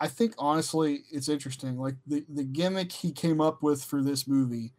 I 0.00 0.08
think 0.08 0.34
honestly, 0.38 1.04
it's 1.12 1.28
interesting. 1.28 1.78
Like 1.78 1.96
the 2.06 2.24
the 2.28 2.44
gimmick 2.44 2.90
he 2.90 3.12
came 3.12 3.40
up 3.40 3.62
with 3.62 3.84
for 3.84 4.02
this 4.02 4.26
movie, 4.26 4.72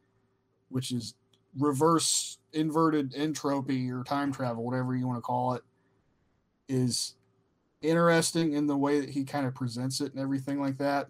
which 0.70 0.92
is 0.92 1.14
reverse 1.58 2.40
inverted 2.54 3.14
entropy 3.16 3.92
or 3.92 4.04
time 4.04 4.32
travel, 4.32 4.64
whatever 4.64 4.96
you 4.96 5.08
want 5.08 5.18
to 5.18 5.22
call 5.22 5.54
it, 5.54 5.64
is 6.68 7.16
interesting 7.82 8.54
in 8.54 8.68
the 8.68 8.78
way 8.78 9.00
that 9.00 9.10
he 9.10 9.24
kind 9.24 9.46
of 9.46 9.56
presents 9.56 10.02
it 10.02 10.14
and 10.14 10.22
everything 10.22 10.62
like 10.62 10.78
that. 10.78 11.10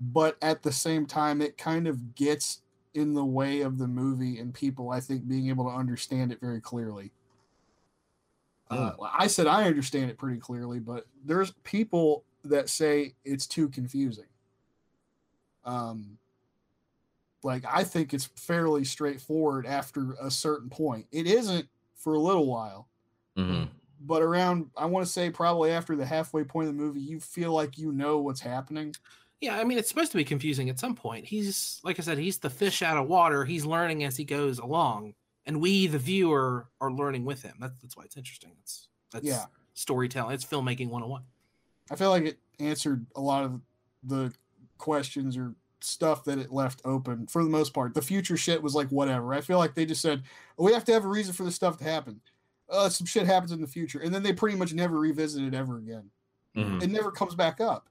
But 0.00 0.36
at 0.42 0.62
the 0.62 0.72
same 0.72 1.06
time, 1.06 1.40
it 1.40 1.58
kind 1.58 1.88
of 1.88 2.14
gets 2.14 2.60
in 2.94 3.14
the 3.14 3.24
way 3.24 3.62
of 3.62 3.78
the 3.78 3.88
movie 3.88 4.38
and 4.38 4.54
people, 4.54 4.90
I 4.90 5.00
think, 5.00 5.26
being 5.26 5.48
able 5.48 5.64
to 5.64 5.76
understand 5.76 6.32
it 6.32 6.40
very 6.40 6.60
clearly. 6.60 7.12
Uh, 8.70 8.92
I 9.12 9.26
said 9.28 9.46
I 9.46 9.64
understand 9.64 10.10
it 10.10 10.18
pretty 10.18 10.38
clearly, 10.38 10.78
but 10.78 11.06
there's 11.24 11.52
people 11.64 12.24
that 12.44 12.68
say 12.68 13.14
it's 13.24 13.46
too 13.46 13.68
confusing. 13.68 14.26
Um, 15.64 16.18
like 17.48 17.64
I 17.66 17.82
think 17.82 18.12
it's 18.14 18.26
fairly 18.26 18.84
straightforward 18.84 19.66
after 19.66 20.12
a 20.20 20.30
certain 20.30 20.68
point. 20.70 21.06
It 21.10 21.26
isn't 21.26 21.66
for 21.96 22.14
a 22.14 22.20
little 22.20 22.46
while, 22.46 22.88
hmm 23.36 23.64
but 24.00 24.22
around 24.22 24.70
I 24.76 24.84
want 24.86 25.04
to 25.04 25.10
say 25.10 25.28
probably 25.30 25.72
after 25.72 25.96
the 25.96 26.06
halfway 26.06 26.44
point 26.44 26.68
of 26.68 26.76
the 26.76 26.80
movie, 26.80 27.00
you 27.00 27.18
feel 27.18 27.52
like 27.52 27.76
you 27.78 27.90
know 27.90 28.18
what's 28.18 28.40
happening. 28.40 28.94
Yeah, 29.40 29.58
I 29.58 29.64
mean 29.64 29.78
it's 29.78 29.88
supposed 29.88 30.12
to 30.12 30.16
be 30.16 30.24
confusing 30.24 30.68
at 30.68 30.78
some 30.78 30.94
point. 30.94 31.24
He's 31.24 31.80
like 31.82 31.98
I 31.98 32.02
said, 32.02 32.18
he's 32.18 32.38
the 32.38 32.50
fish 32.50 32.82
out 32.82 32.96
of 32.96 33.08
water. 33.08 33.44
He's 33.44 33.64
learning 33.64 34.04
as 34.04 34.16
he 34.16 34.24
goes 34.24 34.58
along, 34.58 35.14
and 35.46 35.60
we, 35.60 35.86
the 35.86 35.98
viewer, 35.98 36.68
are 36.80 36.92
learning 36.92 37.24
with 37.24 37.42
him. 37.42 37.56
That's 37.60 37.80
that's 37.80 37.96
why 37.96 38.04
it's 38.04 38.16
interesting. 38.16 38.52
It's 38.60 38.88
that's 39.10 39.26
Yeah. 39.26 39.46
storytelling. 39.74 40.34
It's 40.34 40.44
filmmaking 40.44 40.90
101. 40.90 41.22
I 41.90 41.96
feel 41.96 42.10
like 42.10 42.24
it 42.24 42.38
answered 42.60 43.06
a 43.16 43.20
lot 43.20 43.44
of 43.44 43.60
the 44.04 44.32
questions 44.76 45.36
or 45.36 45.54
stuff 45.80 46.24
that 46.24 46.38
it 46.38 46.52
left 46.52 46.80
open 46.84 47.26
for 47.26 47.44
the 47.44 47.50
most 47.50 47.74
part. 47.74 47.94
The 47.94 48.02
future 48.02 48.36
shit 48.36 48.62
was 48.62 48.74
like 48.74 48.88
whatever. 48.90 49.34
I 49.34 49.40
feel 49.40 49.58
like 49.58 49.74
they 49.74 49.86
just 49.86 50.02
said 50.02 50.24
"Oh, 50.58 50.64
we 50.64 50.72
have 50.72 50.84
to 50.86 50.92
have 50.92 51.04
a 51.04 51.08
reason 51.08 51.34
for 51.34 51.44
this 51.44 51.54
stuff 51.56 51.78
to 51.78 51.84
happen. 51.84 52.20
Uh, 52.68 52.88
some 52.88 53.06
shit 53.06 53.26
happens 53.26 53.52
in 53.52 53.60
the 53.60 53.66
future, 53.66 54.00
and 54.00 54.14
then 54.14 54.22
they 54.22 54.32
pretty 54.32 54.56
much 54.56 54.74
never 54.74 54.98
revisit 54.98 55.42
it 55.44 55.54
ever 55.54 55.78
again. 55.78 56.10
hmm 56.54 56.80
It 56.80 56.90
never 56.90 57.12
comes 57.12 57.34
back 57.36 57.60
up. 57.60 57.90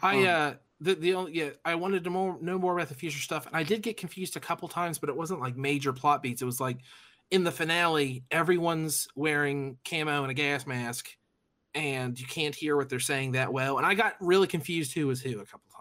I 0.00 0.24
Um, 0.24 0.24
uh 0.24 0.54
the 0.80 0.94
the 0.94 1.14
only 1.14 1.32
yeah 1.34 1.50
I 1.64 1.74
wanted 1.76 2.04
to 2.04 2.10
more 2.10 2.40
know 2.40 2.58
more 2.58 2.74
about 2.74 2.88
the 2.88 2.94
future 2.94 3.18
stuff, 3.20 3.46
and 3.46 3.56
I 3.56 3.62
did 3.62 3.82
get 3.82 3.96
confused 3.96 4.36
a 4.36 4.40
couple 4.40 4.68
times, 4.68 4.98
but 4.98 5.08
it 5.08 5.16
wasn't 5.16 5.40
like 5.40 5.56
major 5.56 5.92
plot 5.92 6.22
beats. 6.22 6.42
It 6.42 6.46
was 6.46 6.60
like 6.60 6.78
in 7.30 7.44
the 7.44 7.52
finale, 7.52 8.24
everyone's 8.30 9.08
wearing 9.14 9.78
camo 9.84 10.22
and 10.22 10.30
a 10.30 10.34
gas 10.34 10.66
mask, 10.66 11.16
and 11.74 12.18
you 12.20 12.26
can't 12.26 12.54
hear 12.54 12.76
what 12.76 12.88
they're 12.90 13.00
saying 13.00 13.32
that 13.32 13.52
well. 13.52 13.78
And 13.78 13.86
I 13.86 13.94
got 13.94 14.16
really 14.20 14.48
confused 14.48 14.94
who 14.94 15.08
was 15.08 15.22
who 15.22 15.40
a 15.40 15.46
couple 15.46 15.70
times. 15.70 15.71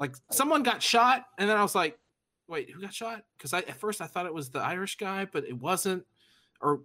Like 0.00 0.16
someone 0.30 0.62
got 0.62 0.82
shot, 0.82 1.26
and 1.38 1.48
then 1.48 1.56
I 1.56 1.62
was 1.62 1.74
like, 1.74 1.98
"Wait, 2.48 2.70
who 2.70 2.80
got 2.80 2.92
shot?" 2.92 3.24
Because 3.36 3.52
I 3.52 3.58
at 3.60 3.76
first 3.76 4.00
I 4.00 4.06
thought 4.06 4.26
it 4.26 4.34
was 4.34 4.50
the 4.50 4.60
Irish 4.60 4.96
guy, 4.96 5.24
but 5.24 5.44
it 5.44 5.56
wasn't. 5.56 6.04
Or 6.60 6.80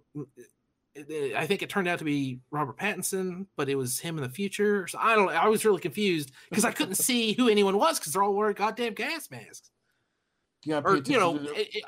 it- 0.94 1.08
it- 1.08 1.36
I 1.36 1.46
think 1.46 1.62
it 1.62 1.70
turned 1.70 1.86
out 1.88 1.98
to 2.00 2.04
be 2.04 2.40
Robert 2.50 2.76
Pattinson, 2.76 3.46
but 3.56 3.68
it 3.68 3.76
was 3.76 3.98
him 4.00 4.16
in 4.16 4.22
the 4.24 4.28
future. 4.28 4.86
So 4.88 4.98
I 5.00 5.14
don't. 5.14 5.30
I 5.30 5.48
was 5.48 5.64
really 5.64 5.80
confused 5.80 6.32
because 6.48 6.64
I 6.64 6.72
couldn't 6.72 6.94
see 7.08 7.32
who 7.32 7.48
anyone 7.48 7.76
was 7.76 7.98
because 7.98 8.12
they're 8.12 8.22
all 8.22 8.34
wearing 8.34 8.54
goddamn 8.54 8.94
gas 8.94 9.30
masks 9.30 9.70
You 10.64 10.76
or 10.76 10.96
you 10.98 11.18
know 11.18 11.38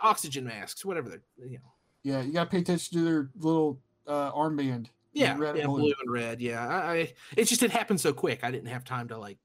oxygen 0.01 0.45
masks, 0.45 0.85
whatever 0.85 1.09
they're 1.09 1.23
you 1.49 1.59
know. 1.59 1.73
yeah, 2.05 2.23
you 2.23 2.33
got 2.33 2.45
to 2.45 2.51
pay 2.51 2.59
attention 2.59 2.99
to 2.99 3.05
their 3.05 3.31
little 3.39 3.81
uh, 4.07 4.31
armband. 4.33 4.87
Yeah, 5.13 5.37
red 5.37 5.51
and 5.51 5.59
yeah, 5.59 5.67
blue. 5.67 5.81
blue 5.81 5.95
and 6.01 6.11
red. 6.13 6.41
Yeah, 6.41 6.67
I, 6.67 6.93
I 6.93 7.13
it 7.37 7.45
just 7.45 7.63
it 7.63 7.71
happened 7.71 8.01
so 8.01 8.13
quick. 8.13 8.45
I 8.45 8.51
didn't 8.51 8.69
have 8.69 8.85
time 8.85 9.09
to 9.09 9.19
like 9.19 9.39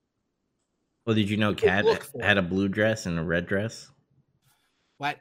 Well, 1.08 1.16
did 1.16 1.30
you 1.30 1.38
know 1.38 1.56
Kat 1.56 1.86
had 2.20 2.38
a 2.38 2.42
blue 2.42 2.68
dress 2.68 3.06
and 3.06 3.18
a 3.18 3.24
red 3.24 3.48
dress? 3.48 3.90
what. 4.98 5.18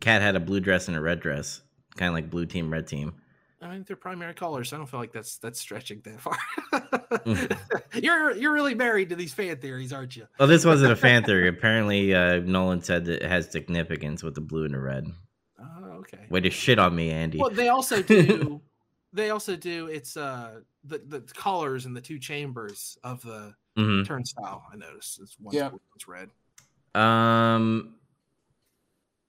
Kat 0.00 0.22
had 0.22 0.36
a 0.36 0.40
blue 0.40 0.60
dress 0.60 0.86
and 0.86 0.96
a 0.96 1.00
red 1.00 1.18
dress, 1.18 1.62
kind 1.96 2.10
of 2.10 2.14
like 2.14 2.30
blue 2.30 2.46
team, 2.46 2.72
red 2.72 2.86
team. 2.86 3.14
I 3.60 3.72
mean, 3.72 3.84
they're 3.88 3.96
primary 3.96 4.34
colors. 4.34 4.72
I 4.72 4.76
don't 4.76 4.86
feel 4.86 5.00
like 5.00 5.10
that's 5.10 5.38
that's 5.38 5.58
stretching 5.58 6.00
that 6.04 6.20
far. 6.20 6.38
Mm. 6.72 7.58
you're 8.04 8.36
you're 8.36 8.52
really 8.52 8.76
married 8.76 9.08
to 9.08 9.16
these 9.16 9.34
fan 9.34 9.56
theories, 9.56 9.92
aren't 9.92 10.14
you? 10.14 10.28
Well, 10.38 10.46
this 10.46 10.64
wasn't 10.64 10.92
a 10.92 10.96
fan 10.96 11.24
theory. 11.24 11.48
Apparently, 11.58 12.14
uh, 12.14 12.36
Nolan 12.38 12.80
said 12.80 13.04
that 13.06 13.24
it 13.24 13.28
has 13.28 13.50
significance 13.50 14.22
with 14.22 14.36
the 14.36 14.40
blue 14.40 14.64
and 14.64 14.74
the 14.74 14.78
red. 14.78 15.08
Oh, 15.58 15.86
okay. 15.98 16.24
Way 16.30 16.40
to 16.40 16.50
shit 16.50 16.78
on 16.78 16.94
me, 16.94 17.10
Andy. 17.10 17.38
Well, 17.38 17.50
they 17.50 17.68
also 17.68 18.00
do. 18.02 18.60
they 19.12 19.30
also 19.30 19.56
do. 19.56 19.88
It's 19.88 20.16
uh 20.16 20.60
the 20.84 21.02
the 21.04 21.20
colors 21.34 21.84
in 21.84 21.94
the 21.94 22.00
two 22.00 22.20
chambers 22.20 22.96
of 23.02 23.22
the 23.22 23.56
hmm 23.76 24.02
turnstile. 24.02 24.64
I 24.72 24.76
noticed 24.76 25.20
it's 25.20 25.36
one's 25.38 25.56
Yeah. 25.56 25.68
blue, 25.70 25.80
one's 25.92 26.08
red. 26.08 26.30
Um, 27.00 27.94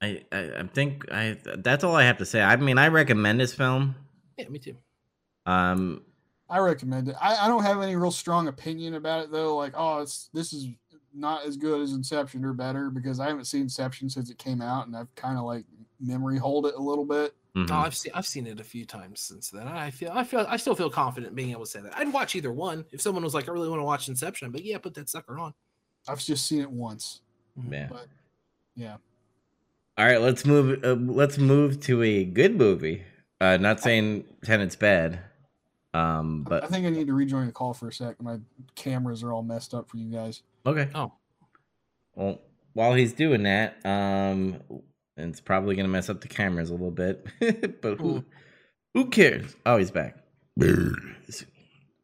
I, 0.02 0.24
I 0.32 0.40
I 0.60 0.64
think 0.64 1.12
I 1.12 1.38
that's 1.58 1.84
all 1.84 1.96
I 1.96 2.04
have 2.04 2.18
to 2.18 2.26
say. 2.26 2.42
I 2.42 2.56
mean, 2.56 2.78
I 2.78 2.88
recommend 2.88 3.40
this 3.40 3.54
film. 3.54 3.96
Yeah, 4.38 4.50
me 4.50 4.60
too. 4.60 4.76
Um, 5.46 6.04
I 6.50 6.58
recommend 6.60 7.08
it. 7.08 7.16
I, 7.22 7.46
I 7.46 7.48
don't 7.48 7.64
have 7.64 7.82
any 7.82 7.96
real 7.96 8.12
strong 8.12 8.48
opinion 8.48 8.96
about 8.96 9.24
it 9.24 9.32
though. 9.32 9.56
Like, 9.56 9.74
oh, 9.76 10.00
it's 10.00 10.30
this 10.34 10.54
is 10.54 10.68
not 11.14 11.46
as 11.46 11.56
good 11.58 11.82
as 11.82 11.94
Inception 11.94 12.44
or 12.44 12.54
better 12.54 12.90
because 12.90 13.20
I 13.20 13.28
haven't 13.28 13.46
seen 13.46 13.62
Inception 13.64 14.10
since 14.10 14.30
it 14.30 14.38
came 14.38 14.62
out, 14.62 14.88
and 14.88 14.96
I've 14.96 15.14
kind 15.16 15.38
of 15.38 15.44
like 15.46 15.66
memory 16.00 16.38
hold 16.40 16.66
it 16.66 16.76
a 16.76 16.82
little 16.82 17.06
bit. 17.06 17.36
Mhm. 17.56 17.70
Oh, 17.72 17.76
I've 17.76 17.96
seen 17.96 18.12
I've 18.16 18.26
seen 18.28 18.48
it 18.48 18.60
a 18.60 18.64
few 18.64 18.86
times 18.86 19.20
since 19.22 19.50
then. 19.50 19.68
I 19.68 19.92
feel 19.92 20.12
I 20.14 20.24
feel 20.24 20.46
I 20.48 20.58
still 20.58 20.76
feel 20.76 20.90
confident 20.90 21.36
being 21.36 21.52
able 21.52 21.66
to 21.66 21.70
say 21.72 21.82
that. 21.82 21.98
I'd 21.98 22.12
watch 22.14 22.36
either 22.36 22.52
one 22.52 22.86
if 22.92 23.02
someone 23.02 23.24
was 23.24 23.34
like, 23.34 23.48
I 23.50 23.52
really 23.52 23.70
want 23.70 23.80
to 23.80 23.86
watch 23.86 24.08
Inception, 24.08 24.52
but 24.52 24.64
yeah, 24.64 24.78
put 24.78 24.94
that 24.96 25.10
sucker 25.10 25.38
on. 25.40 25.54
I've 26.08 26.20
just 26.20 26.48
seen 26.48 26.62
it 26.62 26.72
once. 26.72 27.22
yeah. 27.70 27.88
But 27.90 28.08
yeah, 28.76 28.96
All 29.98 30.06
right, 30.06 30.22
let's 30.22 30.46
move. 30.46 30.84
Uh, 30.84 30.94
let's 30.94 31.38
move 31.38 31.80
to 31.82 32.02
a 32.04 32.24
good 32.24 32.56
movie. 32.56 33.04
Uh, 33.42 33.58
not 33.58 33.80
saying 33.82 34.24
Tenet's 34.46 34.76
bad, 34.76 35.20
um, 35.94 36.48
I 36.50 36.68
think 36.68 36.86
I 36.86 36.90
need 36.90 37.08
to 37.08 37.14
rejoin 37.14 37.48
the 37.48 37.52
call 37.52 37.74
for 37.74 37.88
a 37.90 37.94
sec. 37.94 38.22
My 38.22 38.38
cameras 38.76 39.24
are 39.24 39.34
all 39.34 39.44
messed 39.44 39.74
up 39.74 39.90
for 39.90 39.98
you 39.98 40.10
guys. 40.10 40.44
okay. 40.66 40.90
Oh, 40.96 41.12
Well, 42.16 42.40
while 42.74 42.94
he's 42.94 43.14
doing 43.14 43.44
that, 43.44 43.84
um, 43.86 44.62
it's 45.30 45.42
probably 45.42 45.76
gonna 45.76 45.88
mess 45.88 46.10
up 46.10 46.22
the 46.22 46.28
cameras 46.28 46.70
a 46.70 46.74
little 46.74 46.92
bit, 46.92 47.26
but 47.82 48.00
who, 48.00 48.24
who 48.94 49.10
cares? 49.10 49.56
Oh, 49.66 49.78
he's 49.78 49.92
back. 49.92 50.18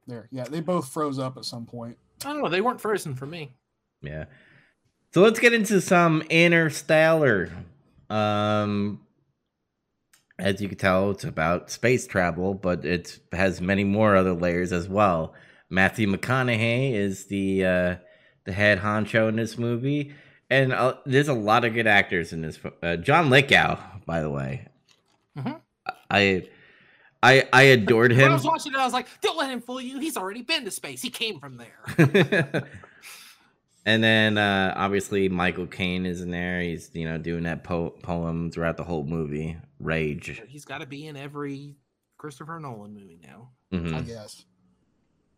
There, 0.08 0.30
yeah, 0.32 0.46
they 0.46 0.62
both 0.62 0.90
froze 0.90 1.20
up 1.20 1.38
at 1.38 1.46
some 1.46 1.66
point. 1.66 1.98
I 2.26 2.32
don't 2.32 2.42
know. 2.42 2.50
They 2.50 2.62
weren't 2.62 2.82
frozen 2.82 3.14
for 3.14 3.26
me. 3.26 3.52
Yeah. 4.02 4.26
So 5.14 5.22
let's 5.22 5.40
get 5.40 5.54
into 5.54 5.82
some 5.82 6.22
interstellar. 6.30 7.52
Um 8.10 9.02
as 10.40 10.62
you 10.62 10.70
can 10.70 10.78
tell, 10.78 11.12
it's 11.12 11.24
about 11.24 11.72
space 11.72 12.06
travel, 12.06 12.54
but 12.54 12.86
it 12.86 13.20
has 13.32 13.60
many 13.60 13.84
more 13.84 14.16
other 14.16 14.34
layers 14.34 14.72
as 14.72 14.88
well. 14.88 15.34
Matthew 15.70 16.08
McConaughey 16.08 16.94
is 16.94 17.26
the 17.26 17.66
uh 17.66 17.96
the 18.46 18.54
head 18.54 18.80
honcho 18.80 19.28
in 19.28 19.36
this 19.36 19.58
movie. 19.58 20.14
And 20.50 20.72
uh, 20.74 20.96
there's 21.06 21.28
a 21.28 21.34
lot 21.34 21.66
of 21.66 21.74
good 21.74 21.88
actors 21.88 22.32
in 22.34 22.42
this. 22.42 22.58
Uh, 22.82 22.96
John 22.98 23.30
Lithgow, 23.30 23.78
by 24.06 24.22
the 24.22 24.30
way, 24.30 24.68
Mhm. 25.38 25.60
I, 26.10 26.48
I, 27.22 27.48
I 27.52 27.62
adored 27.64 28.12
When 28.12 28.22
I 28.22 28.26
him. 28.28 28.32
was 28.34 28.46
watching 28.46 28.72
it, 28.74 28.78
I 28.78 28.86
was 28.86 28.94
like, 28.94 29.08
"Don't 29.22 29.38
let 29.38 29.50
him 29.52 29.60
fool 29.62 29.82
you. 29.82 30.00
He's 30.00 30.16
already 30.16 30.44
been 30.44 30.64
to 30.66 30.72
space. 30.72 31.02
He 31.02 31.10
came 31.10 31.40
from 31.40 31.58
there." 31.58 31.80
and 33.86 34.04
then 34.04 34.38
uh, 34.38 34.74
obviously 34.76 35.30
Michael 35.30 35.68
Caine 35.68 36.06
is 36.06 36.22
in 36.22 36.32
there. 36.32 36.62
He's 36.62 36.90
you 36.94 37.06
know 37.06 37.18
doing 37.18 37.44
that 37.44 37.64
po- 37.64 37.92
poem 38.02 38.52
throughout 38.52 38.78
the 38.78 38.84
whole 38.84 39.04
movie, 39.04 39.58
Rage. 39.80 40.42
He's 40.48 40.66
got 40.66 40.80
to 40.80 40.86
be 40.88 41.08
in 41.08 41.16
every 41.18 41.76
Christopher 42.18 42.60
Nolan 42.60 42.94
movie 42.94 43.20
now. 43.22 43.50
Mhm. 43.74 43.94
I 43.94 44.02
guess. 44.02 44.46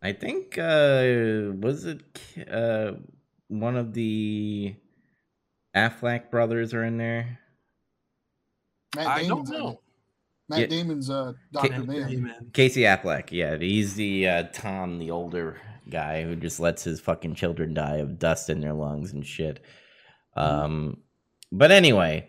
I 0.02 0.12
think 0.12 0.56
uh, 0.56 1.52
was 1.60 1.84
it 1.84 2.00
uh, 2.50 2.92
one 3.48 3.76
of 3.76 3.92
the 3.92 4.74
Affleck 5.74 6.30
brothers 6.30 6.74
are 6.74 6.84
in 6.84 6.96
there. 6.98 7.38
Matt 8.96 9.06
I 9.06 9.26
don't 9.26 9.48
know. 9.48 9.80
Matt 10.48 10.58
Yeah. 10.60 10.66
Damon's 10.66 11.08
uh, 11.10 11.32
Doctor 11.52 11.84
Mann. 11.84 12.50
Casey 12.52 12.82
Affleck, 12.82 13.30
yeah, 13.30 13.56
he's 13.56 13.94
the 13.94 14.28
uh, 14.28 14.42
Tom, 14.52 14.98
the 14.98 15.10
older 15.12 15.60
guy 15.88 16.24
who 16.24 16.34
just 16.36 16.58
lets 16.60 16.82
his 16.84 17.00
fucking 17.00 17.34
children 17.36 17.72
die 17.74 17.96
of 17.96 18.18
dust 18.18 18.50
in 18.50 18.60
their 18.60 18.72
lungs 18.74 19.12
and 19.12 19.24
shit. 19.26 19.64
Um, 20.36 20.98
but 21.52 21.70
anyway, 21.70 22.28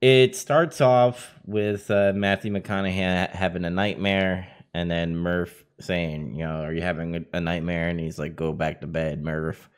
It 0.00 0.36
starts 0.36 0.80
off 0.80 1.32
with 1.46 1.90
uh, 1.90 2.12
Matthew 2.14 2.52
McConaughey 2.52 3.30
having 3.30 3.64
a 3.64 3.70
nightmare, 3.70 4.48
and 4.74 4.90
then 4.90 5.16
Murph 5.16 5.64
saying, 5.80 6.34
"You 6.34 6.44
know, 6.44 6.62
are 6.62 6.72
you 6.74 6.82
having 6.82 7.16
a, 7.16 7.20
a 7.38 7.40
nightmare?" 7.40 7.88
And 7.88 7.98
he's 7.98 8.18
like, 8.18 8.36
"Go 8.36 8.52
back 8.52 8.80
to 8.82 8.86
bed, 8.86 9.22
Murph." 9.24 9.70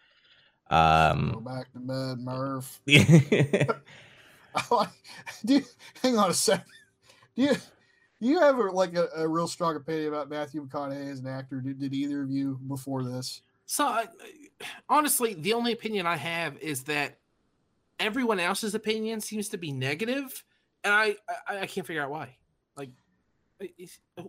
Go 0.71 0.77
Um, 0.77 1.45
back 1.45 1.73
to 1.73 1.79
bed, 1.79 2.19
Murph. 2.19 2.81
yeah, 2.87 3.65
do 5.45 5.63
hang 6.03 6.19
on 6.19 6.31
a 6.31 6.35
second. 6.35 6.65
Do 7.35 7.43
you 7.43 7.53
do 7.53 8.29
you 8.29 8.41
have 8.41 8.59
a, 8.59 8.63
like 8.63 8.97
a, 8.97 9.09
a 9.17 9.29
real 9.29 9.47
strong 9.47 9.77
opinion 9.77 10.09
about 10.09 10.31
Matthew 10.31 10.67
McConaughey 10.67 11.13
as 11.13 11.21
an 11.21 11.27
actor? 11.27 11.61
Did, 11.61 11.79
did 11.79 11.93
either 11.95 12.23
of 12.23 12.31
you 12.31 12.59
before 12.67 13.05
this? 13.05 13.43
So, 13.67 13.85
I, 13.85 14.07
honestly, 14.89 15.35
the 15.35 15.53
only 15.53 15.73
opinion 15.73 16.07
I 16.07 16.17
have 16.17 16.57
is 16.59 16.85
that 16.85 17.19
everyone 17.99 18.41
else's 18.41 18.75
opinion 18.75 19.21
seems 19.21 19.49
to 19.51 19.59
be 19.59 19.73
negative, 19.73 20.45
and 20.83 20.95
I 20.95 21.17
I, 21.49 21.59
I 21.61 21.67
can't 21.67 21.87
figure 21.87 22.03
out 22.03 22.11
why. 22.11 22.37
Like, 22.77 22.91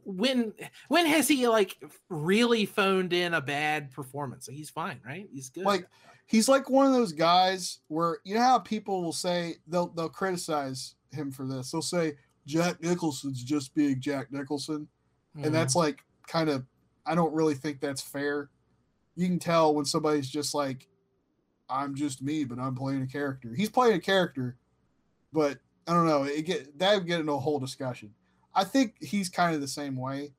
when 0.03 0.53
when 0.89 1.05
has 1.05 1.27
he 1.27 1.47
like 1.47 1.77
really 2.09 2.65
phoned 2.65 3.13
in 3.13 3.33
a 3.33 3.41
bad 3.41 3.91
performance? 3.91 4.47
Like 4.47 4.57
he's 4.57 4.69
fine, 4.69 4.99
right? 5.05 5.27
He's 5.33 5.49
good. 5.49 5.65
Like 5.65 5.87
he's 6.27 6.47
like 6.47 6.69
one 6.69 6.85
of 6.85 6.93
those 6.93 7.11
guys 7.13 7.79
where 7.87 8.19
you 8.23 8.35
know 8.35 8.41
how 8.41 8.59
people 8.59 9.01
will 9.03 9.11
say 9.13 9.55
they'll 9.67 9.87
they'll 9.87 10.09
criticize 10.09 10.95
him 11.11 11.31
for 11.31 11.45
this. 11.45 11.71
They'll 11.71 11.81
say 11.81 12.13
Jack 12.45 12.81
Nicholson's 12.83 13.43
just 13.43 13.73
being 13.73 13.99
Jack 13.99 14.31
Nicholson. 14.31 14.87
Mhm. 15.37 15.45
and 15.47 15.55
that's 15.55 15.75
like 15.75 16.03
kind 16.27 16.49
of 16.49 16.65
i 17.05 17.13
don't 17.15 17.33
really 17.33 17.53
think 17.53 17.79
that's 17.79 18.01
fair 18.01 18.49
you 19.15 19.27
can 19.27 19.37
tell 19.39 19.73
when 19.75 19.85
somebody's 19.85 20.27
just 20.29 20.53
like 20.55 20.87
i'm 21.69 21.93
just 21.95 22.21
me 22.23 22.43
but 22.43 22.57
i'm 22.59 22.73
playing 22.75 23.01
a 23.03 23.07
character 23.07 23.53
he's 23.55 23.69
playing 23.69 23.93
a 23.95 23.99
character 23.99 24.57
but 25.31 25.59
i 25.87 25.93
don't 25.93 26.07
know 26.07 26.23
it 26.23 26.41
get 26.45 26.77
that 26.79 26.95
would 26.95 27.05
get 27.07 27.19
into 27.19 27.31
a 27.33 27.37
whole 27.39 27.59
discussion 27.59 28.11
i 28.55 28.63
think 28.63 28.95
he's 28.99 29.29
kind 29.29 29.53
of 29.53 29.61
the 29.61 29.67
same 29.67 29.95
way 29.95 30.33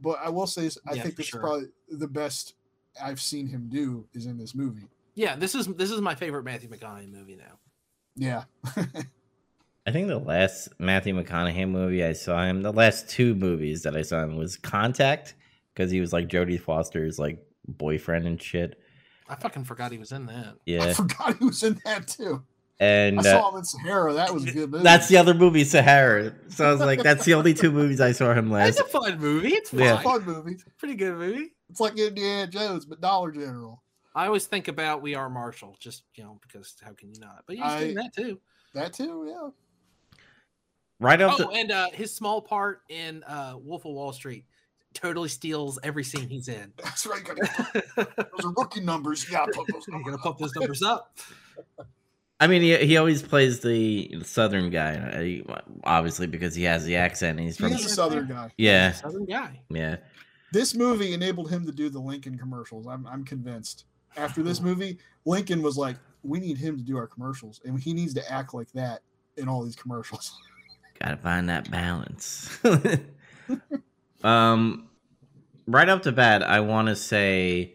but 0.00 0.18
i 0.24 0.28
will 0.28 0.46
say 0.46 0.62
this, 0.62 0.78
i 0.86 0.92
Yeah, 0.94 1.02
think 1.02 1.16
this 1.16 1.26
sure. 1.26 1.40
is 1.40 1.42
probably 1.42 1.66
the 1.90 2.08
best 2.08 2.54
i've 3.02 3.20
seen 3.20 3.48
him 3.48 3.68
do 3.68 4.06
is 4.14 4.26
in 4.26 4.38
this 4.38 4.54
movie 4.54 4.88
yeah, 5.14 5.36
this 5.36 5.54
is 5.54 5.66
this 5.66 5.90
is 5.90 6.00
my 6.00 6.14
favorite 6.14 6.44
Matthew 6.44 6.68
McConaughey 6.68 7.10
movie 7.10 7.36
now. 7.36 7.58
yeah 8.16 8.44
I 9.86 9.90
think 9.90 10.06
the 10.08 10.18
last 10.18 10.68
Matthew 10.78 11.14
McConaughey 11.20 11.68
movie 11.68 12.04
I 12.04 12.12
saw 12.12 12.44
him, 12.44 12.62
the 12.62 12.72
last 12.72 13.08
two 13.08 13.34
movies 13.34 13.82
that 13.82 13.96
I 13.96 14.02
saw 14.02 14.22
him 14.22 14.36
was 14.36 14.56
Contact, 14.56 15.34
because 15.74 15.90
he 15.90 16.00
was 16.00 16.12
like 16.12 16.28
Jodie 16.28 16.60
Foster's 16.60 17.18
like 17.18 17.44
boyfriend 17.66 18.26
and 18.26 18.40
shit. 18.40 18.78
I 19.28 19.34
fucking 19.34 19.64
forgot 19.64 19.90
he 19.92 19.98
was 19.98 20.12
in 20.12 20.26
that. 20.26 20.54
Yeah, 20.66 20.82
i 20.82 20.86
Yeah, 20.88 20.92
forgot 20.92 21.36
he 21.38 21.44
was 21.46 21.62
in 21.62 21.80
that 21.84 22.06
too 22.06 22.44
and 22.80 23.18
i 23.18 23.20
uh, 23.20 23.22
saw 23.22 23.50
him 23.50 23.58
in 23.58 23.64
sahara 23.64 24.12
that 24.14 24.34
was 24.34 24.44
a 24.44 24.50
good 24.50 24.70
movie 24.70 24.82
that's 24.82 25.06
the 25.06 25.16
other 25.16 25.34
movie, 25.34 25.62
Sahara. 25.62 26.34
So 26.48 26.66
I 26.68 26.72
was 26.72 26.80
like, 26.80 27.02
that's 27.02 27.24
the 27.24 27.34
only 27.34 27.54
two 27.54 27.70
movies 27.70 28.00
I 28.00 28.12
saw 28.12 28.34
him 28.34 28.50
last. 28.50 28.70
It's 28.70 28.80
a 28.80 28.84
fun 28.84 29.20
movie. 29.20 29.50
It's 29.54 29.70
fun. 29.70 29.80
Yeah. 29.80 30.02
fun 30.02 30.24
movie 30.24 30.56
Pretty 30.78 30.96
good 30.96 31.16
movie. 31.16 31.52
it's 31.70 31.80
like 31.80 31.96
indiana 31.98 32.46
jones 32.50 32.84
but 32.84 33.00
dollar 33.00 33.30
general 33.30 33.82
I 34.14 34.26
always 34.26 34.46
think 34.46 34.68
about 34.68 35.00
We 35.02 35.14
Are 35.14 35.28
Marshall, 35.30 35.76
just 35.80 36.04
you 36.14 36.24
know, 36.24 36.38
because 36.42 36.74
how 36.84 36.92
can 36.92 37.08
you 37.14 37.20
not? 37.20 37.44
But 37.46 37.56
he's 37.56 37.64
I- 37.64 37.80
doing 37.84 37.94
that 37.96 38.14
too. 38.14 38.40
that 38.74 38.92
too 38.92 39.26
yeah 39.28 39.48
Right 41.00 41.20
off 41.20 41.34
Oh, 41.40 41.44
the 41.44 41.48
and 41.50 41.72
uh, 41.72 41.88
his 41.92 42.14
small 42.14 42.40
part 42.40 42.82
in 42.88 43.24
uh, 43.24 43.54
Wolf 43.60 43.84
of 43.84 43.92
Wall 43.92 44.12
Street 44.12 44.44
totally 44.94 45.28
steals 45.28 45.78
every 45.82 46.04
scene 46.04 46.28
he's 46.28 46.46
in. 46.48 46.72
That's 46.82 47.06
right. 47.06 47.24
Gotta, 47.24 47.82
those 47.96 48.44
are 48.44 48.52
rookie 48.56 48.80
numbers. 48.82 49.28
Yeah, 49.28 49.46
put 49.52 49.66
those 49.72 49.84
You're 49.88 49.98
gonna 50.00 50.10
numbers 50.12 50.20
pump 50.22 50.38
those 50.38 50.54
numbers 50.54 50.82
up. 50.82 51.18
I 52.38 52.46
mean, 52.46 52.62
he, 52.62 52.76
he 52.76 52.96
always 52.98 53.20
plays 53.22 53.60
the 53.60 54.20
southern 54.24 54.70
guy, 54.70 55.42
uh, 55.48 55.60
obviously 55.84 56.26
because 56.28 56.54
he 56.54 56.62
has 56.64 56.84
the 56.84 56.94
accent. 56.96 57.38
And 57.38 57.46
he's 57.48 57.56
He 57.56 57.64
from 57.64 57.72
is 57.72 57.84
a 57.84 57.88
southern 57.88 58.28
guy. 58.28 58.50
yeah, 58.56 58.92
Southern 58.92 59.24
guy. 59.26 59.60
yeah. 59.70 59.96
This 60.52 60.74
movie 60.74 61.14
enabled 61.14 61.50
him 61.50 61.64
to 61.66 61.72
do 61.72 61.88
the 61.88 61.98
Lincoln 62.00 62.36
commercials. 62.38 62.86
I'm, 62.86 63.06
I'm 63.06 63.24
convinced. 63.24 63.86
After 64.16 64.42
this 64.42 64.60
movie, 64.60 64.98
Lincoln 65.24 65.62
was 65.62 65.76
like, 65.76 65.96
"We 66.22 66.40
need 66.40 66.58
him 66.58 66.76
to 66.76 66.82
do 66.82 66.96
our 66.96 67.06
commercials, 67.06 67.60
and 67.64 67.78
he 67.78 67.94
needs 67.94 68.14
to 68.14 68.32
act 68.32 68.54
like 68.54 68.70
that 68.72 69.02
in 69.36 69.48
all 69.48 69.62
these 69.62 69.76
commercials." 69.76 70.38
Gotta 71.00 71.16
find 71.16 71.48
that 71.48 71.70
balance. 71.70 72.58
um, 74.24 74.88
right 75.66 75.88
off 75.88 76.02
the 76.02 76.12
bat, 76.12 76.42
I 76.42 76.60
want 76.60 76.88
to 76.88 76.96
say 76.96 77.74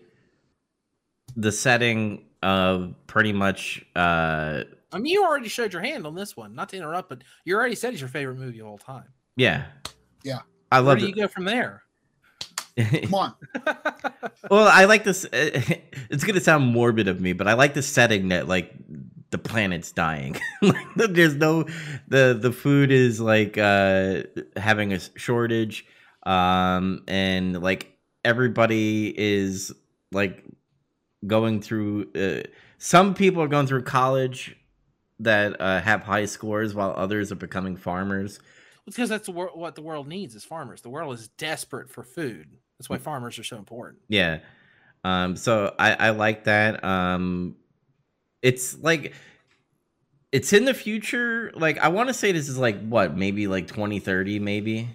the 1.35 1.51
setting 1.51 2.25
of 2.43 2.93
pretty 3.07 3.33
much. 3.33 3.85
Uh, 3.95 4.63
I 4.91 4.99
mean, 4.99 5.11
you 5.11 5.25
already 5.25 5.49
showed 5.49 5.73
your 5.73 5.81
hand 5.81 6.07
on 6.07 6.15
this 6.15 6.37
one. 6.37 6.55
Not 6.55 6.69
to 6.69 6.77
interrupt, 6.77 7.09
but 7.09 7.23
you 7.45 7.55
already 7.55 7.75
said 7.75 7.93
it's 7.93 8.01
your 8.01 8.09
favorite 8.09 8.37
movie 8.37 8.59
of 8.59 8.67
all 8.67 8.77
time. 8.77 9.05
yeah, 9.35 9.65
Yeah. 10.23 10.39
I 10.71 10.79
Where 10.79 10.95
love 10.95 10.97
uh, 10.97 10.99
do 11.01 11.07
you 11.07 11.15
go 11.15 11.27
from 11.27 11.45
there? 11.45 11.83
Come 12.77 13.13
on, 13.13 13.33
well, 14.51 14.67
I 14.67 14.85
like 14.85 15.03
this. 15.03 15.25
It's 16.09 16.23
gonna 16.23 16.39
sound 16.39 16.65
morbid 16.71 17.07
of 17.09 17.19
me, 17.19 17.33
but 17.33 17.47
I 17.47 17.53
like 17.53 17.73
the 17.73 17.81
setting 17.81 18.29
that 18.29 18.47
like 18.47 18.73
the 19.31 19.37
planet's 19.37 19.91
dying. 19.91 20.37
like, 20.61 20.85
there's 20.95 21.35
no 21.35 21.63
the 22.07 22.37
the 22.39 22.51
food 22.51 22.91
is 22.91 23.19
like 23.19 23.57
uh 23.57 24.23
having 24.55 24.93
a 24.93 24.99
shortage, 25.15 25.85
um, 26.23 27.03
and 27.07 27.61
like 27.61 27.91
everybody 28.23 29.13
is 29.17 29.73
like 30.11 30.43
going 31.25 31.61
through. 31.61 32.09
Uh, 32.15 32.47
some 32.77 33.13
people 33.13 33.41
are 33.41 33.47
going 33.47 33.67
through 33.67 33.83
college 33.83 34.55
that 35.19 35.59
uh, 35.59 35.81
have 35.81 36.03
high 36.03 36.25
scores, 36.25 36.73
while 36.75 36.93
others 36.95 37.31
are 37.31 37.35
becoming 37.35 37.75
farmers. 37.75 38.39
because 38.85 39.09
that's 39.09 39.25
the 39.25 39.31
wor- 39.31 39.51
what 39.55 39.75
the 39.75 39.81
world 39.81 40.07
needs 40.07 40.35
is 40.35 40.43
farmers. 40.45 40.81
The 40.81 40.89
world 40.89 41.13
is 41.15 41.27
desperate 41.27 41.89
for 41.89 42.03
food. 42.03 42.47
That's 42.77 42.89
why 42.89 42.97
farmers 42.97 43.39
are 43.39 43.43
so 43.43 43.57
important. 43.57 44.01
Yeah. 44.07 44.39
Um, 45.03 45.35
so 45.35 45.73
I, 45.79 45.93
I 45.93 46.09
like 46.11 46.43
that. 46.45 46.83
Um, 46.83 47.55
it's 48.41 48.77
like 48.79 49.13
it's 50.31 50.53
in 50.53 50.65
the 50.65 50.73
future. 50.73 51.51
Like 51.55 51.77
I 51.79 51.87
want 51.87 52.09
to 52.09 52.13
say 52.13 52.31
this 52.31 52.49
is 52.49 52.57
like 52.57 52.79
what, 52.87 53.15
maybe 53.15 53.47
like 53.47 53.67
2030, 53.67 54.39
maybe. 54.39 54.89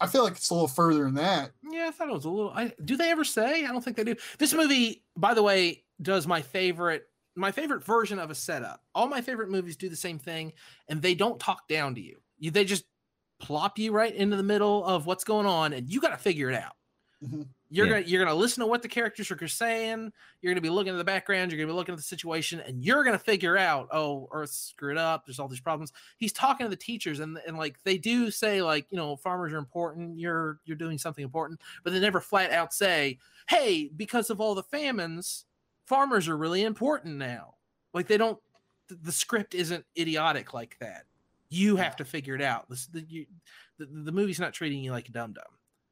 I 0.00 0.06
feel 0.06 0.24
like 0.24 0.32
it's 0.32 0.50
a 0.50 0.54
little 0.54 0.68
further 0.68 1.04
than 1.04 1.14
that. 1.14 1.52
Yeah, 1.70 1.86
I 1.88 1.90
thought 1.90 2.08
it 2.08 2.14
was 2.14 2.24
a 2.24 2.30
little. 2.30 2.50
I, 2.50 2.72
do 2.84 2.96
they 2.96 3.10
ever 3.10 3.24
say? 3.24 3.64
I 3.64 3.68
don't 3.68 3.82
think 3.82 3.96
they 3.96 4.04
do. 4.04 4.16
This 4.38 4.52
movie, 4.52 5.04
by 5.16 5.34
the 5.34 5.42
way, 5.42 5.84
does 6.00 6.26
my 6.26 6.42
favorite 6.42 7.06
my 7.34 7.50
favorite 7.50 7.84
version 7.84 8.18
of 8.18 8.30
a 8.30 8.34
setup. 8.34 8.82
All 8.94 9.08
my 9.08 9.20
favorite 9.20 9.50
movies 9.50 9.76
do 9.76 9.88
the 9.88 9.96
same 9.96 10.18
thing, 10.18 10.52
and 10.88 11.00
they 11.00 11.14
don't 11.14 11.40
talk 11.40 11.68
down 11.68 11.94
to 11.94 12.00
you. 12.00 12.18
you 12.38 12.50
they 12.50 12.64
just 12.64 12.84
plop 13.42 13.78
you 13.78 13.92
right 13.92 14.14
into 14.14 14.36
the 14.36 14.42
middle 14.42 14.84
of 14.86 15.06
what's 15.06 15.24
going 15.24 15.46
on, 15.46 15.72
and 15.74 15.88
you 15.92 16.00
got 16.00 16.10
to 16.10 16.16
figure 16.16 16.48
it 16.50 16.56
out. 16.56 16.76
Mhm. 17.22 17.48
You're 17.70 17.86
Yeah. 17.86 17.92
gonna 18.00 18.06
you're 18.06 18.24
gonna 18.24 18.36
listen 18.36 18.60
to 18.62 18.66
what 18.66 18.82
the 18.82 18.88
characters 18.88 19.30
are 19.30 19.48
saying. 19.48 20.12
You're 20.40 20.52
gonna 20.52 20.60
be 20.60 20.68
looking 20.70 20.92
at 20.92 20.96
the 20.98 21.04
background. 21.04 21.52
You're 21.52 21.58
gonna 21.58 21.72
be 21.72 21.76
looking 21.76 21.92
at 21.94 21.98
the 21.98 22.02
situation, 22.02 22.60
and 22.60 22.82
you're 22.82 23.04
gonna 23.04 23.18
figure 23.18 23.56
out, 23.56 23.88
oh, 23.92 24.28
Earth 24.32 24.50
screwed 24.50 24.98
up. 24.98 25.24
There's 25.24 25.38
all 25.38 25.48
these 25.48 25.60
problems. 25.60 25.92
He's 26.18 26.32
talking 26.32 26.66
to 26.66 26.70
the 26.70 26.76
teachers, 26.76 27.20
and 27.20 27.38
and 27.46 27.56
like 27.56 27.82
they 27.84 27.96
do 27.96 28.30
say, 28.30 28.60
like 28.62 28.90
you 28.90 28.96
know, 28.96 29.16
farmers 29.16 29.52
are 29.52 29.58
important. 29.58 30.18
You're 30.18 30.60
you're 30.64 30.76
doing 30.76 30.98
something 30.98 31.22
important, 31.24 31.60
but 31.84 31.92
they 31.92 32.00
never 32.00 32.20
flat 32.20 32.50
out 32.50 32.74
say, 32.74 33.18
hey, 33.48 33.88
because 33.96 34.28
of 34.30 34.40
all 34.40 34.54
the 34.56 34.64
famines, 34.64 35.46
farmers 35.86 36.28
are 36.28 36.36
really 36.36 36.64
important 36.64 37.16
now. 37.16 37.54
Like 37.94 38.08
they 38.08 38.18
don't. 38.18 38.40
The, 38.88 38.96
the 38.96 39.12
script 39.12 39.54
isn't 39.54 39.86
idiotic 39.96 40.52
like 40.52 40.76
that. 40.80 41.06
You 41.52 41.76
have 41.76 41.96
to 41.96 42.04
figure 42.04 42.34
it 42.34 42.42
out. 42.42 42.68
This, 42.68 42.86
the, 42.86 43.04
you, 43.08 43.26
the, 43.78 43.86
the 43.86 44.12
movie's 44.12 44.40
not 44.40 44.52
treating 44.52 44.82
you 44.82 44.90
like 44.92 45.08
a 45.08 45.12
dum 45.12 45.32
dum. 45.32 45.44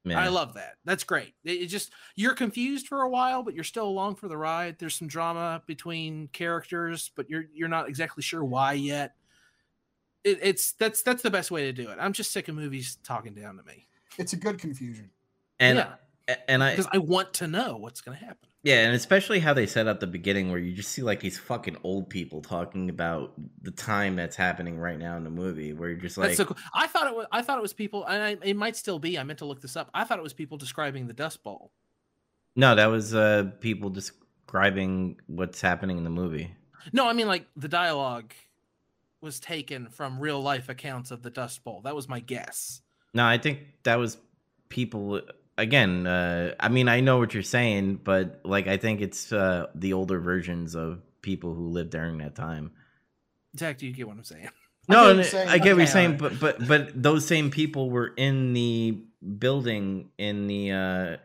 Yeah. 0.05 0.19
I 0.19 0.29
love 0.29 0.55
that. 0.55 0.77
That's 0.87 1.05
great. 1.05 1.35
It, 1.45 1.63
it 1.63 1.67
just 1.67 1.93
you're 2.17 2.35
confused 2.35 2.89
for 2.89 3.03
a 3.03 3.09
while, 3.11 3.43
but 3.43 3.55
you're 3.55 3.65
still 3.65 3.87
along 3.87 4.15
for 4.17 4.29
the 4.29 4.37
ride. 4.37 4.77
There's 4.79 4.95
some 4.95 5.09
drama 5.09 5.63
between 5.67 6.29
characters, 6.29 7.11
but 7.15 7.29
you're 7.29 7.45
you're 7.53 7.69
not 7.69 7.89
exactly 7.89 8.23
sure 8.23 8.43
why 8.45 8.73
yet. 8.73 9.15
It, 10.25 10.39
it's 10.43 10.73
that's 10.73 11.03
that's 11.03 11.23
the 11.23 11.31
best 11.31 11.51
way 11.51 11.63
to 11.63 11.73
do 11.73 11.91
it. 11.91 11.99
I'm 12.01 12.13
just 12.15 12.33
sick 12.33 12.49
of 12.49 12.55
movies 12.55 12.99
talking 13.05 13.35
down 13.35 13.57
to 13.59 13.63
me 13.65 13.87
It's 14.19 14.33
a 14.33 14.37
good 14.37 14.59
confusion. 14.59 15.11
and 15.59 15.79
yeah. 15.79 15.95
And 16.49 16.63
I 16.63 16.71
because 16.73 16.89
I 16.93 16.99
want 16.99 17.35
to 17.35 17.47
know 17.47 17.77
what's 17.77 18.01
going 18.01 18.19
to 18.19 18.25
happen. 18.25 18.49
yeah, 18.63 18.85
and 18.85 18.95
especially 18.95 19.41
how 19.41 19.55
they 19.55 19.67
set 19.67 19.87
up 19.87 20.01
the 20.01 20.07
beginning 20.07 20.51
where 20.51 20.59
you 20.59 20.73
just 20.73 20.91
see 20.91 21.03
like 21.03 21.21
these 21.21 21.39
fucking 21.39 21.77
old 21.83 22.09
people 22.11 22.43
talking 22.43 22.89
about 22.91 23.33
the 23.63 23.71
time 23.71 24.17
that's 24.17 24.37
happening 24.37 24.79
right 24.79 24.99
now 24.99 25.17
in 25.17 25.25
the 25.25 25.31
movie, 25.31 25.73
where 25.73 25.91
you're 25.91 25.99
just 25.99 26.19
like, 26.19 26.29
That's 26.29 26.39
so 26.39 26.45
cool. 26.47 26.57
I 26.75 26.87
thought 26.87 27.07
it 27.07 27.17
was 27.17 27.27
I 27.33 27.43
thought 27.43 27.59
it 27.59 27.63
was 27.63 27.73
people, 27.73 28.05
and 28.05 28.23
I, 28.23 28.37
it 28.43 28.57
might 28.57 28.77
still 28.77 28.99
be. 28.99 29.19
I 29.19 29.23
meant 29.25 29.39
to 29.41 29.45
look 29.45 29.61
this 29.61 29.77
up. 29.77 29.91
I 29.95 30.05
thought 30.05 30.19
it 30.19 30.23
was 30.23 30.33
people 30.35 30.59
describing 30.59 31.07
the 31.07 31.15
Dust 31.15 31.43
Bowl. 31.43 31.73
no, 32.57 32.75
that 32.75 32.87
was 32.87 33.15
uh 33.15 33.51
people 33.61 33.91
describing 33.91 35.17
what's 35.27 35.61
happening 35.61 35.99
in 35.99 36.05
the 36.05 36.11
movie. 36.11 36.55
No, 36.93 37.09
I 37.09 37.13
mean 37.13 37.27
like 37.27 37.47
the 37.57 37.69
dialogue 37.69 38.33
was 39.21 39.39
taken 39.39 39.89
from 39.91 40.19
real 40.19 40.41
life 40.41 40.69
accounts 40.69 41.11
of 41.11 41.23
the 41.23 41.31
Dust 41.31 41.63
Bowl. 41.63 41.83
That 41.83 41.95
was 41.95 42.09
my 42.09 42.21
guess. 42.21 42.81
No, 43.13 43.25
I 43.27 43.39
think 43.39 43.61
that 43.83 43.99
was 43.99 44.17
people 44.71 45.21
again. 45.59 46.07
Uh, 46.07 46.55
I 46.61 46.69
mean, 46.69 46.89
I 46.89 47.01
know 47.01 47.19
what 47.19 47.35
you're 47.35 47.43
saying, 47.43 48.01
but 48.05 48.41
like, 48.45 48.67
I 48.67 48.77
think 48.77 49.01
it's 49.01 49.33
uh, 49.33 49.67
the 49.75 49.93
older 49.93 50.21
versions 50.21 50.75
of 50.75 51.01
people 51.23 51.55
who 51.55 51.69
lived 51.69 51.91
during 51.91 52.19
that 52.19 52.35
time. 52.35 52.73
Zach, 53.59 53.79
do 53.79 53.87
you 53.87 53.93
get 53.93 54.07
what 54.09 54.17
I'm 54.17 54.25
saying? 54.25 54.49
I 54.89 54.93
No, 54.93 55.01
get 55.03 55.07
what 55.09 55.15
you're 55.17 55.25
saying. 55.25 55.49
I 55.49 55.59
get 55.59 55.73
what 55.75 55.79
you're 55.79 55.87
saying, 55.87 56.15
alright. 56.23 56.41
but 56.41 56.59
but 56.59 56.69
but 56.69 57.03
those 57.03 57.27
same 57.27 57.51
people 57.51 57.91
were 57.91 58.09
in 58.17 58.53
the 58.55 59.03
building 59.39 60.11
in 60.19 60.47
the. 60.47 60.73
uh 60.73 61.17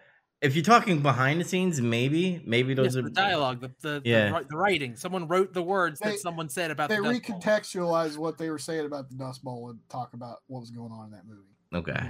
If 0.41 0.55
you're 0.55 0.63
talking 0.65 1.01
behind 1.01 1.39
the 1.39 1.45
scenes, 1.45 1.79
maybe 1.81 2.41
maybe 2.45 2.73
Yes, 2.73 2.77
those 2.77 2.97
are 2.97 3.01
the 3.03 3.09
dialogue, 3.09 3.61
the 3.61 3.71
the, 3.81 4.01
Yeah. 4.03 4.39
the, 4.41 4.47
the 4.49 4.57
writing. 4.57 4.95
Someone 4.97 5.27
wrote 5.27 5.53
the 5.53 5.63
words 5.63 5.99
They- 5.99 6.11
that 6.11 6.19
someone 6.19 6.49
said 6.49 6.71
about 6.71 6.89
They 6.89 6.97
the 6.97 7.03
Dust 7.03 7.27
Bowl. 7.27 7.39
recontextualized 7.39 8.17
what 8.17 8.37
they 8.37 8.49
were 8.49 8.59
saying 8.59 8.85
about 8.85 9.09
the 9.09 9.15
Dust 9.15 9.43
Bowl 9.43 9.69
and 9.69 9.79
talk 9.89 10.13
about 10.13 10.39
what 10.47 10.59
was 10.59 10.71
going 10.71 10.91
on 10.91 11.05
in 11.05 11.11
that 11.11 11.25
movie. 11.25 11.55
Okay, 11.73 12.09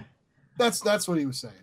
That's 0.57 0.79
that's 0.81 1.07
what 1.07 1.17
he 1.19 1.25
was 1.25 1.39
saying. 1.39 1.53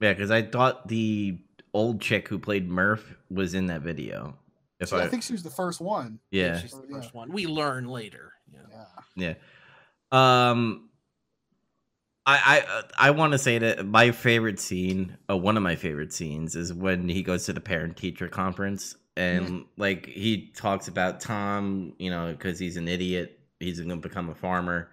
Yeah, 0.00 0.12
because 0.12 0.30
I 0.30 0.42
thought 0.42 0.88
the 0.88 1.38
old 1.72 2.00
chick 2.00 2.28
who 2.28 2.38
played 2.38 2.68
Murph 2.68 3.14
was 3.30 3.54
in 3.54 3.66
that 3.66 3.82
video. 3.82 4.36
If 4.80 4.88
So 4.88 4.96
I, 4.98 5.04
I 5.04 5.08
think 5.08 5.22
she 5.22 5.32
was 5.32 5.42
the 5.42 5.50
first 5.50 5.80
one. 5.80 6.18
yeah, 6.30 6.58
She's 6.58 6.72
the 6.72 6.86
Yeah. 6.88 6.96
first 6.96 7.14
one. 7.14 7.30
We 7.32 7.46
learn 7.46 7.86
later. 7.86 8.32
Yeah. 8.52 8.60
Yeah. 9.16 9.34
Yeah. 10.12 10.48
Um 10.50 10.88
I 12.26 12.62
I 12.98 13.08
I 13.08 13.10
want 13.12 13.32
to 13.32 13.38
say 13.38 13.58
that 13.58 13.86
my 13.86 14.10
favorite 14.10 14.60
scene, 14.60 15.16
uh, 15.28 15.36
one 15.36 15.56
of 15.56 15.62
my 15.62 15.76
favorite 15.76 16.12
scenes 16.12 16.54
is 16.54 16.72
when 16.72 17.08
he 17.08 17.22
goes 17.22 17.46
to 17.46 17.52
the 17.52 17.60
parent 17.60 17.96
teacher 17.96 18.28
conference 18.28 18.94
and 19.16 19.64
like 19.76 20.06
he 20.06 20.48
talks 20.54 20.88
about 20.88 21.20
Tom, 21.20 21.94
you 21.98 22.10
know, 22.10 22.34
cuz 22.38 22.58
he's 22.58 22.76
an 22.76 22.88
idiot, 22.88 23.38
he's 23.58 23.78
going 23.78 23.90
to 23.90 23.96
become 23.96 24.28
a 24.30 24.34
farmer. 24.34 24.90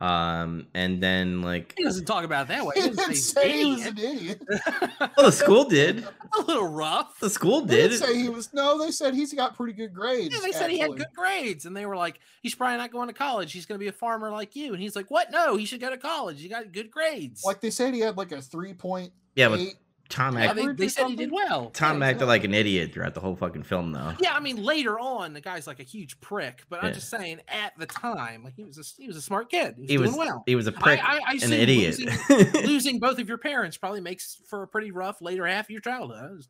Um 0.00 0.66
and 0.72 1.02
then 1.02 1.42
like 1.42 1.74
He 1.76 1.84
doesn't 1.84 2.06
talk 2.06 2.24
about 2.24 2.46
it 2.46 2.48
that 2.48 2.64
way. 2.64 2.72
He 2.74 2.80
He 2.80 2.86
didn't 2.88 2.98
doesn't 2.98 3.14
say 3.16 3.42
say 3.42 3.52
he 3.52 3.64
he's 3.64 3.76
was 3.76 3.86
an 3.86 3.98
an 3.98 3.98
idiot. 4.16 4.42
idiot. 4.48 4.90
well, 5.16 5.26
the 5.26 5.32
school 5.32 5.64
did. 5.64 6.06
a 6.38 6.40
little 6.42 6.68
rough. 6.68 7.20
The 7.20 7.28
school 7.28 7.60
They 7.60 7.76
did. 7.76 7.88
didn't 7.90 8.06
say 8.06 8.16
he 8.18 8.28
was. 8.30 8.54
No, 8.54 8.78
they 8.82 8.92
said 8.92 9.12
he's 9.14 9.34
got 9.34 9.56
pretty 9.56 9.74
good 9.74 9.92
grades. 9.92 10.34
Yeah, 10.34 10.40
they 10.42 10.52
said 10.52 10.70
he 10.70 10.78
had 10.78 10.96
good 10.96 11.06
grades, 11.14 11.66
and 11.66 11.76
they 11.76 11.84
were 11.84 11.96
like, 11.96 12.18
"He's 12.40 12.54
probably 12.54 12.78
not 12.78 12.90
going 12.92 13.08
to 13.08 13.14
college. 13.14 13.52
He's 13.52 13.66
going 13.66 13.78
to 13.78 13.82
be 13.82 13.88
a 13.88 13.92
farmer 13.92 14.30
like 14.30 14.56
you." 14.56 14.72
And 14.72 14.80
he's 14.82 14.96
like, 14.96 15.10
"What? 15.10 15.30
No, 15.30 15.56
he 15.56 15.66
should 15.66 15.80
go 15.80 15.90
to 15.90 15.98
college. 15.98 16.40
He 16.40 16.48
got 16.48 16.72
good 16.72 16.90
grades." 16.90 17.42
Like 17.44 17.60
they 17.60 17.70
said, 17.70 17.92
he 17.92 18.00
had 18.00 18.16
like 18.16 18.32
a 18.32 18.40
three 18.40 18.72
point 18.72 19.12
Yeah, 19.34 19.50
but 19.50 19.60
eight. 19.60 19.74
Tom 20.10 20.36
yeah, 20.36 20.46
act, 20.46 20.56
they, 20.56 20.66
they 20.66 20.88
said 20.88 21.06
he 21.06 21.16
did 21.16 21.32
well. 21.32 21.70
Tom 21.70 22.00
Yeah, 22.00 22.08
acted 22.08 22.26
like 22.26 22.44
an 22.44 22.52
idiot 22.52 22.92
throughout 22.92 23.14
the 23.14 23.20
whole 23.20 23.36
fucking 23.36 23.62
film 23.62 23.92
though. 23.92 24.12
Yeah, 24.20 24.34
I 24.34 24.40
mean 24.40 24.56
later 24.62 24.98
on 24.98 25.32
the 25.32 25.40
guy's 25.40 25.66
like 25.66 25.80
a 25.80 25.84
huge 25.84 26.20
prick, 26.20 26.64
but 26.68 26.82
Yeah. 26.82 26.88
I'm 26.88 26.94
just 26.94 27.08
saying 27.08 27.40
at 27.48 27.72
the 27.78 27.86
time, 27.86 28.44
like 28.44 28.54
he 28.56 28.64
was 28.64 28.76
a 28.78 28.82
he 29.00 29.06
was 29.06 29.16
a 29.16 29.22
smart 29.22 29.50
kid. 29.50 29.76
He 29.76 29.82
was, 29.82 29.90
He 29.90 29.96
doing 29.96 30.08
was 30.08 30.16
well. 30.16 30.42
he 30.46 30.54
was 30.56 30.66
a 30.66 30.74
I, 30.76 30.80
prick, 30.80 31.00
I, 31.02 31.20
I 31.26 31.38
an 31.42 31.52
idiot. 31.52 31.98
Losing, 31.98 32.52
losing 32.66 32.98
both 32.98 33.18
of 33.18 33.28
your 33.28 33.38
parents 33.38 33.76
probably 33.76 34.00
makes 34.00 34.40
for 34.48 34.62
a 34.62 34.68
pretty 34.68 34.90
rough 34.90 35.22
later 35.22 35.46
half 35.46 35.66
of 35.66 35.70
your 35.70 35.80
childhood. 35.80 36.42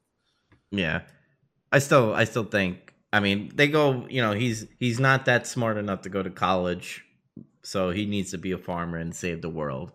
Yeah. 0.71 1.03
I 1.73 1.79
still 1.79 2.15
I 2.15 2.25
still 2.25 2.45
think 2.45 2.91
I 3.13 3.21
mean, 3.21 3.51
they 3.55 3.67
go, 3.69 4.07
you 4.09 4.23
know, 4.23 4.33
he's 4.33 4.67
he's 4.79 5.01
not 5.01 5.25
that 5.25 5.47
smart 5.47 5.77
enough 5.77 6.03
to 6.03 6.09
go 6.09 6.23
to 6.23 6.31
college, 6.31 7.05
so 7.63 7.91
he 7.91 8.07
needs 8.07 8.31
to 8.31 8.39
be 8.39 8.53
a 8.53 8.59
farmer 8.59 8.99
and 8.99 9.15
save 9.15 9.43
the 9.43 9.49
world. 9.51 9.93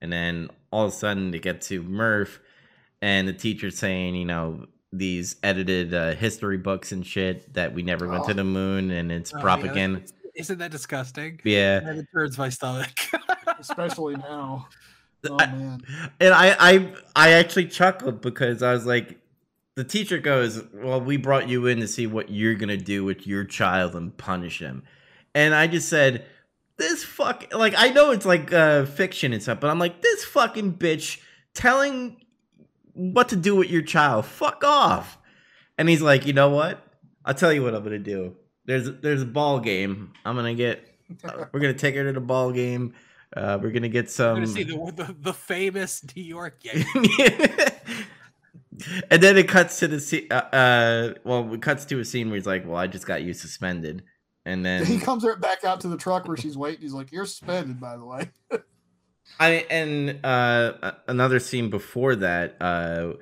And 0.00 0.12
then 0.12 0.50
all 0.70 0.86
of 0.86 0.92
a 0.92 0.94
sudden 0.94 1.30
they 1.30 1.38
get 1.38 1.60
to 1.62 1.82
Murph 1.82 2.40
and 3.02 3.26
the 3.28 3.32
teacher's 3.32 3.78
saying, 3.78 4.14
you 4.14 4.24
know, 4.24 4.66
these 4.92 5.36
edited 5.42 5.92
uh, 5.92 6.12
history 6.14 6.56
books 6.58 6.92
and 6.92 7.06
shit 7.06 7.52
that 7.54 7.74
we 7.74 7.82
never 7.82 8.08
went 8.08 8.24
to 8.24 8.30
Oh. 8.30 8.34
the 8.34 8.44
moon 8.44 8.90
and 8.90 9.10
it's 9.12 9.34
Oh, 9.34 9.40
propaganda. 9.40 9.98
it's- 9.98 10.12
Isn't 10.36 10.58
that 10.58 10.70
disgusting? 10.70 11.40
Yeah. 11.44 11.78
And 11.82 11.98
it 12.00 12.06
turns 12.12 12.36
my 12.36 12.50
stomach. 12.50 12.90
especially 13.58 14.16
now. 14.16 14.68
Oh 15.28 15.36
I- 15.40 15.46
man, 15.46 15.80
And 16.20 16.34
I, 16.34 16.56
I 16.58 16.92
I 17.16 17.30
actually 17.32 17.66
chuckled 17.68 18.20
because 18.20 18.62
I 18.62 18.72
was 18.72 18.84
like, 18.86 19.18
the 19.74 19.84
teacher 19.84 20.18
goes, 20.18 20.62
Well, 20.74 21.00
we 21.00 21.16
brought 21.16 21.48
you 21.48 21.66
in 21.66 21.80
to 21.80 21.88
see 21.88 22.06
what 22.06 22.30
you're 22.30 22.54
gonna 22.54 22.76
do 22.76 23.04
with 23.04 23.26
your 23.26 23.44
child 23.44 23.94
and 23.96 24.16
punish 24.16 24.60
him. 24.60 24.82
And 25.34 25.54
I 25.54 25.66
just 25.66 25.88
said, 25.88 26.24
This 26.76 27.02
fuck 27.02 27.46
like 27.54 27.74
I 27.76 27.88
know 27.88 28.10
it's 28.10 28.26
like 28.26 28.52
uh 28.52 28.84
fiction 28.84 29.32
and 29.32 29.42
stuff, 29.42 29.58
but 29.60 29.70
I'm 29.70 29.78
like, 29.78 30.00
this 30.02 30.24
fucking 30.26 30.74
bitch 30.74 31.18
telling 31.54 32.18
what 32.96 33.28
to 33.28 33.36
do 33.36 33.54
with 33.54 33.70
your 33.70 33.82
child. 33.82 34.24
Fuck 34.24 34.64
off. 34.64 35.18
And 35.78 35.88
he's 35.88 36.02
like, 36.02 36.26
you 36.26 36.32
know 36.32 36.48
what? 36.48 36.82
I'll 37.24 37.34
tell 37.34 37.52
you 37.52 37.62
what 37.62 37.74
I'm 37.74 37.84
gonna 37.84 37.98
do. 37.98 38.34
There's 38.64 38.90
there's 39.00 39.22
a 39.22 39.26
ball 39.26 39.60
game. 39.60 40.12
I'm 40.24 40.34
gonna 40.36 40.54
get 40.54 40.88
we're 41.52 41.60
gonna 41.60 41.74
take 41.74 41.94
her 41.94 42.04
to 42.04 42.12
the 42.12 42.20
ball 42.20 42.52
game. 42.52 42.94
Uh, 43.36 43.58
we're 43.60 43.70
gonna 43.70 43.88
get 43.88 44.10
some 44.10 44.36
gonna 44.36 44.46
see 44.46 44.62
the, 44.62 44.92
the 44.96 45.14
the 45.20 45.34
famous 45.34 46.04
New 46.14 46.22
York 46.22 46.60
game. 46.62 46.84
and 49.10 49.22
then 49.22 49.36
it 49.36 49.48
cuts 49.48 49.78
to 49.80 49.88
the 49.88 50.00
scene. 50.00 50.28
Uh, 50.30 50.34
uh, 50.34 51.14
well, 51.24 51.52
it 51.52 51.62
cuts 51.62 51.84
to 51.86 51.98
a 52.00 52.04
scene 52.04 52.28
where 52.28 52.36
he's 52.36 52.46
like, 52.46 52.66
"Well, 52.66 52.76
I 52.76 52.86
just 52.86 53.06
got 53.06 53.22
you 53.22 53.34
suspended," 53.34 54.04
and 54.44 54.64
then 54.64 54.84
he 54.86 54.98
comes 54.98 55.24
right 55.24 55.40
back 55.40 55.64
out 55.64 55.80
to 55.82 55.88
the 55.88 55.96
truck 55.96 56.26
where 56.28 56.36
she's 56.36 56.56
waiting. 56.56 56.82
He's 56.82 56.92
like, 56.92 57.12
"You're 57.12 57.26
suspended, 57.26 57.80
by 57.80 57.96
the 57.96 58.04
way." 58.04 58.30
I 59.40 59.66
and 59.70 60.24
uh, 60.24 60.92
another 61.08 61.38
scene 61.40 61.70
before 61.70 62.16
that. 62.16 62.56
Uh, 62.60 63.14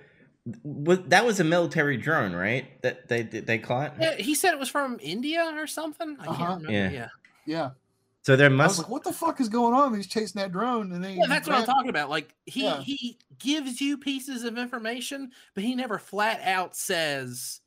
was, 0.63 0.99
that 1.07 1.25
was 1.25 1.41
a 1.41 1.45
military 1.45 1.97
drone, 1.97 2.35
right? 2.35 2.67
That 2.83 3.09
they 3.09 3.23
they 3.23 3.59
caught. 3.59 3.95
Yeah, 3.99 4.15
he 4.17 4.35
said 4.35 4.53
it 4.53 4.59
was 4.61 4.69
from 4.69 4.99
India 5.01 5.53
or 5.57 5.67
something. 5.67 6.17
I 6.21 6.27
can't 6.27 6.41
Uh-huh. 6.41 6.55
remember. 6.57 6.73
Yeah. 6.73 6.91
Yeah. 6.91 7.09
Yeah, 7.47 7.71
So 8.23 8.37
there 8.37 8.49
I 8.49 8.51
was 8.51 8.57
must. 8.59 8.79
like, 8.81 8.89
"What 8.89 9.05
the 9.05 9.13
fuck 9.13 9.41
is 9.41 9.49
going 9.49 9.75
on?" 9.75 9.95
He's 9.95 10.07
chasing 10.07 10.41
that 10.41 10.53
drone, 10.53 10.93
and 10.93 11.03
then 11.05 11.17
Yeah, 11.17 11.27
that's 11.29 11.49
what 11.49 11.57
I'm 11.59 11.65
talking 11.67 11.89
about. 11.91 12.11
Like 12.11 12.35
he 12.47 12.65
Yeah. 12.65 12.81
he 12.81 13.19
gives 13.39 13.81
you 13.81 13.97
pieces 13.99 14.45
of 14.45 14.57
information, 14.59 15.31
but 15.55 15.65
he 15.65 15.75
never 15.75 15.99
flat 15.99 16.41
out 16.43 16.77
says 16.77 17.61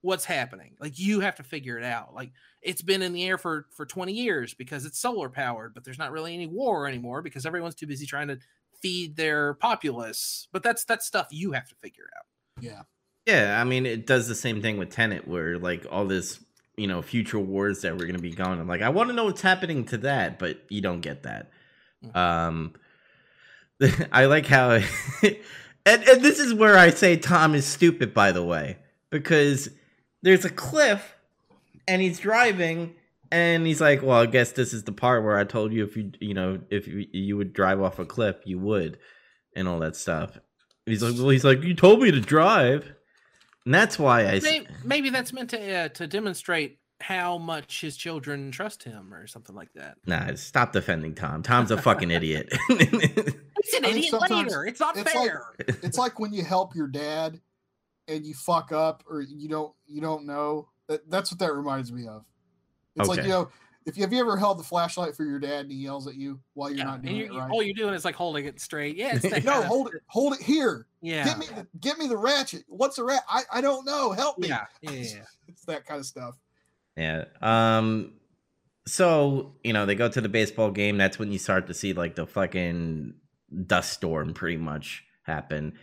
what's 0.00 0.24
happening. 0.24 0.74
Like 0.80 0.98
you 0.98 1.20
have 1.20 1.36
to 1.36 1.42
figure 1.44 1.76
it 1.78 1.84
out. 1.84 2.14
Like 2.14 2.32
it's 2.62 2.82
been 2.82 3.02
in 3.02 3.12
the 3.12 3.24
air 3.24 3.38
for 3.38 3.66
for 3.74 3.84
20 3.84 4.12
years 4.12 4.54
because 4.54 4.84
it's 4.84 4.98
solar 4.98 5.28
powered, 5.28 5.74
but 5.74 5.84
there's 5.84 5.98
not 5.98 6.12
really 6.12 6.34
any 6.34 6.46
war 6.46 6.86
anymore 6.86 7.22
because 7.22 7.44
everyone's 7.44 7.74
too 7.74 7.86
busy 7.86 8.06
trying 8.06 8.28
to 8.28 8.38
feed 8.80 9.16
their 9.16 9.54
populace. 9.54 10.48
But 10.52 10.62
that's 10.62 10.84
that's 10.84 11.06
stuff 11.06 11.28
you 11.30 11.52
have 11.52 11.68
to 11.68 11.74
figure 11.76 12.08
out. 12.16 12.24
Yeah, 12.62 12.82
Yeah, 13.26 13.60
I 13.60 13.64
mean, 13.64 13.86
it 13.86 14.06
does 14.06 14.28
the 14.28 14.34
same 14.34 14.62
thing 14.62 14.78
with 14.78 14.90
Tenet 14.90 15.26
where 15.26 15.58
like 15.58 15.86
all 15.90 16.06
this, 16.06 16.38
you 16.76 16.86
know, 16.86 17.02
future 17.02 17.38
wars 17.38 17.82
that 17.82 17.96
we're 17.96 18.06
gonna 18.06 18.18
be 18.18 18.32
going. 18.32 18.60
I'm 18.60 18.68
like, 18.68 18.82
I 18.82 18.90
want 18.90 19.10
to 19.10 19.14
know 19.14 19.24
what's 19.24 19.42
happening 19.42 19.84
to 19.86 19.98
that, 19.98 20.38
but 20.38 20.60
you 20.68 20.80
don't 20.80 21.00
get 21.00 21.24
that. 21.24 21.50
Mhm. 22.04 22.16
Um, 22.16 22.74
I 24.12 24.26
like 24.26 24.46
how, 24.46 24.70
and 25.22 25.36
and 25.84 26.22
this 26.22 26.38
is 26.38 26.54
where 26.54 26.78
I 26.78 26.90
say 26.90 27.16
Tom 27.16 27.54
is 27.54 27.66
stupid, 27.66 28.14
by 28.14 28.32
the 28.32 28.44
way, 28.44 28.78
because 29.10 29.68
there's 30.22 30.44
a 30.44 30.50
cliff, 30.50 31.11
and 31.88 32.00
he's 32.02 32.18
driving, 32.18 32.94
and 33.30 33.66
he's 33.66 33.80
like, 33.80 34.02
well, 34.02 34.20
I 34.20 34.26
guess 34.26 34.52
this 34.52 34.72
is 34.72 34.84
the 34.84 34.92
part 34.92 35.24
where 35.24 35.38
I 35.38 35.44
told 35.44 35.72
you 35.72 35.84
if 35.84 35.96
you, 35.96 36.12
you 36.20 36.34
know, 36.34 36.60
if 36.70 36.86
you, 36.86 37.06
you 37.12 37.36
would 37.36 37.52
drive 37.52 37.80
off 37.80 37.98
a 37.98 38.04
cliff, 38.04 38.36
you 38.44 38.58
would, 38.58 38.98
and 39.56 39.68
all 39.68 39.78
that 39.80 39.96
stuff. 39.96 40.38
He's 40.86 41.02
like, 41.02 41.14
well, 41.14 41.28
he's 41.28 41.44
like, 41.44 41.62
you 41.62 41.74
told 41.74 42.00
me 42.00 42.10
to 42.10 42.20
drive, 42.20 42.92
and 43.64 43.74
that's 43.74 43.98
why 43.98 44.26
I 44.26 44.40
Maybe, 44.40 44.66
maybe 44.84 45.10
that's 45.10 45.32
meant 45.32 45.50
to 45.50 45.74
uh, 45.74 45.88
to 45.88 46.06
demonstrate 46.06 46.78
how 47.00 47.36
much 47.36 47.80
his 47.80 47.96
children 47.96 48.52
trust 48.52 48.84
him 48.84 49.12
or 49.12 49.26
something 49.26 49.56
like 49.56 49.72
that. 49.74 49.96
Nah, 50.06 50.34
stop 50.34 50.72
defending 50.72 51.14
Tom. 51.14 51.42
Tom's 51.42 51.70
a 51.72 51.76
fucking 51.76 52.10
idiot. 52.10 52.52
He's 52.68 53.74
an 53.74 53.84
I 53.84 53.88
idiot 53.90 54.14
later. 54.30 54.64
It's 54.64 54.80
not 54.80 54.96
it's 54.96 55.12
like- 55.14 55.30
fair. 55.30 55.42
it's 55.58 55.98
like 55.98 56.18
when 56.20 56.32
you 56.32 56.44
help 56.44 56.74
your 56.74 56.88
dad, 56.88 57.40
and 58.08 58.26
you 58.26 58.34
fuck 58.34 58.72
up, 58.72 59.04
or 59.08 59.20
you 59.20 59.48
don't 59.48 59.72
you 59.86 60.00
don't 60.00 60.26
know. 60.26 60.68
That, 60.88 61.08
that's 61.10 61.30
what 61.30 61.38
that 61.40 61.54
reminds 61.54 61.92
me 61.92 62.06
of. 62.06 62.24
It's 62.96 63.08
like 63.08 63.18
Okay. 63.20 63.28
you 63.28 63.32
know, 63.34 63.48
if 63.86 63.96
you 63.96 64.02
have 64.02 64.12
you 64.12 64.20
ever 64.20 64.36
held 64.36 64.58
the 64.58 64.62
flashlight 64.64 65.16
for 65.16 65.24
your 65.24 65.38
dad 65.40 65.60
and 65.62 65.72
he 65.72 65.78
yells 65.78 66.06
at 66.06 66.14
you 66.14 66.38
while 66.54 66.68
you're 66.70 66.78
Yeah, 66.78 66.84
not 66.84 67.02
doing 67.02 67.16
you- 67.16 67.24
it 67.26 67.32
right. 67.38 67.50
all 67.50 67.62
you're 67.62 67.74
doing 67.74 67.94
is 67.94 68.04
like 68.04 68.14
holding 68.14 68.44
it 68.46 68.60
straight. 68.60 68.96
Yeah, 68.96 69.16
it's 69.20 69.24
no, 69.44 69.62
hold 69.62 69.88
it, 69.94 70.02
hold 70.06 70.34
it 70.34 70.40
here. 70.42 70.86
Yeah, 71.00 71.24
Get 71.24 71.38
me, 71.38 71.46
the, 71.46 71.66
get 71.80 71.98
me 71.98 72.06
the 72.06 72.16
ratchet. 72.16 72.64
What's 72.68 72.98
a 72.98 73.04
rat? 73.04 73.22
I, 73.28 73.42
I 73.52 73.60
don't 73.60 73.84
know. 73.84 74.12
Help 74.12 74.38
me. 74.38 74.48
yeah, 74.48 74.66
yeah, 74.82 74.90
yeah, 74.90 75.00
yeah. 75.16 75.24
It's 75.48 75.64
that 75.64 75.84
kind 75.86 75.98
of 75.98 76.06
stuff. 76.06 76.34
yeah. 76.96 77.24
Um. 77.40 78.14
So 78.86 79.54
you 79.62 79.72
know 79.72 79.86
they 79.86 79.94
go 79.94 80.08
to 80.08 80.20
the 80.20 80.28
baseball 80.28 80.70
game. 80.70 80.96
That's 80.98 81.18
when 81.18 81.30
you 81.32 81.38
start 81.38 81.66
to 81.68 81.74
see 81.74 81.92
like 81.92 82.14
the 82.16 82.26
fucking 82.26 83.14
dust 83.66 83.92
storm 83.92 84.34
pretty 84.34 84.56
much 84.56 85.04
happen, 85.22 85.74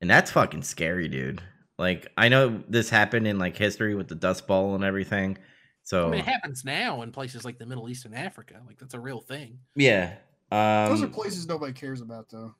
and 0.00 0.10
that's 0.10 0.30
fucking 0.32 0.62
scary, 0.62 1.08
dude. 1.08 1.42
Like 1.80 2.12
I 2.14 2.28
know 2.28 2.62
this 2.68 2.90
happened 2.90 3.26
in 3.26 3.38
like 3.38 3.56
history 3.56 3.94
with 3.94 4.06
the 4.06 4.14
dust 4.14 4.46
bowl 4.46 4.74
and 4.74 4.84
everything. 4.84 5.38
So 5.82 6.08
I 6.08 6.10
mean, 6.10 6.20
it 6.20 6.26
happens 6.26 6.62
now 6.62 7.00
in 7.00 7.10
places 7.10 7.42
like 7.42 7.58
the 7.58 7.64
Middle 7.64 7.88
East 7.88 8.04
and 8.04 8.14
Africa. 8.14 8.60
Like 8.66 8.78
that's 8.78 8.92
a 8.92 9.00
real 9.00 9.20
thing. 9.20 9.60
yeah. 9.74 10.16
Um, 10.52 10.90
Those 10.90 11.02
are 11.02 11.08
places 11.08 11.48
nobody 11.48 11.72
cares 11.72 12.00
about, 12.00 12.28
though. 12.28 12.54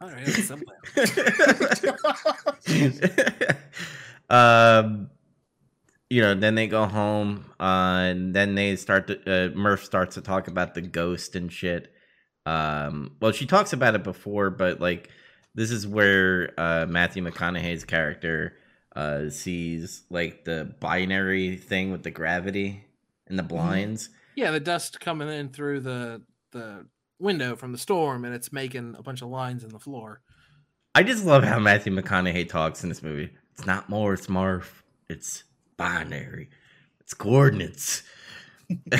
All 0.00 0.08
right, 0.08 0.24
that's 0.24 0.48
simple. 0.48 0.72
um, 4.30 5.10
you 6.10 6.22
know, 6.22 6.34
then 6.34 6.54
they 6.54 6.66
go 6.66 6.86
home, 6.86 7.44
uh, 7.60 8.08
and 8.10 8.34
then 8.34 8.54
they 8.56 8.74
start 8.76 9.06
to 9.08 9.20
uh, 9.30 9.50
Murph 9.54 9.84
starts 9.84 10.14
to 10.14 10.22
talk 10.22 10.48
about 10.48 10.74
the 10.74 10.80
ghost 10.80 11.36
and 11.36 11.52
shit. 11.52 11.92
Um, 12.46 13.16
well, 13.20 13.32
she 13.32 13.46
talks 13.46 13.72
about 13.72 13.94
it 13.94 14.02
before, 14.02 14.50
but 14.50 14.80
like 14.80 15.10
this 15.54 15.70
is 15.70 15.86
where 15.86 16.52
uh, 16.58 16.86
Matthew 16.88 17.22
McConaughey's 17.22 17.84
character 17.84 18.56
uh, 18.94 19.30
sees 19.30 20.02
like 20.10 20.44
the 20.44 20.74
binary 20.80 21.56
thing 21.56 21.90
with 21.92 22.02
the 22.02 22.10
gravity 22.10 22.84
and 23.26 23.38
the 23.38 23.42
blinds, 23.42 24.10
Yeah, 24.34 24.50
the 24.50 24.60
dust 24.60 25.00
coming 25.00 25.28
in 25.28 25.48
through 25.50 25.80
the 25.80 26.22
the 26.50 26.86
window 27.18 27.56
from 27.56 27.72
the 27.72 27.78
storm, 27.78 28.24
and 28.24 28.34
it's 28.34 28.52
making 28.52 28.96
a 28.98 29.02
bunch 29.02 29.22
of 29.22 29.28
lines 29.28 29.64
in 29.64 29.70
the 29.70 29.78
floor. 29.78 30.20
I 30.94 31.02
just 31.02 31.24
love 31.24 31.44
how 31.44 31.58
Matthew 31.58 31.94
McConaughey 31.94 32.48
talks 32.48 32.82
in 32.82 32.90
this 32.90 33.02
movie. 33.02 33.30
It's 33.54 33.66
not 33.66 33.88
Morse, 33.88 34.28
Murph. 34.28 34.82
It's 35.08 35.44
binary. 35.78 36.50
It's 37.00 37.14
coordinates. 37.14 38.02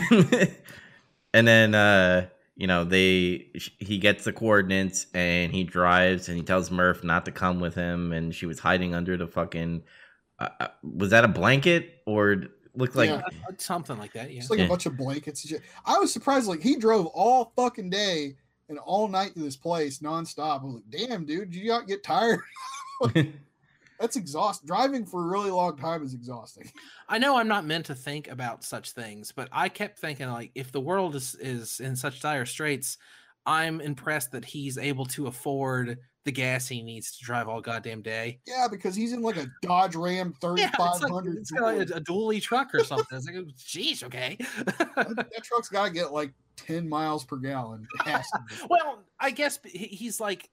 and 1.34 1.46
then 1.46 1.74
uh 1.74 2.28
you 2.56 2.66
know 2.66 2.84
they 2.84 3.50
he 3.78 3.98
gets 3.98 4.24
the 4.24 4.32
coordinates 4.32 5.06
and 5.14 5.52
he 5.52 5.64
drives 5.64 6.28
and 6.28 6.36
he 6.36 6.42
tells 6.42 6.70
Murph 6.70 7.02
not 7.02 7.24
to 7.24 7.32
come 7.32 7.60
with 7.60 7.74
him 7.74 8.12
and 8.12 8.34
she 8.34 8.46
was 8.46 8.58
hiding 8.58 8.94
under 8.94 9.16
the 9.16 9.26
fucking 9.26 9.82
uh, 10.38 10.48
uh 10.60 10.68
was 10.82 11.10
that 11.10 11.24
a 11.24 11.28
blanket 11.28 12.02
or 12.06 12.44
looked 12.74 12.96
like 12.96 13.08
yeah, 13.08 13.22
something 13.58 13.98
like 13.98 14.12
that 14.12 14.30
yeah 14.30 14.40
it's 14.40 14.50
like 14.50 14.58
Yeah. 14.58 14.66
a 14.66 14.68
bunch 14.68 14.86
of 14.86 14.96
blankets. 14.96 15.50
I 15.84 15.98
was 15.98 16.12
surprised 16.12 16.46
like 16.46 16.62
he 16.62 16.76
drove 16.76 17.06
all 17.06 17.52
fucking 17.56 17.90
day 17.90 18.36
and 18.68 18.78
all 18.78 19.08
night 19.08 19.34
to 19.34 19.40
this 19.40 19.56
place 19.56 19.98
nonstop. 19.98 20.60
I 20.60 20.64
was 20.64 20.74
like, 20.74 21.08
damn 21.08 21.24
dude, 21.24 21.50
did 21.50 21.60
you 21.60 21.68
not 21.68 21.86
get 21.86 22.02
tired? 22.02 22.40
That's 24.02 24.16
exhausting. 24.16 24.66
Driving 24.66 25.06
for 25.06 25.22
a 25.22 25.28
really 25.28 25.52
long 25.52 25.76
time 25.76 26.02
is 26.02 26.12
exhausting. 26.12 26.68
I 27.08 27.18
know 27.18 27.36
I'm 27.36 27.46
not 27.46 27.64
meant 27.64 27.86
to 27.86 27.94
think 27.94 28.26
about 28.26 28.64
such 28.64 28.90
things, 28.90 29.30
but 29.30 29.48
I 29.52 29.68
kept 29.68 30.00
thinking 30.00 30.28
like 30.28 30.50
if 30.56 30.72
the 30.72 30.80
world 30.80 31.14
is 31.14 31.36
is 31.36 31.78
in 31.78 31.94
such 31.94 32.20
dire 32.20 32.44
straits, 32.44 32.98
I'm 33.46 33.80
impressed 33.80 34.32
that 34.32 34.44
he's 34.44 34.76
able 34.76 35.06
to 35.06 35.28
afford 35.28 35.98
the 36.24 36.32
gas 36.32 36.66
he 36.66 36.82
needs 36.82 37.16
to 37.16 37.24
drive 37.24 37.48
all 37.48 37.60
goddamn 37.60 38.02
day. 38.02 38.40
Yeah, 38.44 38.66
because 38.68 38.96
he's 38.96 39.12
in 39.12 39.22
like 39.22 39.36
a 39.36 39.46
Dodge 39.62 39.94
Ram 39.94 40.34
Yeah, 40.42 40.66
it's 40.66 40.78
like 40.80 41.12
3500. 41.12 41.36
it's 41.36 41.50
got 41.52 41.74
a, 41.76 41.80
a 41.80 42.00
dually 42.00 42.42
truck 42.42 42.74
or 42.74 42.82
something. 42.82 43.16
It's 43.16 43.26
like, 43.28 43.36
oh, 43.36 43.46
geez, 43.56 44.02
okay. 44.02 44.36
that, 44.64 44.94
that 44.96 45.44
truck's 45.44 45.68
got 45.68 45.86
to 45.86 45.92
get 45.92 46.12
like 46.12 46.32
10 46.56 46.88
miles 46.88 47.24
per 47.24 47.36
gallon. 47.36 47.86
It 48.00 48.08
has 48.08 48.28
to 48.30 48.40
be. 48.48 48.54
well, 48.68 49.04
I 49.20 49.30
guess 49.30 49.60
he's 49.64 50.18
like 50.18 50.50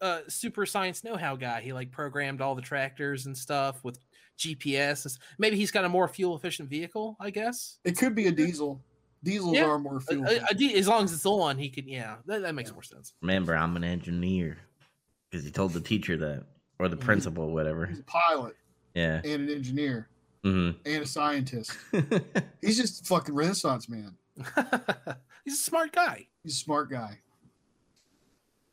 a 0.00 0.20
super 0.28 0.64
science 0.66 1.02
know-how 1.04 1.36
guy. 1.36 1.60
He 1.60 1.72
like 1.72 1.90
programmed 1.90 2.40
all 2.40 2.54
the 2.54 2.62
tractors 2.62 3.26
and 3.26 3.36
stuff 3.36 3.82
with 3.84 3.98
GPS. 4.38 5.18
Maybe 5.38 5.56
he's 5.56 5.70
got 5.70 5.84
a 5.84 5.88
more 5.88 6.06
fuel 6.08 6.36
efficient 6.36 6.68
vehicle. 6.68 7.16
I 7.20 7.30
guess. 7.30 7.78
It 7.84 7.96
could 7.98 8.14
be 8.14 8.26
a 8.26 8.32
diesel. 8.32 8.80
Diesels 9.24 9.56
Yeah, 9.56 9.64
are 9.64 9.78
more 9.78 10.00
fuel. 10.00 10.24
a- 10.26 10.28
a 10.28 10.54
efficient. 10.54 10.76
as 10.76 10.86
long 10.88 11.04
as 11.04 11.12
it's 11.12 11.26
on, 11.26 11.58
he 11.58 11.68
could. 11.68 11.86
Yeah, 11.86 12.16
that, 12.26 12.42
that 12.42 12.54
makes 12.54 12.70
Yeah. 12.70 12.74
more 12.74 12.82
sense. 12.84 13.14
remember 13.20 13.56
I'm 13.56 13.74
an 13.76 13.82
engineer 13.84 14.58
because 15.30 15.44
he 15.44 15.50
told 15.50 15.72
the 15.72 15.80
teacher 15.80 16.16
that 16.18 16.44
or 16.78 16.88
the 16.88 16.96
Mhm. 16.96 17.00
principal 17.00 17.50
whatever 17.52 17.86
He's 17.86 17.98
a 17.98 18.04
pilot 18.04 18.54
yeah 18.94 19.20
and 19.24 19.48
an 19.48 19.50
engineer 19.50 20.08
hmm 20.44 20.70
and 20.86 21.02
a 21.02 21.06
scientist. 21.06 21.72
He's 22.62 22.76
just 22.76 23.02
a 23.02 23.04
fucking 23.06 23.34
Renaissance 23.34 23.88
man. 23.88 24.16
he's 25.44 25.54
a 25.54 25.62
smart 25.64 25.90
guy. 25.92 26.28
He's 26.44 26.52
a 26.52 26.56
smart 26.58 26.88
guy. 26.90 27.18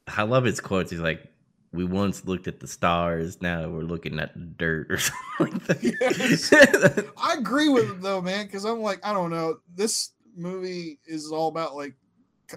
I 0.07 0.23
love 0.23 0.43
his 0.43 0.59
quotes 0.59 0.91
he's 0.91 0.99
like 0.99 1.31
we 1.73 1.83
once 1.83 2.25
looked 2.25 2.47
at 2.47 2.59
the 2.59 2.67
stars 2.67 3.41
now 3.41 3.67
we're 3.67 3.81
looking 3.81 4.19
at 4.19 4.33
the 4.33 4.39
dirt 4.39 4.91
or 4.91 4.97
something 5.39 5.51
like 5.61 5.61
that 5.61 7.11
I 7.17 7.33
agree 7.33 7.69
with 7.69 7.89
him 7.89 8.01
though, 8.01 8.21
man, 8.21 8.45
because 8.45 8.65
I'm 8.65 8.81
like, 8.81 9.05
I 9.05 9.13
don't 9.13 9.31
know. 9.31 9.57
This 9.73 10.11
movie 10.35 10.99
is 11.05 11.31
all 11.31 11.47
about 11.47 11.75
like 11.75 11.95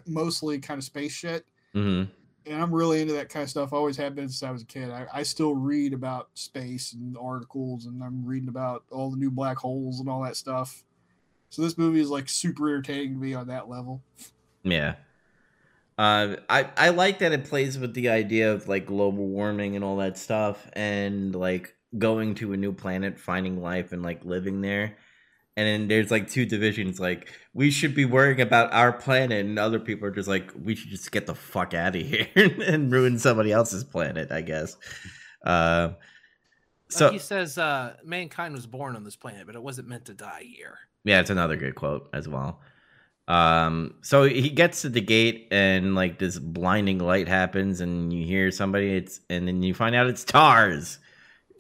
mostly 0.06 0.58
kind 0.58 0.78
of 0.78 0.84
space 0.84 1.12
shit. 1.12 1.44
hmm 1.72 2.04
and 2.48 2.62
I'm 2.62 2.74
really 2.74 3.02
into 3.02 3.12
that 3.14 3.28
kind 3.28 3.42
of 3.42 3.50
stuff. 3.50 3.72
I 3.72 3.76
always 3.76 3.96
have 3.98 4.14
been 4.14 4.28
since 4.28 4.42
I 4.42 4.50
was 4.50 4.62
a 4.62 4.66
kid. 4.66 4.90
I, 4.90 5.06
I 5.12 5.22
still 5.22 5.54
read 5.54 5.92
about 5.92 6.30
space 6.34 6.94
and 6.94 7.16
articles, 7.18 7.86
and 7.86 8.02
I'm 8.02 8.24
reading 8.24 8.48
about 8.48 8.84
all 8.90 9.10
the 9.10 9.16
new 9.16 9.30
black 9.30 9.58
holes 9.58 10.00
and 10.00 10.08
all 10.08 10.22
that 10.22 10.36
stuff. 10.36 10.82
So 11.50 11.62
this 11.62 11.78
movie 11.78 12.00
is 12.00 12.10
like 12.10 12.28
super 12.28 12.68
entertaining 12.68 13.14
to 13.14 13.20
me 13.20 13.34
on 13.34 13.48
that 13.48 13.68
level. 13.68 14.02
Yeah. 14.62 14.94
Uh, 15.98 16.36
I 16.48 16.70
I 16.76 16.88
like 16.90 17.18
that 17.20 17.32
it 17.32 17.44
plays 17.46 17.78
with 17.78 17.94
the 17.94 18.08
idea 18.10 18.52
of 18.52 18.68
like 18.68 18.86
global 18.86 19.26
warming 19.28 19.74
and 19.76 19.84
all 19.84 19.96
that 19.98 20.16
stuff, 20.18 20.68
and 20.74 21.34
like 21.34 21.74
going 21.98 22.36
to 22.36 22.52
a 22.52 22.56
new 22.56 22.72
planet, 22.72 23.18
finding 23.18 23.60
life, 23.60 23.92
and 23.92 24.02
like 24.02 24.24
living 24.24 24.60
there. 24.60 24.96
And 25.56 25.66
then 25.66 25.88
there's 25.88 26.10
like 26.12 26.28
two 26.30 26.46
divisions. 26.46 27.00
Like 27.00 27.32
we 27.52 27.70
should 27.72 27.94
be 27.96 28.04
worrying 28.04 28.40
about 28.40 28.72
our 28.72 28.92
planet, 28.92 29.44
and 29.44 29.58
other 29.58 29.80
people 29.80 30.06
are 30.06 30.12
just 30.12 30.28
like 30.28 30.52
we 30.56 30.76
should 30.76 30.90
just 30.90 31.10
get 31.12 31.26
the 31.26 31.34
fuck 31.34 31.74
out 31.74 31.96
of 31.96 32.02
here 32.06 32.28
and 32.36 32.92
ruin 32.92 33.18
somebody 33.18 33.52
else's 33.52 33.84
planet. 33.84 34.30
I 34.30 34.42
guess. 34.42 34.76
Uh, 35.44 35.90
So 36.90 37.10
he 37.10 37.18
says, 37.18 37.58
uh, 37.58 37.96
"Mankind 38.04 38.54
was 38.54 38.66
born 38.66 38.96
on 38.96 39.04
this 39.04 39.16
planet, 39.16 39.46
but 39.46 39.54
it 39.54 39.62
wasn't 39.62 39.88
meant 39.88 40.06
to 40.06 40.14
die 40.14 40.44
here." 40.44 40.78
Yeah, 41.04 41.20
it's 41.20 41.30
another 41.30 41.56
good 41.56 41.74
quote 41.74 42.08
as 42.12 42.28
well. 42.28 42.60
Um, 43.28 43.94
so 44.00 44.24
he 44.24 44.48
gets 44.48 44.80
to 44.82 44.88
the 44.88 45.02
gate 45.02 45.48
and 45.50 45.94
like 45.94 46.18
this 46.18 46.38
blinding 46.38 46.98
light 46.98 47.28
happens 47.28 47.80
and 47.82 48.10
you 48.12 48.24
hear 48.24 48.50
somebody 48.50 48.96
it's 48.96 49.20
and 49.28 49.46
then 49.46 49.62
you 49.62 49.74
find 49.74 49.94
out 49.94 50.06
it's 50.06 50.24
Tars. 50.24 50.98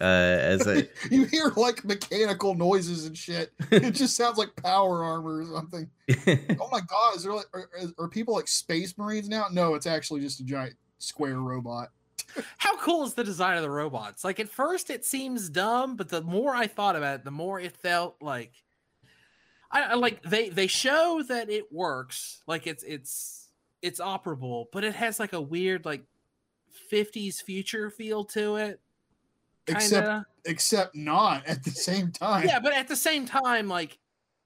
Uh 0.00 0.04
as 0.40 0.66
a 0.66 0.86
you 1.10 1.24
hear 1.26 1.52
like 1.56 1.84
mechanical 1.84 2.54
noises 2.54 3.04
and 3.04 3.18
shit. 3.18 3.52
It 3.70 3.90
just 3.90 4.16
sounds 4.16 4.38
like 4.38 4.54
power 4.56 5.04
armor 5.04 5.42
or 5.42 5.44
something. 5.44 5.90
Oh 6.60 6.68
my 6.72 6.80
god, 6.80 7.16
is 7.16 7.24
there 7.24 7.34
like 7.34 7.46
are, 7.52 7.68
are- 7.78 8.04
are 8.04 8.08
people 8.08 8.32
like 8.34 8.48
space 8.48 8.96
marines 8.96 9.28
now? 9.28 9.46
No, 9.52 9.74
it's 9.74 9.86
actually 9.86 10.20
just 10.20 10.40
a 10.40 10.44
giant 10.44 10.74
square 10.98 11.38
robot. 11.40 11.88
How 12.58 12.76
cool 12.78 13.04
is 13.04 13.14
the 13.14 13.24
design 13.24 13.56
of 13.56 13.62
the 13.62 13.70
robots? 13.70 14.24
Like 14.24 14.40
at 14.40 14.48
first 14.48 14.88
it 14.88 15.04
seems 15.04 15.50
dumb, 15.50 15.96
but 15.96 16.08
the 16.08 16.22
more 16.22 16.54
I 16.54 16.66
thought 16.66 16.96
about 16.96 17.16
it, 17.16 17.24
the 17.24 17.30
more 17.30 17.60
it 17.60 17.76
felt 17.76 18.16
like 18.22 18.52
I, 19.70 19.82
I 19.82 19.94
like 19.94 20.22
they 20.22 20.48
they 20.48 20.66
show 20.66 21.22
that 21.28 21.50
it 21.50 21.72
works, 21.72 22.42
like 22.46 22.66
it's 22.66 22.82
it's 22.82 23.48
it's 23.82 24.00
operable, 24.00 24.66
but 24.72 24.84
it 24.84 24.94
has 24.94 25.20
like 25.20 25.32
a 25.32 25.40
weird 25.40 25.84
like 25.84 26.04
50s 26.90 27.42
future 27.42 27.90
feel 27.90 28.24
to 28.24 28.56
it. 28.56 28.80
Except 29.66 30.06
Kinda. 30.06 30.26
except 30.46 30.96
not 30.96 31.46
at 31.46 31.62
the 31.62 31.70
same 31.70 32.10
time. 32.10 32.46
yeah, 32.46 32.58
but 32.58 32.72
at 32.72 32.88
the 32.88 32.96
same 32.96 33.26
time, 33.26 33.68
like 33.68 33.98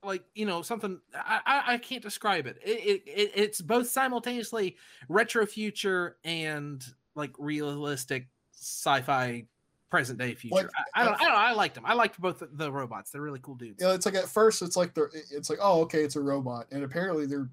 like 0.02 0.24
you 0.34 0.46
know 0.46 0.62
something 0.62 1.00
I 1.14 1.40
I, 1.46 1.74
I 1.74 1.78
can't 1.78 2.02
describe 2.02 2.46
it. 2.46 2.58
It, 2.64 2.70
it 2.70 3.02
it 3.06 3.32
it's 3.34 3.60
both 3.60 3.88
simultaneously 3.88 4.76
retro 5.08 5.46
future 5.46 6.16
and 6.24 6.84
like 7.14 7.32
realistic 7.38 8.28
sci-fi 8.54 9.46
present 9.92 10.18
day 10.18 10.34
future. 10.34 10.54
Like, 10.54 10.70
I, 10.94 11.02
I 11.02 11.04
don't 11.04 11.14
I 11.20 11.24
don't 11.24 11.34
I 11.34 11.52
liked 11.52 11.74
them. 11.74 11.84
I 11.86 11.92
liked 11.92 12.18
both 12.18 12.38
the, 12.38 12.48
the 12.50 12.72
robots. 12.72 13.10
They're 13.10 13.20
really 13.20 13.40
cool 13.42 13.56
dudes. 13.56 13.80
you 13.82 13.86
know, 13.86 13.92
it's 13.92 14.06
like 14.06 14.14
at 14.14 14.24
first 14.26 14.62
it's 14.62 14.74
like 14.74 14.94
they're 14.94 15.10
it's 15.30 15.50
like 15.50 15.58
oh 15.60 15.82
okay 15.82 16.02
it's 16.02 16.16
a 16.16 16.20
robot 16.20 16.66
and 16.72 16.82
apparently 16.82 17.26
they're 17.26 17.50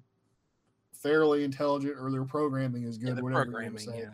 fairly 0.94 1.44
intelligent 1.44 1.96
or 2.00 2.10
their 2.10 2.24
programming 2.24 2.84
is 2.84 2.96
good 2.96 3.16
the 3.16 3.22
whatever 3.22 3.44
programming, 3.44 3.78
say. 3.78 3.98
yeah. 4.00 4.08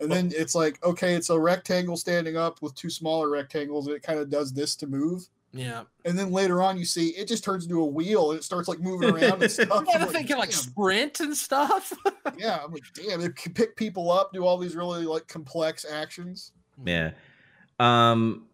and 0.00 0.10
then 0.10 0.32
it's 0.34 0.54
like 0.54 0.84
okay 0.84 1.14
it's 1.14 1.30
a 1.30 1.38
rectangle 1.38 1.96
standing 1.96 2.36
up 2.36 2.60
with 2.60 2.74
two 2.74 2.90
smaller 2.90 3.28
rectangles 3.30 3.86
and 3.86 3.94
it 3.96 4.02
kind 4.02 4.18
of 4.18 4.28
does 4.30 4.52
this 4.52 4.74
to 4.76 4.86
move 4.86 5.26
Yeah. 5.52 5.82
and 6.04 6.16
then 6.18 6.30
later 6.30 6.62
on 6.62 6.76
you 6.78 6.84
see 6.84 7.08
it 7.10 7.26
just 7.28 7.42
turns 7.42 7.64
into 7.66 7.80
a 7.80 7.86
wheel 7.86 8.30
and 8.30 8.38
it 8.38 8.44
starts 8.44 8.68
like 8.68 8.78
moving 8.78 9.10
around 9.16 9.42
and 9.42 9.50
stuff 9.50 9.68
Yeah, 9.70 9.76
I'm 9.76 9.84
the 10.02 10.06
like, 10.06 10.10
thing 10.10 10.26
can 10.28 10.38
like 10.38 10.52
sprint 10.52 11.18
and 11.20 11.36
stuff. 11.36 11.92
yeah 12.38 12.60
i'm 12.64 12.72
like 12.72 12.84
damn 12.94 13.20
it 13.20 13.34
can 13.34 13.52
pick 13.52 13.74
people 13.76 14.10
up 14.12 14.32
do 14.32 14.44
all 14.44 14.56
these 14.58 14.76
really 14.76 15.04
like 15.06 15.26
complex 15.28 15.84
actions 15.88 16.52
yeah. 16.86 17.10
Um 17.80 18.46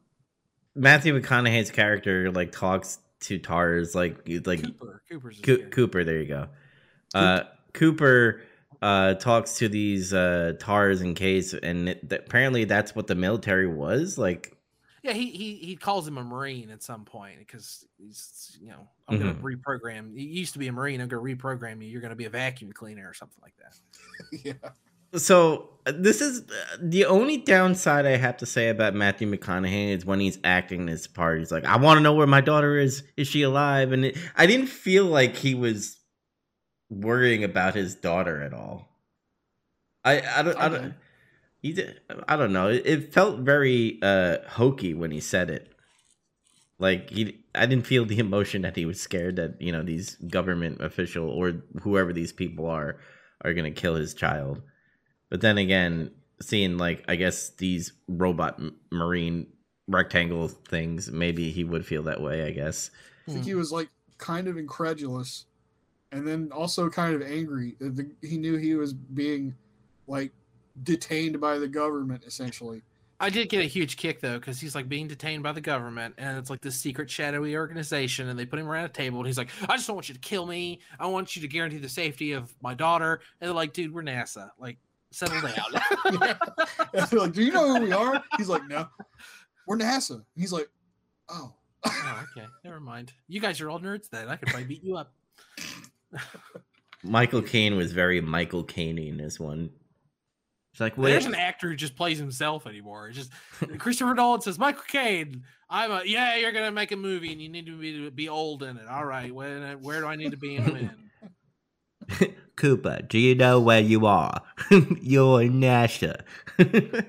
Matthew 0.74 1.18
McConaughey's 1.18 1.70
character 1.70 2.30
like 2.30 2.52
talks 2.52 2.98
to 3.20 3.38
Tars 3.38 3.94
like 3.94 4.18
like 4.44 4.62
Cooper. 4.62 5.02
Cooper's 5.10 5.40
Co- 5.40 5.68
Cooper, 5.70 6.04
there 6.04 6.18
you 6.20 6.26
go. 6.28 6.48
Uh, 7.14 7.40
Cooper 7.72 8.42
uh, 8.82 9.14
talks 9.14 9.54
to 9.56 9.68
these 9.70 10.12
uh, 10.12 10.52
tars 10.60 11.00
in 11.00 11.14
case, 11.14 11.54
and 11.54 11.88
it, 11.88 12.10
th- 12.10 12.20
apparently 12.26 12.64
that's 12.64 12.94
what 12.94 13.06
the 13.06 13.14
military 13.14 13.66
was 13.66 14.18
like. 14.18 14.54
Yeah, 15.02 15.12
he 15.14 15.30
he 15.30 15.54
he 15.54 15.76
calls 15.76 16.06
him 16.06 16.18
a 16.18 16.24
marine 16.24 16.70
at 16.70 16.82
some 16.82 17.04
point 17.06 17.38
because 17.38 17.86
he's 17.96 18.58
you 18.60 18.68
know 18.68 18.86
I'm 19.08 19.18
Mhm. 19.18 19.20
gonna 19.20 19.34
reprogram. 19.56 20.12
You 20.12 20.28
used 20.28 20.52
to 20.52 20.58
be 20.58 20.68
a 20.68 20.72
marine. 20.72 21.00
I'm 21.00 21.08
gonna 21.08 21.22
reprogram 21.22 21.80
you. 21.82 21.88
You're 21.88 22.02
gonna 22.02 22.16
be 22.16 22.26
a 22.26 22.30
vacuum 22.30 22.70
cleaner 22.72 23.08
or 23.08 23.14
something 23.14 23.40
like 23.40 23.54
that. 23.56 23.78
yeah 24.62 24.70
So 25.16 25.70
uh, 25.86 25.92
this 25.94 26.20
is 26.20 26.42
uh, 26.42 26.76
the 26.80 27.04
only 27.04 27.38
downside 27.38 28.06
I 28.06 28.16
have 28.16 28.36
to 28.38 28.46
say 28.46 28.68
about 28.68 28.94
Matthew 28.94 29.30
McConaughey 29.30 29.90
is 29.90 30.04
when 30.04 30.20
he's 30.20 30.38
acting 30.42 30.86
this 30.86 31.06
part. 31.06 31.38
He's 31.38 31.52
like, 31.52 31.64
"I 31.64 31.76
want 31.76 31.98
to 31.98 32.02
know 32.02 32.12
where 32.14 32.26
my 32.26 32.40
daughter 32.40 32.76
is. 32.76 33.04
Is 33.16 33.28
she 33.28 33.42
alive?" 33.42 33.92
And 33.92 34.06
it, 34.06 34.18
I 34.36 34.46
didn't 34.46 34.66
feel 34.66 35.04
like 35.04 35.36
he 35.36 35.54
was 35.54 35.98
worrying 36.90 37.44
about 37.44 37.74
his 37.74 37.94
daughter 37.94 38.42
at 38.42 38.52
all. 38.52 38.88
I 40.04 40.22
I 40.22 40.42
don't 40.42 40.56
I 40.56 40.68
don't. 40.68 40.94
He 41.62 41.72
did, 41.72 42.00
I 42.28 42.36
don't 42.36 42.52
know. 42.52 42.68
It, 42.68 42.86
it 42.86 43.14
felt 43.14 43.40
very 43.40 43.98
uh 44.02 44.38
hokey 44.48 44.94
when 44.94 45.10
he 45.10 45.20
said 45.20 45.50
it. 45.50 45.72
Like 46.78 47.10
he, 47.10 47.38
I 47.54 47.66
didn't 47.66 47.86
feel 47.86 48.04
the 48.04 48.18
emotion 48.18 48.62
that 48.62 48.76
he 48.76 48.84
was 48.84 49.00
scared 49.00 49.36
that 49.36 49.60
you 49.62 49.72
know 49.72 49.82
these 49.82 50.16
government 50.16 50.80
official 50.80 51.30
or 51.30 51.62
whoever 51.82 52.12
these 52.12 52.32
people 52.32 52.66
are 52.66 52.98
are 53.42 53.54
gonna 53.54 53.70
kill 53.70 53.94
his 53.94 54.14
child. 54.14 54.62
But 55.30 55.40
then 55.40 55.58
again, 55.58 56.10
seeing 56.40 56.78
like 56.78 57.04
I 57.08 57.16
guess 57.16 57.50
these 57.50 57.92
robot 58.08 58.56
m- 58.58 58.76
marine 58.90 59.46
rectangle 59.88 60.48
things, 60.48 61.10
maybe 61.10 61.50
he 61.50 61.64
would 61.64 61.86
feel 61.86 62.04
that 62.04 62.20
way. 62.20 62.44
I 62.44 62.50
guess. 62.50 62.90
i 63.28 63.32
think 63.32 63.44
he 63.44 63.54
was 63.54 63.72
like 63.72 63.88
kind 64.18 64.48
of 64.48 64.56
incredulous 64.56 65.46
and 66.12 66.26
then 66.26 66.50
also 66.52 66.88
kind 66.88 67.14
of 67.14 67.22
angry. 67.22 67.76
The, 67.78 68.10
he 68.22 68.38
knew 68.38 68.56
he 68.56 68.74
was 68.74 68.92
being 68.92 69.54
like 70.06 70.32
detained 70.82 71.40
by 71.40 71.58
the 71.58 71.68
government 71.68 72.24
essentially. 72.26 72.82
I 73.18 73.30
did 73.30 73.48
get 73.48 73.60
a 73.60 73.66
huge 73.66 73.96
kick 73.96 74.20
though, 74.20 74.38
because 74.38 74.60
he's 74.60 74.74
like 74.74 74.88
being 74.88 75.08
detained 75.08 75.42
by 75.42 75.52
the 75.52 75.60
government, 75.60 76.14
and 76.18 76.36
it's 76.36 76.50
like 76.50 76.60
this 76.60 76.78
secret 76.78 77.10
shadowy 77.10 77.56
organization, 77.56 78.28
and 78.28 78.38
they 78.38 78.44
put 78.44 78.58
him 78.58 78.68
around 78.68 78.84
a 78.84 78.90
table, 78.90 79.18
and 79.18 79.26
he's 79.26 79.38
like, 79.38 79.48
"I 79.68 79.76
just 79.76 79.86
don't 79.86 79.96
want 79.96 80.08
you 80.08 80.14
to 80.14 80.20
kill 80.20 80.44
me. 80.44 80.80
I 81.00 81.06
want 81.06 81.34
you 81.34 81.40
to 81.42 81.48
guarantee 81.48 81.78
the 81.78 81.88
safety 81.88 82.32
of 82.32 82.54
my 82.62 82.74
daughter." 82.74 83.20
And 83.40 83.48
they're 83.48 83.54
like, 83.54 83.72
"Dude, 83.72 83.94
we're 83.94 84.02
NASA. 84.02 84.50
Like, 84.58 84.76
settle 85.16 85.40
down." 85.40 85.54
yeah. 86.20 86.34
And 86.92 87.06
they're 87.08 87.20
like, 87.20 87.32
do 87.32 87.42
you 87.42 87.52
know 87.52 87.74
who 87.74 87.82
we 87.82 87.92
are? 87.92 88.22
He's 88.36 88.48
like, 88.48 88.66
no, 88.68 88.88
we're 89.66 89.78
NASA. 89.78 90.22
He's 90.34 90.52
like, 90.52 90.68
oh. 91.28 91.52
oh, 91.84 92.26
okay, 92.36 92.46
never 92.64 92.80
mind. 92.80 93.12
You 93.28 93.40
guys 93.40 93.60
are 93.60 93.70
all 93.70 93.80
nerds 93.80 94.08
then. 94.10 94.28
I 94.28 94.36
could 94.36 94.48
probably 94.48 94.66
beat 94.66 94.84
you 94.84 94.96
up. 94.96 95.12
Michael 97.02 97.42
Caine 97.42 97.76
was 97.76 97.92
very 97.92 98.20
Michael 98.20 98.64
Caine 98.64 98.98
in 98.98 99.16
this 99.16 99.38
one. 99.38 99.70
It's 100.72 100.80
like, 100.80 100.98
wait, 100.98 101.12
There's 101.12 101.24
an 101.24 101.34
actor 101.34 101.70
who 101.70 101.76
just 101.76 101.96
plays 101.96 102.18
himself 102.18 102.66
anymore. 102.66 103.08
It's 103.08 103.16
just 103.16 103.30
Christopher 103.78 104.12
Nolan 104.12 104.42
says, 104.42 104.58
"Michael 104.58 104.82
Caine, 104.86 105.44
I'm 105.70 105.90
a 105.90 106.02
yeah. 106.04 106.36
You're 106.36 106.52
gonna 106.52 106.70
make 106.70 106.92
a 106.92 106.96
movie, 106.96 107.32
and 107.32 107.40
you 107.40 107.48
need 107.48 107.64
to 107.64 107.78
be, 107.78 108.10
be 108.10 108.28
old 108.28 108.62
in 108.62 108.76
it. 108.76 108.86
All 108.86 109.06
right, 109.06 109.34
when, 109.34 109.80
where 109.80 110.00
do 110.00 110.06
I 110.06 110.16
need 110.16 110.32
to 110.32 110.36
be 110.36 110.56
in? 110.56 110.64
when?" 110.64 111.05
Cooper, 112.56 113.00
do 113.08 113.18
you 113.18 113.34
know 113.34 113.60
where 113.60 113.80
you 113.80 114.06
are? 114.06 114.42
You're 114.70 115.42
in 115.42 115.60
NASA. 115.60 116.22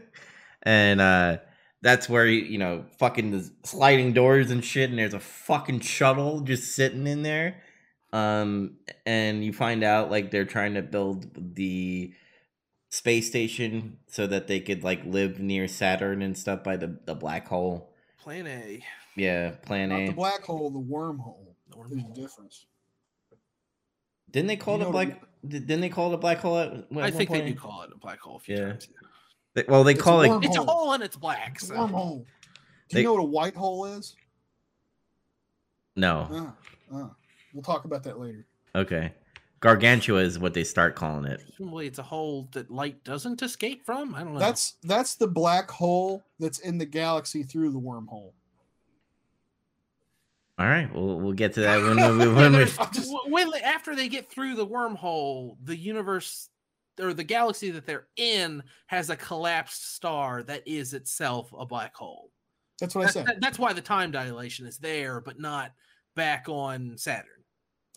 and 0.64 1.00
uh 1.02 1.38
that's 1.82 2.10
where 2.10 2.26
you, 2.26 2.42
you 2.42 2.58
know, 2.58 2.86
fucking 2.98 3.32
the 3.32 3.50
sliding 3.64 4.14
doors 4.14 4.50
and 4.50 4.66
shit, 4.66 4.90
and 4.90 4.98
there's 4.98 5.14
a 5.14 5.20
fucking 5.20 5.82
shuttle 5.82 6.42
just 6.42 6.76
sitting 6.76 7.08
in 7.08 7.22
there. 7.22 7.62
Um, 8.14 8.78
and 9.06 9.44
you 9.44 9.54
find 9.54 9.84
out 9.84 10.10
like 10.10 10.32
they're 10.32 10.46
trying 10.46 10.74
to 10.74 10.82
build 10.82 11.56
the 11.56 12.14
space 12.90 13.28
station 13.28 13.98
so 14.08 14.26
that 14.28 14.48
they 14.48 14.60
could 14.60 14.84
like 14.84 15.06
live 15.06 15.40
near 15.40 15.68
Saturn 15.68 16.22
and 16.22 16.38
stuff 16.38 16.64
by 16.64 16.78
the, 16.78 17.00
the 17.06 17.16
black 17.16 17.48
hole. 17.48 17.94
Plan 18.20 18.48
A. 18.48 18.84
Yeah, 19.16 19.52
plan 19.52 19.90
Not 19.90 20.00
A. 20.00 20.08
the 20.08 20.14
black 20.14 20.44
hole, 20.44 20.70
the 20.70 20.80
wormhole. 20.80 21.54
What 21.74 21.86
is 21.86 21.92
the 21.92 21.96
There's 21.96 22.18
a 22.18 22.22
difference. 22.22 22.66
Didn't 24.32 24.48
they 24.48 24.58
call 24.58 24.78
You 24.78 24.86
it 24.86 24.88
a 24.88 24.92
black? 24.92 25.08
what 25.42 25.50
Didn't 25.50 25.82
they 25.82 25.90
call 25.90 26.12
it 26.12 26.16
a 26.16 26.18
black 26.18 26.40
hole? 26.40 26.58
At, 26.58 26.68
at 26.74 26.86
I 26.92 26.96
one 26.96 27.12
think 27.12 27.30
they 27.30 27.42
do 27.42 27.56
call 27.56 27.84
it 27.84 27.92
a 27.94 27.98
black 27.98 28.20
hole 28.20 28.38
a 28.38 28.40
few 28.40 28.56
Yeah. 28.58 28.70
times. 28.72 28.88
They- 29.54 29.66
Well, 29.68 29.84
they 29.84 29.94
It's 29.94 30.02
call 30.02 30.22
it. 30.22 30.30
worm- 30.30 30.44
It's 30.44 30.58
a 30.58 30.64
hole 30.64 30.94
and 30.94 31.04
it's 31.04 31.16
black. 31.16 31.54
It's 31.56 31.64
a 31.64 31.68
So. 31.68 31.74
wormhole. 31.76 32.26
Do 32.26 32.26
They- 32.96 33.02
you 33.02 33.06
know 33.08 33.14
what 33.14 33.22
a 33.22 33.26
white 33.26 33.56
hole 33.56 33.86
is? 33.86 34.16
No. 35.96 36.54
Uh, 36.92 36.96
uh. 36.96 37.10
We'll 37.54 37.64
talk 37.64 37.86
about 37.86 38.04
that 38.04 38.20
later. 38.20 38.46
Okay. 38.76 39.14
Gargantua 39.60 40.22
is 40.22 40.38
what 40.38 40.54
they 40.54 40.64
start 40.64 40.96
calling 40.96 41.26
it. 41.26 41.42
Presumably, 41.44 41.88
it's 41.88 41.98
a 41.98 42.04
hole 42.04 42.48
that 42.52 42.70
light 42.70 43.04
doesn't 43.04 43.42
escape 43.42 43.84
from. 43.86 44.14
I 44.14 44.24
don't 44.24 44.34
know. 44.34 44.40
That's 44.40 44.74
that's 44.84 45.16
the 45.16 45.28
black 45.28 45.72
hole 45.72 46.24
that's 46.40 46.60
in 46.60 46.78
the 46.78 46.86
galaxy 46.86 47.42
through 47.42 47.72
the 47.72 47.80
wormhole. 47.80 48.34
All 50.60 50.66
right, 50.66 50.92
we'll 50.94 51.20
we'll 51.20 51.34
get 51.34 51.54
to 51.54 51.62
that 51.62 51.82
when 51.82 52.18
we 52.18 52.28
when 52.34 52.54
we. 52.54 52.66
Just- 52.66 53.14
when 53.28 53.52
after 53.64 53.96
they 53.96 54.08
get 54.08 54.30
through 54.30 54.56
the 54.56 54.66
wormhole, 54.66 55.56
the 55.64 55.76
universe 55.76 56.50
or 57.00 57.14
the 57.14 57.24
galaxy 57.24 57.70
that 57.72 57.86
they're 57.86 58.08
in 58.16 58.64
has 58.88 59.12
a 59.12 59.16
collapsed 59.16 59.94
star 59.96 60.42
that 60.44 60.64
is 60.68 60.96
itself 60.96 61.54
a 61.58 61.64
black 61.66 61.96
hole. 61.96 62.32
That's 62.80 62.96
what 62.96 63.06
I 63.08 63.12
said. 63.12 63.28
that- 63.28 63.42
that's 63.42 63.60
why 63.60 63.74
the 63.74 63.82
time 63.82 64.10
dilation 64.10 64.66
is 64.66 64.80
there, 64.80 65.22
but 65.22 65.40
not 65.40 65.74
back 66.16 66.46
on 66.50 66.98
Saturn. 66.98 67.30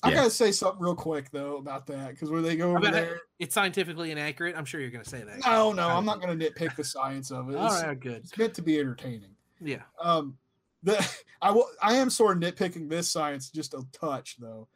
I 0.02 0.10
Yeah. 0.10 0.16
gotta 0.16 0.30
say 0.30 0.52
something 0.52 0.82
real 0.82 0.94
quick 0.94 1.30
though 1.30 1.56
about 1.56 1.86
that 1.86 2.10
because 2.10 2.30
when 2.30 2.42
they 2.42 2.56
go 2.56 2.70
over 2.70 2.78
About 2.78 2.88
it- 2.90 2.92
there, 3.08 3.20
It's 3.38 3.54
scientifically 3.54 4.10
inaccurate. 4.10 4.54
I'm 4.54 4.66
sure 4.66 4.82
you're 4.82 4.90
going 4.90 5.04
to 5.04 5.08
say 5.08 5.22
that. 5.22 5.38
no, 5.46 5.72
no, 5.72 5.88
I'm 5.88 6.04
not 6.04 6.20
gonna 6.20 6.34
nitpick 6.36 6.76
the 6.76 6.84
science 6.84 7.30
of 7.30 7.48
it. 7.50 7.56
All 7.56 7.72
It's, 7.72 7.82
right, 7.82 7.98
good. 7.98 8.16
it's 8.18 8.36
meant 8.36 8.52
to 8.54 8.62
be 8.62 8.78
entertaining. 8.78 9.34
Yeah. 9.62 9.82
Um, 9.98 10.36
the 10.82 11.08
I 11.42 11.50
will 11.50 11.68
I 11.82 11.94
am 11.94 12.10
sort 12.10 12.36
of 12.36 12.42
nitpicking 12.42 12.88
this 12.88 13.10
science 13.10 13.50
just 13.50 13.74
a 13.74 13.82
touch 13.92 14.36
though. 14.38 14.68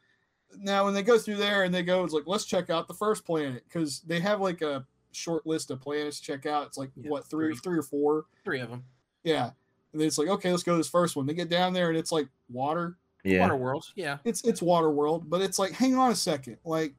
Now 0.58 0.84
when 0.84 0.94
they 0.94 1.02
go 1.02 1.18
through 1.18 1.36
there 1.36 1.64
and 1.64 1.74
they 1.74 1.82
go, 1.82 2.04
it's 2.04 2.14
like 2.14 2.24
let's 2.26 2.44
check 2.44 2.70
out 2.70 2.88
the 2.88 2.94
first 2.94 3.24
planet 3.24 3.64
because 3.68 4.00
they 4.00 4.20
have 4.20 4.40
like 4.40 4.62
a 4.62 4.86
short 5.12 5.46
list 5.46 5.70
of 5.70 5.80
planets 5.80 6.20
to 6.20 6.26
check 6.26 6.46
out. 6.46 6.66
It's 6.66 6.78
like 6.78 6.90
Yeah, 6.96 7.10
what 7.10 7.24
three, 7.26 7.48
three. 7.54 7.56
three 7.58 7.78
or 7.78 7.82
four, 7.82 8.26
Three 8.44 8.60
of 8.60 8.70
them. 8.70 8.84
yeah. 9.24 9.50
And 9.92 10.00
then 10.00 10.08
it's 10.08 10.18
like 10.18 10.28
okay, 10.28 10.50
let's 10.50 10.62
go 10.62 10.72
to 10.72 10.78
this 10.78 10.88
first 10.88 11.16
one. 11.16 11.26
They 11.26 11.34
get 11.34 11.48
down 11.48 11.72
there 11.72 11.88
and 11.88 11.98
it's 11.98 12.12
like 12.12 12.28
water. 12.50 12.96
Yeah, 13.24 13.40
Water 13.40 13.56
World. 13.56 13.86
Yeah. 13.94 14.18
It's 14.24 14.42
it's 14.44 14.60
water 14.60 14.90
world, 14.90 15.30
but 15.30 15.40
it's 15.40 15.58
like 15.58 15.72
hang 15.72 15.94
on 15.96 16.10
a 16.10 16.14
second, 16.16 16.58
like 16.64 16.94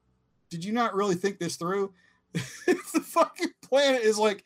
did 0.50 0.64
you 0.64 0.74
not 0.74 0.96
really 0.96 1.16
think 1.16 1.40
this 1.40 1.56
through? 1.56 1.92
the 2.34 3.02
fucking 3.04 3.50
planet 3.62 4.02
is 4.02 4.18
like 4.18 4.44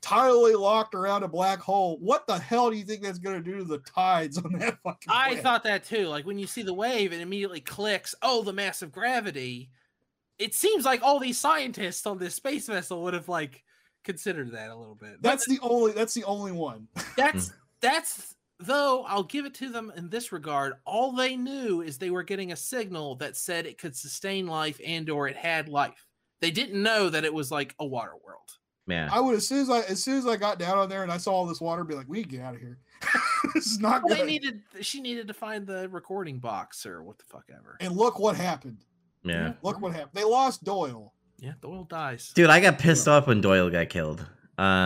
tidally 0.00 0.58
locked 0.58 0.94
around 0.94 1.22
a 1.22 1.28
black 1.28 1.60
hole, 1.60 1.98
what 2.00 2.26
the 2.26 2.38
hell 2.38 2.70
do 2.70 2.76
you 2.76 2.84
think 2.84 3.02
that's 3.02 3.18
going 3.18 3.42
to 3.42 3.50
do 3.50 3.58
to 3.58 3.64
the 3.64 3.78
tides 3.78 4.38
on 4.38 4.52
that 4.52 4.78
fucking 4.82 5.10
I 5.10 5.28
planet? 5.28 5.42
thought 5.42 5.64
that 5.64 5.84
too. 5.84 6.06
Like 6.06 6.26
when 6.26 6.38
you 6.38 6.46
see 6.46 6.62
the 6.62 6.74
wave, 6.74 7.12
it 7.12 7.20
immediately 7.20 7.60
clicks. 7.60 8.14
Oh, 8.22 8.42
the 8.42 8.52
massive 8.52 8.92
gravity. 8.92 9.70
It 10.38 10.54
seems 10.54 10.84
like 10.84 11.02
all 11.02 11.18
these 11.18 11.38
scientists 11.38 12.06
on 12.06 12.18
this 12.18 12.34
space 12.34 12.66
vessel 12.66 13.02
would 13.02 13.14
have 13.14 13.28
like 13.28 13.62
considered 14.04 14.52
that 14.52 14.70
a 14.70 14.76
little 14.76 14.94
bit. 14.94 15.20
But 15.20 15.22
that's 15.22 15.46
the 15.46 15.58
only 15.62 15.92
that's 15.92 16.14
the 16.14 16.24
only 16.24 16.52
one. 16.52 16.88
that's 17.16 17.48
hmm. 17.48 17.54
that's 17.80 18.34
though 18.58 19.04
I'll 19.04 19.22
give 19.22 19.44
it 19.44 19.54
to 19.54 19.70
them 19.70 19.92
in 19.96 20.08
this 20.08 20.32
regard. 20.32 20.74
All 20.84 21.12
they 21.12 21.36
knew 21.36 21.82
is 21.82 21.98
they 21.98 22.10
were 22.10 22.22
getting 22.22 22.52
a 22.52 22.56
signal 22.56 23.16
that 23.16 23.36
said 23.36 23.66
it 23.66 23.78
could 23.78 23.96
sustain 23.96 24.46
life 24.46 24.80
and 24.84 25.08
or 25.10 25.28
it 25.28 25.36
had 25.36 25.68
life. 25.68 26.06
They 26.40 26.50
didn't 26.50 26.82
know 26.82 27.10
that 27.10 27.24
it 27.24 27.34
was 27.34 27.50
like 27.50 27.74
a 27.78 27.86
water 27.86 28.12
world. 28.24 28.40
Yeah. 28.90 29.08
I 29.12 29.20
would 29.20 29.34
as 29.36 29.46
soon 29.46 29.60
as 29.62 29.70
I 29.70 29.80
as 29.82 30.02
soon 30.02 30.18
as 30.18 30.26
I 30.26 30.36
got 30.36 30.58
down 30.58 30.78
on 30.78 30.88
there 30.88 31.02
and 31.02 31.10
I 31.12 31.16
saw 31.16 31.32
all 31.32 31.46
this 31.46 31.60
water, 31.60 31.84
be 31.84 31.94
like, 31.94 32.08
we 32.08 32.18
need 32.18 32.30
to 32.30 32.36
get 32.36 32.40
out 32.42 32.54
of 32.54 32.60
here. 32.60 32.78
this 33.54 33.66
is 33.66 33.78
not 33.80 34.02
Well, 34.04 34.14
good. 34.16 34.22
they 34.22 34.26
needed 34.26 34.62
she 34.80 35.00
needed 35.00 35.28
to 35.28 35.34
find 35.34 35.66
the 35.66 35.88
recording 35.88 36.38
box 36.38 36.84
or 36.86 37.02
what 37.02 37.18
the 37.18 37.24
fuck 37.24 37.44
ever. 37.50 37.76
and 37.80 37.96
look 37.96 38.18
what 38.18 38.36
happened. 38.36 38.84
yeah. 39.24 39.52
Look 39.62 39.80
what 39.80 39.92
happened. 39.92 40.10
They 40.14 40.24
lost 40.24 40.64
Doyle. 40.64 41.14
Yeah, 41.38 41.52
Doyle 41.62 41.84
dies. 41.84 42.32
Dude, 42.34 42.50
I 42.50 42.60
got 42.60 42.78
pissed 42.78 43.08
off 43.08 43.26
when 43.26 43.40
Doyle 43.40 43.70
got 43.70 43.88
killed. 43.88 44.26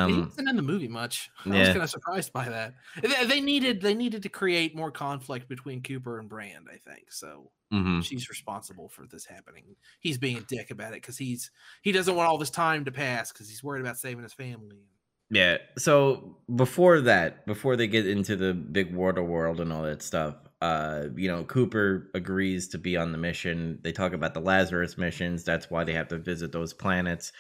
He 0.05 0.13
Um, 0.13 0.21
wasn't 0.23 0.49
in 0.49 0.57
the 0.57 0.63
movie 0.63 0.89
much. 0.89 1.31
I 1.51 1.57
was 1.59 1.69
kind 1.69 1.83
of 1.83 1.91
surprised 1.91 2.33
by 2.33 2.49
that. 2.49 2.75
They, 3.03 3.25
they 3.27 3.41
needed 3.41 3.81
they 3.81 3.95
needed 3.95 4.23
to 4.25 4.29
create 4.29 4.75
more 4.77 4.91
conflict 4.91 5.49
between 5.49 5.83
Cooper 5.83 6.19
and 6.19 6.29
Brand. 6.29 6.69
I 6.73 6.77
think 6.79 7.11
so. 7.13 7.53
mhm. 7.73 8.03
She's 8.03 8.29
responsible 8.29 8.89
for 8.89 9.07
this 9.07 9.25
happening. 9.27 9.77
He's 10.01 10.19
being 10.19 10.39
a 10.39 10.43
dick 10.43 10.71
about 10.71 10.93
it 10.93 11.03
because 11.03 11.19
he's 11.19 11.51
he 11.83 11.93
doesn't 11.93 12.15
want 12.17 12.29
all 12.29 12.39
this 12.39 12.51
time 12.51 12.85
to 12.87 12.93
pass 12.93 13.33
because 13.33 13.49
he's 13.49 13.65
worried 13.65 13.81
about 13.83 13.99
saving 13.99 14.23
his 14.25 14.35
family. 14.35 14.85
Yeah. 15.31 15.59
So 15.79 16.39
before 16.55 17.01
that, 17.03 17.47
before 17.47 17.77
they 17.77 17.87
get 17.87 18.07
into 18.07 18.37
the 18.37 18.53
big 18.55 18.95
water 18.95 19.23
world 19.25 19.61
and 19.61 19.73
all 19.73 19.83
that 19.83 20.03
stuff, 20.03 20.37
uh, 20.61 21.07
you 21.17 21.29
know, 21.29 21.45
Cooper 21.45 22.11
agrees 22.15 22.69
to 22.69 22.79
be 22.79 22.97
on 22.97 23.13
the 23.13 23.19
mission. 23.19 23.81
They 23.83 23.93
talk 23.93 24.13
about 24.13 24.35
the 24.35 24.41
Lazarus 24.41 24.97
missions. 24.99 25.43
That's 25.45 25.71
why 25.71 25.85
they 25.85 25.93
have 25.95 26.09
to 26.09 26.19
visit 26.19 26.53
those 26.53 26.73
planets. 26.75 27.33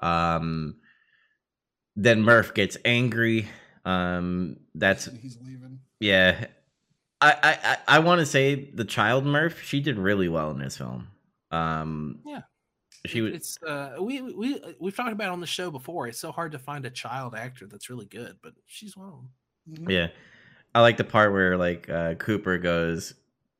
Um, 0.00 0.80
then 1.96 2.22
Murph 2.22 2.54
gets 2.54 2.76
angry. 2.84 3.48
Um, 3.84 4.58
that's 4.74 5.06
he's 5.20 5.38
leaving. 5.42 5.80
yeah. 6.00 6.46
I 7.20 7.32
I 7.42 7.58
I, 7.62 7.78
I 7.96 7.98
want 8.00 8.20
to 8.20 8.26
say 8.26 8.70
the 8.72 8.84
child 8.84 9.24
Murph. 9.24 9.62
She 9.62 9.80
did 9.80 9.98
really 9.98 10.28
well 10.28 10.50
in 10.50 10.58
this 10.58 10.76
film. 10.76 11.08
Um, 11.50 12.20
Yeah. 12.26 12.42
She 13.06 13.20
was 13.20 13.34
It's 13.34 13.62
uh 13.62 13.96
we 14.00 14.22
we 14.22 14.60
we've 14.80 14.96
talked 14.96 15.12
about 15.12 15.28
it 15.28 15.32
on 15.32 15.40
the 15.40 15.46
show 15.46 15.70
before. 15.70 16.06
It's 16.08 16.18
so 16.18 16.32
hard 16.32 16.52
to 16.52 16.58
find 16.58 16.86
a 16.86 16.90
child 16.90 17.34
actor 17.34 17.66
that's 17.66 17.90
really 17.90 18.06
good, 18.06 18.36
but 18.42 18.54
she's 18.66 18.96
one 18.96 19.08
of 19.08 19.14
them. 19.14 19.86
Mhm. 19.86 19.90
Yeah. 19.92 20.08
I 20.74 20.80
like 20.80 20.96
the 20.96 21.04
part 21.04 21.32
where 21.32 21.56
like 21.58 21.88
uh 21.90 22.14
Cooper 22.14 22.56
goes, 22.58 23.14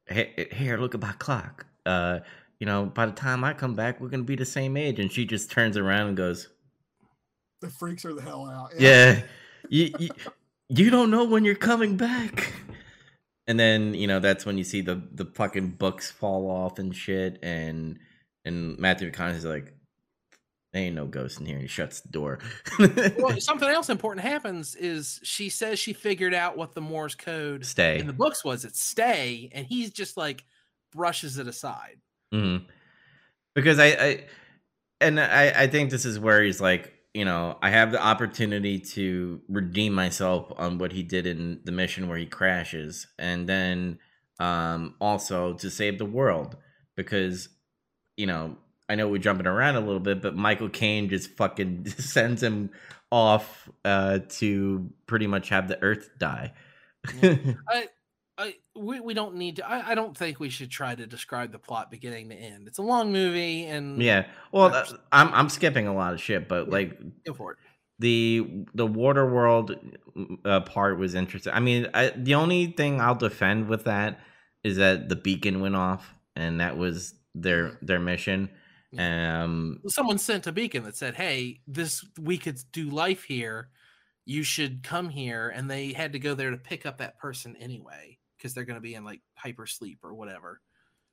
hey, 0.07 0.49
here, 0.53 0.79
look 0.79 0.95
at 0.95 1.01
my 1.03 1.13
clock. 1.13 1.67
Uh, 1.87 2.21
you 2.59 2.67
know, 2.67 2.87
by 2.87 3.05
the 3.05 3.13
time 3.13 3.45
I 3.45 3.53
come 3.53 3.75
back, 3.75 4.01
we're 4.01 4.09
gonna 4.09 4.23
be 4.25 4.37
the 4.37 4.45
same 4.47 4.77
age. 4.79 4.99
And 4.99 5.13
she 5.13 5.27
just 5.27 5.51
turns 5.51 5.77
around 5.77 6.09
and 6.09 6.17
goes, 6.17 6.49
The 7.65 7.71
freaks 7.71 8.03
her 8.03 8.13
the 8.13 8.21
hell 8.21 8.47
out. 8.47 8.73
Yeah, 8.79 9.23
you, 9.71 9.91
you 9.99 10.11
you 10.69 10.91
don't 10.91 11.11
know 11.11 11.25
when 11.25 11.47
you're 11.47 11.55
coming 11.55 11.97
back. 11.97 12.53
And 13.47 13.59
then, 13.59 13.95
you 13.95 14.07
know, 14.07 14.21
that's 14.21 14.45
when 14.45 14.59
you 14.59 14.65
see 14.65 14.83
the 14.83 15.03
the 15.13 15.25
fucking 15.25 15.71
books 15.71 16.11
fall 16.11 16.51
off 16.51 16.79
and 16.79 16.95
shit, 16.95 17.39
and 17.43 17.99
and 18.45 18.79
Matthew 18.79 19.11
McConaughey's 19.11 19.47
like, 19.47 19.75
There 20.75 20.83
ain't 20.83 20.95
no 20.95 21.07
ghost 21.07 21.41
in 21.41 21.47
here, 21.47 21.57
and 21.57 21.63
he 21.63 21.69
shuts 21.69 22.01
the 22.01 22.09
door. 22.11 22.39
Well, 22.79 23.37
something 23.41 23.69
else 23.69 23.89
important 23.89 24.27
happens 24.27 24.75
is 24.77 25.21
she 25.23 25.49
says 25.49 25.79
she 25.79 25.95
figured 25.95 26.35
out 26.35 26.57
what 26.59 26.75
the 26.75 26.81
Morse 26.83 27.15
code 27.15 27.65
Stay. 27.65 27.99
in 27.99 28.07
the 28.07 28.13
books 28.13 28.45
was. 28.45 28.67
It's 28.67 28.83
stay, 28.83 29.51
and 29.53 29.67
he's 29.67 29.91
just 29.91 30.19
like 30.19 30.45
brushes 30.93 31.39
it 31.39 31.49
aside. 31.49 31.97
hmm 32.31 32.59
Because 33.55 33.79
I, 33.79 33.87
I 33.87 34.25
and 35.03 35.21
I, 35.21 35.53
I 35.55 35.67
think 35.67 35.91
this 35.91 36.07
is 36.07 36.19
where 36.19 36.43
he's 36.43 36.63
like, 36.63 36.94
you 37.15 37.25
know, 37.25 37.59
I 37.63 37.71
have 37.71 37.93
the 37.93 38.03
opportunity 38.03 38.79
to 38.81 39.41
redeem 39.49 39.95
myself 39.95 40.53
on 40.57 40.79
what 40.79 40.93
he 40.93 41.03
did 41.03 41.27
in 41.27 41.61
the 41.65 41.73
mission 41.73 42.09
where 42.09 42.19
he 42.19 42.27
crashes, 42.27 43.07
and 43.19 43.49
then 43.49 43.99
um 44.41 44.97
also 45.01 45.55
to 45.55 45.71
save 45.71 45.99
the 45.99 46.05
world 46.05 46.57
because 46.97 47.49
you 48.17 48.27
know, 48.27 48.57
I 48.89 48.95
know 48.97 49.09
we're 49.09 49.19
jumping 49.19 49.47
around 49.47 49.77
a 49.77 49.81
little 49.81 50.01
bit, 50.01 50.23
but 50.23 50.37
Michael 50.37 50.69
Caine 50.69 51.09
just 51.09 51.31
fucking 51.37 51.87
sends 51.99 52.43
him 52.43 52.71
off 53.11 53.69
uh, 53.85 54.21
to 54.29 54.91
pretty 55.07 55.27
much 55.27 55.49
have 55.51 55.69
the 55.69 55.81
Earth 55.83 56.11
die. 56.19 56.53
I, 57.23 57.89
I, 58.37 58.57
we, 58.75 59.01
we 59.01 59.15
don't 59.15 59.37
need 59.37 59.57
to. 59.57 59.69
I, 59.69 59.91
I 59.91 59.95
don't 59.95 60.17
think 60.17 60.41
we 60.41 60.51
should 60.51 60.71
try 60.71 60.95
to 60.95 61.07
describe 61.07 61.53
the 61.53 61.59
plot 61.59 61.91
beginning 61.91 62.31
to 62.31 62.35
end. 62.35 62.67
It's 62.67 62.79
a 62.79 62.83
long 62.83 63.13
movie, 63.13 63.67
and 63.67 64.03
yeah, 64.03 64.27
well, 64.51 64.75
uh, 64.75 64.85
I'm 65.13 65.33
I'm 65.33 65.49
skipping 65.49 65.87
a 65.87 65.95
lot 65.95 66.15
of 66.15 66.21
shit, 66.21 66.49
but 66.49 66.69
like, 66.69 66.99
go 67.25 67.33
for 67.33 67.53
it. 67.53 67.59
The 68.01 68.67
the 68.75 68.87
water 68.87 69.25
world 69.25 69.77
uh, 70.45 70.61
part 70.61 70.99
was 70.99 71.15
interesting. 71.15 71.53
I 71.53 71.61
mean, 71.61 71.89
I, 71.95 72.13
the 72.17 72.35
only 72.35 72.67
thing 72.67 73.01
I'll 73.01 73.15
defend 73.15 73.69
with 73.69 73.85
that 73.85 74.19
is 74.65 74.79
that 74.79 75.09
the 75.09 75.17
beacon 75.17 75.61
went 75.61 75.77
off, 75.77 76.13
and 76.35 76.61
that 76.61 76.77
was 76.77 77.15
their 77.37 77.79
their 77.83 78.01
mission. 78.01 78.51
Um, 78.99 79.81
someone 79.87 80.19
sent 80.19 80.49
a 80.49 80.53
beacon 80.53 80.83
that 80.85 80.97
said, 80.97 81.15
"Hey, 81.15 81.61
this 81.69 82.05
we 82.21 82.39
could 82.39 82.59
do 82.73 82.91
life 82.91 83.23
here. 83.23 83.69
You 84.25 84.43
should 84.43 84.83
come 84.83 85.11
here," 85.11 85.49
and 85.51 85.71
they 85.71 85.93
had 85.93 86.15
to 86.15 86.19
go 86.19 86.35
there 86.35 86.51
to 86.51 86.57
pick 86.57 86.85
up 86.85 86.99
that 86.99 87.17
person 87.21 87.57
anyway 87.61 88.19
because 88.45 88.53
they're 88.53 88.67
going 88.67 88.77
to 88.77 88.83
be 88.83 88.95
in 88.95 89.05
like 89.05 89.23
hyper 89.37 89.67
sleep 89.67 90.01
or 90.03 90.15
whatever. 90.15 90.61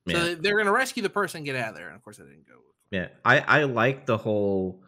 Yeah. 0.06 0.16
So 0.16 0.36
they're 0.36 0.56
going 0.56 0.66
to 0.66 0.74
rescue 0.74 1.02
the 1.02 1.10
person, 1.10 1.46
get 1.46 1.56
out 1.56 1.70
of 1.70 1.76
there, 1.76 1.88
and 1.88 1.96
of 1.96 2.04
course, 2.04 2.20
I 2.20 2.24
didn't 2.24 2.46
go. 2.46 2.56
Yeah, 2.92 3.08
I 3.24 3.40
I 3.40 3.64
like 3.64 4.06
the 4.06 4.18
whole, 4.18 4.84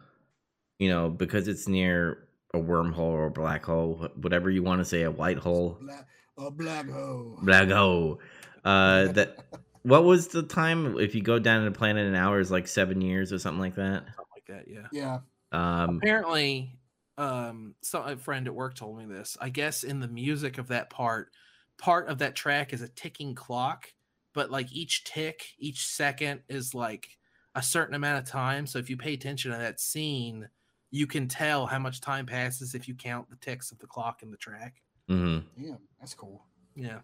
you 0.78 0.90
know, 0.90 1.08
because 1.08 1.48
it's 1.48 1.66
near 1.66 2.28
a 2.52 2.58
wormhole 2.58 2.98
or 2.98 3.26
a 3.26 3.30
black 3.30 3.64
hole, 3.64 4.08
whatever 4.16 4.50
you 4.50 4.62
want 4.62 4.80
to 4.80 4.84
say, 4.84 5.02
a 5.02 5.10
white 5.10 5.38
hole, 5.38 5.78
black, 5.80 6.06
a 6.36 6.50
black 6.50 6.90
hole, 6.90 7.38
black 7.42 7.70
hole. 7.70 8.20
Uh, 8.62 9.06
that 9.12 9.38
what 9.82 10.04
was 10.04 10.28
the 10.28 10.42
time? 10.42 10.98
If 10.98 11.14
you 11.14 11.22
go 11.22 11.38
down 11.38 11.64
to 11.64 11.70
the 11.70 11.78
planet 11.78 12.06
in 12.06 12.14
hours, 12.14 12.50
like 12.50 12.68
seven 12.68 13.00
years 13.00 13.32
or 13.32 13.38
something 13.38 13.60
like 13.60 13.76
that. 13.76 14.04
Something 14.04 14.24
like 14.34 14.46
that, 14.48 14.68
yeah. 14.68 14.88
Yeah. 14.92 15.18
Um, 15.52 15.96
apparently, 16.02 16.76
um, 17.16 17.74
so 17.82 18.02
a 18.02 18.16
friend 18.16 18.46
at 18.46 18.54
work 18.54 18.74
told 18.74 18.98
me 18.98 19.06
this. 19.06 19.38
I 19.40 19.48
guess 19.48 19.82
in 19.82 20.00
the 20.00 20.08
music 20.08 20.58
of 20.58 20.68
that 20.68 20.90
part, 20.90 21.30
part 21.78 22.08
of 22.08 22.18
that 22.18 22.34
track 22.34 22.72
is 22.72 22.82
a 22.82 22.88
ticking 22.88 23.34
clock, 23.34 23.92
but 24.32 24.50
like 24.50 24.72
each 24.72 25.04
tick, 25.04 25.54
each 25.58 25.86
second 25.86 26.40
is 26.48 26.74
like 26.74 27.18
a 27.54 27.62
certain 27.62 27.94
amount 27.94 28.18
of 28.18 28.30
time. 28.30 28.66
So 28.66 28.78
if 28.78 28.90
you 28.90 28.96
pay 28.96 29.14
attention 29.14 29.52
to 29.52 29.58
that 29.58 29.80
scene, 29.80 30.48
you 30.90 31.06
can 31.06 31.28
tell 31.28 31.66
how 31.66 31.78
much 31.78 32.00
time 32.00 32.26
passes 32.26 32.74
if 32.74 32.88
you 32.88 32.94
count 32.94 33.28
the 33.30 33.36
ticks 33.36 33.72
of 33.72 33.78
the 33.78 33.86
clock 33.86 34.22
in 34.22 34.30
the 34.30 34.36
track. 34.36 34.80
Mm-hmm. 35.10 35.64
Yeah, 35.64 35.74
that's 36.00 36.14
cool. 36.14 36.44
Yeah. 36.76 37.00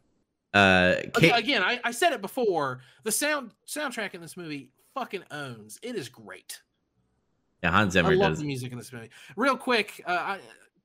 Uh, 0.53 0.97
Kate- 1.15 1.37
again, 1.37 1.63
I, 1.63 1.81
I 1.85 1.91
said 1.91 2.13
it 2.13 2.21
before. 2.21 2.81
The 3.05 3.13
sound 3.13 3.53
soundtrack 3.67 4.15
in 4.15 4.21
this 4.21 4.37
movie 4.37 4.71
fucking 4.95 5.23
owns. 5.31 5.79
It 5.83 5.95
is 5.95 6.09
great. 6.09 6.61
Yeah, 7.63 7.71
Hans 7.71 7.93
Zimmer 7.93 8.11
I 8.11 8.15
love 8.15 8.33
does. 8.33 8.39
the 8.41 8.47
music 8.47 8.73
in 8.73 8.79
this 8.79 8.93
movie. 8.93 9.11
Real 9.37 9.57
quick, 9.57 10.03
uh, 10.07 10.11
I, 10.11 10.41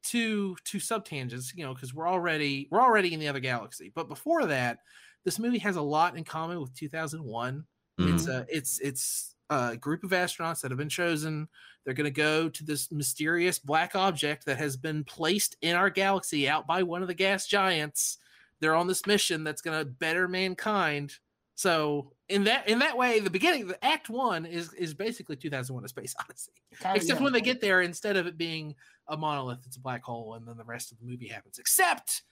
two 0.05 0.55
two 0.63 0.79
sub 0.79 1.05
tangents, 1.05 1.53
you 1.55 1.65
know, 1.65 1.73
because 1.73 1.93
we're 1.93 2.07
already 2.07 2.67
we're 2.71 2.81
already 2.81 3.13
in 3.13 3.19
the 3.19 3.27
other 3.27 3.39
galaxy. 3.39 3.91
But 3.93 4.07
before 4.07 4.45
that, 4.45 4.79
this 5.25 5.39
movie 5.39 5.57
has 5.59 5.75
a 5.75 5.81
lot 5.81 6.15
in 6.15 6.23
common 6.23 6.61
with 6.61 6.73
2001. 6.75 7.65
Mm-hmm. 7.99 8.15
It's 8.15 8.27
a 8.27 8.45
it's 8.49 8.79
it's 8.79 9.35
a 9.49 9.75
group 9.75 10.03
of 10.03 10.11
astronauts 10.11 10.61
that 10.61 10.71
have 10.71 10.77
been 10.77 10.89
chosen. 10.89 11.47
They're 11.83 11.93
going 11.93 12.05
to 12.05 12.11
go 12.11 12.49
to 12.49 12.63
this 12.63 12.91
mysterious 12.91 13.59
black 13.59 13.95
object 13.95 14.45
that 14.45 14.57
has 14.57 14.77
been 14.77 15.03
placed 15.03 15.55
in 15.61 15.75
our 15.75 15.89
galaxy 15.89 16.47
out 16.49 16.65
by 16.65 16.83
one 16.83 17.01
of 17.01 17.07
the 17.07 17.13
gas 17.13 17.45
giants. 17.47 18.17
They're 18.59 18.75
on 18.75 18.87
this 18.87 19.05
mission 19.05 19.43
that's 19.43 19.61
going 19.61 19.77
to 19.77 19.85
better 19.85 20.27
mankind. 20.27 21.13
So 21.55 22.13
in 22.30 22.43
that 22.45 22.67
in 22.67 22.80
that 22.80 22.97
way, 22.97 23.19
the 23.19 23.30
beginning, 23.30 23.67
the 23.67 23.84
Act 23.86 24.09
One 24.09 24.45
is 24.45 24.73
is 24.73 24.93
basically 24.93 25.36
2001: 25.36 25.84
A 25.84 25.88
Space 25.88 26.15
Odyssey. 26.19 26.51
Kind 26.80 26.97
Except 26.97 27.21
when 27.21 27.34
they 27.34 27.41
get 27.41 27.61
there, 27.61 27.82
instead 27.82 28.17
of 28.17 28.28
it 28.28 28.38
being 28.38 28.76
a 29.07 29.15
monolith, 29.15 29.59
it's 29.65 29.78
a 29.78 29.82
black 29.82 30.03
hole, 30.03 30.34
and 30.34 30.47
then 30.47 30.57
the 30.57 30.63
rest 30.63 30.91
of 30.91 30.99
the 30.99 31.05
movie 31.05 31.28
happens. 31.28 31.59
Except 31.59 32.23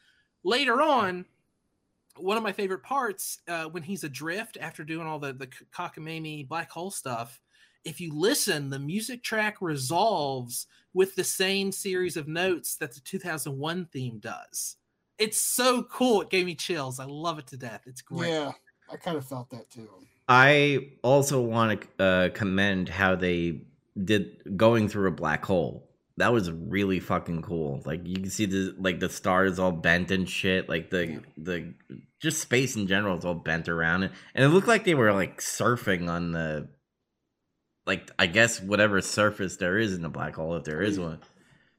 later 0.43 0.81
on, 0.81 1.25
one 2.17 2.37
of 2.37 2.43
my 2.43 2.51
favorite 2.51 2.83
parts 2.83 3.39
uh, 3.47 3.65
when 3.65 3.83
he's 3.83 4.03
adrift 4.03 4.57
after 4.59 4.83
doing 4.83 5.05
all 5.05 5.19
the 5.19 5.33
the 5.33 5.47
cockamamie 5.75 6.47
black 6.47 6.71
hole 6.71 6.91
stuff. 6.91 7.39
If 7.83 7.99
you 7.99 8.13
listen, 8.17 8.69
the 8.69 8.79
music 8.79 9.23
track 9.23 9.57
resolves 9.61 10.67
with 10.93 11.15
the 11.15 11.23
same 11.23 11.71
series 11.71 12.15
of 12.15 12.29
notes 12.29 12.77
that 12.77 12.93
the 12.93 13.01
2001 13.01 13.87
theme 13.91 14.19
does. 14.19 14.77
It's 15.17 15.39
so 15.39 15.83
cool. 15.83 16.21
It 16.21 16.29
gave 16.29 16.45
me 16.45 16.55
chills. 16.55 16.99
I 16.99 17.05
love 17.05 17.39
it 17.39 17.47
to 17.47 17.57
death. 17.57 17.81
It's 17.85 18.01
great. 18.01 18.29
Yeah. 18.29 18.53
I 18.93 18.97
kind 18.97 19.17
of 19.17 19.25
felt 19.25 19.49
that 19.49 19.69
too. 19.71 19.89
I 20.27 20.91
also 21.01 21.41
want 21.41 21.81
to 21.97 22.03
uh, 22.03 22.29
commend 22.29 22.89
how 22.89 23.15
they 23.15 23.61
did 24.01 24.55
going 24.55 24.87
through 24.87 25.07
a 25.07 25.11
black 25.11 25.43
hole. 25.43 25.89
That 26.17 26.31
was 26.31 26.51
really 26.51 26.99
fucking 26.99 27.41
cool. 27.41 27.81
Like 27.85 28.01
you 28.05 28.15
can 28.15 28.29
see 28.29 28.45
the 28.45 28.75
like 28.77 28.99
the 28.99 29.09
stars 29.09 29.57
all 29.57 29.71
bent 29.71 30.11
and 30.11 30.29
shit. 30.29 30.69
Like 30.69 30.91
the 30.91 31.07
yeah. 31.07 31.19
the 31.37 31.73
just 32.21 32.39
space 32.39 32.75
in 32.75 32.87
general 32.87 33.17
is 33.17 33.25
all 33.25 33.33
bent 33.33 33.67
around, 33.67 34.03
it, 34.03 34.11
and 34.35 34.45
it 34.45 34.49
looked 34.49 34.67
like 34.67 34.83
they 34.83 34.93
were 34.93 35.11
like 35.11 35.41
surfing 35.41 36.07
on 36.07 36.31
the 36.31 36.69
like 37.87 38.11
I 38.19 38.27
guess 38.27 38.61
whatever 38.61 39.01
surface 39.01 39.57
there 39.57 39.79
is 39.79 39.95
in 39.95 40.05
a 40.05 40.09
black 40.09 40.35
hole 40.35 40.55
if 40.55 40.63
there 40.65 40.81
is 40.81 40.99
one. 40.99 41.19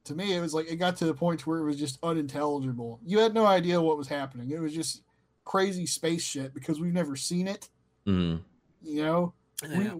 To 0.03 0.15
me, 0.15 0.35
it 0.35 0.41
was 0.41 0.53
like 0.53 0.69
it 0.69 0.75
got 0.75 0.97
to 0.97 1.05
the 1.05 1.13
point 1.13 1.47
where 1.47 1.59
it 1.59 1.63
was 1.63 1.77
just 1.77 1.97
unintelligible. 2.03 2.99
You 3.05 3.19
had 3.19 3.33
no 3.33 3.45
idea 3.45 3.81
what 3.81 3.97
was 3.97 4.09
happening. 4.09 4.51
It 4.51 4.59
was 4.59 4.73
just 4.73 5.01
crazy 5.45 5.85
space 5.85 6.23
shit 6.23 6.53
because 6.53 6.79
we've 6.79 6.93
never 6.93 7.15
seen 7.15 7.47
it. 7.47 7.69
Mm. 8.05 8.41
You 8.81 9.03
know, 9.03 9.33
yeah. 9.63 9.77
we 9.77 9.91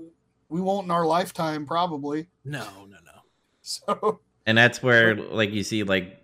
we 0.50 0.62
won't 0.62 0.86
in 0.86 0.92
our 0.92 1.06
lifetime 1.06 1.66
probably. 1.66 2.28
No, 2.44 2.66
no, 2.90 2.98
no. 3.06 3.12
So. 3.68 4.20
And 4.46 4.56
that's 4.56 4.84
where, 4.84 5.16
like, 5.16 5.50
you 5.50 5.64
see 5.64 5.82
like 5.82 6.24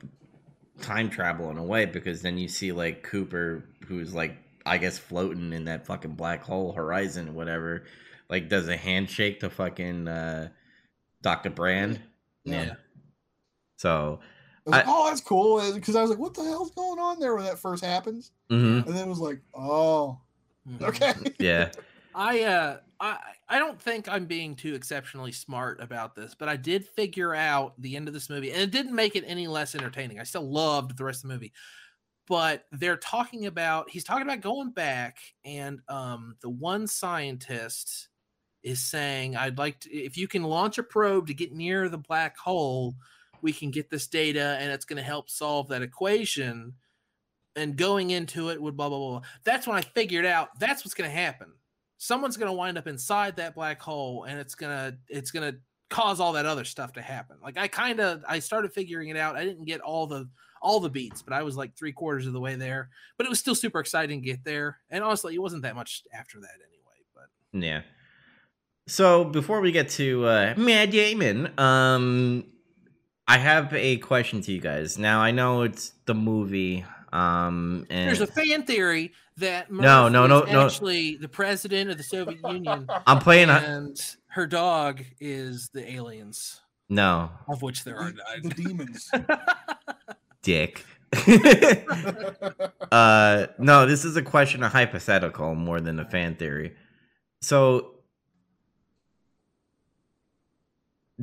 time 0.80 1.10
travel 1.10 1.49
in 1.49 1.57
a 1.57 1.64
way 1.64 1.85
because 1.85 2.22
then 2.22 2.38
you 2.38 2.48
see 2.48 2.72
like 2.72 3.02
Cooper, 3.02 3.65
who's 3.88 4.14
like 4.14 4.38
I 4.65 4.77
guess 4.77 4.98
floating 4.99 5.53
in 5.53 5.65
that 5.65 5.88
fucking 5.88 6.14
black 6.14 6.43
hole 6.43 6.72
horizon 6.72 7.30
or 7.30 7.31
whatever, 7.31 7.85
like 8.30 8.48
does 8.48 8.68
a 8.68 8.77
handshake 8.77 9.39
to 9.39 9.49
fucking 9.49 10.07
uh, 10.07 10.49
Doctor 11.23 11.49
Brand. 11.49 11.99
Yeah. 12.43 12.64
yeah. 12.64 12.73
So 13.77 14.19
was 14.66 14.74
like, 14.74 14.86
oh, 14.88 15.10
that's 15.10 15.22
cool. 15.22 15.74
Because 15.74 15.96
I 15.96 16.02
was 16.02 16.10
like, 16.10 16.20
what 16.20 16.34
the 16.34 16.44
hell's 16.44 16.72
going 16.72 17.00
on 17.00 17.20
there 17.20 17.36
when 17.36 17.46
that 17.46 17.60
first 17.60 17.84
happens? 17.84 18.32
Mm-hmm. 18.50 18.88
And 18.88 18.98
then 18.98 19.08
it 19.08 19.10
was 19.10 19.20
like, 19.20 19.40
oh, 19.54 20.20
mm-hmm. 20.68 20.84
okay. 20.86 21.14
yeah. 21.40 21.72
I 22.14 22.44
uh 22.44 22.78
I 23.00 23.18
I 23.48 23.60
don't 23.60 23.82
think 23.82 24.10
I'm 24.10 24.26
being 24.26 24.56
too 24.56 24.74
exceptionally 24.74 25.32
smart 25.32 25.82
about 25.82 26.16
this, 26.16 26.36
but 26.38 26.50
I 26.50 26.56
did 26.56 26.86
figure 26.86 27.34
out 27.34 27.74
the 27.82 27.96
end 27.96 28.08
of 28.08 28.14
this 28.14 28.30
movie, 28.30 28.52
and 28.52 28.62
it 28.62 28.72
didn't 28.72 28.96
make 28.96 29.16
it 29.16 29.24
any 29.26 29.48
less 29.48 29.76
entertaining. 29.76 30.20
I 30.20 30.24
still 30.24 30.50
loved 30.50 30.98
the 30.98 31.06
rest 31.06 31.24
of 31.24 31.30
the 31.30 31.34
movie, 31.34 31.54
but 32.28 32.66
they're 32.72 32.98
talking 32.98 33.46
about 33.46 33.90
he's 33.90 34.04
talking 34.04 34.24
about 34.24 34.42
going 34.42 34.72
back, 34.72 35.20
and 35.46 35.80
um 35.88 36.36
the 36.42 36.50
one 36.50 36.88
scientist 36.88 38.10
is 38.64 38.80
saying, 38.80 39.36
I'd 39.36 39.58
like 39.58 39.80
to 39.82 39.92
if 39.92 40.18
you 40.18 40.28
can 40.28 40.44
launch 40.44 40.78
a 40.78 40.84
probe 40.84 41.28
to 41.28 41.34
get 41.34 41.54
near 41.54 41.90
the 41.90 41.98
black 41.98 42.38
hole, 42.38 42.96
we 43.41 43.53
can 43.53 43.72
get 43.72 43.89
this 43.89 44.07
data 44.07 44.57
and 44.59 44.72
it's 44.72 44.85
going 44.85 44.97
to 44.97 45.03
help 45.03 45.30
solve 45.30 45.68
that 45.69 45.81
equation 45.81 46.73
and 47.55 47.76
going 47.76 48.11
into 48.11 48.49
it 48.49 48.61
would 48.61 48.77
blah 48.77 48.89
blah 48.89 48.97
blah 48.97 49.22
that's 49.43 49.68
when 49.68 49.77
i 49.77 49.81
figured 49.81 50.26
out 50.26 50.49
that's 50.59 50.84
what's 50.84 50.93
going 50.93 51.09
to 51.09 51.15
happen. 51.15 51.51
Someone's 51.97 52.35
going 52.35 52.49
to 52.49 52.57
wind 52.57 52.80
up 52.80 52.88
inside 52.88 53.35
that 53.35 53.53
black 53.53 53.80
hole 53.80 54.23
and 54.23 54.39
it's 54.39 54.55
going 54.55 54.72
to 54.72 54.97
it's 55.07 55.31
to 55.31 55.55
cause 55.89 56.19
all 56.19 56.34
that 56.34 56.45
other 56.45 56.63
stuff 56.63 56.93
to 56.93 57.01
happen. 57.01 57.38
Like 57.43 57.57
i 57.57 57.68
kind 57.68 57.99
of 57.99 58.23
i 58.27 58.39
started 58.39 58.73
figuring 58.73 59.09
it 59.09 59.18
out. 59.18 59.35
I 59.35 59.45
didn't 59.45 59.65
get 59.65 59.81
all 59.81 60.07
the 60.07 60.30
all 60.63 60.80
the 60.80 60.89
beats 60.89 61.23
but 61.23 61.34
i 61.34 61.41
was 61.41 61.57
like 61.57 61.76
three 61.76 61.91
quarters 61.91 62.27
of 62.27 62.34
the 62.34 62.39
way 62.39 62.55
there. 62.55 62.89
But 63.18 63.26
it 63.26 63.30
was 63.30 63.39
still 63.39 63.55
super 63.55 63.80
exciting 63.80 64.22
to 64.22 64.26
get 64.26 64.43
there. 64.43 64.80
And 64.89 65.03
honestly 65.03 65.35
it 65.35 65.41
wasn't 65.41 65.63
that 65.63 65.76
much 65.76 66.03
after 66.13 66.39
that 66.39 66.55
anyway 66.55 67.03
but 67.13 67.63
yeah. 67.63 67.81
So 68.88 69.23
before 69.26 69.61
we 69.61 69.72
get 69.72 69.89
to 69.91 70.26
uh 70.26 70.53
Matt 70.57 70.91
Damon, 70.91 71.51
um 71.59 72.45
I 73.32 73.38
have 73.38 73.74
a 73.74 73.95
question 73.99 74.41
to 74.41 74.52
you 74.52 74.60
guys. 74.60 74.98
Now 74.98 75.22
I 75.22 75.32
know 75.32 75.62
it's 75.62 75.94
the 76.06 76.14
movie. 76.14 76.84
Um, 77.14 77.88
and 77.90 78.10
there's 78.10 78.20
a 78.20 78.28
fan 78.28 78.64
theory 78.64 79.14
that 79.38 79.72
Murph 79.72 79.82
no, 79.82 80.10
no, 80.10 80.28
no, 80.28 80.41
no, 80.41 80.66
actually 80.66 81.16
the 81.16 81.30
president 81.30 81.90
of 81.90 81.95
the 81.95 82.03
Soviet 82.03 82.41
Union. 82.45 82.90
I'm 83.08 83.20
playing, 83.20 83.49
and 83.49 83.98
a... 83.98 84.34
her 84.34 84.48
dog 84.48 85.06
is 85.22 85.70
the 85.70 85.90
aliens. 85.94 86.60
No, 86.90 87.32
of 87.48 87.62
which 87.62 87.86
there 87.86 87.95
are 87.95 88.12
the, 88.12 88.49
the 88.49 88.49
demons. 88.49 89.10
Dick. 90.41 90.86
uh, 92.91 93.48
no, 93.60 93.86
this 93.86 94.03
is 94.03 94.18
a 94.18 94.22
question, 94.22 94.62
a 94.62 94.68
hypothetical 94.68 95.56
more 95.56 95.80
than 95.80 96.02
a 96.02 96.06
fan 96.06 96.36
theory. 96.36 96.76
So 97.40 97.94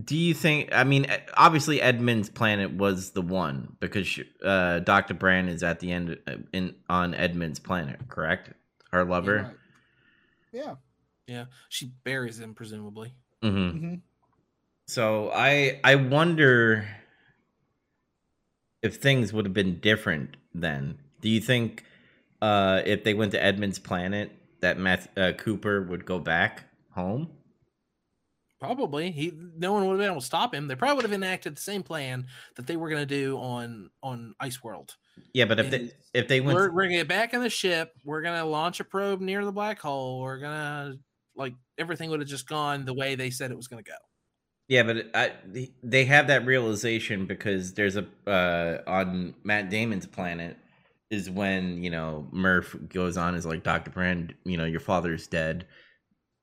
do 0.05 0.17
you 0.17 0.35
think 0.35 0.69
i 0.73 0.85
mean 0.85 1.07
obviously 1.37 1.81
edmund's 1.81 2.29
planet 2.29 2.73
was 2.73 3.11
the 3.13 3.23
one 3.23 3.77
because 3.81 4.21
uh, 4.45 4.79
dr 4.81 5.13
brand 5.15 5.49
is 5.49 5.63
at 5.63 5.81
the 5.81 5.91
end 5.91 6.19
uh, 6.27 6.35
in 6.53 6.75
on 6.89 7.15
edmund's 7.15 7.59
planet 7.59 7.99
correct 8.09 8.53
her 8.93 9.05
lover 9.05 9.55
yeah 10.53 10.75
Yeah, 11.29 11.45
she 11.69 11.93
buries 12.05 12.41
him 12.41 12.55
presumably. 12.55 13.13
hmm 13.43 13.71
hmm 13.71 13.95
So 14.87 15.31
I 15.35 15.79
I 15.85 15.95
wonder 15.97 16.89
if 18.83 18.97
things 18.97 19.33
would 19.33 19.45
have 19.45 19.53
been 19.53 19.79
different 19.81 20.37
then. 20.55 20.99
Do 21.21 21.29
you 21.29 21.41
think 21.41 21.85
uh, 22.41 22.81
if 22.87 23.05
they 23.05 23.13
went 23.13 23.33
to 23.33 23.43
Edmund's 23.43 23.79
planet 23.79 24.33
that 24.61 24.79
Math, 24.79 25.09
uh, 25.19 25.33
Cooper 25.33 25.83
would 25.83 26.07
go 26.07 26.19
back 26.19 26.65
home? 26.93 27.29
Probably 28.61 29.11
he. 29.13 29.33
No 29.57 29.73
one 29.73 29.87
would 29.87 29.93
have 29.93 29.99
been 29.99 30.11
able 30.11 30.21
to 30.21 30.27
stop 30.27 30.53
him. 30.53 30.67
They 30.67 30.75
probably 30.75 30.97
would 30.97 31.05
have 31.05 31.13
enacted 31.13 31.57
the 31.57 31.61
same 31.61 31.83
plan 31.83 32.27
that 32.57 32.67
they 32.67 32.77
were 32.77 32.89
going 32.89 33.07
to 33.07 33.07
do 33.07 33.39
on 33.39 33.91
on 34.03 34.35
Ice 34.41 34.63
World. 34.63 34.97
Yeah, 35.33 35.45
but 35.45 35.61
if 35.61 35.71
they 35.71 35.91
if 36.15 36.29
they 36.29 36.41
went, 36.41 36.57
We're, 36.57 36.71
we're 36.73 36.85
gonna 36.85 36.97
get 36.97 37.09
back 37.09 37.35
in 37.35 37.41
the 37.41 37.51
ship. 37.51 37.93
We're 38.05 38.23
gonna 38.23 38.45
launch 38.45 38.81
a 38.81 38.85
probe 38.85 39.21
near 39.21 39.45
the 39.45 39.53
black 39.53 39.81
hole. 39.81 40.21
We're 40.21 40.39
gonna 40.39 40.95
like 41.37 41.55
everything 41.77 42.11
would 42.11 42.21
have 42.21 42.29
just 42.29 42.49
gone 42.49 42.85
the 42.85 42.95
way 42.95 43.15
they 43.15 43.31
said 43.31 43.51
it 43.51 43.57
was 43.57 43.69
gonna 43.69 43.83
go. 43.83 43.95
yeah, 44.69 44.83
but 44.83 45.11
I, 45.15 45.33
they 45.83 46.05
have 46.05 46.27
that 46.27 46.45
realization 46.47 47.27
because 47.27 47.75
there's 47.75 47.97
a 47.97 48.07
uh, 48.27 48.79
on 48.87 49.35
Matt 49.45 49.71
Damon's 49.71 50.07
planet 50.07 50.57
is 51.11 51.31
when 51.31 51.83
you 51.83 51.91
know 51.91 52.27
Murph 52.33 52.77
goes 52.89 53.17
on 53.17 53.35
is 53.35 53.47
like 53.47 53.63
Doctor 53.63 53.91
Brand, 53.91 54.35
you 54.45 54.57
know 54.57 54.67
your 54.67 54.81
father's 54.81 55.27
dead, 55.27 55.67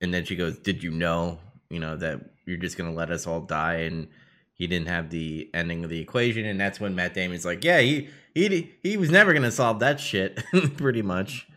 and 0.02 0.14
then 0.14 0.26
she 0.26 0.36
goes, 0.36 0.58
"Did 0.60 0.84
you 0.84 0.92
know, 0.92 1.40
you 1.76 1.82
know 1.82 1.96
that 1.98 2.22
you're 2.48 2.58
just 2.58 2.78
gonna 2.78 2.94
let 2.94 3.12
us 3.12 3.28
all 3.28 3.42
die?" 3.42 3.82
And 3.82 4.08
he 4.56 4.68
didn't 4.68 4.88
have 4.88 5.10
the 5.10 5.50
ending 5.54 5.84
of 5.84 5.90
the 5.90 6.00
equation, 6.00 6.46
and 6.46 6.60
that's 6.60 6.80
when 6.80 6.96
Matt 6.96 7.14
Damon's 7.14 7.46
like, 7.46 7.64
"Yeah, 7.64 7.82
he 7.82 8.10
he 8.34 8.72
he 8.82 8.98
was 8.98 9.12
never 9.12 9.34
gonna 9.34 9.52
solve 9.52 9.80
that 9.80 10.00
shit, 10.00 10.42
pretty 10.78 11.02
much." 11.02 11.48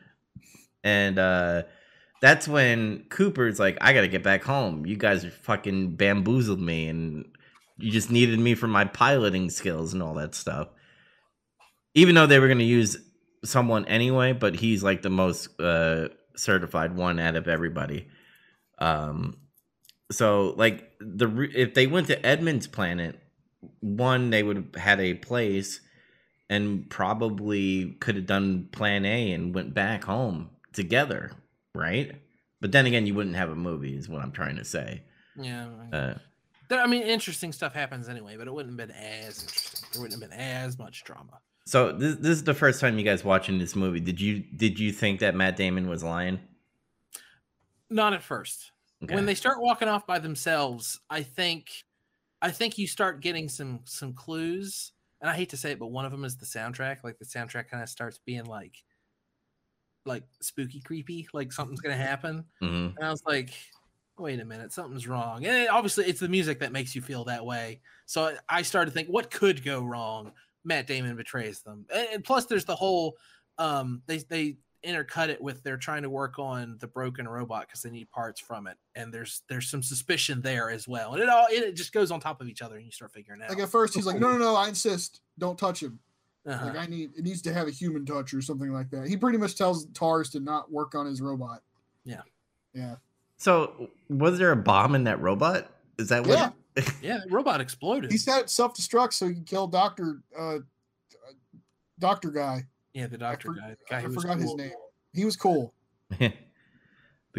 And 0.84 1.18
uh 1.18 1.62
that's 2.20 2.48
when 2.48 3.04
Cooper's 3.08 3.60
like, 3.60 3.78
"I 3.80 3.92
gotta 3.92 4.08
get 4.08 4.22
back 4.24 4.42
home. 4.42 4.84
You 4.84 4.96
guys 4.96 5.24
fucking 5.42 5.96
bamboozled 5.96 6.60
me, 6.60 6.88
and 6.88 7.24
you 7.78 7.92
just 7.92 8.10
needed 8.10 8.40
me 8.40 8.54
for 8.56 8.66
my 8.66 8.84
piloting 8.84 9.48
skills 9.50 9.94
and 9.94 10.02
all 10.02 10.14
that 10.14 10.34
stuff." 10.34 10.68
Even 11.94 12.14
though 12.16 12.26
they 12.26 12.40
were 12.40 12.48
gonna 12.48 12.64
use 12.64 12.96
someone 13.44 13.84
anyway, 13.86 14.32
but 14.32 14.56
he's 14.56 14.82
like 14.82 15.02
the 15.02 15.10
most 15.10 15.60
uh 15.60 16.08
certified 16.36 16.96
one 16.96 17.18
out 17.18 17.36
of 17.36 17.48
everybody. 17.48 18.08
Um, 18.78 19.36
so 20.10 20.55
like 20.56 20.90
the 21.01 21.48
if 21.55 21.74
they 21.74 21.86
went 21.86 22.06
to 22.09 22.26
Edmund's 22.26 22.66
planet, 22.66 23.18
one 23.80 24.30
they 24.30 24.43
would 24.43 24.56
have 24.56 24.74
had 24.74 25.01
a 25.01 25.14
place, 25.14 25.80
and 26.48 26.89
probably 26.89 27.97
could 28.01 28.16
have 28.16 28.26
done 28.26 28.68
Plan 28.72 29.05
A 29.05 29.32
and 29.32 29.55
went 29.55 29.74
back 29.74 30.05
home 30.05 30.51
together, 30.72 31.32
right? 31.74 32.12
But 32.60 32.72
then 32.72 32.86
again, 32.86 33.06
you 33.06 33.14
wouldn't 33.14 33.36
have 33.36 33.51
a 33.51 33.56
movie, 33.56 33.97
is 33.97 34.09
what 34.09 34.22
I'm 34.22 34.32
trying 34.32 34.56
to 34.56 34.64
say. 34.64 35.02
Yeah. 35.36 35.68
Uh, 35.93 36.14
I 36.70 36.86
mean, 36.86 37.02
interesting 37.02 37.52
stuff 37.52 37.72
happens 37.72 38.09
anyway, 38.09 38.36
but 38.36 38.47
it 38.47 38.52
wouldn't 38.52 38.78
have 38.78 38.89
been 38.89 38.97
as 38.97 39.43
interesting. 39.43 39.89
There 39.93 40.02
wouldn't 40.02 40.20
have 40.20 40.30
been 40.30 40.39
as 40.39 40.78
much 40.78 41.05
drama. 41.05 41.40
so 41.66 41.93
this 41.93 42.16
this 42.16 42.30
is 42.30 42.44
the 42.44 42.55
first 42.55 42.80
time 42.80 42.98
you 42.98 43.05
guys 43.05 43.24
watching 43.24 43.59
this 43.59 43.76
movie. 43.76 44.01
Did 44.01 44.20
you 44.20 44.40
did 44.56 44.78
you 44.78 44.90
think 44.93 45.20
that 45.20 45.35
Matt 45.35 45.56
Damon 45.56 45.89
was 45.89 46.02
lying? 46.02 46.40
Not 47.90 48.12
at 48.12 48.22
first. 48.22 48.72
Okay. 49.04 49.14
When 49.14 49.26
they 49.26 49.34
start 49.34 49.60
walking 49.60 49.88
off 49.88 50.06
by 50.06 50.18
themselves, 50.18 50.98
I 51.08 51.22
think, 51.22 51.70
I 52.42 52.50
think 52.50 52.78
you 52.78 52.86
start 52.86 53.20
getting 53.20 53.48
some 53.48 53.80
some 53.84 54.12
clues. 54.12 54.92
And 55.20 55.28
I 55.30 55.34
hate 55.34 55.50
to 55.50 55.56
say 55.56 55.72
it, 55.72 55.78
but 55.80 55.88
one 55.88 56.04
of 56.04 56.12
them 56.12 56.24
is 56.24 56.36
the 56.36 56.46
soundtrack. 56.46 57.02
Like 57.04 57.18
the 57.18 57.24
soundtrack 57.24 57.68
kind 57.68 57.82
of 57.82 57.88
starts 57.88 58.18
being 58.18 58.44
like, 58.44 58.76
like 60.04 60.24
spooky, 60.40 60.80
creepy. 60.80 61.28
Like 61.32 61.52
something's 61.52 61.80
gonna 61.80 61.96
happen. 61.96 62.44
Mhm. 62.62 62.96
And 62.96 63.04
I 63.04 63.10
was 63.10 63.22
like, 63.26 63.50
wait 64.16 64.40
a 64.40 64.44
minute, 64.44 64.72
something's 64.72 65.06
wrong. 65.06 65.44
And 65.46 65.56
it- 65.56 65.70
obviously, 65.70 66.06
it's 66.06 66.20
the 66.20 66.28
music 66.28 66.58
that 66.60 66.72
makes 66.72 66.94
you 66.94 67.02
feel 67.02 67.24
that 67.24 67.44
way. 67.44 67.80
So 68.06 68.26
I- 68.26 68.58
I 68.58 68.62
started 68.62 68.90
to 68.90 68.94
think, 68.94 69.08
what 69.08 69.30
could 69.30 69.64
go 69.64 69.82
wrong? 69.84 70.32
Matt 70.64 70.86
Damon 70.86 71.16
betrays 71.16 71.60
them. 71.62 71.86
And 71.92 72.08
and 72.14 72.24
plus, 72.24 72.46
there's 72.46 72.64
the 72.64 72.76
whole 72.76 73.16
um, 73.58 74.02
they 74.06 74.18
they 74.18 74.56
intercut 74.84 75.28
it 75.28 75.40
with 75.40 75.62
they're 75.62 75.76
trying 75.76 76.02
to 76.02 76.10
work 76.10 76.38
on 76.38 76.76
the 76.80 76.86
broken 76.86 77.26
robot 77.26 77.66
because 77.66 77.82
they 77.82 77.90
need 77.90 78.10
parts 78.10 78.40
from 78.40 78.66
it, 78.66 78.76
and 78.94 79.12
there's 79.12 79.42
there's 79.48 79.70
some 79.70 79.82
suspicion 79.82 80.40
there 80.40 80.70
as 80.70 80.86
well. 80.86 81.14
And 81.14 81.22
it 81.22 81.28
all 81.28 81.46
it 81.50 81.72
just 81.74 81.92
goes 81.92 82.10
on 82.10 82.20
top 82.20 82.40
of 82.40 82.48
each 82.48 82.62
other, 82.62 82.76
and 82.76 82.84
you 82.84 82.92
start 82.92 83.12
figuring 83.12 83.42
out. 83.42 83.50
Like 83.50 83.59
at 83.59 83.68
first 83.68 83.94
he's 83.94 84.06
like, 84.06 84.18
no, 84.18 84.32
no, 84.32 84.38
no, 84.38 84.56
I 84.56 84.68
insist, 84.68 85.20
don't 85.38 85.59
touch 85.59 85.82
him. 85.82 85.98
Uh-huh. 86.46 86.66
Like 86.66 86.78
I 86.78 86.86
need 86.86 87.10
it 87.16 87.24
needs 87.24 87.42
to 87.42 87.52
have 87.52 87.68
a 87.68 87.70
human 87.70 88.06
touch 88.06 88.32
or 88.32 88.40
something 88.40 88.72
like 88.72 88.90
that. 88.90 89.06
He 89.06 89.16
pretty 89.16 89.38
much 89.38 89.56
tells 89.56 89.86
Tars 89.86 90.30
to 90.30 90.40
not 90.40 90.70
work 90.72 90.94
on 90.94 91.06
his 91.06 91.20
robot. 91.20 91.62
Yeah. 92.05 92.22
Yeah. 92.72 92.96
So 93.36 93.90
was 94.09 94.38
there 94.38 94.52
a 94.52 94.56
bomb 94.56 94.94
in 94.94 95.05
that 95.05 95.20
robot? 95.20 95.70
Is 95.98 96.09
that 96.09 96.26
what? 96.26 96.38
Yeah. 96.38 96.50
yeah, 97.02 97.18
the 97.24 97.30
robot 97.30 97.60
exploded. 97.60 98.10
He 98.12 98.18
set 98.18 98.48
self 98.48 98.74
destruct 98.74 99.12
so 99.12 99.26
he 99.26 99.34
can 99.34 99.44
kill 99.44 99.66
Doctor 99.66 100.22
uh 100.38 100.59
Doctor 101.98 102.30
guy. 102.30 102.66
Yeah, 102.94 103.06
the 103.06 103.19
doctor 103.19 103.48
for- 103.48 103.55
guy. 103.60 103.70
The 103.70 103.77
guy 103.90 103.98
I 103.98 104.01
who 104.02 104.09
was 104.09 104.23
forgot 104.23 104.39
his 104.39 104.55
name. 104.55 104.73
He 105.12 105.24
was 105.24 105.36
cool. 105.36 105.73
the 106.19 106.32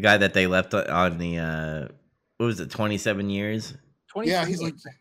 guy 0.02 0.18
that 0.18 0.34
they 0.34 0.48
left 0.48 0.74
on 0.74 1.18
the 1.18 1.38
uh 1.40 1.88
what 2.38 2.46
was 2.46 2.60
it 2.60 2.70
27 2.70 3.30
years 3.30 3.74
23, 4.08 4.32
Yeah, 4.32 4.46
he's 4.46 4.62
like 4.62 4.74
think. 4.74 4.96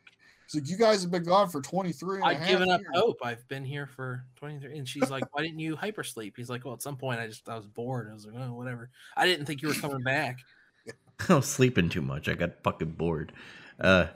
he's 0.50 0.60
like, 0.62 0.70
you 0.70 0.76
guys 0.76 1.02
have 1.02 1.10
been 1.10 1.24
gone 1.24 1.48
for 1.48 1.60
23 1.60 2.16
and 2.16 2.24
a 2.24 2.26
I've 2.26 2.38
half 2.38 2.48
given 2.48 2.70
up 2.70 2.80
years." 2.80 2.92
hope. 2.94 3.16
I've 3.22 3.46
been 3.48 3.64
here 3.64 3.86
for 3.86 4.24
23. 4.36 4.76
And 4.78 4.88
she's 4.88 5.10
like, 5.10 5.24
Why 5.34 5.42
didn't 5.42 5.58
you 5.60 5.76
hypersleep? 5.76 6.32
He's 6.36 6.50
like, 6.50 6.64
Well, 6.64 6.74
at 6.74 6.82
some 6.82 6.96
point 6.96 7.20
I 7.20 7.26
just 7.26 7.48
I 7.48 7.56
was 7.56 7.66
bored. 7.66 8.08
I 8.10 8.14
was 8.14 8.26
like, 8.26 8.34
Oh, 8.38 8.54
whatever. 8.54 8.90
I 9.16 9.26
didn't 9.26 9.46
think 9.46 9.62
you 9.62 9.68
were 9.68 9.74
coming 9.74 10.02
back. 10.02 10.38
i 11.28 11.34
was 11.34 11.46
sleeping 11.46 11.88
too 11.88 12.00
much 12.00 12.28
i 12.28 12.34
got 12.34 12.62
fucking 12.62 12.92
bored 12.92 13.32
uh 13.80 14.06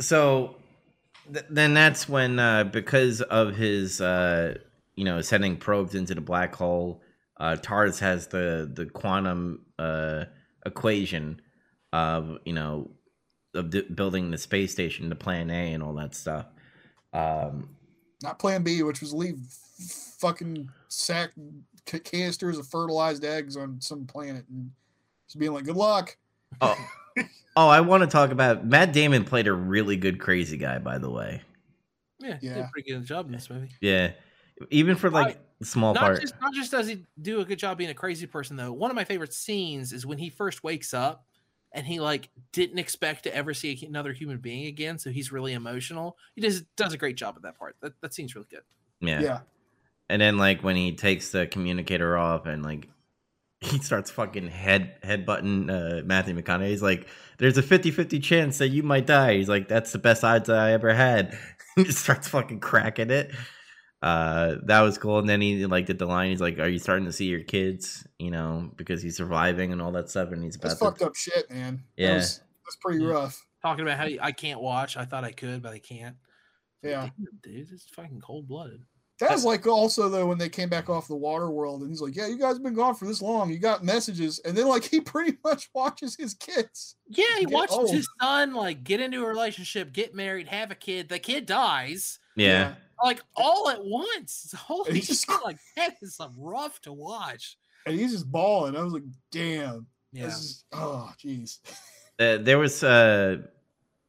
so 0.00 0.54
th- 1.32 1.46
then 1.50 1.72
that's 1.74 2.06
when 2.08 2.38
uh 2.38 2.62
because 2.62 3.22
of 3.22 3.56
his 3.56 4.00
uh 4.02 4.54
you 4.96 5.04
know 5.04 5.20
sending 5.20 5.56
probes 5.56 5.94
into 5.94 6.14
the 6.14 6.20
black 6.20 6.54
hole 6.54 7.02
uh 7.38 7.56
tars 7.56 7.98
has 7.98 8.26
the 8.28 8.70
the 8.74 8.86
quantum 8.86 9.64
uh 9.78 10.24
equation 10.66 11.40
of 11.92 12.38
you 12.44 12.52
know 12.52 12.90
of 13.54 13.70
d- 13.70 13.82
building 13.94 14.30
the 14.30 14.38
space 14.38 14.72
station 14.72 15.08
the 15.08 15.14
plan 15.14 15.50
a 15.50 15.72
and 15.72 15.82
all 15.82 15.94
that 15.94 16.14
stuff 16.14 16.46
um 17.12 17.68
Not 18.22 18.38
Plan 18.38 18.62
B, 18.62 18.82
which 18.82 19.00
was 19.00 19.12
leave 19.12 19.38
fucking 20.18 20.68
sack 20.88 21.30
ca- 21.86 21.98
canisters 22.00 22.58
of 22.58 22.66
fertilized 22.66 23.24
eggs 23.24 23.56
on 23.56 23.80
some 23.80 24.06
planet 24.06 24.44
and 24.48 24.70
just 25.26 25.38
being 25.38 25.52
like, 25.52 25.64
good 25.64 25.76
luck. 25.76 26.16
Oh, 26.60 26.76
oh, 27.56 27.68
I 27.68 27.80
want 27.80 28.02
to 28.02 28.06
talk 28.06 28.30
about 28.30 28.66
Matt 28.66 28.92
Damon 28.92 29.24
played 29.24 29.46
a 29.46 29.52
really 29.52 29.96
good 29.96 30.18
crazy 30.18 30.56
guy, 30.56 30.78
by 30.78 30.98
the 30.98 31.10
way. 31.10 31.42
Yeah, 32.18 32.38
he 32.40 32.48
did 32.48 32.58
a 32.58 32.70
pretty 32.72 32.90
good 32.92 33.04
job 33.04 33.26
in 33.26 33.32
this 33.32 33.50
movie. 33.50 33.70
Yeah, 33.80 34.12
even 34.70 34.96
for 34.96 35.10
like 35.10 35.38
the 35.58 35.66
small 35.66 35.94
Not 35.94 36.00
part. 36.02 36.20
just 36.20 36.34
not 36.40 36.54
just 36.54 36.70
does 36.70 36.86
he 36.86 37.04
do 37.20 37.40
a 37.40 37.44
good 37.44 37.58
job 37.58 37.78
being 37.78 37.90
a 37.90 37.94
crazy 37.94 38.26
person 38.26 38.56
though. 38.56 38.72
One 38.72 38.90
of 38.90 38.94
my 38.94 39.04
favorite 39.04 39.32
scenes 39.32 39.92
is 39.92 40.06
when 40.06 40.18
he 40.18 40.30
first 40.30 40.62
wakes 40.64 40.94
up 40.94 41.24
and 41.72 41.86
he 41.86 42.00
like 42.00 42.30
didn't 42.52 42.78
expect 42.78 43.24
to 43.24 43.34
ever 43.34 43.52
see 43.52 43.84
another 43.86 44.12
human 44.12 44.38
being 44.38 44.66
again, 44.66 44.98
so 44.98 45.10
he's 45.10 45.32
really 45.32 45.52
emotional. 45.52 46.16
He 46.34 46.40
does 46.40 46.62
does 46.76 46.92
a 46.92 46.96
great 46.98 47.16
job 47.16 47.34
at 47.36 47.42
that 47.42 47.58
part. 47.58 47.76
That 47.82 48.00
that 48.00 48.14
scene's 48.14 48.34
really 48.34 48.46
good. 48.50 48.62
yeah. 49.00 49.20
Yeah. 49.20 49.40
and 50.08 50.20
then 50.22 50.38
like 50.38 50.62
when 50.62 50.76
he 50.76 50.94
takes 50.94 51.30
the 51.30 51.46
communicator 51.46 52.16
off 52.16 52.46
and 52.46 52.62
like 52.62 52.88
he 53.60 53.78
starts 53.78 54.10
fucking 54.10 54.48
head 54.48 54.94
head 55.02 55.24
button 55.24 55.70
uh, 55.70 56.02
Matthew 56.04 56.34
McConaughey. 56.40 56.68
He's 56.68 56.82
like, 56.82 57.08
"There's 57.38 57.56
a 57.56 57.62
50-50 57.62 58.22
chance 58.22 58.58
that 58.58 58.68
you 58.68 58.82
might 58.82 59.06
die." 59.06 59.36
He's 59.36 59.48
like, 59.48 59.68
"That's 59.68 59.90
the 59.92 59.98
best 59.98 60.22
odds 60.22 60.48
I 60.50 60.72
ever 60.72 60.92
had." 60.92 61.36
he 61.76 61.84
just 61.84 61.98
starts 61.98 62.28
fucking 62.28 62.60
cracking 62.60 63.10
it. 63.10 63.32
Uh, 64.04 64.56
that 64.64 64.82
was 64.82 64.98
cool. 64.98 65.18
And 65.18 65.26
then 65.26 65.40
he 65.40 65.64
like 65.64 65.86
did 65.86 65.98
the 65.98 66.04
line. 66.04 66.28
He's 66.28 66.40
like, 66.40 66.58
"Are 66.58 66.68
you 66.68 66.78
starting 66.78 67.06
to 67.06 67.12
see 67.12 67.24
your 67.24 67.42
kids?" 67.42 68.06
You 68.18 68.30
know, 68.30 68.70
because 68.76 69.02
he's 69.02 69.16
surviving 69.16 69.72
and 69.72 69.80
all 69.80 69.92
that 69.92 70.10
stuff, 70.10 70.30
and 70.30 70.44
he's 70.44 70.58
That's 70.58 70.74
about 70.74 70.98
fucked 70.98 71.02
up 71.02 71.14
shit, 71.14 71.50
man. 71.50 71.82
Yeah. 71.96 72.08
That 72.08 72.14
was, 72.16 72.40
that's 72.66 72.76
pretty 72.82 73.02
Yeah. 73.02 73.10
rough. 73.10 73.46
Talking 73.62 73.86
about 73.86 73.96
how 73.96 74.08
I 74.20 74.30
can't 74.32 74.60
watch. 74.60 74.98
I 74.98 75.06
thought 75.06 75.24
I 75.24 75.32
could, 75.32 75.62
but 75.62 75.72
I 75.72 75.78
can't. 75.78 76.16
Yeah. 76.82 77.08
"Damn, 77.16 77.38
dude, 77.42 77.68
it's 77.72 77.88
fucking 77.96 78.20
cold 78.20 78.46
blooded. 78.46 78.82
That 79.20 79.30
was 79.30 79.44
like 79.46 79.66
also 79.66 80.10
though 80.10 80.26
when 80.26 80.36
they 80.36 80.50
came 80.50 80.68
back 80.68 80.90
off 80.90 81.08
the 81.08 81.16
water 81.16 81.48
world 81.50 81.80
and 81.80 81.88
he's 81.88 82.02
like, 82.02 82.14
Yeah, 82.14 82.26
you 82.26 82.36
guys 82.38 82.56
have 82.56 82.62
been 82.62 82.74
gone 82.74 82.94
for 82.96 83.06
this 83.06 83.22
long. 83.22 83.50
You 83.50 83.58
got 83.58 83.82
messages. 83.84 84.38
And 84.40 84.54
then 84.54 84.66
like 84.66 84.84
he 84.90 85.00
pretty 85.00 85.38
much 85.44 85.70
watches 85.72 86.14
his 86.14 86.34
kids. 86.34 86.96
Yeah, 87.08 87.38
he 87.38 87.46
watches 87.46 87.76
old. 87.76 87.90
his 87.90 88.06
son 88.20 88.52
like 88.52 88.84
get 88.84 89.00
into 89.00 89.24
a 89.24 89.26
relationship, 89.26 89.92
get 89.94 90.14
married, 90.14 90.48
have 90.48 90.70
a 90.70 90.74
kid. 90.74 91.08
The 91.08 91.20
kid 91.20 91.46
dies 91.46 92.18
yeah. 92.36 92.74
Like 93.02 93.20
all 93.36 93.70
at 93.70 93.84
once. 93.84 94.54
Holy 94.58 94.94
he's 94.94 95.08
just- 95.08 95.26
shit! 95.26 95.36
Like 95.44 95.58
that 95.76 95.96
is 96.02 96.14
some 96.16 96.34
rough 96.36 96.80
to 96.82 96.92
watch. 96.92 97.56
And 97.86 97.98
he's 97.98 98.12
just 98.12 98.30
bawling. 98.30 98.76
I 98.76 98.82
was 98.82 98.92
like, 98.94 99.02
damn. 99.30 99.86
Yeah, 100.12 100.26
This 100.26 100.38
is 100.38 100.64
oh 100.72 101.10
jeez. 101.22 101.58
Uh, 102.20 102.36
there 102.38 102.58
was 102.60 102.84
uh 102.84 103.38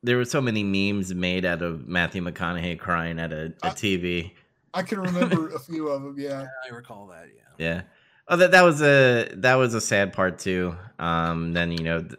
there 0.04 0.16
were 0.18 0.26
so 0.26 0.40
many 0.40 0.64
memes 0.64 1.12
made 1.16 1.44
out 1.44 1.64
of 1.64 1.88
Matthew 1.88 2.22
McConaughey 2.22 2.78
crying 2.78 3.20
at 3.20 3.34
a, 3.34 3.52
a 3.64 3.68
I- 3.68 3.70
TV. 3.72 4.32
I 4.76 4.84
can 4.84 5.00
remember 5.00 5.50
a 5.56 5.60
few 5.60 5.88
of 5.88 6.04
them, 6.04 6.16
yeah. 6.20 6.46
I 6.70 6.76
recall 6.76 7.08
that. 7.08 7.28
Yeah. 7.58 7.66
Yeah. 7.66 7.82
Oh, 8.28 8.36
that 8.38 8.52
that 8.52 8.62
was 8.64 8.82
a 8.84 9.30
that 9.38 9.56
was 9.56 9.74
a 9.74 9.82
sad 9.82 10.14
part 10.14 10.38
too. 10.38 10.76
Um, 11.00 11.54
then 11.54 11.72
you 11.72 11.84
know, 11.84 12.02
th- 12.02 12.14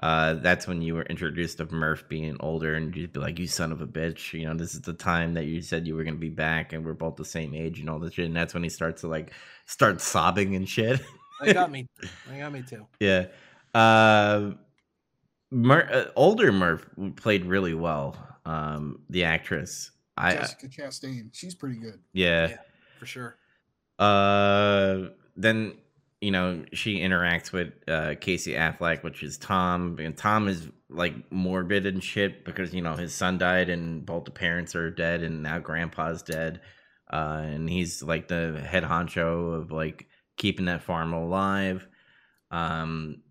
uh, 0.00 0.34
that's 0.34 0.66
when 0.66 0.80
you 0.82 0.94
were 0.94 1.02
introduced 1.02 1.60
of 1.60 1.72
Murph 1.72 2.08
being 2.08 2.36
older, 2.40 2.74
and 2.74 2.94
you'd 2.96 3.12
be 3.12 3.20
like, 3.20 3.38
"You 3.38 3.46
son 3.46 3.70
of 3.70 3.80
a 3.82 3.86
bitch!" 3.86 4.32
You 4.32 4.46
know, 4.46 4.54
this 4.54 4.74
is 4.74 4.80
the 4.80 4.94
time 4.94 5.34
that 5.34 5.44
you 5.44 5.60
said 5.60 5.86
you 5.86 5.94
were 5.94 6.04
gonna 6.04 6.16
be 6.16 6.30
back, 6.30 6.72
and 6.72 6.84
we're 6.84 6.94
both 6.94 7.16
the 7.16 7.24
same 7.24 7.54
age, 7.54 7.80
and 7.80 7.90
all 7.90 7.98
this 7.98 8.14
shit. 8.14 8.24
And 8.26 8.36
that's 8.36 8.54
when 8.54 8.62
he 8.62 8.70
starts 8.70 9.02
to 9.02 9.08
like 9.08 9.32
start 9.66 10.00
sobbing 10.00 10.56
and 10.56 10.68
shit. 10.68 11.00
I 11.40 11.52
got 11.52 11.70
me. 11.70 11.86
I 12.32 12.38
got 12.38 12.52
me 12.52 12.62
too. 12.62 12.86
yeah. 12.98 13.26
Uh, 13.74 14.52
Mur- 15.50 15.88
uh, 15.92 16.04
older 16.16 16.50
Murph 16.52 16.88
played 17.16 17.44
really 17.44 17.74
well. 17.74 18.16
Um, 18.44 19.00
the 19.10 19.24
actress. 19.24 19.90
I 20.16 20.34
Jessica 20.34 20.68
Chastain. 20.68 21.30
She's 21.32 21.54
pretty 21.54 21.76
good. 21.76 22.00
yeah. 22.12 22.48
Yeah. 22.48 22.56
For 22.98 23.06
sure. 23.06 23.36
Uh, 23.98 25.08
then 25.36 25.74
you 26.20 26.30
know 26.30 26.64
she 26.72 27.00
interacts 27.00 27.52
with 27.52 27.72
uh, 27.88 28.14
Casey 28.20 28.52
Affleck, 28.52 29.02
which 29.02 29.22
is 29.22 29.38
Tom, 29.38 29.96
and 29.98 30.16
Tom 30.16 30.48
is 30.48 30.68
like 30.88 31.14
morbid 31.32 31.86
and 31.86 32.02
shit 32.02 32.44
because 32.44 32.74
you 32.74 32.82
know 32.82 32.94
his 32.94 33.14
son 33.14 33.38
died 33.38 33.70
and 33.70 34.04
both 34.04 34.24
the 34.24 34.30
parents 34.30 34.74
are 34.74 34.90
dead, 34.90 35.22
and 35.22 35.42
now 35.42 35.58
Grandpa's 35.58 36.22
dead, 36.22 36.60
uh, 37.12 37.42
and 37.42 37.70
he's 37.70 38.02
like 38.02 38.28
the 38.28 38.62
head 38.66 38.84
honcho 38.84 39.54
of 39.54 39.72
like 39.72 40.08
keeping 40.36 40.66
that 40.66 40.82
farm 40.82 41.12
alive. 41.12 41.86
Um, 42.50 43.22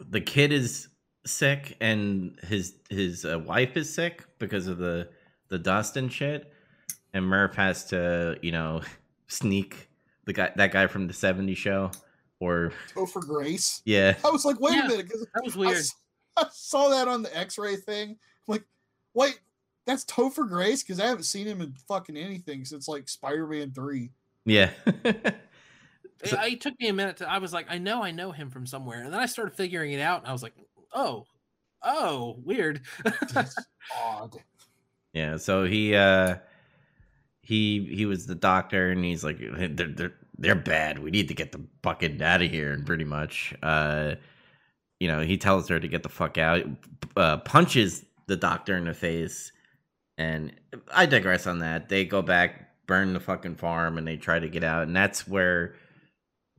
the 0.00 0.20
kid 0.20 0.52
is 0.52 0.88
sick, 1.24 1.76
and 1.80 2.38
his 2.42 2.74
his 2.90 3.24
uh, 3.24 3.38
wife 3.38 3.76
is 3.76 3.94
sick 3.94 4.24
because 4.40 4.66
of 4.66 4.78
the 4.78 5.08
the 5.48 5.58
dust 5.58 5.96
and 5.96 6.12
shit, 6.12 6.52
and 7.12 7.24
Murph 7.24 7.54
has 7.54 7.84
to 7.86 8.38
you 8.42 8.50
know 8.50 8.80
sneak 9.28 9.88
the 10.26 10.32
guy 10.34 10.52
that 10.56 10.70
guy 10.72 10.86
from 10.86 11.06
the 11.06 11.12
70s 11.14 11.56
show 11.56 11.90
or 12.40 12.70
Topher 12.94 13.20
Grace. 13.20 13.80
yeah 13.86 14.14
I 14.24 14.28
was 14.30 14.44
like, 14.44 14.60
wait 14.60 14.74
Yeah. 14.74 14.84
a 14.84 14.88
minute, 14.88 15.06
because 15.06 15.26
That 15.34 15.44
was 15.44 15.56
I, 15.56 15.58
weird. 15.60 15.76
s- 15.78 15.94
I 16.36 16.44
saw 16.52 16.90
that 16.90 17.08
on 17.08 17.22
the 17.22 17.34
X-ray 17.36 17.76
thing. 17.76 18.10
I'm 18.10 18.16
like, 18.46 18.64
wait, 19.14 19.40
that's 19.86 20.04
Topher 20.04 20.46
Grace? 20.46 20.82
Because 20.82 21.00
I 21.00 21.06
haven't 21.06 21.24
seen 21.24 21.46
him 21.46 21.62
in 21.62 21.72
fucking 21.88 22.16
anything 22.16 22.64
since 22.66 22.88
like 22.88 23.08
Spider-Man 23.08 23.72
Three. 23.72 24.10
yeah 24.44 24.70
It, 26.22 26.32
it 26.32 26.60
took 26.62 26.78
me 26.80 26.88
a 26.88 26.92
minute 26.94 27.18
to. 27.18 27.30
I 27.30 27.38
was 27.38 27.52
like, 27.52 27.66
I 27.68 27.76
know, 27.78 28.02
I 28.02 28.10
know 28.10 28.32
him 28.32 28.48
from 28.50 28.66
somewhere, 28.66 29.02
and 29.02 29.12
then 29.12 29.20
I 29.20 29.26
started 29.26 29.54
figuring 29.54 29.92
it 29.92 30.00
out, 30.00 30.20
and 30.20 30.28
I 30.28 30.32
was 30.32 30.42
like, 30.42 30.54
oh, 30.94 31.26
oh, 31.82 32.36
weird. 32.42 32.80
It's 33.04 33.54
odd. 34.02 34.34
yeah 35.12 35.36
so 35.36 35.64
he 35.64 35.94
uh 35.94 36.36
he 37.46 37.88
he 37.94 38.06
was 38.06 38.26
the 38.26 38.34
doctor 38.34 38.90
and 38.90 39.04
he's 39.04 39.22
like 39.22 39.38
they're 39.38 39.86
they're, 39.86 40.14
they're 40.36 40.54
bad. 40.56 40.98
We 40.98 41.12
need 41.12 41.28
to 41.28 41.34
get 41.34 41.52
the 41.52 41.64
bucket 41.80 42.20
out 42.20 42.42
of 42.42 42.50
here 42.50 42.72
and 42.72 42.84
pretty 42.84 43.04
much 43.04 43.54
uh 43.62 44.16
you 44.98 45.06
know 45.06 45.20
he 45.20 45.38
tells 45.38 45.68
her 45.68 45.78
to 45.78 45.86
get 45.86 46.02
the 46.02 46.08
fuck 46.08 46.38
out 46.38 46.64
uh 47.16 47.36
punches 47.38 48.04
the 48.26 48.36
doctor 48.36 48.76
in 48.76 48.84
the 48.84 48.94
face. 48.94 49.52
And 50.18 50.54
i 50.92 51.06
digress 51.06 51.46
on 51.46 51.60
that. 51.60 51.88
They 51.88 52.04
go 52.04 52.20
back 52.20 52.62
burn 52.88 53.12
the 53.12 53.20
fucking 53.20 53.56
farm 53.56 53.96
and 53.96 54.06
they 54.06 54.16
try 54.16 54.40
to 54.40 54.48
get 54.48 54.64
out. 54.64 54.82
And 54.82 54.96
that's 54.96 55.28
where 55.28 55.74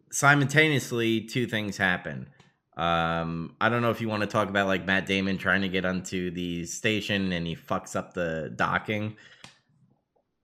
simultaneously 0.10 1.22
two 1.22 1.48
things 1.48 1.76
happen. 1.76 2.30
Um 2.78 3.58
i 3.60 3.68
don't 3.68 3.82
know 3.82 3.92
if 3.92 4.00
you 4.00 4.08
want 4.08 4.22
to 4.22 4.28
talk 4.28 4.48
about 4.48 4.68
like 4.68 4.86
matt 4.86 5.06
damon 5.06 5.38
trying 5.38 5.64
to 5.64 5.70
get 5.70 5.84
onto 5.84 6.32
the 6.32 6.64
station 6.66 7.34
and 7.34 7.46
he 7.46 7.58
fucks 7.58 7.94
up 7.94 8.14
the 8.14 8.54
docking 8.56 9.18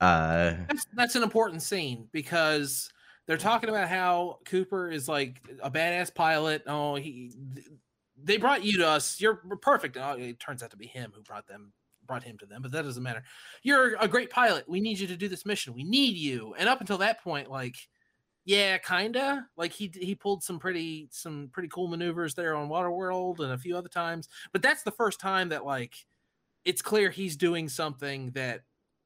uh 0.04 0.56
that's 0.68 0.86
that's 0.96 1.16
an 1.16 1.24
important 1.24 1.62
scene 1.62 2.08
because 2.12 2.90
they're 3.26 3.38
talking 3.38 3.70
about 3.70 3.88
how 3.88 4.40
Cooper 4.46 4.90
is 4.90 5.08
like 5.08 5.42
a 5.62 5.72
badass 5.72 6.14
pilot. 6.14 6.64
Oh, 6.68 6.96
he 6.96 7.32
they 8.22 8.38
brought 8.38 8.64
you 8.64 8.78
to 8.80 8.88
us. 8.88 9.20
You're 9.22 9.36
perfect. 9.62 9.98
Oh, 9.98 10.14
it 10.14 10.40
turns 10.40 10.62
out 10.62 10.72
to 10.72 10.78
be 10.78 10.88
him 10.88 11.12
who 11.16 11.22
brought 11.22 11.48
them 11.48 11.72
brought 12.06 12.24
him 12.24 12.38
to 12.40 12.46
them, 12.46 12.62
but 12.62 12.72
that 12.72 12.84
doesn't 12.84 13.02
matter. 13.02 13.24
You're 13.64 13.96
a 14.00 14.08
great 14.08 14.30
pilot. 14.30 14.68
We 14.68 14.82
need 14.82 15.00
you 15.00 15.08
to 15.08 15.16
do 15.16 15.30
this 15.30 15.46
mission. 15.46 15.74
We 15.74 15.84
need 15.86 16.18
you. 16.18 16.54
And 16.58 16.68
up 16.68 16.82
until 16.82 16.98
that 16.98 17.24
point, 17.24 17.50
like, 17.50 17.78
yeah, 18.46 18.78
kinda. 18.78 19.48
Like 19.56 19.72
he 19.72 19.90
he 19.94 20.16
pulled 20.16 20.44
some 20.44 20.60
pretty 20.60 21.08
some 21.12 21.50
pretty 21.54 21.70
cool 21.70 21.88
maneuvers 21.88 22.36
there 22.36 22.56
on 22.56 22.68
Waterworld 22.70 23.40
and 23.40 23.54
a 23.54 23.58
few 23.58 23.78
other 23.78 23.90
times. 23.90 24.28
But 24.52 24.62
that's 24.62 24.84
the 24.84 24.92
first 24.92 25.22
time 25.22 25.50
that 25.50 25.66
like 25.66 25.96
it's 26.66 26.82
clear 26.82 27.10
he's 27.10 27.38
doing 27.38 27.70
something 27.70 28.32
that 28.32 28.64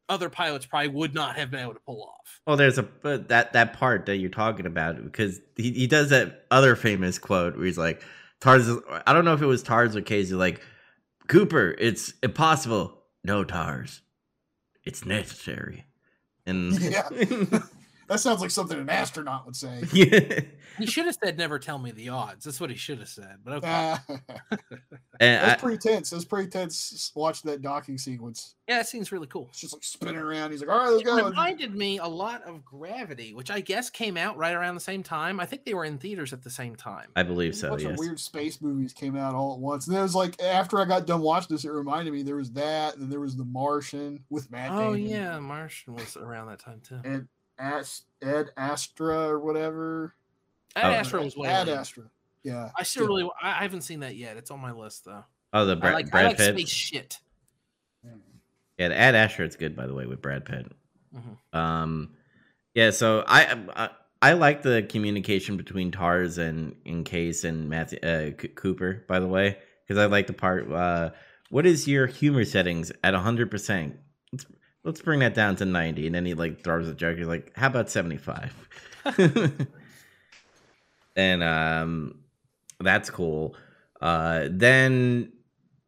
other 0.09 0.29
pilots 0.29 0.65
probably 0.65 0.89
would 0.89 1.13
not 1.13 1.35
have 1.35 1.51
been 1.51 1.59
able 1.61 1.73
to 1.73 1.79
pull 1.79 2.03
off. 2.03 2.41
Well, 2.45 2.57
there's 2.57 2.77
a 2.77 2.84
but 2.84 3.27
that 3.29 3.53
that 3.53 3.73
part 3.73 4.05
that 4.05 4.17
you're 4.17 4.29
talking 4.29 4.65
about 4.65 5.03
because 5.03 5.39
he, 5.55 5.71
he 5.71 5.88
does 5.88 6.09
that 6.09 6.45
other 6.51 6.75
famous 6.75 7.19
quote 7.19 7.55
where 7.55 7.65
he's 7.65 7.77
like, 7.77 8.01
"Tars." 8.39 8.69
I 9.05 9.13
don't 9.13 9.25
know 9.25 9.34
if 9.34 9.41
it 9.41 9.47
was 9.47 9.63
Tars 9.63 9.95
or 9.95 10.01
Casey. 10.01 10.34
Like, 10.34 10.61
Cooper, 11.27 11.75
it's 11.77 12.13
impossible. 12.23 12.97
No, 13.23 13.43
Tars, 13.43 14.01
it's 14.84 15.05
necessary. 15.05 15.85
And 16.45 16.73
Yeah. 16.81 17.09
That 18.07 18.19
sounds 18.21 18.39
like 18.41 18.51
something 18.51 18.79
an 18.79 18.89
astronaut 18.89 19.45
would 19.45 19.55
say. 19.55 19.84
yeah, 19.93 20.39
He 20.77 20.85
should 20.85 21.05
have 21.07 21.17
said, 21.21 21.38
"Never 21.38 21.59
tell 21.59 21.77
me 21.77 21.91
the 21.91 22.09
odds." 22.09 22.45
That's 22.45 22.59
what 22.61 22.69
he 22.69 22.75
should 22.77 22.99
have 22.99 23.09
said. 23.09 23.38
But 23.43 23.55
okay, 23.55 23.95
and 25.19 25.43
That's 25.43 25.61
I, 25.61 25.65
pretty 25.65 25.77
tense. 25.77 26.09
That's 26.11 26.25
pretty 26.25 26.49
tense. 26.49 27.11
Watching 27.15 27.51
that 27.51 27.61
docking 27.61 27.97
sequence. 27.97 28.55
yeah, 28.67 28.77
that 28.77 28.88
seems 28.88 29.11
really 29.11 29.27
cool. 29.27 29.47
It's 29.49 29.59
just 29.59 29.73
like 29.73 29.84
spinning 29.84 30.15
around. 30.17 30.51
He's 30.51 30.61
like, 30.61 30.69
all 30.69 30.77
right, 30.77 30.89
let's 30.89 31.01
It 31.01 31.05
go. 31.05 31.25
reminded 31.27 31.75
me 31.75 31.97
a 31.97 32.07
lot 32.07 32.43
of 32.43 32.63
Gravity, 32.63 33.34
which 33.34 33.51
I 33.51 33.59
guess 33.59 33.89
came 33.89 34.15
out 34.17 34.38
right 34.38 34.53
around 34.53 34.75
the 34.75 34.81
same 34.81 35.03
time. 35.03 35.39
I 35.39 35.45
think 35.45 35.65
they 35.65 35.73
were 35.73 35.85
in 35.85 35.97
theaters 35.97 36.31
at 36.34 36.43
the 36.43 36.49
same 36.49 36.75
time. 36.75 37.07
I 37.15 37.23
believe 37.23 37.53
a 37.53 37.55
so. 37.55 37.69
bunch 37.69 37.84
Yes. 37.84 37.91
of 37.93 37.97
weird 37.99 38.19
space 38.19 38.61
movies 38.61 38.93
came 38.93 39.15
out 39.17 39.35
all 39.35 39.53
at 39.53 39.59
once. 39.59 39.88
And 39.88 39.95
then 39.95 40.01
it 40.01 40.03
was 40.03 40.15
like 40.15 40.41
after 40.41 40.79
I 40.79 40.85
got 40.85 41.05
done 41.07 41.21
watching 41.21 41.55
this, 41.55 41.65
it 41.65 41.71
reminded 41.71 42.13
me 42.13 42.23
there 42.23 42.35
was 42.35 42.51
that, 42.51 42.95
and 42.97 43.11
there 43.11 43.19
was 43.19 43.35
The 43.35 43.45
Martian 43.45 44.23
with 44.29 44.49
Matt 44.51 44.71
Oh 44.71 44.93
Damon 44.95 45.09
yeah, 45.09 45.39
Martian 45.39 45.93
was 45.95 46.15
around 46.15 46.47
that 46.47 46.59
time 46.59 46.81
too. 46.88 46.99
and 47.03 47.27
As- 47.59 48.03
Ad 48.21 48.51
Astra 48.57 49.27
or 49.29 49.39
whatever. 49.39 50.15
Ed 50.75 50.84
Oh. 50.85 50.91
Astra 50.91 51.23
was 51.23 51.35
way. 51.38 51.47
Ed 51.49 51.67
later. 51.67 51.79
Astra. 51.79 52.03
Yeah. 52.43 52.69
I 52.77 52.84
still 52.84 53.07
really, 53.07 53.29
I 53.41 53.49
I 53.49 53.63
haven't 53.63 53.81
seen 53.81 53.99
that 54.01 54.15
yet. 54.15 54.38
It's 54.38 54.51
on 54.51 54.59
my 54.59 54.71
list 54.71 55.05
though. 55.05 55.23
Oh, 55.53 55.65
the 55.65 55.73
I 55.73 55.75
Brad, 55.75 55.93
like, 55.93 56.07
I 56.07 56.09
Brad 56.09 56.25
like 56.27 56.38
Pitt. 56.38 56.55
space 56.55 56.69
shit. 56.69 57.19
Yeah, 58.77 58.89
the 58.89 58.97
Ad 58.99 59.15
Astra's 59.15 59.55
good 59.55 59.75
by 59.75 59.88
the 59.88 59.93
way 59.93 60.05
with 60.05 60.21
Brad 60.21 60.45
Pitt. 60.45 60.71
Mhm. 61.15 61.57
Um, 61.57 62.13
yeah, 62.75 62.91
so 62.91 63.23
I, 63.27 63.57
I 63.75 63.89
I 64.21 64.34
like 64.34 64.61
the 64.61 64.84
communication 64.88 65.57
between 65.57 65.91
Tars 65.91 66.38
and 66.38 66.75
and 66.85 67.03
Case 67.05 67.43
and 67.43 67.69
Matthew 67.69 67.99
uh, 68.03 68.31
C- 68.39 68.49
Cooper. 68.49 69.03
By 69.07 69.19
the 69.19 69.27
way, 69.27 69.57
because 69.88 69.99
I 70.01 70.05
like 70.05 70.27
the 70.27 70.34
part. 70.34 70.71
Uh, 70.71 71.09
what 71.49 71.65
is 71.65 71.88
your 71.88 72.05
humor 72.07 72.45
settings 72.45 72.91
at 73.03 73.15
hundred 73.15 73.49
percent? 73.49 73.95
Let's 74.88 75.01
bring 75.01 75.19
that 75.19 75.34
down 75.34 75.57
to 75.57 75.65
ninety, 75.65 76.05
and 76.05 76.15
then 76.15 76.26
he 76.26 76.34
like 76.34 76.64
throws 76.64 76.88
a 76.88 76.93
joke. 76.93 77.18
He's 77.18 77.27
like, 77.27 77.51
"How 77.57 77.68
about 77.68 77.89
75? 77.89 78.55
and 81.18 81.43
um, 81.43 82.19
that's 82.80 83.09
cool. 83.09 83.53
Uh, 83.99 84.47
then 84.49 85.34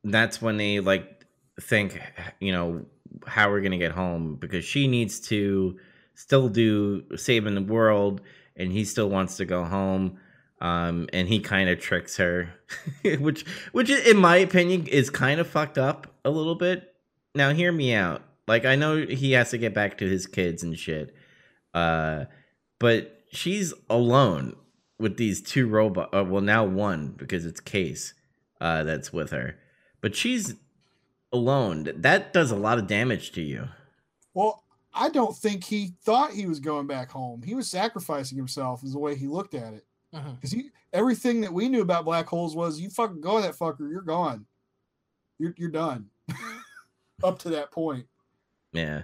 that's 0.04 0.42
when 0.42 0.58
they 0.58 0.82
like 0.82 1.26
think, 1.62 1.98
you 2.42 2.52
know, 2.52 2.86
how 3.26 3.50
we're 3.50 3.62
gonna 3.62 3.78
get 3.78 3.94
home 3.94 4.36
because 4.36 4.66
she 4.66 4.86
needs 4.86 5.22
to 5.22 5.80
still 6.16 6.50
do 6.50 7.06
saving 7.16 7.56
the 7.56 7.62
world, 7.62 8.20
and 8.58 8.70
he 8.70 8.84
still 8.84 9.10
wants 9.10 9.38
to 9.38 9.46
go 9.46 9.64
home. 9.64 10.20
Um, 10.60 11.08
and 11.14 11.26
he 11.26 11.40
kind 11.40 11.70
of 11.70 11.80
tricks 11.80 12.18
her, 12.18 12.54
which, 13.20 13.46
which 13.72 13.90
in 13.90 14.18
my 14.18 14.36
opinion 14.36 14.88
is 14.88 15.10
kind 15.10 15.40
of 15.40 15.48
fucked 15.48 15.78
up 15.78 16.14
a 16.26 16.30
little 16.30 16.56
bit. 16.56 16.94
Now, 17.34 17.54
hear 17.54 17.72
me 17.72 17.94
out. 17.94 18.24
Like, 18.50 18.66
I 18.66 18.76
know 18.76 19.06
he 19.06 19.34
has 19.34 19.52
to 19.52 19.60
get 19.60 19.76
back 19.76 20.00
to 20.00 20.10
his 20.10 20.26
kids 20.26 20.64
and 20.64 20.76
shit, 20.76 21.14
uh, 21.76 22.26
but 22.80 23.22
she's 23.32 23.76
alone 23.92 24.56
with 24.98 25.18
these 25.18 25.40
two 25.40 25.68
robot. 25.68 26.12
Uh, 26.12 26.24
well, 26.24 26.42
now 26.42 26.66
one 26.66 27.14
because 27.16 27.46
it's 27.46 27.60
Case 27.60 28.16
uh, 28.60 28.82
that's 28.82 29.14
with 29.14 29.30
her, 29.30 29.60
but 30.02 30.16
she's 30.16 30.56
alone. 31.32 31.92
That 31.96 32.34
does 32.34 32.50
a 32.50 32.56
lot 32.56 32.80
of 32.80 32.88
damage 32.88 33.34
to 33.34 33.42
you. 33.44 33.68
Well, 34.34 34.64
I 34.96 35.10
don't 35.10 35.38
think 35.38 35.64
he 35.64 35.94
thought 36.02 36.32
he 36.32 36.48
was 36.48 36.60
going 36.60 36.88
back 36.88 37.12
home. 37.12 37.44
He 37.44 37.54
was 37.54 37.70
sacrificing 37.70 38.40
himself, 38.40 38.84
is 38.84 38.94
the 38.94 39.00
way 39.00 39.16
he 39.16 39.28
looked 39.28 39.54
at 39.54 39.76
it. 39.76 39.86
Because 40.12 40.52
he 40.52 40.72
everything 40.92 41.42
that 41.42 41.54
we 41.54 41.70
knew 41.70 41.84
about 41.84 42.04
black 42.04 42.26
holes 42.26 42.56
was 42.56 42.80
you 42.80 42.90
fucking 42.90 43.22
go 43.22 43.40
that 43.42 43.56
fucker, 43.56 43.92
you're 43.92 44.02
gone. 44.02 44.48
You're 45.38 45.54
you're 45.56 45.70
done. 45.70 46.08
Up 47.24 47.38
to 47.40 47.50
that 47.50 47.70
point. 47.70 48.08
Yeah. 48.74 49.04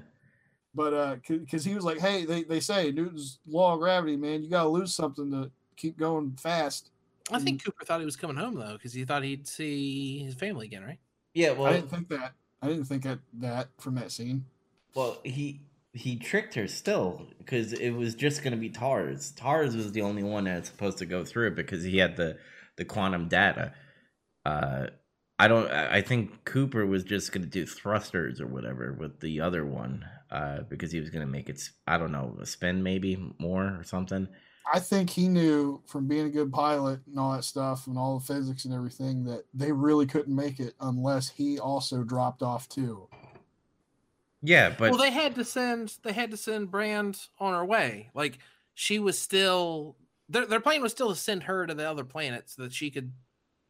But 0.74 0.94
uh 0.94 1.16
because 1.28 1.64
he 1.64 1.74
was 1.74 1.84
like, 1.86 2.00
hey, 2.00 2.26
they, 2.26 2.44
they 2.44 2.60
say 2.60 2.92
Newton's 2.92 3.40
law 3.48 3.74
of 3.74 3.80
gravity, 3.80 4.18
man, 4.18 4.44
you 4.44 4.50
gotta 4.50 4.70
lose 4.70 4.94
something 4.94 5.32
to 5.32 5.52
keep 5.78 5.98
going 5.98 6.36
fast. 6.40 6.92
I 7.32 7.40
think 7.40 7.64
Cooper 7.64 7.86
thought 7.86 8.00
he 8.00 8.06
was 8.06 8.16
coming 8.16 8.36
home 8.36 8.56
though, 8.56 8.74
because 8.74 8.94
he 8.94 9.04
thought 9.06 9.24
he'd 9.24 9.48
see 9.48 10.20
his 10.20 10.36
family 10.36 10.68
again, 10.68 10.84
right? 10.84 11.00
Yeah. 11.34 11.52
Well, 11.52 11.68
I 11.68 11.74
didn't 11.74 11.90
think 11.90 12.10
that. 12.10 12.34
I 12.62 12.68
didn't 12.68 12.86
think 12.86 13.04
that 13.04 13.20
that 13.34 13.70
from 13.80 13.96
that 13.96 14.12
scene. 14.12 14.46
Well, 14.96 15.18
he 15.24 15.62
he 15.94 16.18
tricked 16.18 16.54
her 16.56 16.68
still 16.68 17.26
because 17.38 17.74
it 17.74 17.92
was 17.92 18.16
just 18.16 18.44
gonna 18.44 18.58
be 18.58 18.70
Tars. 18.70 19.32
Tars 19.32 19.76
was 19.76 19.92
the 19.92 20.02
only 20.02 20.24
one 20.24 20.44
that's 20.44 20.70
supposed 20.70 20.98
to 21.00 21.06
go 21.06 21.24
through 21.24 21.48
it 21.48 21.56
because 21.56 21.84
he 21.84 21.98
had 21.98 22.18
the 22.18 22.38
the 22.76 22.86
quantum 22.86 23.28
data. 23.28 23.74
Uh, 24.46 24.88
I 25.38 25.48
don't. 25.48 25.70
I 25.70 25.98
I 25.98 26.02
think 26.02 26.46
Cooper 26.46 26.86
was 26.86 27.04
just 27.04 27.32
gonna 27.32 27.46
do 27.46 27.66
thrusters 27.66 28.40
or 28.40 28.48
whatever 28.48 28.94
with 28.94 29.20
the 29.20 29.42
other 29.42 29.66
one, 29.66 30.06
uh, 30.32 30.60
because 30.70 30.92
he 30.92 31.00
was 31.00 31.10
gonna 31.10 31.26
make 31.26 31.50
it. 31.50 31.70
I 31.88 31.98
don't 31.98 32.12
know, 32.12 32.38
a 32.40 32.46
spin 32.46 32.82
maybe 32.82 33.34
more 33.38 33.78
or 33.78 33.84
something. 33.84 34.28
I 34.74 34.80
think 34.80 35.10
he 35.10 35.28
knew 35.28 35.82
from 35.86 36.08
being 36.08 36.26
a 36.26 36.30
good 36.30 36.52
pilot 36.52 37.00
and 37.06 37.20
all 37.20 37.34
that 37.34 37.44
stuff 37.44 37.86
and 37.88 37.98
all 37.98 38.18
the 38.18 38.26
physics 38.26 38.66
and 38.66 38.74
everything 38.74 39.24
that 39.26 39.46
they 39.54 39.72
really 39.72 40.08
couldn't 40.08 40.36
make 40.36 40.60
it 40.60 40.74
unless 40.80 41.30
he 41.30 41.60
also 41.60 42.04
dropped 42.04 42.42
off 42.42 42.68
too. 42.68 43.08
Yeah, 44.42 44.74
but 44.78 44.92
well, 44.92 45.00
they 45.00 45.12
had 45.12 45.36
to 45.36 45.44
send 45.44 45.94
they 46.04 46.14
had 46.14 46.32
to 46.32 46.38
send 46.38 46.72
Brand 46.72 47.20
on 47.40 47.54
her 47.54 47.66
way. 47.66 48.10
Like 48.14 48.40
she 48.74 49.00
was 49.00 49.20
still 49.20 49.98
their 50.30 50.46
their 50.46 50.60
plan 50.60 50.82
was 50.82 50.92
still 50.92 51.10
to 51.10 51.16
send 51.16 51.44
her 51.44 51.68
to 51.68 51.74
the 51.74 51.90
other 51.90 52.04
planet 52.04 52.50
so 52.50 52.64
that 52.64 52.74
she 52.74 52.90
could 52.90 53.12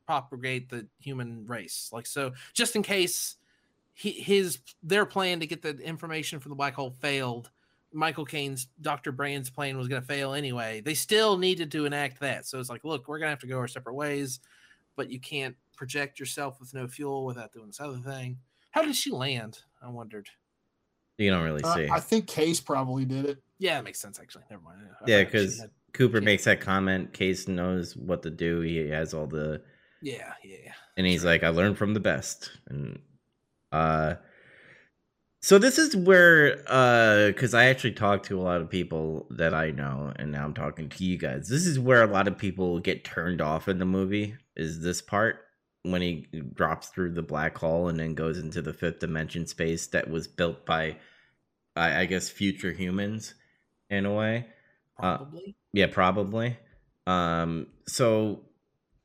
propagate 0.06 0.70
the 0.70 0.88
human 1.00 1.46
race. 1.46 1.90
Like 1.92 2.06
so, 2.06 2.34
just 2.54 2.76
in 2.76 2.84
case 2.84 3.36
he, 3.94 4.12
his 4.12 4.60
their 4.84 5.06
plan 5.06 5.40
to 5.40 5.48
get 5.48 5.62
the 5.62 5.78
information 5.80 6.40
from 6.40 6.50
the 6.50 6.56
black 6.56 6.74
hole 6.76 6.92
failed, 7.00 7.50
Michael 7.94 8.26
Caine's 8.26 8.68
Doctor 8.82 9.12
Brand's 9.12 9.50
plan 9.50 9.78
was 9.78 9.88
going 9.88 10.02
to 10.02 10.08
fail 10.08 10.34
anyway. 10.34 10.82
They 10.82 10.94
still 10.94 11.38
needed 11.38 11.72
to 11.72 11.86
enact 11.86 12.20
that. 12.20 12.46
So 12.46 12.60
it's 12.60 12.70
like, 12.70 12.84
look, 12.84 13.08
we're 13.08 13.20
going 13.20 13.28
to 13.28 13.32
have 13.32 13.40
to 13.40 13.48
go 13.48 13.58
our 13.58 13.68
separate 13.68 13.96
ways, 13.96 14.40
but 14.96 15.10
you 15.10 15.20
can't 15.20 15.56
project 15.78 16.20
yourself 16.20 16.60
with 16.60 16.74
no 16.74 16.88
fuel 16.88 17.26
without 17.26 17.52
doing 17.54 17.68
this 17.68 17.80
other 17.80 17.98
thing. 17.98 18.38
How 18.72 18.84
did 18.84 18.96
she 18.96 19.12
land? 19.12 19.60
I 19.82 19.90
wondered. 19.90 20.28
you 21.18 21.30
don't 21.32 21.44
really 21.44 21.64
Uh, 21.64 21.76
see. 21.76 21.90
I 21.90 22.00
think 22.02 22.28
Case 22.28 22.60
probably 22.60 23.06
did 23.06 23.26
it. 23.26 23.38
Yeah, 23.60 23.76
that 23.76 23.86
makes 23.86 24.00
sense. 24.00 24.20
Actually, 24.20 24.44
never 24.50 24.62
mind. 24.62 24.80
I 24.84 25.04
Yeah, 25.08 25.24
because 25.24 25.66
Cooper 25.94 26.18
yeah. 26.18 26.26
makes 26.26 26.44
that 26.44 26.60
comment. 26.60 27.14
Case 27.14 27.48
knows 27.48 27.96
what 27.96 28.22
to 28.24 28.30
do. 28.30 28.60
He 28.60 28.90
has 28.90 29.14
all 29.14 29.28
the, 29.28 29.62
yeah, 30.06 30.34
yeah, 30.44 30.74
and 30.98 31.08
he's 31.08 31.26
like, 31.26 31.44
"I 31.44 31.50
learned 31.50 31.78
from 31.78 31.94
the 31.94 32.00
best." 32.00 32.52
And 32.68 33.00
uh, 33.72 34.16
so 35.42 35.58
this 35.58 35.78
is 35.78 35.96
where, 35.96 36.64
uh, 36.68 37.28
because 37.28 37.54
I 37.54 37.66
actually 37.66 37.94
talked 37.94 38.26
to 38.28 38.40
a 38.40 38.44
lot 38.44 38.62
of 38.62 38.70
people 38.70 39.28
that 39.32 39.54
I 39.54 39.72
know, 39.72 40.14
and 40.16 40.32
now 40.32 40.46
I'm 40.46 40.54
talking 40.54 40.90
to 40.90 41.04
you 41.04 41.18
guys. 41.18 41.50
This 41.50 41.66
is 41.66 41.80
where 41.80 42.04
a 42.04 42.08
lot 42.12 42.28
of 42.28 42.38
people 42.38 42.80
get 42.80 43.04
turned 43.04 43.42
off 43.42 43.68
in 43.68 43.80
the 43.80 43.86
movie. 43.86 44.36
Is 44.56 44.82
this 44.82 45.02
part 45.02 45.38
when 45.84 46.02
he 46.02 46.28
drops 46.54 46.90
through 46.90 47.14
the 47.14 47.22
black 47.22 47.58
hole 47.58 47.88
and 47.90 48.00
then 48.00 48.16
goes 48.16 48.40
into 48.40 48.62
the 48.62 48.74
fifth 48.74 49.00
dimension 49.00 49.46
space 49.46 49.88
that 49.88 50.10
was 50.10 50.28
built 50.28 50.66
by, 50.66 50.98
I, 51.76 52.02
I 52.02 52.06
guess, 52.06 52.30
future 52.30 52.72
humans, 52.72 53.36
in 53.90 54.06
a 54.06 54.14
way. 54.14 54.48
Uh, 54.98 55.18
Probably. 55.18 55.56
Yeah, 55.74 55.88
probably. 55.92 56.58
Um, 57.08 57.68
so 57.88 58.45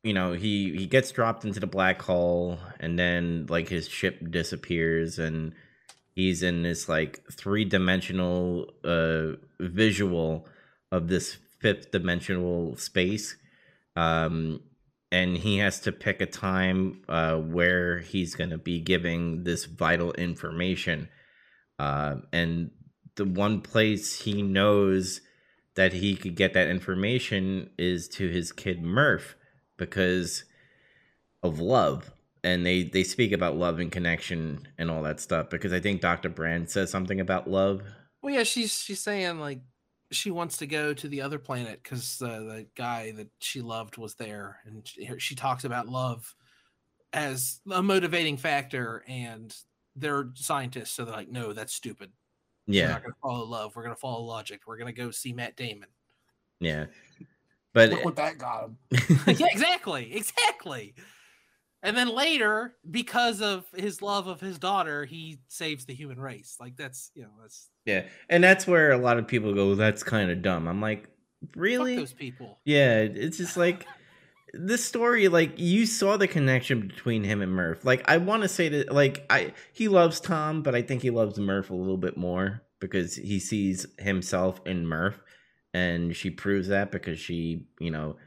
you 0.03 0.13
know, 0.13 0.33
he 0.33 0.75
he 0.75 0.87
gets 0.87 1.11
dropped 1.11 1.45
into 1.45 1.59
the 1.59 1.67
black 1.67 2.01
hole, 2.01 2.57
and 2.79 2.97
then 2.97 3.45
like 3.49 3.69
his 3.69 3.87
ship 3.87 4.19
disappears, 4.31 5.19
and 5.19 5.53
he's 6.15 6.41
in 6.43 6.63
this 6.63 6.89
like 6.89 7.21
three 7.31 7.65
dimensional 7.65 8.71
uh 8.83 9.33
visual 9.59 10.47
of 10.91 11.07
this 11.07 11.37
fifth 11.59 11.91
dimensional 11.91 12.75
space. 12.77 13.35
Um, 13.95 14.61
and 15.11 15.37
he 15.37 15.57
has 15.57 15.81
to 15.81 15.91
pick 15.91 16.21
a 16.21 16.25
time 16.25 17.01
uh 17.07 17.35
where 17.37 17.99
he's 17.99 18.35
gonna 18.35 18.57
be 18.57 18.79
giving 18.79 19.43
this 19.43 19.65
vital 19.65 20.13
information. 20.13 21.09
Uh, 21.77 22.17
and 22.33 22.71
the 23.15 23.25
one 23.25 23.61
place 23.61 24.21
he 24.21 24.41
knows 24.41 25.21
that 25.75 25.93
he 25.93 26.15
could 26.15 26.35
get 26.35 26.53
that 26.53 26.67
information 26.67 27.69
is 27.77 28.07
to 28.07 28.27
his 28.27 28.51
kid 28.51 28.81
Murph 28.81 29.35
because 29.81 30.45
of 31.41 31.59
love 31.59 32.11
and 32.43 32.65
they 32.65 32.83
they 32.83 33.03
speak 33.03 33.31
about 33.31 33.55
love 33.55 33.79
and 33.79 33.91
connection 33.91 34.67
and 34.77 34.89
all 34.89 35.01
that 35.01 35.19
stuff 35.19 35.49
because 35.49 35.73
I 35.73 35.79
think 35.79 36.01
Dr. 36.01 36.29
Brand 36.29 36.69
says 36.69 36.89
something 36.89 37.19
about 37.19 37.49
love. 37.49 37.81
Well, 38.21 38.33
yeah, 38.33 38.43
she's 38.43 38.73
she's 38.73 39.01
saying 39.01 39.39
like 39.39 39.61
she 40.11 40.29
wants 40.29 40.57
to 40.57 40.67
go 40.67 40.93
to 40.93 41.07
the 41.07 41.21
other 41.21 41.39
planet 41.39 41.81
because 41.81 42.21
uh, 42.21 42.39
the 42.39 42.67
guy 42.75 43.11
that 43.11 43.29
she 43.39 43.61
loved 43.61 43.97
was 43.97 44.15
there, 44.15 44.59
and 44.65 44.87
she, 44.87 45.09
she 45.17 45.35
talks 45.35 45.63
about 45.63 45.87
love 45.87 46.35
as 47.13 47.59
a 47.71 47.81
motivating 47.81 48.37
factor, 48.37 49.03
and 49.07 49.55
they're 49.95 50.29
scientists, 50.35 50.91
so 50.91 51.05
they're 51.05 51.15
like, 51.15 51.31
no, 51.31 51.53
that's 51.53 51.73
stupid. 51.73 52.11
Yeah, 52.67 52.85
we're 52.85 52.91
not 52.91 53.03
gonna 53.03 53.15
follow 53.21 53.45
love. 53.45 53.75
We're 53.75 53.83
gonna 53.83 53.95
follow 53.95 54.21
logic. 54.23 54.61
We're 54.67 54.77
gonna 54.77 54.93
go 54.93 55.11
see 55.11 55.33
Matt 55.33 55.55
Damon. 55.55 55.89
Yeah. 56.59 56.85
But 57.73 57.91
Look 57.91 58.05
what 58.05 58.15
that 58.17 58.37
got 58.37 58.65
him. 58.65 58.77
yeah, 59.27 59.47
exactly, 59.49 60.13
exactly. 60.13 60.93
And 61.83 61.97
then 61.97 62.09
later, 62.09 62.75
because 62.89 63.41
of 63.41 63.65
his 63.75 64.01
love 64.01 64.27
of 64.27 64.39
his 64.39 64.59
daughter, 64.59 65.05
he 65.05 65.39
saves 65.47 65.85
the 65.85 65.93
human 65.93 66.19
race. 66.19 66.57
Like 66.59 66.75
that's 66.75 67.11
you 67.15 67.23
know 67.23 67.29
that's 67.41 67.69
yeah, 67.85 68.05
and 68.29 68.43
that's 68.43 68.67
where 68.67 68.91
a 68.91 68.97
lot 68.97 69.17
of 69.17 69.27
people 69.27 69.53
go 69.53 69.73
that's 69.75 70.03
kind 70.03 70.29
of 70.29 70.41
dumb. 70.41 70.67
I'm 70.67 70.81
like, 70.81 71.07
really? 71.55 71.95
fuck 71.95 72.01
those 72.01 72.13
people. 72.13 72.59
Yeah, 72.65 72.99
it's 72.99 73.37
just 73.37 73.57
like 73.57 73.87
this 74.53 74.85
story 74.85 75.27
like 75.27 75.57
you 75.57 75.85
saw 75.85 76.17
the 76.17 76.27
connection 76.27 76.87
between 76.87 77.23
him 77.23 77.41
and 77.41 77.51
Murph. 77.51 77.83
Like 77.83 78.07
I 78.07 78.17
want 78.17 78.43
to 78.43 78.49
say 78.49 78.69
that 78.69 78.91
like 78.91 79.25
I 79.31 79.53
he 79.73 79.87
loves 79.87 80.19
Tom, 80.19 80.61
but 80.61 80.75
I 80.75 80.83
think 80.83 81.01
he 81.01 81.09
loves 81.09 81.39
Murph 81.39 81.71
a 81.71 81.75
little 81.75 81.97
bit 81.97 82.15
more 82.15 82.61
because 82.79 83.15
he 83.15 83.39
sees 83.39 83.87
himself 83.97 84.61
in 84.67 84.85
Murph 84.85 85.19
and 85.73 86.15
she 86.15 86.29
proves 86.29 86.67
that 86.69 86.91
because 86.91 87.19
she, 87.19 87.65
you 87.79 87.91
know, 87.91 88.17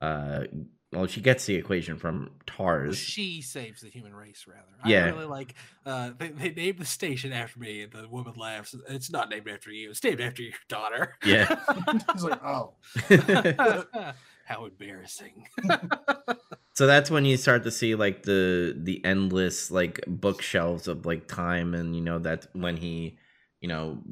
uh 0.00 0.44
well 0.92 1.06
she 1.06 1.20
gets 1.20 1.46
the 1.46 1.54
equation 1.54 1.96
from 1.96 2.30
Tars. 2.46 2.98
She 2.98 3.42
saves 3.42 3.80
the 3.82 3.88
human 3.88 4.14
race, 4.14 4.46
rather. 4.46 4.62
Yeah. 4.84 5.06
I 5.06 5.08
really 5.10 5.26
like. 5.26 5.54
Uh, 5.86 6.10
they, 6.18 6.28
they 6.28 6.50
named 6.50 6.78
the 6.78 6.84
station 6.84 7.32
after 7.32 7.58
me, 7.60 7.82
and 7.82 7.92
the 7.92 8.08
woman 8.08 8.34
laughs. 8.36 8.74
It's 8.88 9.10
not 9.10 9.28
named 9.30 9.48
after 9.48 9.70
you. 9.70 9.90
It's 9.90 10.02
named 10.02 10.20
after 10.20 10.42
your 10.42 10.52
daughter. 10.68 11.16
Yeah. 11.24 11.56
He's 12.12 12.24
like, 12.24 12.42
oh, 12.44 12.74
How 14.50 14.64
embarrassing. 14.64 15.46
so 16.74 16.88
that's 16.88 17.08
when 17.08 17.24
you 17.24 17.36
start 17.36 17.62
to 17.62 17.70
see 17.70 17.94
like 17.94 18.24
the 18.24 18.74
the 18.76 19.00
endless 19.04 19.70
like 19.70 20.00
bookshelves 20.08 20.88
of 20.88 21.06
like 21.06 21.28
time 21.28 21.72
and 21.72 21.94
you 21.94 22.02
know 22.02 22.18
that's 22.18 22.48
when 22.52 22.76
he 22.76 23.16
you 23.60 23.68
know 23.68 24.02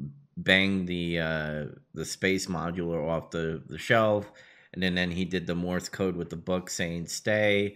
banged 0.43 0.87
the 0.87 1.19
uh 1.19 1.65
the 1.93 2.05
space 2.05 2.47
modular 2.47 3.07
off 3.07 3.31
the 3.31 3.61
the 3.67 3.77
shelf 3.77 4.31
and 4.73 4.81
then 4.83 4.95
then 4.95 5.11
he 5.11 5.25
did 5.25 5.47
the 5.47 5.55
morse 5.55 5.89
code 5.89 6.15
with 6.15 6.29
the 6.29 6.35
book 6.35 6.69
saying 6.69 7.07
stay 7.07 7.75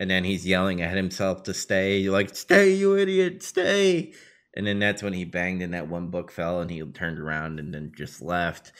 and 0.00 0.10
then 0.10 0.24
he's 0.24 0.46
yelling 0.46 0.82
at 0.82 0.96
himself 0.96 1.44
to 1.44 1.54
stay 1.54 1.98
You're 1.98 2.12
like 2.12 2.34
stay 2.34 2.72
you 2.72 2.96
idiot 2.96 3.42
stay. 3.42 4.12
And 4.56 4.66
then 4.66 4.78
that's 4.78 5.02
when 5.02 5.12
he 5.12 5.24
banged 5.24 5.62
and 5.62 5.74
that 5.74 5.88
one 5.88 6.08
book 6.08 6.30
fell 6.30 6.60
and 6.60 6.70
he 6.70 6.80
turned 6.82 7.18
around 7.18 7.58
and 7.58 7.74
then 7.74 7.92
just 7.96 8.22
left. 8.22 8.72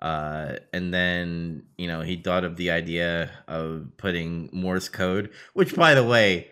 Uh, 0.00 0.56
and 0.72 0.94
then 0.94 1.64
you 1.76 1.88
know 1.88 2.02
he 2.02 2.16
thought 2.16 2.44
of 2.44 2.56
the 2.56 2.70
idea 2.70 3.30
of 3.48 3.88
putting 3.96 4.48
Morse 4.52 4.88
code, 4.88 5.30
which 5.54 5.74
by 5.74 5.94
the 5.94 6.04
way, 6.04 6.50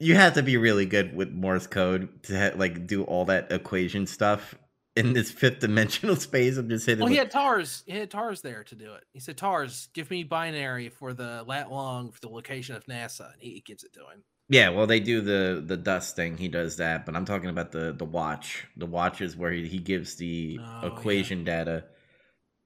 you 0.00 0.16
have 0.16 0.34
to 0.34 0.42
be 0.42 0.56
really 0.56 0.86
good 0.86 1.14
with 1.14 1.30
Morse 1.30 1.68
code 1.68 2.22
to 2.24 2.38
ha- 2.38 2.56
like 2.56 2.86
do 2.86 3.04
all 3.04 3.26
that 3.26 3.52
equation 3.52 4.06
stuff 4.06 4.56
in 4.96 5.12
this 5.12 5.30
fifth 5.30 5.60
dimensional 5.60 6.16
space. 6.28 6.56
I'm 6.56 6.68
just 6.68 6.86
hitting. 6.86 7.02
well, 7.02 7.10
he 7.12 7.18
had 7.18 7.30
Tars. 7.30 7.82
He 7.86 7.96
had 7.96 8.10
Tars 8.10 8.40
there 8.40 8.64
to 8.64 8.74
do 8.74 8.94
it. 8.94 9.04
He 9.12 9.20
said, 9.20 9.36
"Tars, 9.36 9.88
give 9.94 10.10
me 10.10 10.24
binary 10.24 10.88
for 10.88 11.12
the 11.12 11.44
lat 11.46 11.70
long 11.70 12.10
for 12.12 12.20
the 12.20 12.28
location 12.28 12.74
of 12.76 12.84
NASA," 12.86 13.32
and 13.32 13.40
he 13.40 13.60
gives 13.64 13.84
it 13.84 13.92
to 13.94 14.00
him. 14.00 14.24
yeah, 14.48 14.70
well, 14.70 14.86
they 14.86 15.00
do 15.00 15.20
the 15.20 15.62
the 15.64 15.76
dust 15.76 16.16
thing. 16.16 16.36
He 16.36 16.48
does 16.48 16.76
that, 16.78 17.04
but 17.06 17.14
I'm 17.14 17.24
talking 17.24 17.50
about 17.50 17.72
the 17.72 17.92
the 17.92 18.04
watch. 18.04 18.66
The 18.76 18.86
watch 18.86 19.20
is 19.20 19.36
where 19.36 19.52
he, 19.52 19.66
he 19.68 19.78
gives 19.78 20.16
the 20.16 20.58
Oh, 20.60 20.80
yeah. 20.82 20.86
equation 20.88 21.44
data. 21.44 21.84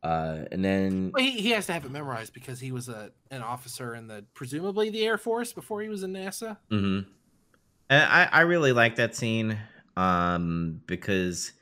Uh, 0.02 0.44
and 0.50 0.64
then 0.64 1.10
Well, 1.12 1.22
he, 1.22 1.32
he 1.32 1.50
has 1.50 1.66
to 1.66 1.74
have 1.74 1.84
it 1.84 1.90
memorized 1.90 2.32
because 2.32 2.58
he 2.58 2.72
was 2.72 2.88
a 2.88 3.10
an 3.30 3.42
officer 3.42 3.94
in 3.94 4.06
the 4.06 4.24
presumably 4.32 4.88
the 4.88 5.04
Air 5.04 5.18
Force 5.18 5.52
before 5.52 5.82
he 5.82 5.88
was 5.90 6.02
in 6.02 6.12
NASA. 6.14 6.56
hmm 6.70 7.00
And 7.90 8.02
I, 8.02 8.28
I 8.32 8.40
really 8.42 8.72
like 8.72 8.96
that 8.96 9.14
scene 9.14 9.58
um, 9.98 10.80
because 10.86 11.52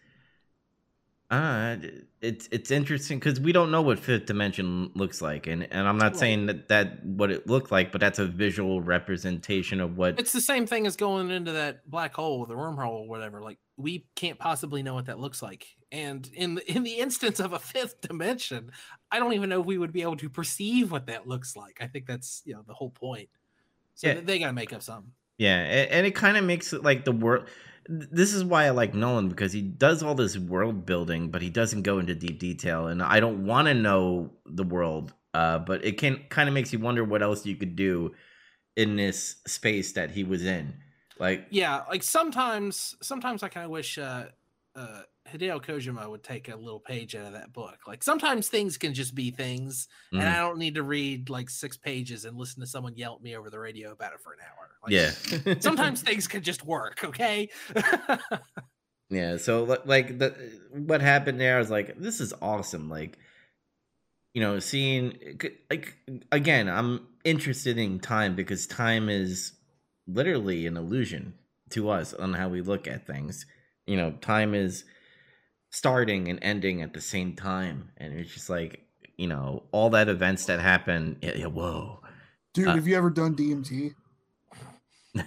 uh, 1.31 1.77
it's 2.23 2.49
it's 2.51 2.71
interesting 2.71 3.19
because 3.19 3.39
we 3.39 3.53
don't 3.53 3.71
know 3.71 3.83
what 3.83 3.99
fifth 3.99 4.25
dimension 4.27 4.91
looks 4.95 5.21
like, 5.21 5.47
and, 5.47 5.65
and 5.71 5.87
I'm 5.87 5.99
not 5.99 6.13
Right. 6.13 6.17
saying 6.17 6.47
that 6.47 6.69
that 6.69 7.05
what 7.05 7.31
it 7.31 7.47
looked 7.47 7.71
like, 7.71 7.93
but 7.93 8.01
that's 8.01 8.19
a 8.19 8.27
visual 8.27 8.81
representation 8.81 9.81
of 9.81 9.99
what. 9.99 10.19
It's 10.19 10.33
the 10.33 10.41
same 10.41 10.67
thing 10.67 10.87
as 10.87 10.97
going 10.97 11.31
into 11.31 11.53
that 11.53 11.89
black 11.91 12.15
hole, 12.15 12.47
the 12.47 12.55
wormhole, 12.55 13.01
or 13.03 13.09
whatever. 13.09 13.43
Like 13.43 13.59
we 13.77 14.07
can't 14.17 14.39
possibly 14.39 14.83
know 14.83 14.95
what 14.95 15.07
that 15.07 15.19
looks 15.21 15.43
like. 15.43 15.67
And 15.93 16.29
in 16.35 16.55
the, 16.57 16.73
in 16.73 16.83
the 16.83 16.95
instance 16.95 17.41
of 17.41 17.53
a 17.53 17.59
fifth 17.59 18.01
dimension, 18.01 18.71
I 19.11 19.19
don't 19.19 19.35
even 19.35 19.49
know 19.51 19.61
if 19.61 19.67
we 19.67 19.79
would 19.79 19.93
be 19.93 20.03
able 20.03 20.17
to 20.17 20.31
perceive 20.31 20.91
what 20.91 21.07
that 21.07 21.27
looks 21.29 21.55
like. 21.57 21.79
I 21.81 21.87
think 21.89 22.07
that's 22.07 22.43
you 22.47 22.55
know 22.55 22.63
the 22.67 22.75
whole 22.75 22.91
point. 22.91 23.29
So 23.97 24.09
Yeah. 24.09 24.21
they 24.21 24.39
got 24.39 24.47
to 24.47 24.53
make 24.55 24.73
up 24.73 24.83
something. 24.83 25.13
Yeah, 25.37 25.59
and 25.59 26.07
it 26.07 26.15
kind 26.17 26.37
of 26.37 26.45
makes 26.45 26.73
it 26.73 26.83
like 26.83 27.05
the 27.05 27.13
world. 27.13 27.49
This 27.89 28.35
is 28.35 28.45
why 28.45 28.67
I 28.67 28.71
like 28.71 28.95
Nolan 28.95 29.29
because 29.29 29.53
he 29.53 29.63
does 29.63 30.03
all 30.03 30.15
this 30.15 30.37
world 30.37 30.85
building, 30.85 31.31
but 31.31 31.41
he 31.41 31.49
doesn't 31.49 31.83
go 31.83 31.99
into 31.99 32.15
deep 32.15 32.39
detail. 32.39 32.87
And 32.87 33.03
I 33.03 33.19
don't 33.19 33.47
want 33.47 33.67
to 33.69 33.75
know 33.75 34.31
the 34.45 34.63
world, 34.63 35.15
uh, 35.33 35.59
but 35.61 35.85
it 35.85 35.97
can 35.97 36.23
kind 36.29 36.49
of 36.49 36.55
makes 36.55 36.73
you 36.73 36.79
wonder 36.79 37.03
what 37.03 37.23
else 37.23 37.47
you 37.47 37.57
could 37.57 37.77
do 37.77 38.15
in 38.77 38.97
this 38.97 39.37
space 39.47 39.93
that 39.93 40.11
he 40.11 40.23
was 40.23 40.45
in. 40.45 40.75
Like, 41.19 41.47
Yeah, 41.51 41.83
like 41.89 42.03
sometimes, 42.03 42.95
sometimes 43.01 43.43
I 43.43 43.49
kind 43.49 43.65
of 43.65 43.71
wish 43.71 43.97
uh, 43.97 44.27
uh, 44.79 45.03
Hideo 45.29 45.63
Kojima 45.63 46.09
would 46.09 46.23
take 46.23 46.49
a 46.49 46.57
little 46.57 46.81
page 46.81 47.15
out 47.15 47.27
of 47.27 47.33
that 47.33 47.53
book. 47.53 47.81
Like 47.87 48.03
sometimes 48.03 48.49
things 48.49 48.79
can 48.79 48.95
just 48.95 49.15
be 49.15 49.31
things, 49.31 49.89
and 50.13 50.23
Mhm. 50.23 50.33
I 50.33 50.39
don't 50.39 50.59
need 50.59 50.77
to 50.77 50.83
read 50.83 51.31
like 51.31 51.51
six 51.51 51.77
pages 51.77 52.25
and 52.25 52.37
listen 52.37 52.61
to 52.61 52.67
someone 52.67 52.97
yell 52.97 53.17
at 53.17 53.23
me 53.23 53.37
over 53.37 53.51
the 53.51 53.59
radio 53.59 53.93
about 53.93 54.15
it 54.15 54.21
for 54.21 54.33
an 54.33 54.41
hour. 54.41 54.71
Like, 54.83 54.93
yeah, 54.93 55.11
sometimes 55.59 56.03
things 56.03 56.29
can 56.29 56.43
just 56.43 56.65
work. 56.65 57.05
Okay. 57.05 57.51
Yeah, 59.11 59.39
so 59.39 59.65
like 59.87 60.19
the 60.19 60.31
what 60.71 61.01
happened 61.01 61.41
there 61.41 61.57
I 61.57 61.59
was 61.59 61.71
like, 61.71 61.99
this 61.99 62.21
is 62.21 62.35
awesome. 62.43 62.91
Like, 62.91 63.19
you 64.35 64.43
know, 64.43 64.59
seeing 64.59 65.19
like 65.71 65.97
again, 66.31 66.69
I'm 66.69 67.09
interested 67.25 67.79
in 67.79 67.99
time 68.01 68.37
because 68.37 68.67
time 68.67 69.09
is 69.09 69.53
literally 70.07 70.67
an 70.67 70.77
illusion 70.77 71.39
to 71.71 71.91
us 71.91 72.15
on 72.15 72.35
how 72.35 72.49
we 72.49 72.61
look 72.63 72.87
at 72.87 73.07
things. 73.07 73.47
You 73.89 73.97
know, 73.97 74.11
time 74.21 74.55
is 74.55 74.85
starting 75.71 76.29
and 76.29 76.39
ending 76.43 76.83
at 76.83 76.93
the 76.93 77.01
same 77.01 77.35
time, 77.35 77.91
and 77.97 78.13
it's 78.13 78.33
just 78.33 78.51
like 78.51 78.85
you 79.17 79.27
know 79.27 79.63
all 79.73 79.91
that 79.91 80.09
events 80.09 80.45
that 80.47 80.61
happen. 80.61 81.17
Yeah, 81.23 81.33
yeah 81.37 81.47
whoa, 81.47 82.01
Dude, 82.53 82.69
Uh, 82.69 82.75
have 82.75 82.87
you 82.87 82.97
ever 82.97 83.11
done 83.11 83.35
DMT? 83.35 83.95
what 85.15 85.25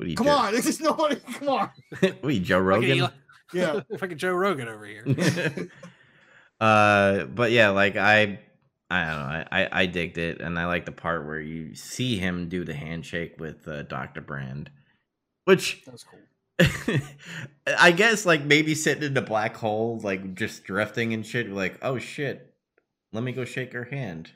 are 0.00 0.04
you? 0.06 0.16
Come 0.16 0.26
Joe- 0.26 0.32
on, 0.32 0.52
this 0.52 0.66
is 0.66 0.80
nobody. 0.80 1.16
Come 1.34 1.48
on. 1.50 1.70
what 2.00 2.24
are 2.24 2.30
you, 2.30 2.40
Joe 2.40 2.58
Rogan? 2.58 3.02
Okay, 3.02 3.14
Yeah. 3.52 3.80
fucking 3.98 4.16
Joe 4.18 4.32
Rogan 4.32 4.68
over 4.68 4.86
here. 4.86 5.04
uh 6.60 7.24
but 7.24 7.50
yeah 7.50 7.70
like 7.70 7.96
i 7.96 8.38
i 8.90 9.04
don't 9.06 9.18
know 9.18 9.44
i 9.50 9.68
i 9.72 9.86
digged 9.86 10.18
it 10.18 10.40
and 10.42 10.58
i 10.58 10.66
like 10.66 10.84
the 10.84 10.92
part 10.92 11.24
where 11.26 11.40
you 11.40 11.74
see 11.74 12.18
him 12.18 12.50
do 12.50 12.64
the 12.64 12.74
handshake 12.74 13.34
with 13.40 13.66
uh, 13.66 13.82
dr 13.84 14.20
brand 14.20 14.70
which 15.46 15.82
That 15.86 15.92
was 15.92 16.04
cool. 16.04 16.18
i 17.78 17.90
guess 17.92 18.26
like 18.26 18.44
maybe 18.44 18.74
sitting 18.74 19.02
in 19.02 19.14
the 19.14 19.22
black 19.22 19.56
hole 19.56 19.98
like 20.02 20.34
just 20.34 20.64
drifting 20.64 21.12
and 21.14 21.24
shit 21.26 21.50
like 21.50 21.78
oh 21.82 21.98
shit 21.98 22.54
let 23.12 23.22
me 23.24 23.32
go 23.32 23.44
shake 23.44 23.72
her 23.72 23.84
hand 23.84 24.30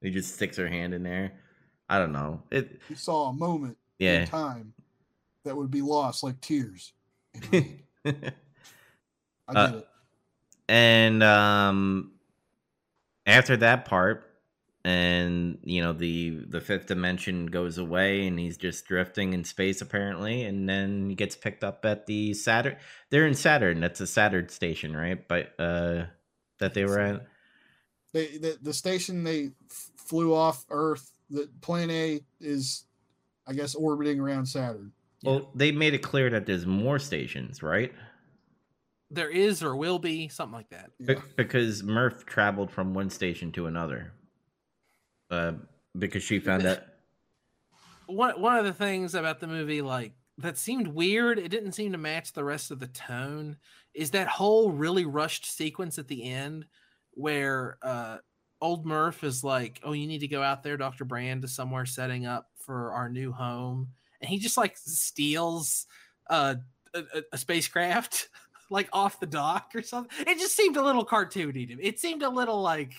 he 0.00 0.10
just 0.10 0.34
sticks 0.34 0.56
her 0.56 0.68
hand 0.68 0.94
in 0.94 1.02
there 1.02 1.32
i 1.88 1.98
don't 1.98 2.12
know 2.12 2.42
it 2.50 2.80
You 2.88 2.96
saw 2.96 3.28
a 3.28 3.32
moment 3.32 3.76
yeah 3.98 4.22
in 4.22 4.26
time 4.26 4.72
that 5.44 5.56
would 5.56 5.70
be 5.70 5.80
lost 5.82 6.22
like 6.22 6.38
tears. 6.42 6.92
I 7.52 8.12
Uh, 9.48 9.72
it. 9.76 9.88
and 10.68 11.22
um 11.22 12.12
after 13.26 13.56
that 13.56 13.84
part 13.86 14.29
and 14.84 15.58
you 15.62 15.82
know 15.82 15.92
the 15.92 16.40
the 16.48 16.60
fifth 16.60 16.86
dimension 16.86 17.46
goes 17.46 17.76
away 17.76 18.26
and 18.26 18.38
he's 18.38 18.56
just 18.56 18.86
drifting 18.86 19.34
in 19.34 19.44
space 19.44 19.80
apparently 19.82 20.44
and 20.44 20.66
then 20.68 21.10
he 21.10 21.14
gets 21.14 21.36
picked 21.36 21.62
up 21.62 21.84
at 21.84 22.06
the 22.06 22.32
saturn 22.32 22.76
they're 23.10 23.26
in 23.26 23.34
saturn 23.34 23.78
that's 23.80 24.00
a 24.00 24.06
saturn 24.06 24.48
station 24.48 24.96
right 24.96 25.28
but 25.28 25.52
uh 25.60 26.04
that 26.60 26.72
they 26.72 26.84
were 26.86 26.98
at 26.98 27.26
They, 28.14 28.38
the, 28.38 28.58
the 28.62 28.72
station 28.74 29.22
they 29.22 29.50
f- 29.70 29.90
flew 29.96 30.34
off 30.34 30.64
Earth, 30.70 31.10
the 31.28 31.48
Plan 31.60 31.90
A 31.90 32.20
is, 32.40 32.84
I 33.46 33.52
guess, 33.52 33.74
orbiting 33.74 34.18
around 34.18 34.46
Saturn. 34.46 34.92
well 35.22 35.50
they 35.54 35.72
made 35.72 35.92
it 35.94 36.02
clear 36.02 36.30
that 36.30 36.46
there's 36.46 36.64
more 36.66 36.98
stations 36.98 37.62
right 37.62 37.92
There 39.10 39.28
is 39.30 39.62
or 39.62 39.76
will 39.76 39.98
be 39.98 40.28
something 40.28 40.54
like 40.54 40.70
that. 40.70 40.90
Be- 41.04 41.14
Yeah. 41.14 41.20
because 41.36 41.82
murph 41.82 42.24
traveled 42.24 42.70
from 42.70 42.94
one 42.94 43.10
station 43.10 43.52
to 43.52 43.66
another 43.66 44.12
uh 45.30 45.52
because 45.98 46.22
she 46.22 46.38
found 46.38 46.66
out 46.66 46.80
one 48.06 48.40
one 48.40 48.56
of 48.56 48.64
the 48.64 48.72
things 48.72 49.14
about 49.14 49.40
the 49.40 49.46
movie 49.46 49.82
like 49.82 50.12
that 50.38 50.56
seemed 50.56 50.88
weird 50.88 51.38
it 51.38 51.48
didn't 51.48 51.72
seem 51.72 51.92
to 51.92 51.98
match 51.98 52.32
the 52.32 52.44
rest 52.44 52.70
of 52.70 52.78
the 52.78 52.86
tone 52.88 53.56
is 53.94 54.10
that 54.12 54.28
whole 54.28 54.70
really 54.70 55.04
rushed 55.04 55.44
sequence 55.44 55.98
at 55.98 56.08
the 56.08 56.24
end 56.24 56.64
where 57.12 57.78
uh 57.82 58.18
old 58.60 58.86
murph 58.86 59.24
is 59.24 59.42
like 59.42 59.80
oh 59.84 59.92
you 59.92 60.06
need 60.06 60.20
to 60.20 60.28
go 60.28 60.42
out 60.42 60.62
there 60.62 60.76
dr 60.76 61.04
brand 61.04 61.42
to 61.42 61.48
somewhere 61.48 61.86
setting 61.86 62.26
up 62.26 62.50
for 62.56 62.92
our 62.92 63.08
new 63.08 63.32
home 63.32 63.88
and 64.20 64.28
he 64.28 64.38
just 64.38 64.56
like 64.56 64.76
steals 64.76 65.86
uh, 66.28 66.54
a, 66.94 66.98
a, 66.98 67.22
a 67.32 67.38
spacecraft 67.38 68.28
like 68.70 68.88
off 68.92 69.20
the 69.20 69.26
dock 69.26 69.72
or 69.74 69.82
something. 69.82 70.26
It 70.26 70.38
just 70.38 70.56
seemed 70.56 70.76
a 70.76 70.82
little 70.82 71.04
cartoony 71.04 71.68
to 71.68 71.76
me. 71.76 71.82
It 71.82 71.98
seemed 71.98 72.22
a 72.22 72.28
little 72.28 72.62
like 72.62 72.92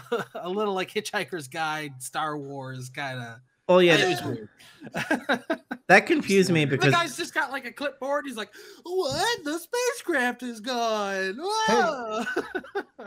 a 0.34 0.48
little 0.48 0.74
like 0.74 0.90
hitchhiker's 0.90 1.48
guide 1.48 2.02
star 2.02 2.36
wars 2.38 2.88
kind 2.88 3.18
of 3.20 3.36
oh 3.68 3.78
yeah 3.78 3.96
it 3.96 4.08
was 4.08 4.22
weird. 4.22 4.48
that 5.88 6.06
confused 6.06 6.50
me 6.50 6.64
because 6.64 6.86
the 6.86 6.90
guy's 6.90 7.16
just 7.16 7.34
got 7.34 7.50
like 7.50 7.64
a 7.66 7.72
clipboard. 7.72 8.24
He's 8.26 8.36
like, 8.36 8.50
"What? 8.82 9.44
The 9.44 9.58
spacecraft 9.58 10.42
is 10.42 10.60
gone." 10.60 11.36
Whoa." 11.38 12.24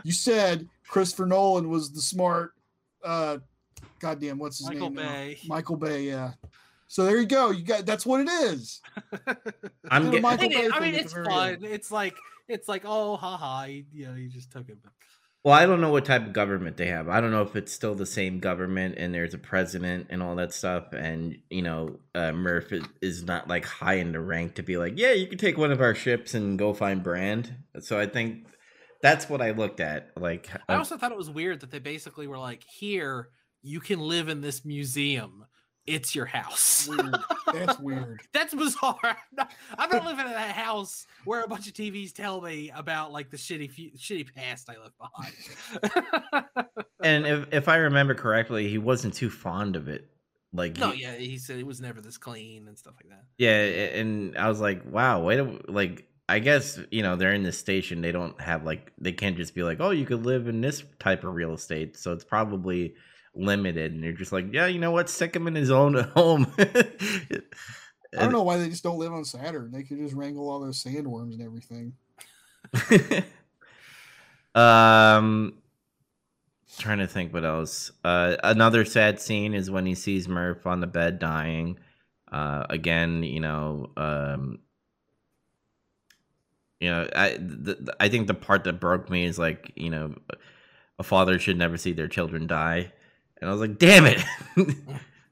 You 0.03 0.11
said 0.11 0.67
Christopher 0.87 1.25
Nolan 1.25 1.69
was 1.69 1.91
the 1.91 2.01
smart, 2.01 2.51
uh, 3.03 3.37
goddamn, 3.99 4.37
what's 4.37 4.57
his 4.59 4.67
Michael 4.67 4.89
name? 4.89 5.05
now? 5.05 5.11
Bay. 5.13 5.39
Michael 5.47 5.77
Bay, 5.77 6.03
yeah. 6.03 6.33
So 6.87 7.05
there 7.05 7.17
you 7.19 7.25
go. 7.25 7.51
You 7.51 7.63
got 7.63 7.85
that's 7.85 8.05
what 8.05 8.19
it 8.21 8.29
is. 8.29 8.81
i'm 9.89 10.05
getting 10.05 10.21
Michael 10.21 10.45
It 10.45 10.51
is- 10.51 10.71
Bay 10.71 10.77
I 10.77 10.79
mean, 10.81 10.95
it's 10.95 11.13
fun. 11.13 11.53
end. 11.53 11.63
It's 11.65 11.91
like 11.91 12.15
it's 12.47 12.67
like, 12.67 12.83
oh, 12.85 13.15
haha, 13.15 13.65
he, 13.65 13.85
you 13.93 14.05
know, 14.07 14.13
he 14.13 14.27
just 14.27 14.51
took 14.51 14.69
it. 14.69 14.77
But 14.83 14.91
Well, 15.45 15.53
I 15.53 15.67
don't 15.67 15.79
know 15.79 15.91
what 15.91 16.05
type 16.05 16.25
of 16.25 16.33
government 16.33 16.75
they 16.75 16.87
have. 16.87 17.07
I 17.07 17.21
don't 17.21 17.29
know 17.29 17.43
if 17.43 17.55
it's 17.55 17.71
still 17.71 17.93
the 17.93 18.07
same 18.07 18.39
government 18.39 18.95
and 18.97 19.13
there's 19.13 19.35
a 19.35 19.37
president 19.37 20.07
and 20.09 20.23
all 20.23 20.35
that 20.37 20.51
stuff. 20.51 20.91
And, 20.91 21.37
you 21.51 21.61
know, 21.61 21.99
uh, 22.15 22.31
Murph 22.31 22.73
is, 22.73 22.83
is 22.99 23.23
not 23.23 23.47
like 23.47 23.63
high 23.63 23.93
in 23.97 24.11
the 24.11 24.19
rank 24.19 24.55
to 24.55 24.63
be 24.63 24.77
like, 24.77 24.93
yeah, 24.97 25.11
you 25.11 25.27
can 25.27 25.37
take 25.37 25.55
one 25.55 25.71
of 25.71 25.81
our 25.81 25.93
ships 25.93 26.33
and 26.33 26.57
go 26.57 26.73
find 26.73 27.03
Brand. 27.03 27.53
So 27.79 27.99
I 27.99 28.07
think 28.07 28.47
that's 29.03 29.29
what 29.29 29.39
I 29.39 29.51
looked 29.51 29.81
at. 29.81 30.09
Like, 30.19 30.49
I 30.67 30.73
uh, 30.73 30.77
also 30.79 30.97
thought 30.97 31.11
it 31.11 31.17
was 31.17 31.29
weird 31.29 31.59
that 31.59 31.69
they 31.69 31.77
basically 31.77 32.25
were 32.25 32.39
like, 32.39 32.63
"Here, 32.63 33.29
you 33.61 33.79
can 33.79 33.99
live 33.99 34.29
in 34.29 34.41
this 34.41 34.65
museum. 34.65 35.45
It's 35.87 36.15
your 36.15 36.25
house." 36.25 36.87
Weird. 36.87 37.15
That's 37.53 37.79
weird. 37.79 38.21
That's 38.33 38.53
bizarre. 38.53 38.97
I'm 39.03 39.15
not, 39.35 39.51
I'm 39.77 39.89
not 39.89 40.05
living 40.05 40.25
in 40.25 40.31
a 40.33 40.39
house 40.51 41.05
where 41.25 41.41
a 41.43 41.47
bunch 41.47 41.67
of 41.67 41.73
TVs 41.73 42.13
tell 42.13 42.41
me 42.41 42.71
about 42.75 43.11
like 43.11 43.29
the 43.29 43.37
shitty 43.37 43.97
shitty 43.97 44.33
past 44.35 44.69
I 44.69 44.75
left 44.81 44.95
behind. 44.97 46.75
and 47.03 47.25
if, 47.27 47.47
if 47.53 47.69
I 47.69 47.77
remember 47.77 48.15
correctly, 48.15 48.67
he 48.67 48.77
wasn't 48.77 49.13
too 49.13 49.29
fond 49.29 49.75
of 49.75 49.87
it. 49.87 50.09
Like, 50.53 50.77
no, 50.77 50.91
he- 50.91 51.01
yeah, 51.01 51.15
he 51.15 51.37
said 51.37 51.59
it 51.59 51.67
was 51.67 51.81
never 51.81 52.01
this 52.01 52.17
clean 52.17 52.67
and 52.67 52.77
stuff 52.77 52.93
like 52.95 53.09
that. 53.09 53.25
Yeah, 53.37 53.99
and 53.99 54.37
I 54.37 54.47
was 54.47 54.61
like, 54.61 54.83
wow, 54.89 55.21
wait, 55.21 55.39
a, 55.39 55.59
like 55.67 56.07
I 56.27 56.39
guess 56.39 56.79
you 56.91 57.03
know 57.03 57.15
they're 57.15 57.33
in 57.33 57.43
this 57.43 57.57
station. 57.57 58.01
They 58.01 58.11
don't 58.11 58.39
have 58.41 58.63
like 58.63 58.91
they 58.97 59.11
can't 59.11 59.37
just 59.37 59.53
be 59.53 59.63
like, 59.63 59.79
oh, 59.81 59.91
you 59.91 60.05
could 60.05 60.25
live 60.25 60.47
in 60.47 60.61
this 60.61 60.83
type 60.99 61.23
of 61.23 61.33
real 61.35 61.53
estate. 61.53 61.97
So 61.97 62.13
it's 62.13 62.23
probably 62.23 62.95
limited, 63.35 63.93
and 63.93 64.03
you're 64.03 64.13
just 64.13 64.31
like, 64.31 64.53
yeah, 64.53 64.67
you 64.67 64.79
know 64.79 64.91
what, 64.91 65.09
stick 65.09 65.35
him 65.35 65.47
in 65.47 65.55
his 65.55 65.71
own 65.71 65.95
home. 66.15 66.51
I 66.57 68.21
don't 68.21 68.31
know 68.31 68.43
why 68.43 68.57
they 68.57 68.69
just 68.69 68.83
don't 68.83 68.97
live 68.97 69.11
on 69.11 69.25
Saturn. 69.25 69.71
They 69.71 69.83
could 69.83 69.97
just 69.97 70.15
wrangle 70.15 70.49
all 70.49 70.59
those 70.59 70.81
sandworms 70.81 71.33
and 71.33 71.41
everything. 71.41 71.93
um, 74.55 75.53
trying 76.77 76.99
to 76.99 77.07
think 77.07 77.33
what 77.33 77.45
else. 77.45 77.91
Uh, 78.03 78.37
another 78.43 78.85
sad 78.85 79.19
scene 79.19 79.53
is 79.53 79.69
when 79.69 79.85
he 79.85 79.95
sees 79.95 80.27
Murph 80.27 80.65
on 80.65 80.79
the 80.79 80.87
bed 80.87 81.19
dying. 81.19 81.77
Uh, 82.31 82.65
again, 82.69 83.23
you 83.23 83.39
know, 83.39 83.91
um, 83.97 84.59
you 86.79 86.89
know, 86.89 87.07
I 87.15 87.39
I 87.99 88.09
think 88.09 88.27
the 88.27 88.33
part 88.33 88.63
that 88.65 88.79
broke 88.79 89.09
me 89.09 89.25
is 89.25 89.39
like, 89.39 89.71
you 89.75 89.89
know, 89.89 90.15
a 90.99 91.03
father 91.03 91.39
should 91.39 91.57
never 91.57 91.77
see 91.77 91.93
their 91.93 92.07
children 92.07 92.47
die, 92.47 92.91
and 93.41 93.49
I 93.49 93.53
was 93.53 93.61
like, 93.61 93.77
damn 93.77 94.05
it. 94.05 94.23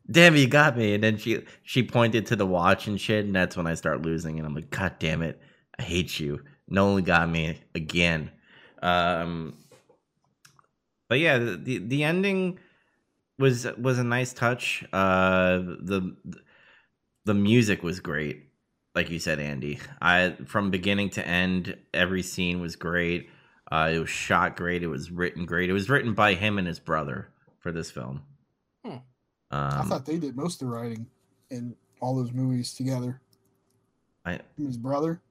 Damn, 0.12 0.36
it, 0.36 0.40
you 0.40 0.48
got 0.48 0.78
me. 0.78 0.94
And 0.94 1.04
then 1.04 1.18
she 1.18 1.44
she 1.64 1.84
pointed 1.84 2.26
to 2.28 2.36
the 2.36 2.46
watch 2.46 2.88
and 2.88 3.00
shit, 3.00 3.26
and 3.26 3.36
that's 3.36 3.56
when 3.56 3.68
I 3.68 3.74
start 3.76 4.02
losing. 4.02 4.38
And 4.38 4.46
I'm 4.46 4.54
like, 4.54 4.70
God 4.70 4.96
damn 5.00 5.22
it, 5.22 5.40
I 5.80 5.84
hate 5.84 6.20
you. 6.20 6.42
No 6.68 6.92
one 6.92 7.04
got 7.04 7.30
me 7.30 7.60
again. 7.74 8.32
Um, 8.82 9.56
but 11.08 11.20
yeah, 11.20 11.38
the, 11.38 11.56
the 11.56 11.78
the 11.80 12.04
ending 12.04 12.60
was 13.40 13.66
was 13.78 13.98
a 13.98 14.04
nice 14.04 14.34
touch. 14.34 14.84
Uh, 14.92 15.58
the 15.58 16.16
the 17.26 17.34
music 17.34 17.82
was 17.82 18.02
great, 18.02 18.44
like 18.96 19.10
you 19.10 19.20
said, 19.20 19.40
Andy. 19.40 19.80
I 20.02 20.36
from 20.46 20.70
beginning 20.70 21.12
to 21.12 21.26
end, 21.26 21.78
every 21.94 22.24
scene 22.24 22.60
was 22.60 22.76
great. 22.76 23.30
Uh, 23.72 23.92
it 23.94 24.00
was 24.00 24.10
shot 24.10 24.58
great. 24.58 24.84
It 24.84 24.88
was 24.88 25.10
written 25.10 25.46
great. 25.46 25.70
It 25.70 25.74
was 25.74 25.90
written 25.90 26.14
by 26.14 26.34
him 26.34 26.58
and 26.58 26.68
his 26.68 26.80
brother 26.80 27.30
for 27.64 27.72
this 27.72 27.90
film. 27.90 28.22
Hmm. 28.86 28.98
I 29.50 29.80
Um, 29.82 29.90
thought 29.90 30.06
they 30.06 30.18
did 30.18 30.36
most 30.36 30.62
of 30.62 30.68
the 30.68 30.74
writing 30.74 31.08
in 31.50 31.76
all 32.02 32.16
those 32.16 32.32
movies 32.34 32.74
together. 32.74 33.22
I 34.26 34.40
his 34.58 34.78
brother. 34.78 35.22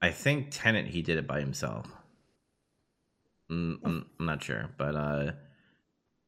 I 0.00 0.10
think 0.10 0.48
Tenet 0.50 0.86
he 0.86 1.02
did 1.02 1.18
it 1.18 1.26
by 1.26 1.40
himself. 1.40 1.86
Mm, 3.50 3.78
I'm, 3.84 4.06
I'm 4.20 4.26
not 4.26 4.42
sure, 4.42 4.70
but 4.76 4.94
uh, 4.94 5.32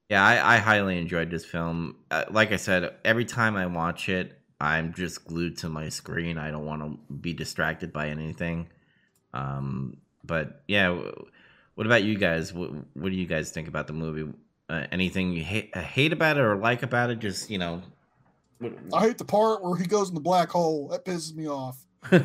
yeah, 0.08 0.24
I, 0.24 0.54
I 0.54 0.58
highly 0.58 0.98
enjoyed 0.98 1.30
this 1.30 1.44
film. 1.44 1.96
Uh, 2.10 2.24
like 2.30 2.50
I 2.50 2.56
said, 2.56 2.94
every 3.04 3.26
time 3.26 3.56
I 3.56 3.66
watch 3.66 4.08
it, 4.08 4.38
I'm 4.60 4.92
just 4.94 5.24
glued 5.26 5.58
to 5.58 5.68
my 5.68 5.88
screen. 5.90 6.38
I 6.38 6.50
don't 6.50 6.64
want 6.66 6.82
to 6.82 7.14
be 7.14 7.32
distracted 7.32 7.92
by 7.92 8.08
anything. 8.08 8.68
Um, 9.34 9.98
but 10.24 10.62
yeah, 10.66 10.98
what 11.74 11.86
about 11.86 12.02
you 12.02 12.16
guys? 12.16 12.52
What, 12.52 12.70
what 12.94 13.10
do 13.10 13.16
you 13.16 13.26
guys 13.26 13.50
think 13.50 13.68
about 13.68 13.86
the 13.86 13.92
movie? 13.92 14.32
Uh, 14.70 14.86
anything 14.92 15.32
you 15.32 15.42
hate, 15.42 15.70
uh, 15.74 15.80
hate 15.80 16.12
about 16.12 16.36
it 16.36 16.40
or 16.42 16.56
like 16.56 16.84
about 16.84 17.10
it? 17.10 17.18
Just 17.18 17.50
you 17.50 17.58
know, 17.58 17.82
I 18.92 19.00
hate 19.00 19.18
the 19.18 19.24
part 19.24 19.64
where 19.64 19.76
he 19.76 19.84
goes 19.84 20.08
in 20.08 20.14
the 20.14 20.20
black 20.20 20.50
hole. 20.50 20.88
That 20.88 21.04
pisses 21.04 21.34
me 21.34 21.48
off. 21.48 21.84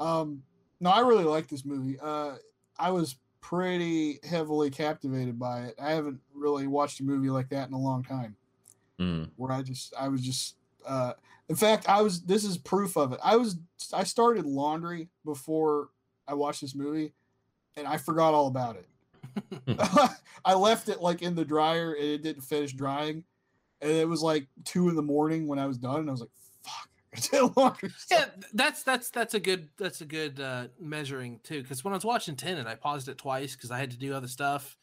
Um, 0.00 0.42
no, 0.80 0.90
I 0.90 1.00
really 1.00 1.24
like 1.24 1.46
this 1.46 1.64
movie. 1.64 1.98
Uh, 2.00 2.36
I 2.78 2.90
was 2.90 3.16
pretty 3.42 4.18
heavily 4.24 4.70
captivated 4.70 5.38
by 5.38 5.64
it. 5.66 5.74
I 5.80 5.90
haven't 5.92 6.20
really 6.34 6.66
watched 6.66 7.00
a 7.00 7.04
movie 7.04 7.28
like 7.28 7.50
that 7.50 7.68
in 7.68 7.74
a 7.74 7.78
long 7.78 8.02
time. 8.02 8.34
Mm, 8.98 9.28
Where 9.36 9.52
I 9.52 9.62
just, 9.62 9.94
I 9.98 10.08
was 10.08 10.22
just, 10.22 10.56
uh, 10.86 11.12
in 11.48 11.56
fact, 11.56 11.88
I 11.88 12.00
was. 12.00 12.22
This 12.22 12.44
is 12.44 12.56
proof 12.56 12.96
of 12.96 13.12
it. 13.12 13.20
I 13.22 13.36
was, 13.36 13.58
I 13.92 14.04
started 14.04 14.46
laundry 14.46 15.08
before 15.24 15.88
I 16.26 16.34
watched 16.34 16.60
this 16.60 16.74
movie, 16.74 17.12
and 17.76 17.86
I 17.86 17.96
forgot 17.96 18.34
all 18.34 18.46
about 18.46 18.76
it. 18.76 18.86
I 20.44 20.54
left 20.54 20.88
it 20.88 21.00
like 21.00 21.22
in 21.22 21.34
the 21.34 21.44
dryer, 21.44 21.92
and 21.94 22.04
it 22.04 22.22
didn't 22.22 22.42
finish 22.42 22.72
drying, 22.72 23.24
and 23.80 23.90
it 23.90 24.08
was 24.08 24.22
like 24.22 24.48
two 24.64 24.88
in 24.88 24.96
the 24.96 25.02
morning 25.02 25.46
when 25.46 25.58
I 25.58 25.66
was 25.66 25.78
done, 25.78 26.00
and 26.00 26.08
I 26.08 26.12
was 26.12 26.20
like, 26.20 26.30
"Fuck." 26.62 26.88
I 27.14 27.18
did 27.20 27.56
laundry. 27.56 27.90
Yeah, 28.10 28.26
that's 28.52 28.82
that's 28.82 29.10
that's 29.10 29.34
a 29.34 29.40
good 29.40 29.68
that's 29.78 30.00
a 30.00 30.06
good 30.06 30.40
uh, 30.40 30.68
measuring 30.78 31.40
too. 31.42 31.62
Because 31.62 31.82
when 31.84 31.92
I 31.92 31.96
was 31.96 32.04
watching 32.04 32.36
Tenet, 32.36 32.66
I 32.66 32.74
paused 32.76 33.08
it 33.08 33.18
twice 33.18 33.56
because 33.56 33.70
I 33.70 33.78
had 33.78 33.90
to 33.92 33.98
do 33.98 34.14
other 34.14 34.28
stuff. 34.28 34.76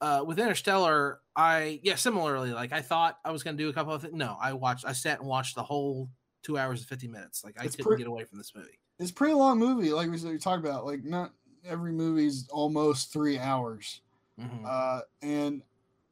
Uh, 0.00 0.24
with 0.26 0.38
Interstellar, 0.40 1.20
I 1.36 1.78
yeah, 1.84 1.94
similarly, 1.94 2.52
like 2.52 2.72
I 2.72 2.82
thought 2.82 3.18
I 3.24 3.30
was 3.30 3.44
gonna 3.44 3.56
do 3.56 3.68
a 3.68 3.72
couple 3.72 3.92
of 3.92 4.02
things. 4.02 4.14
No, 4.14 4.36
I 4.40 4.52
watched, 4.52 4.84
I 4.84 4.92
sat 4.92 5.20
and 5.20 5.28
watched 5.28 5.54
the 5.54 5.62
whole 5.62 6.10
two 6.42 6.58
hours 6.58 6.80
and 6.80 6.88
fifty 6.88 7.06
minutes. 7.06 7.44
Like 7.44 7.56
I 7.60 7.66
It's 7.66 7.76
couldn't 7.76 7.86
pre- 7.88 7.96
get 7.96 8.08
away 8.08 8.24
from 8.24 8.38
this 8.38 8.52
movie. 8.54 8.80
it's 8.98 9.10
a 9.10 9.14
pretty 9.14 9.34
long 9.34 9.58
movie 9.58 9.90
like 9.92 10.10
we 10.10 10.18
we 10.30 10.38
talked 10.38 10.64
about 10.64 10.84
like 10.84 11.04
not 11.04 11.32
every 11.64 11.92
movie's 11.92 12.48
almost 12.50 13.12
three 13.12 13.38
hours 13.38 14.00
Mhm. 14.40 14.64
uh 14.66 15.00
and 15.22 15.62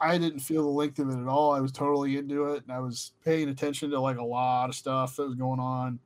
i 0.00 0.16
didn't 0.18 0.40
feel 0.40 0.62
the 0.62 0.68
length 0.68 0.98
of 0.98 1.08
it 1.10 1.18
at 1.18 1.26
all 1.26 1.52
i 1.52 1.60
was 1.60 1.72
totally 1.72 2.16
into 2.16 2.52
it 2.52 2.62
and 2.62 2.72
i 2.72 2.78
was 2.78 3.12
paying 3.24 3.48
attention 3.48 3.90
to 3.90 3.98
like 4.00 4.18
a 4.18 4.24
lot 4.24 4.68
of 4.68 4.74
stuff 4.74 5.16
that 5.16 5.26
was 5.26 5.34
going 5.34 5.60
on 5.60 5.98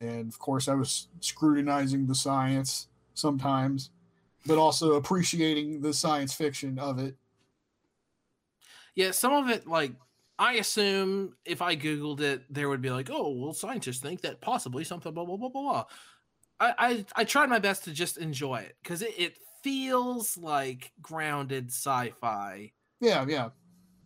and 0.00 0.28
of 0.28 0.38
course 0.38 0.68
i 0.68 0.74
was 0.74 1.08
scrutinizing 1.20 2.06
the 2.06 2.14
science 2.14 2.88
sometimes 3.14 3.90
but 4.46 4.58
also 4.58 4.94
appreciating 4.94 5.80
the 5.80 5.92
science 5.92 6.32
fiction 6.34 6.78
of 6.78 6.98
it 6.98 7.16
Yeah, 8.94 9.10
some 9.10 9.32
of 9.32 9.50
it, 9.50 9.66
like 9.66 9.92
I 10.38 10.54
assume 10.54 11.36
if 11.44 11.62
I 11.62 11.76
googled 11.76 12.20
it, 12.20 12.42
there 12.52 12.68
would 12.68 12.80
be 12.82 12.90
like, 12.90 13.10
oh, 13.10 13.30
well, 13.30 13.52
scientists 13.52 13.98
think 14.00 14.20
that 14.22 14.40
possibly 14.40 14.84
something, 14.84 15.12
blah 15.12 15.24
blah 15.24 15.36
blah 15.36 15.48
blah 15.48 15.62
blah. 15.62 15.84
I 16.60 16.74
I, 16.78 17.06
I 17.16 17.24
tried 17.24 17.48
my 17.48 17.58
best 17.58 17.84
to 17.84 17.92
just 17.92 18.16
enjoy 18.18 18.56
it 18.56 18.76
because 18.82 19.02
it, 19.02 19.14
it 19.18 19.38
feels 19.62 20.36
like 20.36 20.92
grounded 21.00 21.70
sci-fi, 21.70 22.72
yeah 23.00 23.24
yeah 23.28 23.50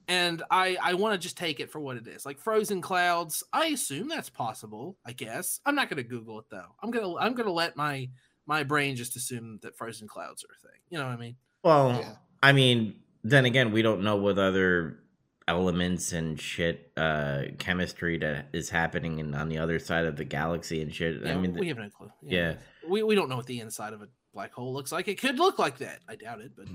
and 0.09 0.43
I 0.51 0.77
I 0.83 0.95
want 0.95 1.13
to 1.15 1.19
just 1.19 1.37
take 1.37 1.61
it 1.61 1.71
for 1.71 1.81
what 1.81 1.97
it 1.97 2.09
is. 2.09 2.25
Like 2.25 2.39
frozen 2.41 2.81
clouds, 2.81 3.45
I 3.53 3.67
assume 3.67 4.09
that's 4.09 4.31
possible. 4.31 4.97
I 5.05 5.13
guess 5.13 5.61
I'm 5.67 5.75
not 5.75 5.91
gonna 5.91 6.03
Google 6.03 6.39
it 6.41 6.47
though. 6.51 6.75
I'm 6.83 6.91
gonna 6.91 7.15
I'm 7.17 7.35
gonna 7.35 7.53
let 7.53 7.77
my 7.77 8.09
my 8.47 8.65
brain 8.65 8.97
just 8.97 9.15
assume 9.17 9.59
that 9.63 9.77
frozen 9.77 10.09
clouds 10.09 10.43
are 10.45 10.55
a 10.57 10.69
thing. 10.69 10.81
You 10.89 10.99
know 10.99 11.05
what 11.05 11.13
I 11.13 11.17
mean? 11.17 11.37
well, 11.63 11.91
yeah 11.91 12.15
I 12.43 12.53
mean, 12.53 13.01
then 13.25 13.45
again, 13.45 13.73
we 13.73 13.83
don't 13.83 14.03
know 14.03 14.17
what 14.17 14.39
other 14.39 15.01
elements 15.49 16.13
and 16.13 16.39
shit, 16.41 16.93
uh, 16.97 17.43
chemistry 17.59 18.19
that 18.19 18.49
is 18.53 18.69
happening 18.69 19.19
in, 19.19 19.35
on 19.35 19.49
the 19.49 19.59
other 19.59 19.79
side 19.79 20.05
of 20.05 20.17
the 20.17 20.25
galaxy 20.25 20.83
and 20.83 20.95
shit. 20.95 21.23
Yeah, 21.25 21.33
I 21.33 21.37
mean, 21.39 21.55
we 21.55 21.69
have 21.69 21.79
no 21.79 21.89
clue. 21.89 22.13
yeah. 22.23 22.55
we, 22.87 23.03
we 23.03 23.15
don't 23.15 23.29
know 23.29 23.37
what 23.37 23.47
the 23.47 23.61
inside 23.61 23.95
of 23.95 24.03
a 24.03 24.09
black 24.35 24.53
hole 24.53 24.73
looks 24.73 24.93
like. 24.93 25.09
It 25.09 25.19
could 25.21 25.39
look 25.39 25.59
like 25.59 25.79
that. 25.79 26.01
I 26.07 26.17
doubt 26.17 26.41
it, 26.41 26.53
but 26.55 26.67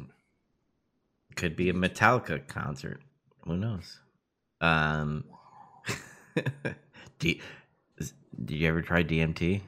could 1.36 1.56
be 1.56 1.70
a 1.70 1.74
Metallica 1.74 2.46
concert. 2.48 3.02
Who 3.46 3.58
knows? 3.58 4.00
Um, 4.60 5.26
D- 7.20 7.42
did 7.98 8.58
you 8.58 8.68
ever 8.68 8.82
try 8.82 9.04
DMT? 9.04 9.62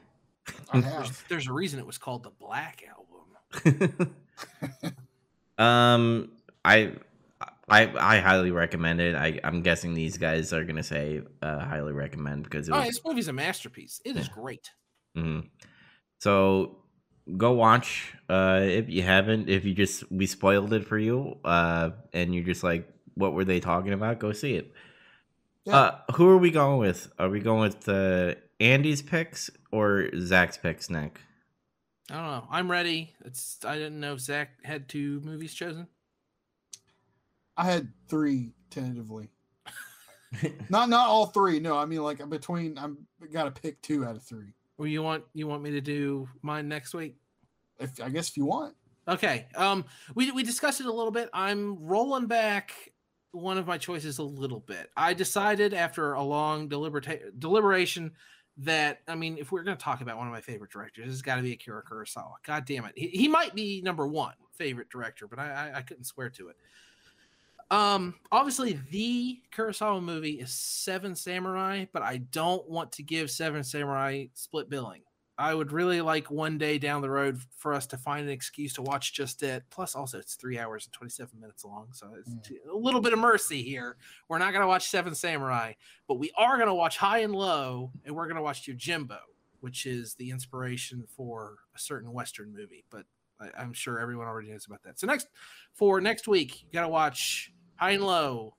there's, 0.74 1.22
there's 1.28 1.48
a 1.48 1.52
reason 1.52 1.78
it 1.78 1.86
was 1.86 1.98
called 1.98 2.22
the 2.22 2.30
Black 2.30 2.82
Album. 2.88 4.16
um, 5.58 6.30
I, 6.64 6.92
I, 7.68 7.92
I 7.98 8.18
highly 8.20 8.52
recommend 8.52 9.00
it. 9.00 9.14
I, 9.16 9.40
I'm 9.42 9.60
guessing 9.62 9.94
these 9.94 10.18
guys 10.18 10.52
are 10.52 10.64
gonna 10.64 10.82
say 10.84 11.22
uh, 11.42 11.58
highly 11.60 11.92
recommend 11.92 12.44
because 12.44 12.68
it 12.68 12.72
Oh, 12.72 12.80
this 12.82 13.00
movie's 13.04 13.28
a 13.28 13.32
masterpiece. 13.32 14.00
It 14.04 14.16
is 14.16 14.28
great. 14.28 14.70
Mhm. 15.16 15.48
So 16.20 16.78
go 17.36 17.52
watch 17.52 18.14
uh 18.28 18.60
if 18.62 18.88
you 18.88 19.02
haven't 19.02 19.48
if 19.48 19.64
you 19.64 19.74
just 19.74 20.08
we 20.12 20.26
spoiled 20.26 20.72
it 20.72 20.86
for 20.86 20.96
you 20.96 21.36
uh 21.44 21.90
and 22.12 22.32
you're 22.32 22.44
just 22.44 22.62
like 22.62 22.88
what 23.14 23.32
were 23.32 23.44
they 23.44 23.58
talking 23.58 23.92
about 23.92 24.20
go 24.20 24.30
see 24.30 24.54
it 24.54 24.72
Yeah. 25.64 25.76
uh 25.76 25.98
who 26.14 26.28
are 26.28 26.38
we 26.38 26.52
going 26.52 26.78
with 26.78 27.10
are 27.18 27.28
we 27.28 27.40
going 27.40 27.62
with 27.62 27.88
uh 27.88 28.36
andy's 28.60 29.02
picks 29.02 29.50
or 29.72 30.08
zach's 30.20 30.56
picks 30.56 30.88
nick 30.88 31.18
I 32.08 32.14
don't 32.14 32.24
know. 32.26 32.46
I'm 32.48 32.70
ready. 32.70 33.12
It's 33.24 33.58
I 33.64 33.74
didn't 33.74 33.98
know 33.98 34.12
if 34.12 34.20
Zach 34.20 34.50
had 34.62 34.88
two 34.88 35.20
movies 35.24 35.52
chosen. 35.52 35.88
I 37.56 37.64
had 37.64 37.88
three 38.08 38.52
tentatively 38.70 39.30
not 40.68 40.88
not 40.88 41.08
all 41.08 41.26
three 41.26 41.58
no 41.60 41.76
i 41.76 41.84
mean 41.84 42.02
like 42.02 42.26
between 42.28 42.76
i'm 42.78 42.98
gotta 43.32 43.50
pick 43.50 43.80
two 43.82 44.04
out 44.04 44.16
of 44.16 44.22
three 44.22 44.52
Well, 44.76 44.88
you 44.88 45.02
want 45.02 45.24
you 45.34 45.46
want 45.46 45.62
me 45.62 45.70
to 45.72 45.80
do 45.80 46.28
mine 46.42 46.68
next 46.68 46.94
week? 46.94 47.16
if 47.78 48.00
i 48.02 48.08
guess 48.08 48.28
if 48.28 48.36
you 48.36 48.44
want 48.44 48.74
Okay. 49.08 49.46
Um, 49.54 49.84
we 50.16 50.32
we 50.32 50.42
discussed 50.42 50.80
it 50.80 50.86
a 50.86 50.92
little 50.92 51.12
bit. 51.12 51.30
I'm 51.32 51.78
rolling 51.86 52.26
back 52.26 52.72
one 53.30 53.56
of 53.56 53.64
my 53.64 53.78
choices 53.78 54.18
a 54.18 54.24
little 54.24 54.58
bit. 54.58 54.90
I 54.96 55.14
decided 55.14 55.74
after 55.74 56.14
a 56.14 56.22
long 56.24 56.68
deliberata- 56.68 57.30
deliberation 57.38 58.10
that 58.56 59.02
I 59.06 59.14
mean, 59.14 59.38
if 59.38 59.52
we're 59.52 59.62
going 59.62 59.76
to 59.76 59.80
talk 59.84 60.00
about 60.00 60.16
one 60.16 60.26
of 60.26 60.32
my 60.32 60.40
favorite 60.40 60.72
directors, 60.72 61.12
it's 61.12 61.22
got 61.22 61.36
to 61.36 61.42
be 61.42 61.52
Akira 61.52 61.84
Kurosawa. 61.84 62.32
God 62.44 62.64
damn 62.64 62.84
it, 62.84 62.94
he, 62.96 63.06
he 63.06 63.28
might 63.28 63.54
be 63.54 63.80
number 63.80 64.08
one 64.08 64.34
favorite 64.54 64.90
director, 64.90 65.28
but 65.28 65.38
I, 65.38 65.70
I 65.72 65.78
I 65.78 65.82
couldn't 65.82 66.02
swear 66.02 66.28
to 66.30 66.48
it. 66.48 66.56
Um, 67.70 68.14
obviously, 68.30 68.78
the 68.90 69.40
Kurosawa 69.52 70.02
movie 70.02 70.40
is 70.40 70.52
Seven 70.52 71.14
Samurai, 71.16 71.86
but 71.92 72.02
I 72.02 72.18
don't 72.18 72.68
want 72.68 72.92
to 72.92 73.02
give 73.02 73.30
Seven 73.30 73.64
Samurai 73.64 74.26
split 74.34 74.68
billing. 74.70 75.02
I 75.38 75.52
would 75.52 75.70
really 75.70 76.00
like 76.00 76.30
one 76.30 76.56
day 76.56 76.78
down 76.78 77.02
the 77.02 77.10
road 77.10 77.38
for 77.58 77.74
us 77.74 77.86
to 77.88 77.98
find 77.98 78.24
an 78.26 78.32
excuse 78.32 78.72
to 78.74 78.82
watch 78.82 79.12
just 79.12 79.42
it. 79.42 79.64
Plus, 79.68 79.94
also 79.94 80.18
it's 80.18 80.34
three 80.34 80.58
hours 80.58 80.86
and 80.86 80.92
twenty 80.94 81.10
seven 81.10 81.38
minutes 81.40 81.62
long, 81.64 81.88
so 81.92 82.14
it's 82.18 82.30
Mm. 82.30 82.70
a 82.72 82.74
little 82.76 83.02
bit 83.02 83.12
of 83.12 83.18
mercy 83.18 83.62
here. 83.62 83.96
We're 84.28 84.38
not 84.38 84.54
gonna 84.54 84.66
watch 84.66 84.88
Seven 84.88 85.14
Samurai, 85.14 85.74
but 86.08 86.14
we 86.14 86.30
are 86.38 86.56
gonna 86.56 86.74
watch 86.74 86.96
High 86.96 87.18
and 87.18 87.34
Low, 87.34 87.92
and 88.06 88.14
we're 88.16 88.28
gonna 88.28 88.40
watch 88.40 88.66
Yojimbo, 88.66 89.18
which 89.60 89.84
is 89.84 90.14
the 90.14 90.30
inspiration 90.30 91.04
for 91.06 91.58
a 91.74 91.78
certain 91.78 92.12
Western 92.12 92.54
movie. 92.54 92.84
But 92.88 93.04
I, 93.38 93.50
I'm 93.58 93.74
sure 93.74 94.00
everyone 94.00 94.28
already 94.28 94.48
knows 94.50 94.64
about 94.64 94.84
that. 94.84 94.98
So 94.98 95.06
next 95.06 95.26
for 95.74 96.00
next 96.00 96.26
week, 96.28 96.62
you 96.62 96.68
gotta 96.72 96.88
watch 96.88 97.52
High 97.76 97.92
and 97.92 98.04
Low, 98.04 98.54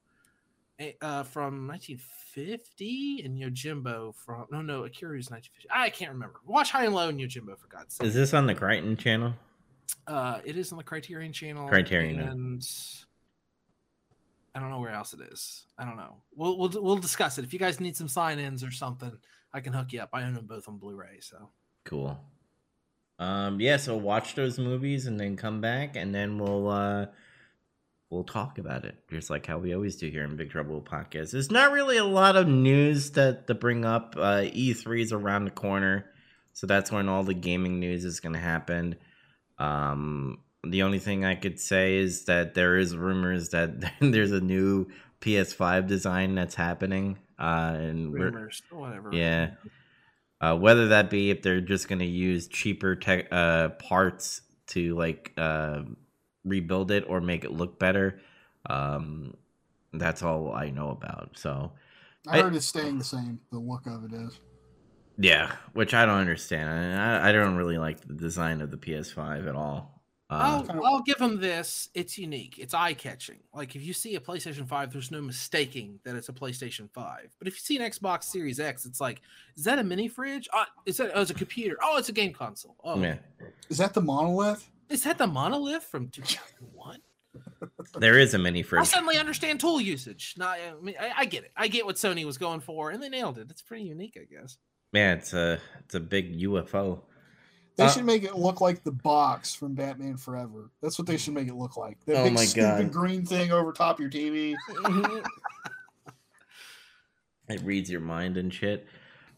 eh, 0.79 0.91
uh, 1.01 1.23
from 1.23 1.67
1950 1.67 3.21
and 3.25 3.37
Yojimbo 3.37 4.13
from 4.15 4.45
no 4.51 4.61
no 4.61 4.83
Akira's 4.83 5.29
1950. 5.29 5.67
I 5.71 5.89
can't 5.89 6.11
remember. 6.11 6.39
Watch 6.45 6.71
High 6.71 6.85
and 6.85 6.93
Low 6.95 7.09
and 7.09 7.19
Yojimbo 7.19 7.57
for 7.57 7.67
God's 7.67 7.95
sake. 7.95 8.07
is 8.07 8.13
this 8.13 8.33
on 8.33 8.45
the 8.47 8.55
crichton 8.55 8.95
channel 8.97 9.33
Uh, 10.05 10.39
it 10.45 10.57
is 10.57 10.71
on 10.71 10.77
the 10.77 10.83
Criterion 10.83 11.33
channel. 11.33 11.67
Criterion, 11.67 12.19
and 12.19 12.67
I 14.55 14.59
don't 14.59 14.69
know 14.69 14.79
where 14.79 14.91
else 14.91 15.13
it 15.13 15.21
is. 15.31 15.65
I 15.77 15.85
don't 15.85 15.97
know. 15.97 16.17
We'll 16.35 16.57
we'll 16.57 16.71
we'll 16.81 16.97
discuss 16.97 17.37
it. 17.37 17.45
If 17.45 17.53
you 17.53 17.59
guys 17.59 17.79
need 17.79 17.95
some 17.95 18.07
sign-ins 18.07 18.63
or 18.63 18.71
something, 18.71 19.11
I 19.53 19.59
can 19.61 19.73
hook 19.73 19.93
you 19.93 20.01
up. 20.01 20.09
I 20.13 20.23
own 20.23 20.33
them 20.33 20.45
both 20.45 20.67
on 20.67 20.77
Blu-ray. 20.77 21.19
So 21.21 21.49
cool 21.85 22.19
um 23.19 23.59
yeah 23.61 23.77
so 23.77 23.95
watch 23.97 24.35
those 24.35 24.59
movies 24.59 25.07
and 25.07 25.17
then 25.19 25.35
come 25.37 25.59
back 25.61 25.95
and 25.95 26.13
then 26.13 26.37
we'll 26.37 26.69
uh 26.69 27.05
we'll 28.09 28.23
talk 28.23 28.57
about 28.57 28.85
it 28.85 28.95
just 29.09 29.29
like 29.29 29.45
how 29.45 29.57
we 29.57 29.73
always 29.73 29.95
do 29.97 30.09
here 30.09 30.23
in 30.23 30.35
big 30.35 30.49
trouble 30.49 30.81
podcast 30.81 31.31
there's 31.31 31.51
not 31.51 31.71
really 31.71 31.97
a 31.97 32.05
lot 32.05 32.35
of 32.35 32.47
news 32.47 33.11
that 33.11 33.47
to 33.47 33.53
bring 33.53 33.83
up 33.85 34.15
uh 34.17 34.41
e3 34.41 35.01
is 35.01 35.11
around 35.13 35.45
the 35.45 35.51
corner 35.51 36.05
so 36.53 36.65
that's 36.65 36.91
when 36.91 37.09
all 37.09 37.23
the 37.23 37.33
gaming 37.33 37.79
news 37.79 38.05
is 38.05 38.19
going 38.19 38.33
to 38.33 38.39
happen 38.39 38.95
um 39.59 40.39
the 40.63 40.83
only 40.83 40.99
thing 40.99 41.25
i 41.25 41.35
could 41.35 41.59
say 41.59 41.97
is 41.97 42.25
that 42.25 42.53
there 42.53 42.77
is 42.77 42.95
rumors 42.95 43.49
that 43.49 43.71
there's 43.99 44.31
a 44.31 44.41
new 44.41 44.87
PS5 45.21 45.87
design 45.87 46.35
that's 46.35 46.55
happening. 46.55 47.17
Uh, 47.39 47.75
and 47.75 48.13
Rumors, 48.13 48.61
whatever. 48.71 49.09
yeah, 49.13 49.51
uh, 50.41 50.55
whether 50.55 50.89
that 50.89 51.09
be 51.09 51.29
if 51.29 51.41
they're 51.43 51.61
just 51.61 51.87
going 51.87 51.99
to 51.99 52.05
use 52.05 52.47
cheaper 52.47 52.95
tech 52.95 53.27
uh, 53.31 53.69
parts 53.69 54.41
to 54.67 54.95
like 54.95 55.33
uh, 55.37 55.81
rebuild 56.47 56.91
it 56.91 57.03
or 57.07 57.21
make 57.21 57.43
it 57.43 57.51
look 57.51 57.79
better. 57.79 58.19
Um, 58.69 59.35
that's 59.93 60.21
all 60.23 60.53
I 60.53 60.69
know 60.69 60.89
about. 60.89 61.31
So 61.37 61.71
I 62.27 62.39
I- 62.39 62.41
heard 62.43 62.55
it's 62.55 62.65
staying 62.65 62.97
the 62.97 63.03
same. 63.03 63.39
The 63.51 63.59
look 63.59 63.85
of 63.85 64.03
it 64.05 64.13
is. 64.13 64.39
yeah, 65.17 65.55
which 65.73 65.93
I 65.93 66.05
don't 66.05 66.19
understand. 66.19 66.69
I, 66.99 67.29
I 67.29 67.31
don't 67.31 67.55
really 67.55 67.77
like 67.77 68.01
the 68.05 68.13
design 68.13 68.61
of 68.61 68.71
the 68.71 68.77
PS5 68.77 69.47
at 69.47 69.55
all. 69.55 69.93
Uh, 70.29 70.61
I'll, 70.69 70.85
I'll 70.85 71.01
give 71.03 71.19
them 71.19 71.39
this. 71.39 71.87
It's 71.93 72.17
unique. 72.17 72.59
It's 72.59 72.73
eye 72.73 72.93
catching. 72.93 73.37
Like 73.53 73.77
if 73.77 73.81
you 73.81 73.93
see 73.93 74.15
a 74.15 74.19
PlayStation 74.19 74.67
5, 74.67 74.91
there's 74.91 75.09
no 75.09 75.21
mistaking 75.21 76.01
that 76.03 76.17
it's 76.17 76.27
a 76.27 76.33
PlayStation 76.33 76.89
5. 76.91 77.33
But 77.39 77.47
if 77.47 77.53
you 77.53 77.59
see 77.61 77.77
an 77.77 77.89
Xbox 77.89 78.25
Series 78.25 78.59
X, 78.59 78.85
it's 78.85 78.99
like, 78.99 79.21
is 79.55 79.63
that 79.63 79.79
a 79.79 79.83
mini 79.85 80.09
fridge? 80.09 80.49
Uh, 80.53 80.65
is 80.85 80.97
that 80.97 81.11
oh, 81.15 81.21
it's 81.21 81.31
a 81.31 81.33
computer? 81.33 81.77
Oh, 81.81 81.97
it's 81.97 82.09
a 82.09 82.11
game 82.11 82.33
console. 82.33 82.75
Oh, 82.83 82.99
yeah, 82.99 83.15
Is 83.69 83.77
that 83.77 83.93
the 83.93 84.01
monolith? 84.01 84.69
Is 84.89 85.03
that 85.03 85.17
the 85.17 85.27
monolith 85.27 85.83
from 85.83 86.09
2001? 86.09 86.99
there 87.99 88.17
is 88.17 88.33
a 88.33 88.37
mini 88.37 88.63
fridge. 88.63 88.81
I 88.81 88.85
suddenly 88.85 89.17
understand 89.17 89.59
tool 89.59 89.79
usage. 89.79 90.33
Not, 90.37 90.57
I 90.59 90.73
mean, 90.81 90.95
I, 90.99 91.11
I 91.19 91.25
get 91.25 91.43
it. 91.43 91.51
I 91.55 91.67
get 91.67 91.85
what 91.85 91.95
Sony 91.97 92.25
was 92.25 92.37
going 92.37 92.61
for, 92.61 92.89
and 92.91 93.01
they 93.01 93.09
nailed 93.09 93.37
it. 93.37 93.47
It's 93.51 93.61
pretty 93.61 93.83
unique, 93.83 94.17
I 94.19 94.25
guess. 94.33 94.57
Man, 94.93 95.17
it's 95.17 95.33
a 95.33 95.59
it's 95.79 95.95
a 95.95 95.99
big 95.99 96.39
UFO. 96.39 97.01
They 97.75 97.83
Uh, 97.83 97.89
should 97.89 98.05
make 98.05 98.23
it 98.23 98.35
look 98.35 98.59
like 98.61 98.83
the 98.83 98.91
box 98.91 99.53
from 99.53 99.75
Batman 99.75 100.17
Forever. 100.17 100.71
That's 100.81 100.97
what 100.97 101.07
they 101.07 101.17
should 101.17 101.33
make 101.35 101.47
it 101.47 101.53
look 101.55 101.77
like. 101.77 102.03
That 102.05 102.17
Oh 102.17 102.23
big 102.23 102.33
my 102.33 102.45
stupid 102.45 102.85
God. 102.85 102.91
green 102.91 103.25
thing 103.25 103.51
over 103.51 103.71
top 103.71 103.99
your 103.99 104.09
TV. 104.09 104.55
it 107.49 107.61
reads 107.61 107.89
your 107.91 108.01
mind 108.01 108.37
and 108.37 108.51
shit. 108.53 108.87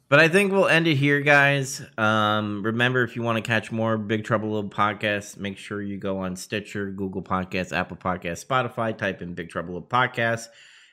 But 0.10 0.20
I 0.20 0.28
think 0.28 0.52
we'll 0.52 0.68
end 0.68 0.88
it 0.88 0.96
here, 0.96 1.22
guys. 1.22 1.84
Um, 1.96 2.64
remember, 2.64 3.04
if 3.04 3.16
you 3.16 3.22
want 3.22 3.36
to 3.36 3.48
catch 3.48 3.72
more 3.72 3.96
Big 3.96 4.24
Trouble 4.24 4.50
Little 4.50 4.70
podcasts, 4.70 5.38
make 5.38 5.60
sure 5.60 5.84
you 5.84 5.98
go 5.98 6.18
on 6.18 6.36
Stitcher, 6.36 6.90
Google 6.90 7.22
Podcasts, 7.22 7.72
Apple 7.72 7.96
Podcasts, 7.96 8.44
Spotify. 8.44 8.98
Type 8.98 9.22
in 9.22 9.36
Big 9.36 9.50
Trouble 9.50 9.76
Little 9.76 9.88
Podcasts, 9.88 10.48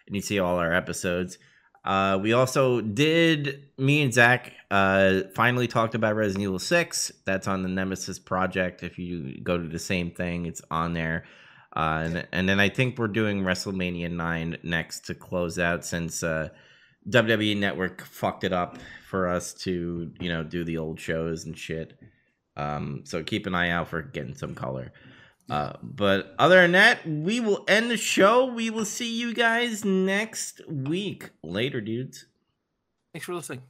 and 0.07 0.15
you 0.15 0.21
see 0.21 0.39
all 0.39 0.59
our 0.59 0.75
episodes. 0.75 1.39
Uh, 1.83 2.19
we 2.21 2.35
also 2.35 2.83
did 2.83 3.65
me 3.79 4.03
and 4.03 4.13
Zach 4.13 4.53
uh, 4.71 5.23
finally 5.35 5.67
talked 5.67 5.95
about 5.95 6.15
Resident 6.15 6.43
Evil 6.43 6.59
Six. 6.59 7.11
That's 7.25 7.49
on 7.49 7.63
the 7.63 7.71
Nemesis 7.71 8.19
project. 8.19 8.83
If 8.83 8.99
you 8.99 9.41
go 9.43 9.57
to 9.57 9.67
the 9.67 9.79
same 9.79 10.11
thing, 10.11 10.45
it's 10.45 10.61
on 10.71 10.93
there. 10.93 11.25
Uh, 11.75 12.03
and, 12.05 12.29
and 12.33 12.49
then 12.49 12.61
I 12.61 12.69
think 12.69 12.99
we're 12.99 13.09
doing 13.09 13.45
WrestleMania 13.45 14.11
9 14.11 14.59
next 14.63 15.07
to 15.07 15.15
close 15.15 15.59
out 15.59 15.87
since 15.87 16.23
uh, 16.23 16.49
WWE 17.09 17.57
Network 17.57 18.03
fucked 18.03 18.45
it 18.45 18.53
up 18.53 18.79
for 19.09 19.29
us 19.29 19.55
to, 19.55 20.13
you 20.21 20.29
know, 20.29 20.43
do 20.43 20.65
the 20.65 20.79
old 20.79 20.99
shows 21.01 21.45
and 21.45 21.57
shit. 21.57 21.99
Um, 22.57 23.03
so 23.05 23.23
keep 23.23 23.47
an 23.47 23.55
eye 23.55 23.71
out 23.71 23.89
for 23.89 24.03
getting 24.03 24.35
some 24.35 24.55
color. 24.55 24.93
Uh, 25.49 25.75
but 25.83 26.35
other 26.39 26.61
than 26.61 26.73
that, 26.73 27.07
we 27.07 27.39
will 27.39 27.65
end 27.69 27.91
the 27.91 27.97
show. 27.97 28.47
We 28.47 28.71
will 28.71 28.85
see 28.85 29.17
you 29.17 29.33
guys 29.33 29.85
next 29.85 30.61
week. 30.69 31.31
Later, 31.43 31.81
dudes. 31.81 32.27
Thanks 33.13 33.27
for 33.27 33.35
listening. 33.35 33.63